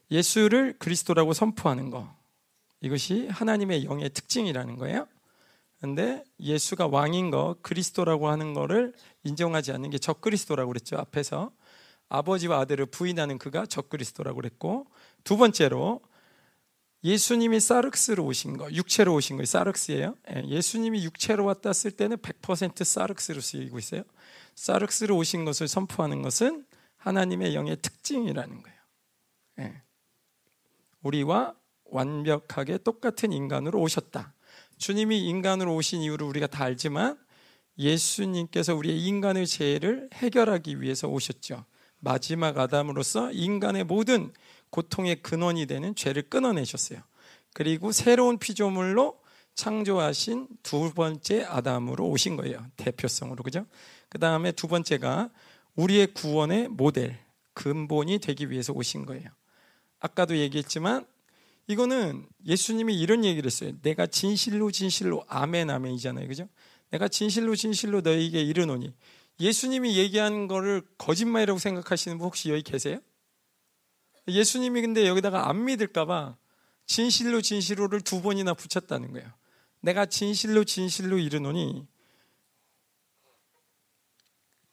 예수를 0.09 0.76
그리스도라고 0.78 1.32
선포하는 1.32 1.90
것. 1.90 2.09
이것이 2.80 3.26
하나님의 3.26 3.86
영의 3.86 4.10
특징이라는 4.10 4.76
거예요. 4.76 5.09
근데 5.80 6.22
예수가 6.38 6.86
왕인 6.86 7.32
거, 7.32 7.56
그리스도라고 7.60 8.28
하는 8.28 8.55
거를 8.55 8.92
인정하지 9.24 9.72
않는 9.72 9.90
게 9.90 9.98
적그리스도라고 9.98 10.68
그랬죠. 10.68 10.96
앞에서 10.96 11.51
아버지와 12.09 12.60
아들을 12.60 12.86
부인하는 12.86 13.36
그가 13.36 13.66
적그리스도라고 13.66 14.36
그랬고 14.36 14.86
두 15.24 15.36
번째로 15.36 16.02
예수님이 17.05 17.60
사륵스로 17.60 18.24
오신 18.24 18.56
거, 18.56 18.72
육체로 18.72 19.14
오신 19.14 19.36
거예요. 19.36 19.44
사륵스예요. 19.44 20.16
예, 20.35 20.43
예수님이 20.47 21.05
육체로 21.05 21.44
왔다 21.44 21.74
쓸 21.74 21.90
때는 21.90 22.16
100% 22.16 22.82
사륵스로 22.82 23.43
쓰이고 23.43 23.78
있어요. 23.78 24.05
사륵스로 24.55 25.14
오신 25.18 25.44
것을 25.44 25.68
선포하는 25.68 26.22
것은 26.22 26.64
하나님의 26.97 27.55
영의 27.55 27.76
특징이라는 27.82 28.62
거예요. 28.62 28.78
예. 29.60 29.82
우리와 31.02 31.55
완벽하게 31.85 32.78
똑같은 32.78 33.32
인간으로 33.32 33.78
오셨다. 33.81 34.32
주님이 34.78 35.26
인간으로 35.28 35.74
오신 35.74 36.01
이유를 36.01 36.26
우리가 36.26 36.47
다 36.47 36.64
알지만 36.64 37.18
예수님께서 37.78 38.74
우리의 38.74 39.05
인간의 39.05 39.47
죄를 39.47 40.09
해결하기 40.14 40.81
위해서 40.81 41.09
오셨죠. 41.09 41.66
마지막 41.98 42.59
아담으로서 42.59 43.31
인간의 43.32 43.85
모든 43.85 44.32
고통의 44.74 45.22
근원이 45.22 45.66
되는 45.66 45.94
죄를 45.94 46.22
끊어내셨어요. 46.22 46.98
그리고 47.52 47.92
새로운 47.92 48.38
피조물로 48.38 49.20
창조하신 49.55 50.48
두 50.64 50.92
번째 50.92 51.44
아담으로 51.44 52.09
오신 52.09 52.34
거예요. 52.34 52.66
대표성으로. 52.74 53.44
그죠? 53.44 53.66
그 54.09 54.18
다음에 54.18 54.51
두 54.51 54.66
번째가 54.66 55.30
우리의 55.76 56.09
구원의 56.09 56.70
모델, 56.70 57.20
근본이 57.52 58.18
되기 58.18 58.51
위해서 58.51 58.72
오신 58.72 59.06
거예요. 59.06 59.28
아까도 60.01 60.36
얘기했지만 60.36 61.06
이거는 61.68 62.26
예수님이 62.44 62.98
이런 62.98 63.24
얘기를 63.24 63.46
했어요. 63.46 63.74
내가 63.80 64.09
진실로 64.09 64.72
진실로 64.72 65.24
아멘 65.28 65.70
아멘이잖아요. 65.70 66.26
그죠? 66.26 66.48
내가 66.90 67.06
진실로 67.06 67.55
진실로 67.55 68.01
너에게 68.01 68.42
이르노니 68.42 68.92
예수님이 69.38 69.96
얘기한 69.98 70.48
거를 70.48 70.82
거짓말이라고 70.98 71.60
생각하시는 71.60 72.18
분 72.18 72.26
혹시 72.26 72.51
여기 72.51 72.62
계세요? 72.62 72.98
예수님이 74.28 74.80
근데 74.80 75.06
여기다가 75.06 75.48
안 75.48 75.64
믿을까봐 75.64 76.36
진실로 76.86 77.40
진실로를 77.40 78.01
두 78.01 78.22
번이나 78.22 78.55
붙였다는 78.55 79.12
거예요. 79.12 79.30
내가 79.80 80.06
진실로 80.06 80.64
진실로 80.64 81.18
이르노니 81.18 81.86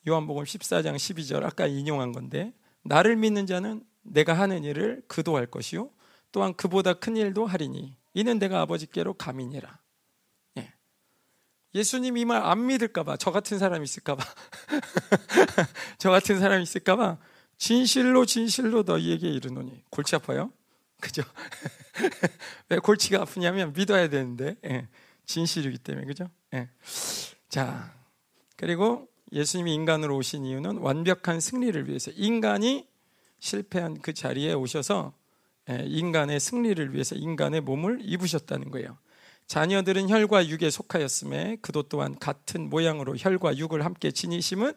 요한복음 0.07 0.43
14장 0.43 0.95
12절 0.95 1.43
아까 1.43 1.67
인용한 1.67 2.11
건데 2.11 2.53
나를 2.83 3.15
믿는 3.15 3.45
자는 3.45 3.83
내가 4.01 4.33
하는 4.33 4.63
일을 4.63 5.03
그도 5.07 5.35
할 5.37 5.45
것이요 5.45 5.91
또한 6.31 6.53
그보다 6.55 6.93
큰 6.93 7.17
일도 7.17 7.45
하리니 7.45 7.95
이는 8.13 8.39
내가 8.39 8.61
아버지께로 8.61 9.13
감이니라. 9.13 9.79
예. 10.57 10.73
예수님 11.75 12.17
이 12.17 12.25
말 12.25 12.41
안 12.43 12.65
믿을까봐 12.65 13.17
저 13.17 13.31
같은 13.31 13.59
사람이 13.59 13.83
있을까봐 13.83 14.23
저 15.99 16.09
같은 16.09 16.39
사람이 16.39 16.63
있을까봐 16.63 17.17
진실로 17.61 18.25
진실로 18.25 18.81
너희에게 18.81 19.29
이르노니 19.29 19.83
골치 19.91 20.15
아파요? 20.15 20.51
그죠? 20.99 21.21
왜 22.69 22.79
골치가 22.79 23.21
아프냐면 23.21 23.71
믿어야 23.73 24.09
되는데 24.09 24.55
예. 24.65 24.87
진실이기 25.27 25.77
때문에 25.77 26.07
그죠? 26.07 26.27
예. 26.55 26.69
자 27.49 27.93
그리고 28.55 29.07
예수님이 29.31 29.75
인간으로 29.75 30.17
오신 30.17 30.43
이유는 30.43 30.77
완벽한 30.77 31.39
승리를 31.39 31.87
위해서 31.87 32.09
인간이 32.15 32.87
실패한 33.37 34.01
그 34.01 34.15
자리에 34.15 34.53
오셔서 34.53 35.13
예, 35.69 35.83
인간의 35.85 36.39
승리를 36.39 36.95
위해서 36.95 37.13
인간의 37.13 37.61
몸을 37.61 37.99
입으셨다는 38.01 38.71
거예요. 38.71 38.97
자녀들은 39.45 40.09
혈과 40.09 40.47
육에 40.47 40.71
속하였음에 40.71 41.57
그도 41.61 41.83
또한 41.83 42.17
같은 42.17 42.71
모양으로 42.71 43.17
혈과 43.17 43.57
육을 43.57 43.85
함께 43.85 44.09
지니심은 44.09 44.73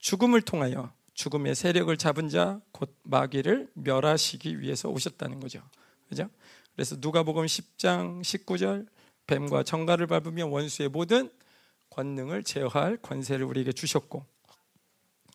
죽음을 0.00 0.42
통하여 0.42 0.92
죽음의 1.14 1.54
세력을 1.54 1.96
잡은 1.96 2.28
자 2.28 2.60
곧 2.72 2.94
마귀를 3.04 3.70
멸하시기 3.74 4.60
위해서 4.60 4.88
오셨다는 4.88 5.40
거죠. 5.40 5.62
그죠? 6.08 6.28
그래서 6.74 6.96
누가복음 6.98 7.46
10장 7.46 8.20
19절 8.20 8.86
뱀과 9.26 9.62
정갈을 9.62 10.06
밟으며 10.06 10.46
원수의 10.46 10.88
모든 10.90 11.30
권능을 11.90 12.42
제어할 12.42 12.98
권세를 12.98 13.46
우리에게 13.46 13.72
주셨고 13.72 14.26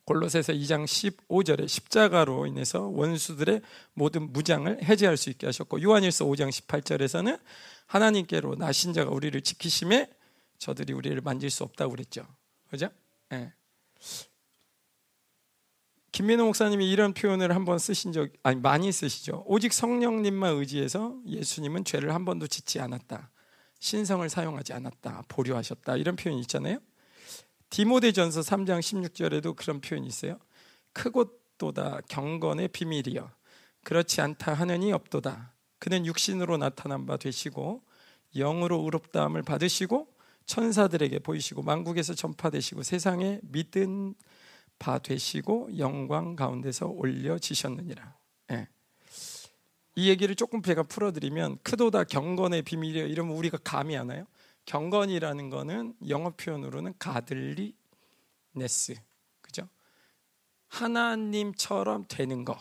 골로새서 0.04 0.54
2장 0.54 0.86
15절에 0.86 1.68
십자가로 1.68 2.46
인해서 2.48 2.82
원수들의 2.88 3.62
모든 3.94 4.34
무장을 4.34 4.84
해제할 4.84 5.18
수 5.18 5.30
있게 5.30 5.46
하셨고 5.46 5.82
요한일서 5.82 6.26
5장 6.26 6.50
18절에서는 6.50 7.40
하나님께로 7.86 8.56
나신 8.56 8.94
자가 8.94 9.12
우리를 9.12 9.40
지키심에 9.42 10.10
저들이 10.58 10.94
우리를 10.94 11.20
만질 11.22 11.50
수 11.50 11.64
없다고 11.64 11.92
그랬죠. 11.92 12.28
그죠? 12.70 12.90
네. 13.30 13.54
김민호 16.20 16.48
목사님이 16.48 16.92
이런 16.92 17.14
표현을 17.14 17.56
한 17.56 17.64
번 17.64 17.80
쓰신 17.80 18.12
적 18.12 18.30
아니 18.44 18.60
많이 18.60 18.92
쓰시죠. 18.92 19.46
오직 19.48 19.72
성령님만 19.72 20.56
의지해서 20.58 21.16
예수님은 21.26 21.86
죄를 21.86 22.14
한 22.14 22.26
번도 22.26 22.48
짓지 22.48 22.82
않았다. 22.82 23.32
신성을 23.80 24.28
사용하지 24.28 24.74
않았다. 24.74 25.24
보류하셨다. 25.30 25.96
이런 25.96 26.18
표현이 26.18 26.42
있잖아요. 26.42 26.80
디모데전서 27.70 28.42
3장 28.42 28.82
16절에도 28.82 29.56
그런 29.56 29.80
표현이 29.80 30.08
있어요. 30.08 30.40
크고 30.92 31.40
도다 31.58 32.02
경건의 32.10 32.68
비밀이여 32.68 33.32
그렇지 33.86 34.20
않다 34.20 34.54
하느니 34.54 34.92
없도다. 34.92 35.54
그는 35.78 36.06
육신으로 36.06 36.58
나타난 36.58 37.06
바 37.06 37.16
되시고 37.16 37.82
영으로 38.36 38.82
의롭다함을 38.82 39.44
받으시고 39.44 40.10
천사들에게 40.48 41.20
보이시고 41.20 41.62
만국에서 41.62 42.14
전파되시고 42.14 42.84
세상에 42.84 43.40
믿은 43.44 44.16
바 44.80 44.98
되시고 44.98 45.78
영광 45.78 46.36
가운데서 46.36 46.88
올려지셨느니라. 46.88 48.18
예. 48.52 48.68
이 49.96 50.10
얘기를 50.10 50.34
조금 50.36 50.62
제가 50.62 50.84
풀어드리면 50.84 51.60
크도다 51.64 52.06
경건의 52.06 52.64
비밀이여 52.64 53.06
이러면 53.06 53.36
우리가 53.36 53.58
감이 53.64 53.96
하나요? 53.96 54.26
경건이라는 54.66 55.50
거는 55.50 55.96
영어 56.08 56.32
표현으로는 56.32 56.94
가들리네스. 56.98 57.76
그죠? 59.42 59.68
하나님처럼 60.70 62.06
되는 62.08 62.46
거. 62.46 62.58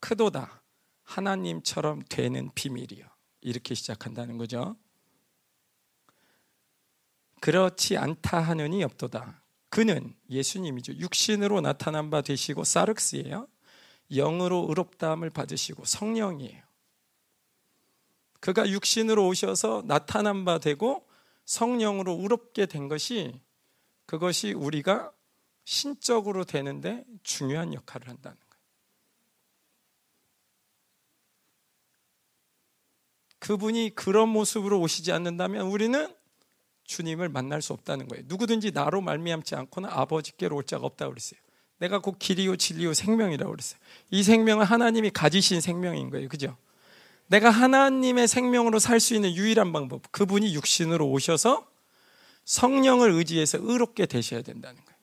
크도다. 0.00 0.62
하나님처럼 1.04 2.02
되는 2.08 2.50
비밀이요. 2.54 3.06
이렇게 3.40 3.74
시작한다는 3.74 4.36
거죠. 4.38 4.76
그렇지 7.40 7.96
않다 7.96 8.40
하느니 8.40 8.82
없도다. 8.82 9.40
그는 9.70 10.14
예수님이죠. 10.30 10.94
육신으로 10.94 11.60
나타난 11.60 12.10
바 12.10 12.22
되시고 12.22 12.64
사륵스예요. 12.64 13.46
영으로 14.10 14.66
의롭다함을 14.68 15.30
받으시고 15.30 15.84
성령이에요. 15.84 16.62
그가 18.40 18.68
육신으로 18.68 19.26
오셔서 19.26 19.82
나타난 19.84 20.44
바 20.44 20.58
되고 20.58 21.06
성령으로 21.44 22.12
의롭게 22.20 22.66
된 22.66 22.88
것이 22.88 23.40
그것이 24.06 24.52
우리가 24.52 25.12
신적으로 25.64 26.44
되는데 26.44 27.04
중요한 27.22 27.74
역할을 27.74 28.08
한다는 28.08 28.38
거예요. 28.38 28.48
그분이 33.40 33.94
그런 33.94 34.28
모습으로 34.30 34.80
오시지 34.80 35.12
않는다면 35.12 35.66
우리는 35.66 36.14
주님을 36.88 37.28
만날 37.28 37.62
수 37.62 37.72
없다는 37.74 38.08
거예요. 38.08 38.24
누구든지 38.26 38.72
나로 38.72 39.00
말미암지 39.00 39.54
않고는 39.54 39.88
아버지께로 39.90 40.56
올 40.56 40.64
자가 40.64 40.86
없다고 40.86 41.12
그랬어요. 41.12 41.38
내가 41.78 42.00
곧 42.00 42.18
길이요 42.18 42.56
진리요 42.56 42.94
생명이라고 42.94 43.52
그랬어요. 43.52 43.78
이 44.10 44.22
생명은 44.24 44.64
하나님이 44.66 45.10
가지신 45.10 45.60
생명인 45.60 46.10
거예요. 46.10 46.28
그죠? 46.28 46.56
내가 47.28 47.50
하나님의 47.50 48.26
생명으로 48.26 48.78
살 48.78 48.98
수 49.00 49.14
있는 49.14 49.34
유일한 49.34 49.72
방법. 49.72 50.10
그분이 50.10 50.54
육신으로 50.54 51.08
오셔서 51.08 51.68
성령을 52.44 53.12
의지해서 53.12 53.58
의롭게 53.60 54.06
되셔야 54.06 54.40
된다는 54.40 54.82
거예요. 54.82 54.98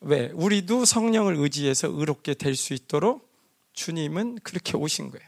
왜? 0.00 0.30
우리도 0.34 0.84
성령을 0.84 1.36
의지해서 1.36 1.88
의롭게 1.88 2.34
될 2.34 2.54
수 2.54 2.74
있도록 2.74 3.26
주님은 3.72 4.40
그렇게 4.42 4.76
오신 4.76 5.10
거예요. 5.10 5.26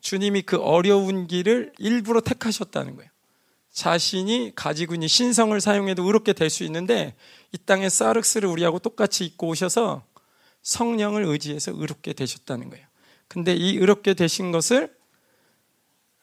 주님이 0.00 0.42
그 0.42 0.58
어려운 0.58 1.26
길을 1.26 1.72
일부러 1.78 2.20
택하셨다는 2.20 2.94
거예요. 2.94 3.10
자신이 3.76 4.52
가지고 4.54 4.94
있는 4.94 5.06
신성을 5.06 5.60
사용해도 5.60 6.02
의롭게 6.02 6.32
될 6.32 6.48
수 6.48 6.64
있는데 6.64 7.14
이 7.52 7.58
땅에 7.58 7.90
사르스를 7.90 8.48
우리하고 8.48 8.78
똑같이 8.78 9.26
입고 9.26 9.48
오셔서 9.48 10.02
성령을 10.62 11.24
의지해서 11.24 11.72
의롭게 11.74 12.14
되셨다는 12.14 12.70
거예요. 12.70 12.86
근데 13.28 13.54
이 13.54 13.76
의롭게 13.76 14.14
되신 14.14 14.50
것을 14.50 14.96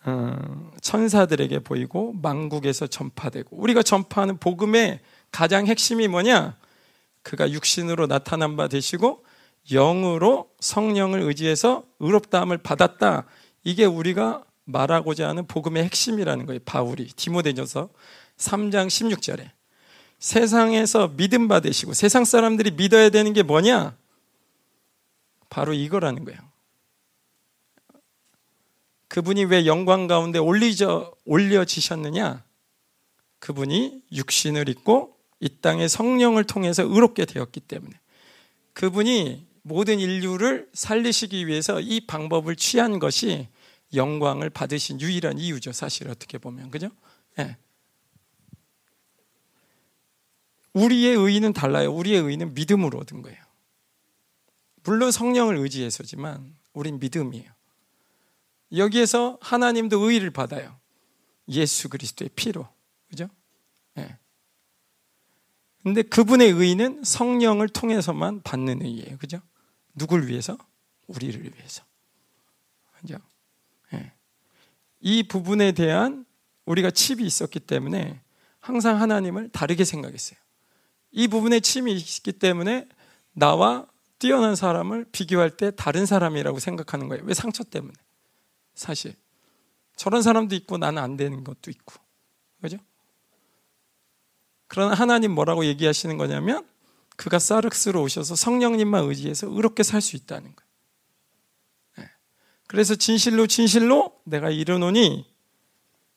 어, 0.04 0.72
천사들에게 0.82 1.60
보이고 1.60 2.14
망국에서 2.14 2.88
전파되고 2.88 3.56
우리가 3.56 3.84
전파하는 3.84 4.40
복음의 4.40 5.02
가장 5.32 5.68
핵심이 5.68 6.08
뭐냐? 6.08 6.58
그가 7.22 7.52
육신으로 7.52 8.08
나타난 8.08 8.58
바 8.58 8.68
되시고 8.68 9.24
영으로 9.70 10.50
성령을 10.60 11.22
의지해서 11.22 11.84
의롭다함을 12.00 12.58
받았다. 12.58 13.28
이게 13.64 13.86
우리가 13.86 14.44
말하고자 14.66 15.28
하는 15.28 15.46
복음의 15.48 15.84
핵심이라는 15.84 16.46
거예요. 16.46 16.60
바울이 16.66 17.08
디모데전서 17.08 17.90
3장 18.38 18.88
16절에 18.88 19.50
세상에서 20.20 21.10
믿음 21.18 21.48
받으시고 21.48 21.94
세상 21.94 22.24
사람들이 22.24 22.72
믿어야 22.72 23.10
되는 23.10 23.34
게 23.34 23.44
뭐냐? 23.44 23.96
바로 25.50 25.74
이거라는 25.74 26.24
거예요. 26.26 26.40
그분이 29.10 29.46
왜 29.46 29.66
영광 29.66 30.08
가운데 30.08 30.40
올리져 30.40 31.14
올려지셨느냐? 31.26 32.44
그분이 33.40 34.02
육신을 34.12 34.70
입고 34.70 35.16
이 35.40 35.50
땅의 35.62 35.90
성령을 35.90 36.46
통해서 36.46 36.84
의롭게 36.84 37.26
되었기 37.26 37.60
때문에 37.60 37.92
그분이 38.72 39.46
모든 39.62 40.00
인류를 40.00 40.70
살리시기 40.74 41.48
위해서 41.48 41.80
이 41.80 42.00
방법을 42.00 42.56
취한 42.56 43.00
것이 43.00 43.48
영광을 43.94 44.50
받으신 44.50 45.00
유일한 45.02 45.38
이유죠. 45.38 45.72
사실 45.72 46.10
어떻게 46.10 46.38
보면 46.38 46.72
그죠? 46.72 46.90
네. 47.38 47.58
우리의 50.74 51.16
의의는 51.16 51.54
달라요. 51.54 51.94
우리의 51.94 52.22
의의는 52.22 52.54
믿음으로 52.54 53.00
얻은 53.00 53.22
거예요. 53.22 53.42
물론 54.84 55.12
성령을 55.12 55.58
의지해서지만 55.58 56.56
우린 56.74 57.00
믿음이에요. 57.00 57.52
여기에서 58.76 59.38
하나님도 59.42 60.00
의의를 60.00 60.32
받아요. 60.32 60.80
예수 61.48 61.90
그리스도의 61.90 62.30
피로. 62.36 62.68
그죠? 63.10 63.30
네. 63.94 64.18
근데 65.84 66.02
그분의 66.02 66.50
의의는 66.52 67.04
성령을 67.04 67.70
통해서만 67.70 68.42
받는 68.42 68.82
의의예요. 68.82 69.18
그죠? 69.18 69.42
누굴 69.94 70.28
위해서? 70.28 70.58
우리를 71.08 71.44
위해서. 71.56 71.84
그죠? 73.00 73.18
이 75.06 75.22
부분에 75.22 75.74
대한 75.74 76.26
우리가 76.66 76.90
칩이 76.90 77.26
있었기 77.26 77.60
때문에 77.60 78.22
항상 78.62 79.02
하나님을 79.02 79.50
다르게 79.50 79.84
생각했어요. 79.84 80.40
이 81.12 81.28
부분에 81.28 81.60
칩이 81.60 81.92
있기 81.94 82.32
때문에 82.32 82.88
나와 83.34 83.86
뛰어난 84.18 84.56
사람을 84.56 85.06
비교할 85.12 85.58
때 85.58 85.72
다른 85.76 86.06
사람이라고 86.06 86.60
생각하는 86.60 87.10
거예요. 87.10 87.26
왜 87.26 87.34
상처 87.34 87.66
때문에? 87.66 87.94
사실. 88.76 89.14
저런 89.98 90.22
사람도 90.22 90.56
있고 90.56 90.78
나는 90.78 91.04
안 91.04 91.18
되는 91.18 91.44
것도 91.44 91.70
있고. 91.70 91.96
그죠? 92.62 92.78
그러나 94.68 94.94
하나님 94.94 95.32
뭐라고 95.32 95.66
얘기하시는 95.66 96.18
거냐면 96.18 96.66
그가 97.18 97.40
사르스로 97.40 98.02
오셔서 98.02 98.36
성령님만 98.38 99.04
의지해서 99.04 99.48
의롭게 99.48 99.84
살 99.84 100.00
수 100.00 100.16
있다는 100.16 100.56
거예요. 100.56 100.63
그래서 102.74 102.96
진실로 102.96 103.46
진실로 103.46 104.20
내가 104.24 104.50
이르노니 104.50 105.32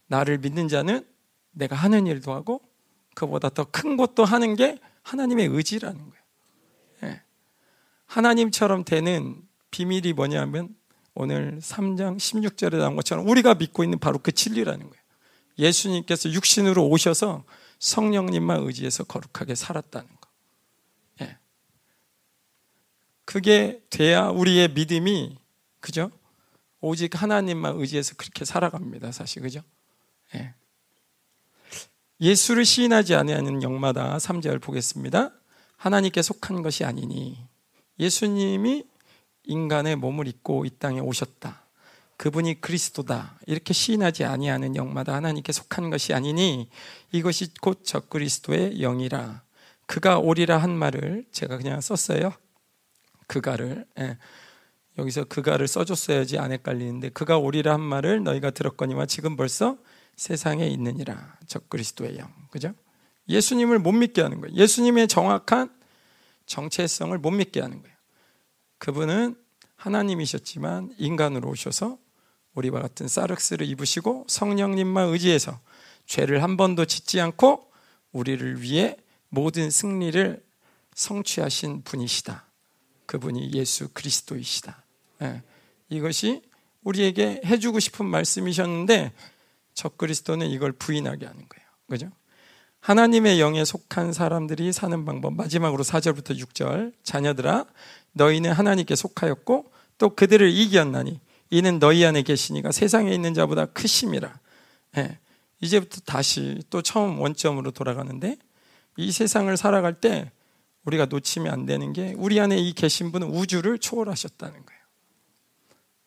나를 0.06 0.38
믿는 0.38 0.68
자는 0.68 1.06
내가 1.50 1.76
하는 1.76 2.06
일도 2.06 2.32
하고 2.32 2.62
그보다 3.14 3.50
더 3.50 3.64
큰 3.64 3.98
것도 3.98 4.24
하는 4.24 4.56
게 4.56 4.78
하나님의 5.02 5.48
의지라는 5.48 5.98
거예요. 6.00 6.24
예. 7.02 7.22
하나님처럼 8.06 8.84
되는 8.84 9.36
비밀이 9.70 10.14
뭐냐면 10.14 10.74
오늘 11.12 11.58
3장 11.58 12.16
16절에 12.16 12.78
나온 12.78 12.96
것처럼 12.96 13.28
우리가 13.28 13.56
믿고 13.56 13.84
있는 13.84 13.98
바로 13.98 14.18
그 14.18 14.32
진리라는 14.32 14.80
거예요. 14.80 15.02
예수님께서 15.58 16.30
육신으로 16.30 16.88
오셔서 16.88 17.44
성령님만 17.80 18.62
의지해서 18.62 19.04
거룩하게 19.04 19.54
살았다는 19.56 20.08
거. 20.08 20.30
예. 21.20 21.36
그게 23.26 23.82
돼야 23.90 24.28
우리의 24.28 24.72
믿음이 24.72 25.36
그죠? 25.80 26.10
오직 26.80 27.20
하나님만 27.20 27.76
의지해서 27.76 28.14
그렇게 28.16 28.44
살아갑니다. 28.44 29.12
사실 29.12 29.42
그죠? 29.42 29.62
예. 30.34 30.54
예수를 32.20 32.64
시인하지 32.64 33.14
아니하는 33.14 33.62
영마다 33.62 34.16
3절 34.16 34.60
보겠습니다. 34.62 35.32
하나님께 35.76 36.22
속한 36.22 36.62
것이 36.62 36.84
아니니 36.84 37.38
예수님이 37.98 38.84
인간의 39.44 39.96
몸을 39.96 40.26
입고 40.28 40.64
이 40.64 40.70
땅에 40.78 41.00
오셨다. 41.00 41.62
그분이 42.16 42.62
그리스도다. 42.62 43.38
이렇게 43.46 43.74
시인하지 43.74 44.24
아니하는 44.24 44.74
영마다 44.74 45.14
하나님께 45.14 45.52
속한 45.52 45.90
것이 45.90 46.14
아니니 46.14 46.70
이것이 47.12 47.52
곧 47.60 47.84
적 47.84 48.08
그리스도의 48.08 48.78
영이라. 48.80 49.42
그가 49.86 50.18
오리라 50.18 50.58
한 50.58 50.70
말을 50.76 51.26
제가 51.30 51.58
그냥 51.58 51.80
썼어요. 51.80 52.32
그가를. 53.26 53.86
예. 53.98 54.18
여기서 54.98 55.24
그가를 55.24 55.68
써줬어야지 55.68 56.38
안 56.38 56.52
헷갈리는데 56.52 57.10
그가 57.10 57.38
오리라 57.38 57.74
한 57.74 57.80
말을 57.80 58.22
너희가 58.24 58.50
들었거니와 58.50 59.06
지금 59.06 59.36
벌써 59.36 59.76
세상에 60.16 60.66
있느니라 60.66 61.38
적 61.46 61.68
그리스도의 61.68 62.18
영 62.18 62.32
그죠? 62.50 62.72
예수님을 63.28 63.78
못 63.78 63.92
믿게 63.92 64.22
하는 64.22 64.40
거예요 64.40 64.54
예수님의 64.56 65.08
정확한 65.08 65.70
정체성을 66.46 67.16
못 67.18 67.30
믿게 67.30 67.60
하는 67.60 67.82
거예요 67.82 67.96
그분은 68.78 69.36
하나님이셨지만 69.76 70.94
인간으로 70.98 71.50
오셔서 71.50 71.98
우리와 72.54 72.80
같은 72.80 73.06
사륵스를 73.06 73.66
입으시고 73.66 74.24
성령님만 74.28 75.08
의지해서 75.10 75.60
죄를 76.06 76.42
한 76.42 76.56
번도 76.56 76.86
짓지 76.86 77.20
않고 77.20 77.70
우리를 78.12 78.62
위해 78.62 78.96
모든 79.28 79.70
승리를 79.70 80.42
성취하신 80.94 81.82
분이시다. 81.82 82.46
그분이 83.04 83.52
예수 83.52 83.88
그리스도이시다. 83.92 84.82
네. 85.18 85.42
이것이 85.88 86.42
우리에게 86.82 87.40
해주고 87.44 87.80
싶은 87.80 88.06
말씀이셨는데 88.06 89.12
적그리스도는 89.74 90.48
이걸 90.48 90.72
부인하게 90.72 91.26
하는 91.26 91.48
거예요. 91.48 91.66
그죠? 91.88 92.10
하나님의 92.80 93.40
영에 93.40 93.64
속한 93.64 94.12
사람들이 94.12 94.72
사는 94.72 95.04
방법 95.04 95.34
마지막으로 95.34 95.82
4절부터 95.82 96.38
6절 96.38 96.92
자녀들아 97.02 97.66
너희는 98.12 98.52
하나님께 98.52 98.94
속하였고 98.94 99.72
또 99.98 100.14
그들을 100.14 100.48
이기었나니 100.48 101.20
이는 101.50 101.78
너희 101.78 102.04
안에 102.04 102.22
계시니가 102.22 102.72
세상에 102.72 103.12
있는 103.12 103.34
자보다 103.34 103.66
크심이라. 103.66 104.38
네. 104.94 105.18
이제부터 105.60 106.00
다시 106.04 106.62
또 106.70 106.82
처음 106.82 107.18
원점으로 107.20 107.70
돌아가는데 107.70 108.36
이 108.96 109.10
세상을 109.10 109.54
살아갈 109.56 109.94
때 109.94 110.30
우리가 110.84 111.06
놓치면 111.06 111.52
안 111.52 111.66
되는 111.66 111.92
게 111.92 112.14
우리 112.16 112.38
안에 112.40 112.56
이 112.56 112.72
계신 112.72 113.12
분은 113.12 113.28
우주를 113.28 113.78
초월하셨다는 113.78 114.54
거예요. 114.64 114.75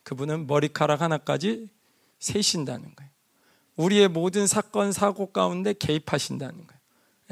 그분은 0.02 0.46
머리카락 0.46 1.02
하나까지 1.02 1.68
세신다는 2.18 2.94
거예요. 2.94 3.10
우리의 3.76 4.08
모든 4.08 4.46
사건 4.46 4.92
사고 4.92 5.32
가운데 5.32 5.72
개입하신다는 5.72 6.66
거예요. 6.66 6.80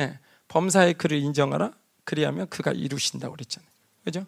예, 0.00 0.18
범사의 0.48 0.94
그를 0.94 1.18
인정하라. 1.18 1.72
그리하면 2.04 2.48
그가 2.48 2.72
이루신다고 2.72 3.34
그랬잖아요. 3.34 3.70
그죠? 4.04 4.26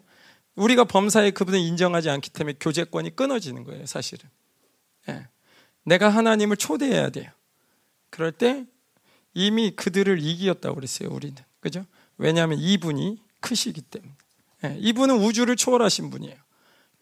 우리가 0.55 0.83
범사의 0.83 1.31
그분을 1.31 1.59
인정하지 1.59 2.09
않기 2.09 2.29
때문에 2.29 2.57
교제권이 2.59 3.15
끊어지는 3.15 3.63
거예요, 3.63 3.85
사실은. 3.85 4.29
예, 5.09 5.27
내가 5.83 6.09
하나님을 6.09 6.57
초대해야 6.57 7.09
돼요. 7.09 7.31
그럴 8.09 8.31
때 8.31 8.65
이미 9.33 9.71
그들을 9.71 10.21
이기었다고 10.21 10.75
그랬어요, 10.75 11.09
우리는. 11.09 11.35
그죠? 11.59 11.85
왜냐하면 12.17 12.59
이분이 12.59 13.19
크시기 13.39 13.81
때문에. 13.81 14.13
예, 14.65 14.77
이분은 14.79 15.15
우주를 15.15 15.55
초월하신 15.55 16.11
분이에요. 16.11 16.37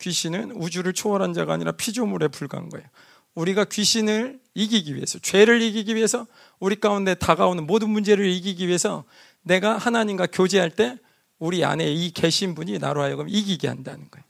귀신은 0.01 0.51
우주를 0.51 0.93
초월한 0.93 1.33
자가 1.33 1.53
아니라 1.53 1.71
피조물에 1.73 2.29
불과한 2.29 2.69
거예요. 2.69 2.87
우리가 3.35 3.65
귀신을 3.65 4.39
이기기 4.53 4.95
위해서, 4.95 5.19
죄를 5.19 5.61
이기기 5.61 5.95
위해서, 5.95 6.25
우리 6.59 6.79
가운데 6.79 7.15
다가오는 7.15 7.65
모든 7.67 7.89
문제를 7.89 8.25
이기기 8.25 8.67
위해서 8.67 9.05
내가 9.43 9.77
하나님과 9.77 10.27
교제할 10.27 10.71
때 10.71 10.97
우리 11.37 11.63
안에 11.63 11.91
이 11.91 12.11
계신 12.11 12.55
분이 12.55 12.79
나로 12.79 13.01
하여금 13.01 13.27
이기게 13.29 13.67
한다는 13.67 14.09
거예요. 14.11 14.25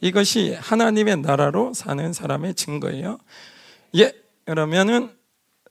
이것이 0.00 0.54
하나님의 0.54 1.18
나라로 1.18 1.74
사는 1.74 2.12
사람의 2.12 2.54
증거예요. 2.54 3.18
예, 3.96 4.12
그러면은 4.44 5.10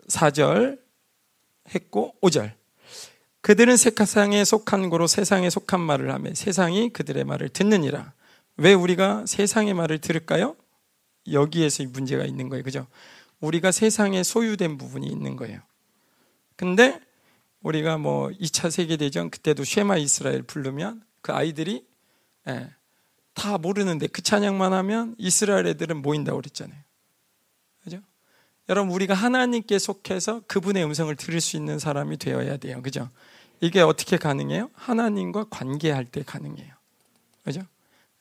4절 0.07 0.79
했고 1.73 2.15
5절. 2.21 2.53
그들은 3.41 3.77
세상에 3.77 4.43
속한 4.43 4.89
거로 4.89 5.07
세상에 5.07 5.49
속한 5.49 5.79
말을 5.79 6.13
하며 6.13 6.33
세상이 6.33 6.89
그들의 6.89 7.23
말을 7.23 7.49
듣느니라. 7.49 8.13
왜 8.57 8.73
우리가 8.73 9.25
세상의 9.25 9.73
말을 9.73 9.99
들을까요? 9.99 10.55
여기에서 11.31 11.83
문제가 11.85 12.25
있는 12.25 12.49
거예요. 12.49 12.63
그죠? 12.63 12.87
우리가 13.39 13.71
세상에 13.71 14.23
소유된 14.23 14.77
부분이 14.77 15.07
있는 15.07 15.35
거예요. 15.35 15.61
근데 16.55 16.99
우리가 17.61 17.97
뭐 17.97 18.29
2차 18.29 18.71
세계대전 18.71 19.29
그때도 19.29 19.63
쉐마 19.63 19.97
이스라엘 19.97 20.41
부르면 20.41 21.03
그 21.21 21.33
아이들이 21.33 21.85
예, 22.47 22.69
다 23.33 23.57
모르는데 23.57 24.07
그 24.07 24.21
찬양만 24.21 24.73
하면 24.73 25.15
이스라엘 25.17 25.67
애들은 25.67 26.01
모인다고 26.01 26.39
그랬잖아요. 26.39 26.79
그죠? 27.83 28.01
여러분, 28.69 28.91
우리가 28.93 29.13
하나님께 29.13 29.77
속해서 29.79 30.41
그분의 30.47 30.83
음성을 30.83 31.15
들을 31.15 31.39
수 31.39 31.55
있는 31.55 31.77
사람이 31.77 32.17
되어야 32.17 32.57
돼요. 32.57 32.81
그죠? 32.81 33.09
이게 33.61 33.81
어떻게 33.81 34.17
가능해요? 34.17 34.69
하나님과 34.73 35.45
관계할 35.49 36.05
때 36.05 36.23
가능해요. 36.23 36.73
그죠? 37.43 37.61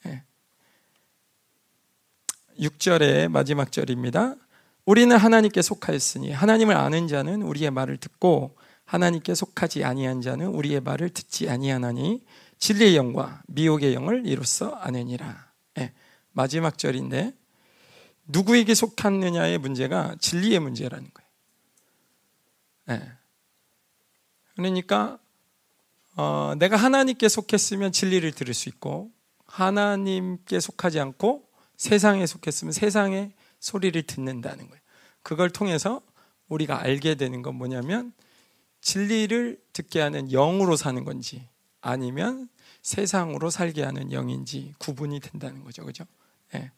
네. 0.05 0.23
6절의 2.59 3.29
마지막 3.29 3.71
절입니다. 3.71 4.35
우리는 4.85 5.17
하나님께 5.17 5.63
속하였으니 5.63 6.33
하나님을 6.33 6.77
아는 6.77 7.09
자는 7.09 7.43
우리의 7.43 7.71
말을 7.71 7.99
듣고 7.99 8.57
하나님께 8.85 9.35
속하지 9.35 9.85
아니한 9.85 10.23
자는 10.23 10.47
우리의 10.47 10.81
말을 10.81 11.11
듣지 11.11 11.51
아니하나니 11.51 12.25
진리의 12.59 12.97
영과 12.97 13.43
미혹의 13.49 13.95
영을 13.95 14.27
이로써 14.27 14.71
아느니라. 14.71 15.51
네. 15.75 15.93
마지막 16.33 16.79
절인데 16.79 17.35
누구에게 18.27 18.75
속했느냐의 18.75 19.59
문제가 19.59 20.17
진리의 20.21 20.61
문제라는 20.61 21.11
거예요. 21.13 21.29
네. 22.87 23.13
그러니까 24.55 25.19
어, 26.17 26.55
내가 26.59 26.77
하나님께 26.77 27.29
속했으면 27.29 27.93
진리를 27.93 28.31
들을 28.33 28.55
수 28.55 28.69
있고 28.69 29.11
하나님께 29.47 30.61
속하지 30.61 31.01
않고 31.01 31.46
세상에 31.77 32.27
속했으면 32.27 32.73
세상의 32.73 33.33
소리를 33.61 34.01
듣는다는 34.03 34.69
거예요. 34.69 34.81
그걸 35.23 35.51
통해서 35.51 36.01
우리가 36.49 36.81
알게 36.81 37.17
되는 37.17 37.43
건 37.43 37.57
뭐냐면 37.57 38.13
진리를 38.81 39.61
듣게 39.73 40.01
하는 40.01 40.29
영으로 40.29 40.77
사는 40.77 41.05
건지 41.05 41.49
아니면 41.81 42.49
세상으로 42.83 43.51
살게 43.51 43.83
하는 43.83 44.13
영인지 44.13 44.75
구분이 44.79 45.21
된다는 45.21 45.65
거죠. 45.65 45.85
그죠? 45.85 46.05
네. 46.53 46.71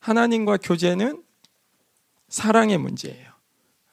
하나님과 0.00 0.58
교제는 0.58 1.24
사랑의 2.28 2.76
문제예요. 2.78 3.32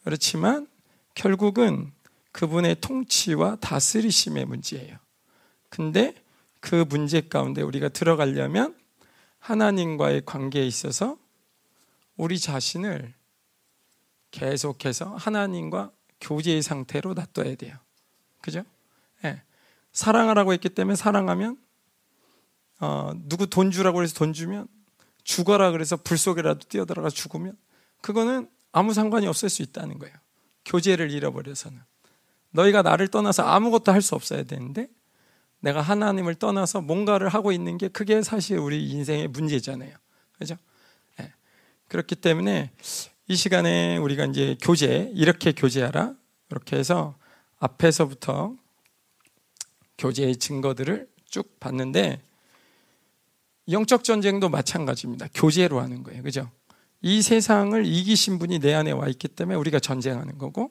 그렇지만 0.04 0.68
결국은 1.16 1.92
그분의 2.34 2.78
통치와 2.82 3.58
다스리심의 3.58 4.46
문제예요. 4.46 4.98
근데 5.70 6.14
그 6.60 6.86
문제 6.90 7.22
가운데 7.22 7.62
우리가 7.62 7.90
들어가려면 7.90 8.76
하나님과의 9.44 10.24
관계에 10.26 10.66
있어서 10.66 11.18
우리 12.16 12.40
자신을 12.40 13.14
계속해서 14.32 15.16
하나님과 15.16 15.92
교제의 16.22 16.62
상태로 16.62 17.14
놔둬야 17.14 17.56
돼요. 17.56 17.78
그죠? 18.42 18.64
네. 19.22 19.42
사랑하라고 19.92 20.54
했기 20.54 20.70
때문에 20.70 20.96
사랑하면 20.96 21.58
어, 22.80 23.12
누구 23.28 23.48
돈 23.48 23.70
주라고 23.70 24.02
해서 24.02 24.14
돈 24.16 24.34
주면 24.34 24.68
죽어라 25.24 25.72
그래서 25.72 25.98
불 25.98 26.18
속에라도 26.18 26.68
뛰어들어가 26.68 27.10
죽으면 27.10 27.58
그거는 28.02 28.50
아무 28.72 28.94
상관이 28.94 29.28
없을 29.28 29.50
수 29.50 29.62
있다는 29.62 30.00
거예요. 30.00 30.16
교제를 30.66 31.12
잃어버려서는. 31.12 31.82
너희가 32.52 32.82
나를 32.82 33.10
떠나서 33.10 33.44
아무것도 33.44 33.92
할 33.92 34.02
수 34.02 34.16
없어야 34.16 34.44
되는데 34.44 34.88
내가 35.64 35.80
하나님을 35.80 36.36
떠나서 36.36 36.82
뭔가를 36.82 37.30
하고 37.30 37.54
있는 37.54 37.78
게 37.78 37.88
그게 37.88 38.22
사실 38.22 38.58
우리 38.58 38.90
인생의 38.90 39.30
문제잖아요. 39.30 39.96
그죠? 40.38 40.58
네. 41.18 41.32
그렇기 41.88 42.16
때문에 42.16 42.70
이 43.30 43.36
시간에 43.38 43.96
우리가 43.96 44.26
이제 44.26 44.58
교제, 44.62 45.10
이렇게 45.16 45.54
교제하라. 45.54 46.16
이렇게 46.50 46.76
해서 46.76 47.16
앞에서부터 47.60 48.58
교제의 49.98 50.36
증거들을 50.36 51.08
쭉 51.30 51.58
봤는데 51.62 52.22
영적 53.70 54.04
전쟁도 54.04 54.50
마찬가지입니다. 54.50 55.28
교제로 55.34 55.80
하는 55.80 56.04
거예요. 56.04 56.24
그죠? 56.24 56.52
이 57.02 57.22
세상을 57.22 57.86
이기신 57.86 58.38
분이 58.38 58.60
내 58.60 58.74
안에 58.74 58.92
와 58.92 59.08
있기 59.08 59.30
때문에 59.30 59.58
우리가 59.58 59.80
전쟁하는 59.80 60.38
거고, 60.38 60.70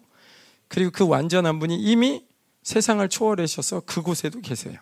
그리고 0.69 0.91
그 0.91 1.09
완전한 1.09 1.59
분이 1.59 1.77
이미 1.77 2.27
세상을 2.63 3.07
초월하셔서 3.09 3.81
그곳에도 3.81 4.41
계세요. 4.41 4.79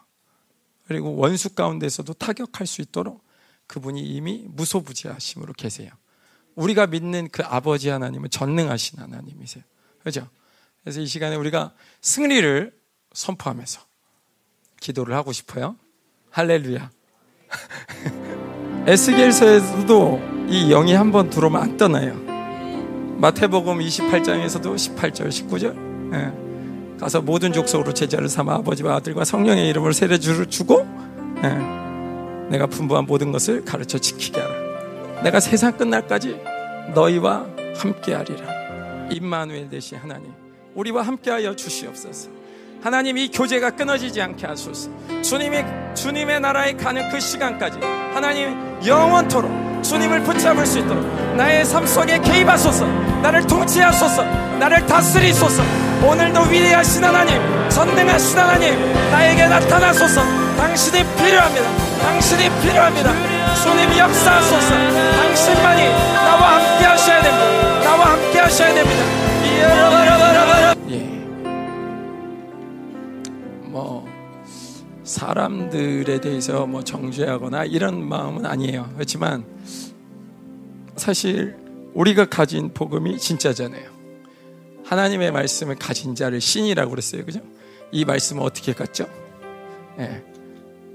그리고 0.87 1.15
원수 1.17 1.55
가운데서도 1.55 2.15
타격할 2.15 2.67
수 2.67 2.83
있도록 2.83 3.25
그분이 3.67 4.03
이미 4.03 4.45
무소부지하심으로 4.49 5.53
계세요. 5.55 5.91
우리가 6.57 6.87
믿는 6.89 7.29
그 7.31 7.43
아버지 7.45 7.89
하나님은 7.89 8.31
전능하신 8.31 8.99
하나님이세요. 8.99 9.63
그죠? 10.03 10.29
그래서 10.83 11.01
이 11.01 11.07
시간에 11.07 11.37
우리가 11.37 11.73
승리를 12.01 12.77
선포하면서 13.13 13.81
기도를 14.81 15.15
하고 15.15 15.33
싶어요. 15.33 15.77
할렐루야. 16.31 16.91
에스겔서에서도 18.87 20.21
이 20.49 20.69
영이 20.71 20.95
한 20.95 21.13
번 21.13 21.31
들어오면 21.31 21.63
안 21.63 21.77
떠나요. 21.77 22.15
마태복음 23.21 23.79
28장에서도 23.79 24.75
18절, 24.75 25.29
19절. 25.29 26.15
예. 26.15 26.50
가서 27.01 27.23
모든 27.23 27.53
족속으로 27.53 27.95
제자를 27.95 28.29
삼아 28.29 28.57
아버지와 28.57 28.97
아들과 28.97 29.25
성령의 29.25 29.69
이름을 29.71 29.95
세례주를 29.95 30.47
주고 30.47 30.87
예. 31.43 32.51
내가 32.51 32.67
분부한 32.67 33.07
모든 33.07 33.33
것을 33.33 33.65
가르쳐 33.65 33.97
지키게 33.97 34.39
하라. 34.39 35.23
내가 35.23 35.41
세상 35.41 35.77
끝날까지 35.77 36.39
너희와 36.95 37.47
함께하리라. 37.77 39.09
임마누엘 39.11 39.71
대신 39.71 39.97
하나님, 39.97 40.33
우리와 40.75 41.03
함께하여 41.03 41.57
주시옵소서. 41.57 42.29
하나님 42.83 43.17
이 43.17 43.31
교제가 43.31 43.71
끊어지지 43.71 44.21
않게 44.21 44.47
하소서. 44.47 44.91
주님이 45.23 45.59
주님의 45.95 46.41
나라에 46.41 46.75
가는 46.75 47.09
그 47.11 47.19
시간까지 47.19 47.79
하나님 48.13 48.57
영원토록 48.87 49.70
주님을 49.83 50.23
붙잡을 50.23 50.67
수 50.67 50.79
있도록 50.79 51.05
나의 51.37 51.65
삶 51.65 51.87
속에 51.87 52.19
개입하소서. 52.19 52.87
나를 53.23 53.47
통치하소서. 53.47 54.25
나를 54.59 54.85
다스리소서. 54.87 55.63
오늘도 56.03 56.43
위대하신 56.43 57.05
하나님, 57.05 57.41
전능하신 57.69 58.39
하나님, 58.39 59.11
나에게 59.11 59.47
나타나소서. 59.47 60.23
당신이 60.57 61.05
필요합니다. 61.17 61.67
당신이 62.03 62.51
필요합니다. 62.61 63.13
주님 63.63 63.99
역사하소서. 63.99 64.75
당신만이 65.17 65.89
나와 66.15 66.57
함께 66.57 66.85
하셔야 66.87 67.23
됩니다. 67.23 67.81
나와 67.85 68.13
함께 68.13 68.39
하셔야 68.39 68.75
됩니다. 68.75 69.05
예. 70.91 71.20
사람들에 75.11 76.21
대해서 76.21 76.67
뭐 76.67 76.85
정죄하거나 76.85 77.65
이런 77.65 78.09
마음은 78.09 78.47
아니에요. 78.47 78.89
그렇지만 78.95 79.45
사실 80.95 81.57
우리가 81.95 82.27
가진 82.27 82.73
복음이 82.73 83.19
진짜잖아요. 83.19 83.91
하나님의 84.85 85.33
말씀을 85.33 85.75
가진 85.75 86.15
자를 86.15 86.41
신이라고 86.41 86.91
그랬어요. 86.91 87.25
그죠? 87.25 87.41
이 87.91 88.05
말씀은 88.05 88.41
어떻게 88.41 88.73
갔죠? 88.73 89.09
예. 89.99 90.23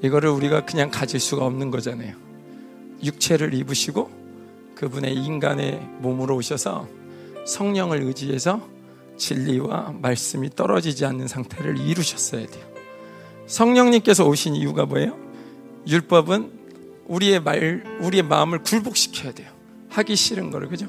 이거를 0.02 0.30
우리가 0.30 0.66
그냥 0.66 0.90
가질 0.90 1.20
수가 1.20 1.46
없는 1.46 1.70
거잖아요. 1.70 2.16
육체를 3.04 3.54
입으시고 3.54 4.10
그분의 4.76 5.14
인간의 5.14 5.86
몸으로 6.00 6.38
오셔서 6.38 6.88
성령을 7.46 8.02
의지해서 8.04 8.66
진리와 9.18 9.96
말씀이 10.02 10.52
떨어지지 10.52 11.06
않는 11.06 11.28
상태를 11.28 11.78
이루셨어야 11.80 12.46
돼요. 12.48 12.75
성령님께서 13.48 14.26
오신 14.26 14.56
이유가 14.56 14.86
뭐예요? 14.86 15.18
율법은 15.88 16.52
우리의 17.08 17.42
말, 17.42 17.84
우리의 18.02 18.24
마음을 18.24 18.64
굴복시켜야 18.64 19.34
돼요. 19.34 19.50
하기 19.90 20.16
싫은 20.16 20.52
거를, 20.52 20.68
그죠? 20.68 20.88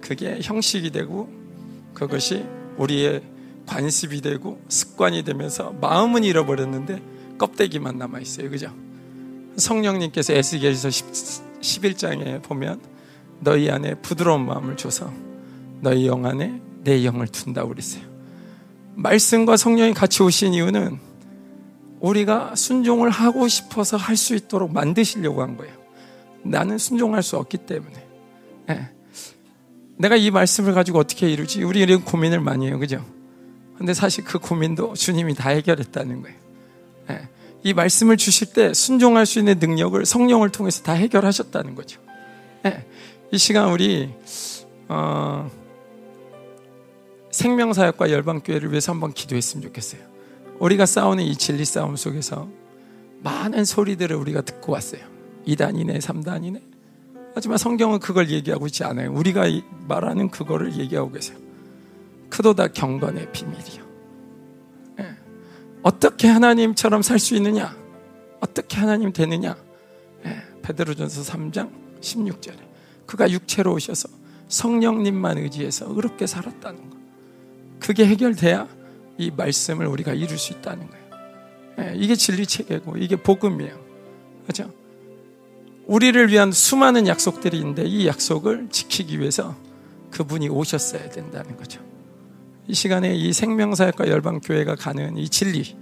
그게 0.00 0.40
형식이 0.42 0.90
되고 0.90 1.30
그것이 1.92 2.44
우리의 2.76 3.22
관습이 3.66 4.20
되고 4.20 4.60
습관이 4.68 5.22
되면서 5.22 5.72
마음은 5.80 6.24
잃어버렸는데 6.24 7.02
껍데기만 7.38 7.98
남아있어요. 7.98 8.50
그죠? 8.50 8.72
성령님께서 9.56 10.34
에스겔서 10.34 10.88
11장에 10.88 12.42
보면 12.42 12.80
너희 13.40 13.70
안에 13.70 13.94
부드러운 13.94 14.44
마음을 14.44 14.76
줘서 14.76 15.12
너희 15.80 16.06
영 16.06 16.26
안에 16.26 16.60
내 16.82 17.04
영을 17.04 17.28
둔다 17.28 17.64
그랬어요. 17.64 18.02
말씀과 18.94 19.56
성령이 19.56 19.94
같이 19.94 20.22
오신 20.22 20.54
이유는 20.54 20.98
우리가 22.04 22.54
순종을 22.54 23.10
하고 23.10 23.48
싶어서 23.48 23.96
할 23.96 24.16
수 24.16 24.34
있도록 24.34 24.72
만드시려고 24.72 25.42
한 25.42 25.56
거예요. 25.56 25.74
나는 26.42 26.78
순종할 26.78 27.22
수 27.22 27.36
없기 27.36 27.58
때문에. 27.58 28.06
네. 28.68 28.90
내가 29.96 30.16
이 30.16 30.30
말씀을 30.30 30.72
가지고 30.72 30.98
어떻게 30.98 31.28
이루지? 31.30 31.62
우리는 31.62 32.04
고민을 32.04 32.40
많이 32.40 32.66
해요. 32.68 32.78
그죠? 32.78 33.04
근데 33.76 33.92
사실 33.92 34.24
그 34.24 34.38
고민도 34.38 34.94
주님이 34.94 35.34
다 35.34 35.50
해결했다는 35.50 36.22
거예요. 36.22 36.36
네. 37.08 37.28
이 37.64 37.72
말씀을 37.72 38.16
주실 38.16 38.52
때 38.52 38.72
순종할 38.72 39.26
수 39.26 39.38
있는 39.38 39.58
능력을 39.58 40.04
성령을 40.04 40.50
통해서 40.50 40.82
다 40.82 40.92
해결하셨다는 40.92 41.74
거죠. 41.74 42.00
네. 42.62 42.86
이 43.32 43.38
시간 43.38 43.70
우리 43.70 44.10
어, 44.88 45.50
생명사역과 47.30 48.10
열방교회를 48.10 48.70
위해서 48.70 48.92
한번 48.92 49.12
기도했으면 49.12 49.62
좋겠어요. 49.64 50.13
우리가 50.58 50.86
싸우는 50.86 51.24
이 51.24 51.36
진리 51.36 51.64
싸움 51.64 51.96
속에서 51.96 52.48
많은 53.22 53.64
소리들을 53.64 54.14
우리가 54.16 54.42
듣고 54.42 54.72
왔어요. 54.72 55.00
2단이네, 55.46 56.00
3단이네. 56.00 56.62
하지만 57.34 57.58
성경은 57.58 57.98
그걸 57.98 58.30
얘기하고 58.30 58.66
있지 58.66 58.84
않아요. 58.84 59.12
우리가 59.12 59.44
말하는 59.88 60.30
그거를 60.30 60.76
얘기하고 60.76 61.10
계세요. 61.10 61.36
크도다 62.30 62.68
경건의 62.68 63.32
비밀이요. 63.32 63.84
네. 64.98 65.16
어떻게 65.82 66.28
하나님처럼 66.28 67.02
살 67.02 67.18
수 67.18 67.34
있느냐? 67.36 67.76
어떻게 68.40 68.76
하나님 68.76 69.12
되느냐? 69.12 69.56
네. 70.22 70.36
베드로전서 70.62 71.22
3장 71.32 71.70
16절에 72.00 72.58
그가 73.06 73.30
육체로 73.30 73.72
오셔서 73.74 74.08
성령님만 74.48 75.38
의지해서 75.38 75.86
의롭게 75.92 76.26
살았다는 76.26 76.90
거. 76.90 76.96
그게 77.80 78.06
해결돼야 78.06 78.68
이 79.18 79.30
말씀을 79.30 79.86
우리가 79.86 80.12
이룰 80.12 80.38
수 80.38 80.52
있다는 80.52 80.88
거예요. 80.88 81.04
네. 81.76 81.92
이게 81.96 82.14
진리 82.14 82.46
체계고 82.46 82.96
이게 82.96 83.16
복음이에요. 83.16 83.78
그죠? 84.46 84.70
우리를 85.86 86.30
위한 86.30 86.52
수많은 86.52 87.06
약속들이 87.06 87.58
있는데 87.58 87.84
이 87.84 88.06
약속을 88.06 88.68
지키기 88.70 89.20
위해서 89.20 89.54
그분이 90.10 90.48
오셨어야 90.48 91.10
된다는 91.10 91.56
거죠. 91.56 91.80
이 92.66 92.74
시간에 92.74 93.14
이 93.14 93.32
생명사역과 93.32 94.08
열방교회가 94.08 94.76
가는 94.76 95.18
이 95.18 95.28
진리, 95.28 95.76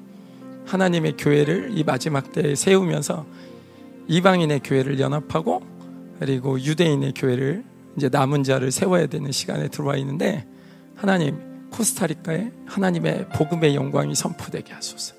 하나님의 0.67 1.17
교회를 1.17 1.71
이 1.77 1.85
마지막 1.85 2.33
때에 2.33 2.55
세우면서 2.55 3.27
이방인의 4.09 4.61
교회를 4.65 4.99
연합하고 4.99 5.63
그리고 6.19 6.59
유대인의 6.59 7.15
교회를 7.15 7.65
이제 7.97 8.09
남은 8.09 8.43
자를 8.43 8.73
세워야 8.73 9.07
되는 9.07 9.31
시간에 9.31 9.69
들어와 9.69 9.97
있는데 9.97 10.47
하나님 10.97 11.52
코스타리카에 11.73 12.51
하나님의 12.67 13.27
복음의 13.35 13.75
영광이 13.75 14.15
선포되게 14.15 14.73
하소서. 14.73 15.15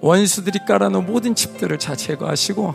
원수들이 0.00 0.60
깔아놓은 0.66 1.06
모든 1.06 1.34
칩들을 1.34 1.78
자 1.78 1.94
제거하시고 1.94 2.74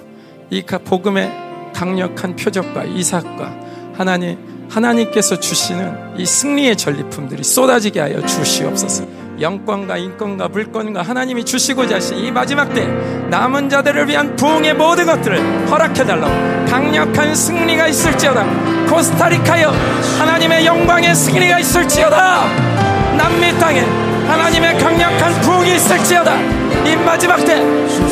이 0.52 0.64
복음의 0.64 1.32
강력한 1.74 2.36
표적과 2.36 2.84
이삭과 2.84 3.94
하나님 3.94 4.52
하나님께서 4.70 5.38
주시는 5.40 6.18
이 6.18 6.26
승리의 6.26 6.78
전리품들이 6.78 7.44
쏟아지게 7.44 8.00
하여 8.00 8.26
주시옵소서. 8.26 9.06
영권과 9.42 9.98
인권과 9.98 10.48
물권과 10.50 11.02
하나님이 11.02 11.44
주시고자 11.44 11.96
하신 11.96 12.18
이 12.20 12.32
마지막 12.32 12.74
때 12.74 12.86
남은 13.30 13.70
자들을 13.70 14.08
위한 14.08 14.36
부흥의 14.36 14.76
모든 14.76 15.08
것들을 15.08 15.70
허락해 15.70 16.06
달라고 16.06 16.66
강력한 16.70 17.36
승리가 17.36 17.88
있을지어다. 17.88 18.86
코스타리카여 18.90 19.72
하나님의 20.20 20.66
영광의 20.66 21.16
승리가 21.16 21.60
있을지어다. 21.60 22.71
남미 23.18 23.58
땅에 23.60 23.82
하나님의 23.82 24.80
강력한 24.80 25.42
부흥이 25.42 25.76
있을지어다. 25.76 26.40
이 26.86 26.96
마지막 26.96 27.38
때 27.46 27.56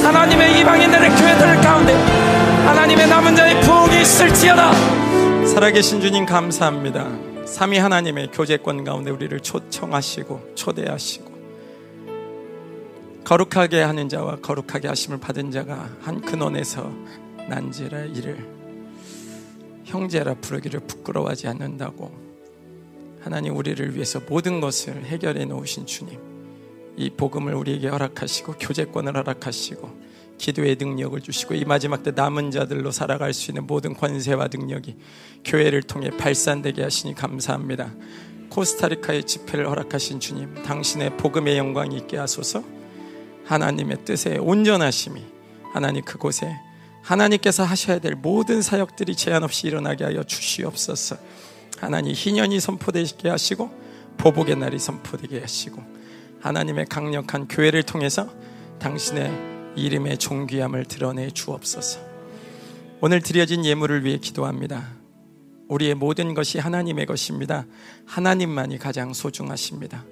하나님의 0.04 0.60
이방인들의 0.60 1.10
교회들 1.10 1.62
가운데 1.62 1.94
하나님의 2.66 3.08
남은 3.08 3.36
자의 3.36 3.60
부흥이 3.62 4.02
있을지어다. 4.02 4.74
살아계신 5.46 6.02
주님 6.02 6.26
감사합니다. 6.26 7.08
삼위 7.46 7.78
하나님의 7.78 8.30
교제권 8.32 8.84
가운데 8.84 9.10
우리를 9.10 9.40
초청하시고 9.40 10.52
초대하시고 10.56 11.30
거룩하게 13.24 13.82
하는 13.82 14.10
자와 14.10 14.38
거룩하게 14.38 14.88
하심을 14.88 15.20
받은 15.20 15.52
자가 15.52 15.90
한 16.02 16.22
근원에서 16.22 16.92
난지라 17.48 18.06
이를 18.06 18.48
형제라 19.86 20.36
부르기를 20.36 20.80
부끄러워하지 20.82 21.48
않는다고 21.48 22.29
하나님 23.22 23.56
우리를 23.56 23.96
위해서 23.96 24.22
모든 24.28 24.62
것을 24.62 25.06
해결해 25.06 25.46
놓으신 25.46 25.86
주님 25.86 26.20
이 26.98 27.10
복음을 27.10 27.54
우리에게 27.54 27.88
허락하시고 27.88 28.54
교제권을 28.54 29.16
허락하시고 29.16 30.10
기도의 30.38 30.78
능력을 30.80 31.20
주시고 31.22 31.54
이 31.54 31.66
마지막 31.66 32.02
때 32.02 32.12
남은 32.12 32.52
자들로 32.52 32.92
살아갈 32.92 33.34
수 33.34 33.52
있는 33.52 33.68
모든 33.68 33.94
권세와 33.94 34.48
능력이 34.52 34.98
교회를 35.46 35.84
통해 35.84 36.10
발산되게 36.10 36.82
하시니 36.82 37.14
감사합니다. 37.14 37.94
코스타리카의 38.50 39.26
집회를 39.26 39.70
허락하신 39.70 40.20
주님, 40.20 40.64
당신의 40.64 41.18
복음의 41.18 41.58
영광이 41.58 41.96
있게 41.98 42.18
하소서. 42.18 42.64
하나님의 43.46 44.06
뜻에 44.06 44.38
온전하심이 44.38 45.22
하나님 45.74 46.04
그곳에 46.04 46.56
하나님께서 47.02 47.64
하셔야 47.64 48.00
될 48.00 48.16
모든 48.16 48.62
사역들이 48.62 49.16
제한 49.16 49.44
없이 49.44 49.68
일어나게 49.68 50.04
하여 50.04 50.24
주시옵소서. 50.24 51.18
하나님 51.80 52.14
희년이 52.14 52.60
선포되게 52.60 53.30
하시고 53.30 53.72
보복의 54.18 54.58
날이 54.58 54.78
선포되게 54.80 55.40
하시고 55.40 55.82
하나님의 56.42 56.86
강력한 56.86 57.48
교회를 57.48 57.84
통해서 57.84 58.30
당신의 58.80 59.76
이름의 59.76 60.18
존귀함을 60.18 60.86
드러내 60.86 61.30
주옵소서. 61.32 62.00
오늘 63.02 63.22
드려진 63.22 63.64
예물을 63.64 64.04
위해 64.04 64.18
기도합니다. 64.18 64.90
우리의 65.70 65.96
모든 65.96 66.34
것이 66.34 66.60
하나님의 66.60 67.06
것입니다. 67.06 67.66
하나님만이 68.06 68.78
가장 68.78 69.14
소중하십니다. 69.14 70.04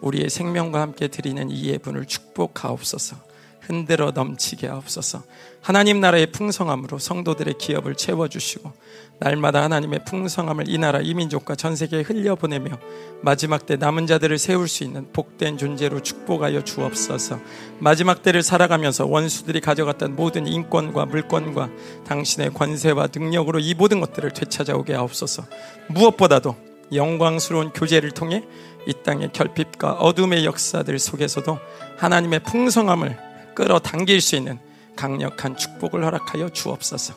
우리의 0.00 0.28
생명과 0.28 0.80
함께 0.80 1.08
드리는 1.08 1.50
이 1.50 1.66
예분을 1.66 2.06
축복하옵소서. 2.06 3.29
흔들어 3.70 4.10
넘치게 4.10 4.66
하옵소서. 4.66 5.22
하나님 5.62 6.00
나라의 6.00 6.32
풍성함으로 6.32 6.98
성도들의 6.98 7.54
기업을 7.58 7.94
채워주시고 7.94 8.72
날마다 9.20 9.62
하나님의 9.62 10.00
풍성함을 10.06 10.64
이 10.68 10.76
나라 10.78 11.00
이 11.00 11.14
민족과 11.14 11.54
전 11.54 11.76
세계에 11.76 12.00
흘려보내며 12.00 12.78
마지막 13.22 13.66
때 13.66 13.76
남은 13.76 14.08
자들을 14.08 14.38
세울 14.38 14.66
수 14.66 14.82
있는 14.82 15.12
복된 15.12 15.56
존재로 15.56 16.02
축복하여 16.02 16.64
주옵소서. 16.64 17.38
마지막 17.78 18.22
때를 18.22 18.42
살아가면서 18.42 19.06
원수들이 19.06 19.60
가져갔던 19.60 20.16
모든 20.16 20.48
인권과 20.48 21.06
물권과 21.06 21.70
당신의 22.08 22.52
권세와 22.54 23.08
능력으로 23.14 23.60
이 23.60 23.74
모든 23.74 24.00
것들을 24.00 24.32
되찾아오게 24.32 24.94
하옵소서. 24.94 25.44
무엇보다도 25.88 26.56
영광스러운 26.92 27.70
교제를 27.70 28.10
통해 28.10 28.42
이 28.86 28.94
땅의 29.04 29.30
결핍과 29.32 29.92
어둠의 29.92 30.44
역사들 30.44 30.98
속에서도 30.98 31.58
하나님의 31.98 32.40
풍성함을 32.40 33.29
끌어당길 33.60 34.22
수 34.22 34.36
있는 34.36 34.58
강력한 34.96 35.54
축복을 35.54 36.02
허락하여 36.02 36.48
주옵소서. 36.48 37.12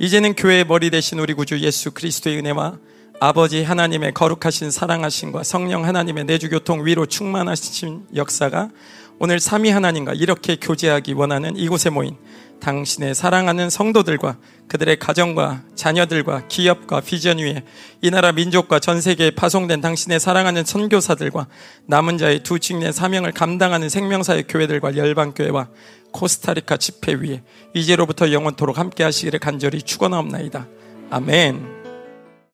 이제는 0.00 0.34
교회의 0.34 0.64
머리 0.64 0.90
대신 0.90 1.20
우리 1.20 1.34
구주 1.34 1.60
예수 1.60 1.92
그리스도의 1.92 2.38
은혜와 2.38 2.78
아버지 3.20 3.62
하나님의 3.62 4.12
거룩하신 4.12 4.72
사랑하심과 4.72 5.44
성령 5.44 5.84
하나님의 5.84 6.24
내주 6.24 6.50
교통 6.50 6.84
위로 6.84 7.06
충만하신 7.06 8.06
역사가 8.16 8.70
오늘 9.20 9.38
삼위 9.38 9.70
하나님과 9.70 10.14
이렇게 10.14 10.56
교제하기 10.56 11.12
원하는 11.12 11.56
이곳에 11.56 11.90
모인 11.90 12.16
당신의 12.60 13.14
사랑하는 13.14 13.70
성도들과 13.70 14.36
그들의 14.68 14.98
가정과 14.98 15.62
자녀들과 15.74 16.46
기업과 16.48 17.00
비전 17.00 17.38
위에 17.38 17.64
이 18.02 18.10
나라 18.10 18.32
민족과 18.32 18.78
전 18.78 19.00
세계에 19.00 19.32
파송된 19.32 19.80
당신의 19.80 20.20
사랑하는 20.20 20.64
선교사들과 20.64 21.48
남은 21.86 22.18
자의 22.18 22.42
두 22.42 22.60
직내 22.60 22.92
사명을 22.92 23.32
감당하는 23.32 23.88
생명사의 23.88 24.44
교회들과 24.48 24.96
열방교회와 24.96 25.68
코스타리카 26.12 26.76
집회 26.76 27.14
위에 27.14 27.42
이제로부터 27.74 28.30
영원토록 28.30 28.78
함께 28.78 29.02
하시기를 29.04 29.40
간절히 29.40 29.82
축원하옵나이다. 29.82 30.66
아멘. 31.10 31.79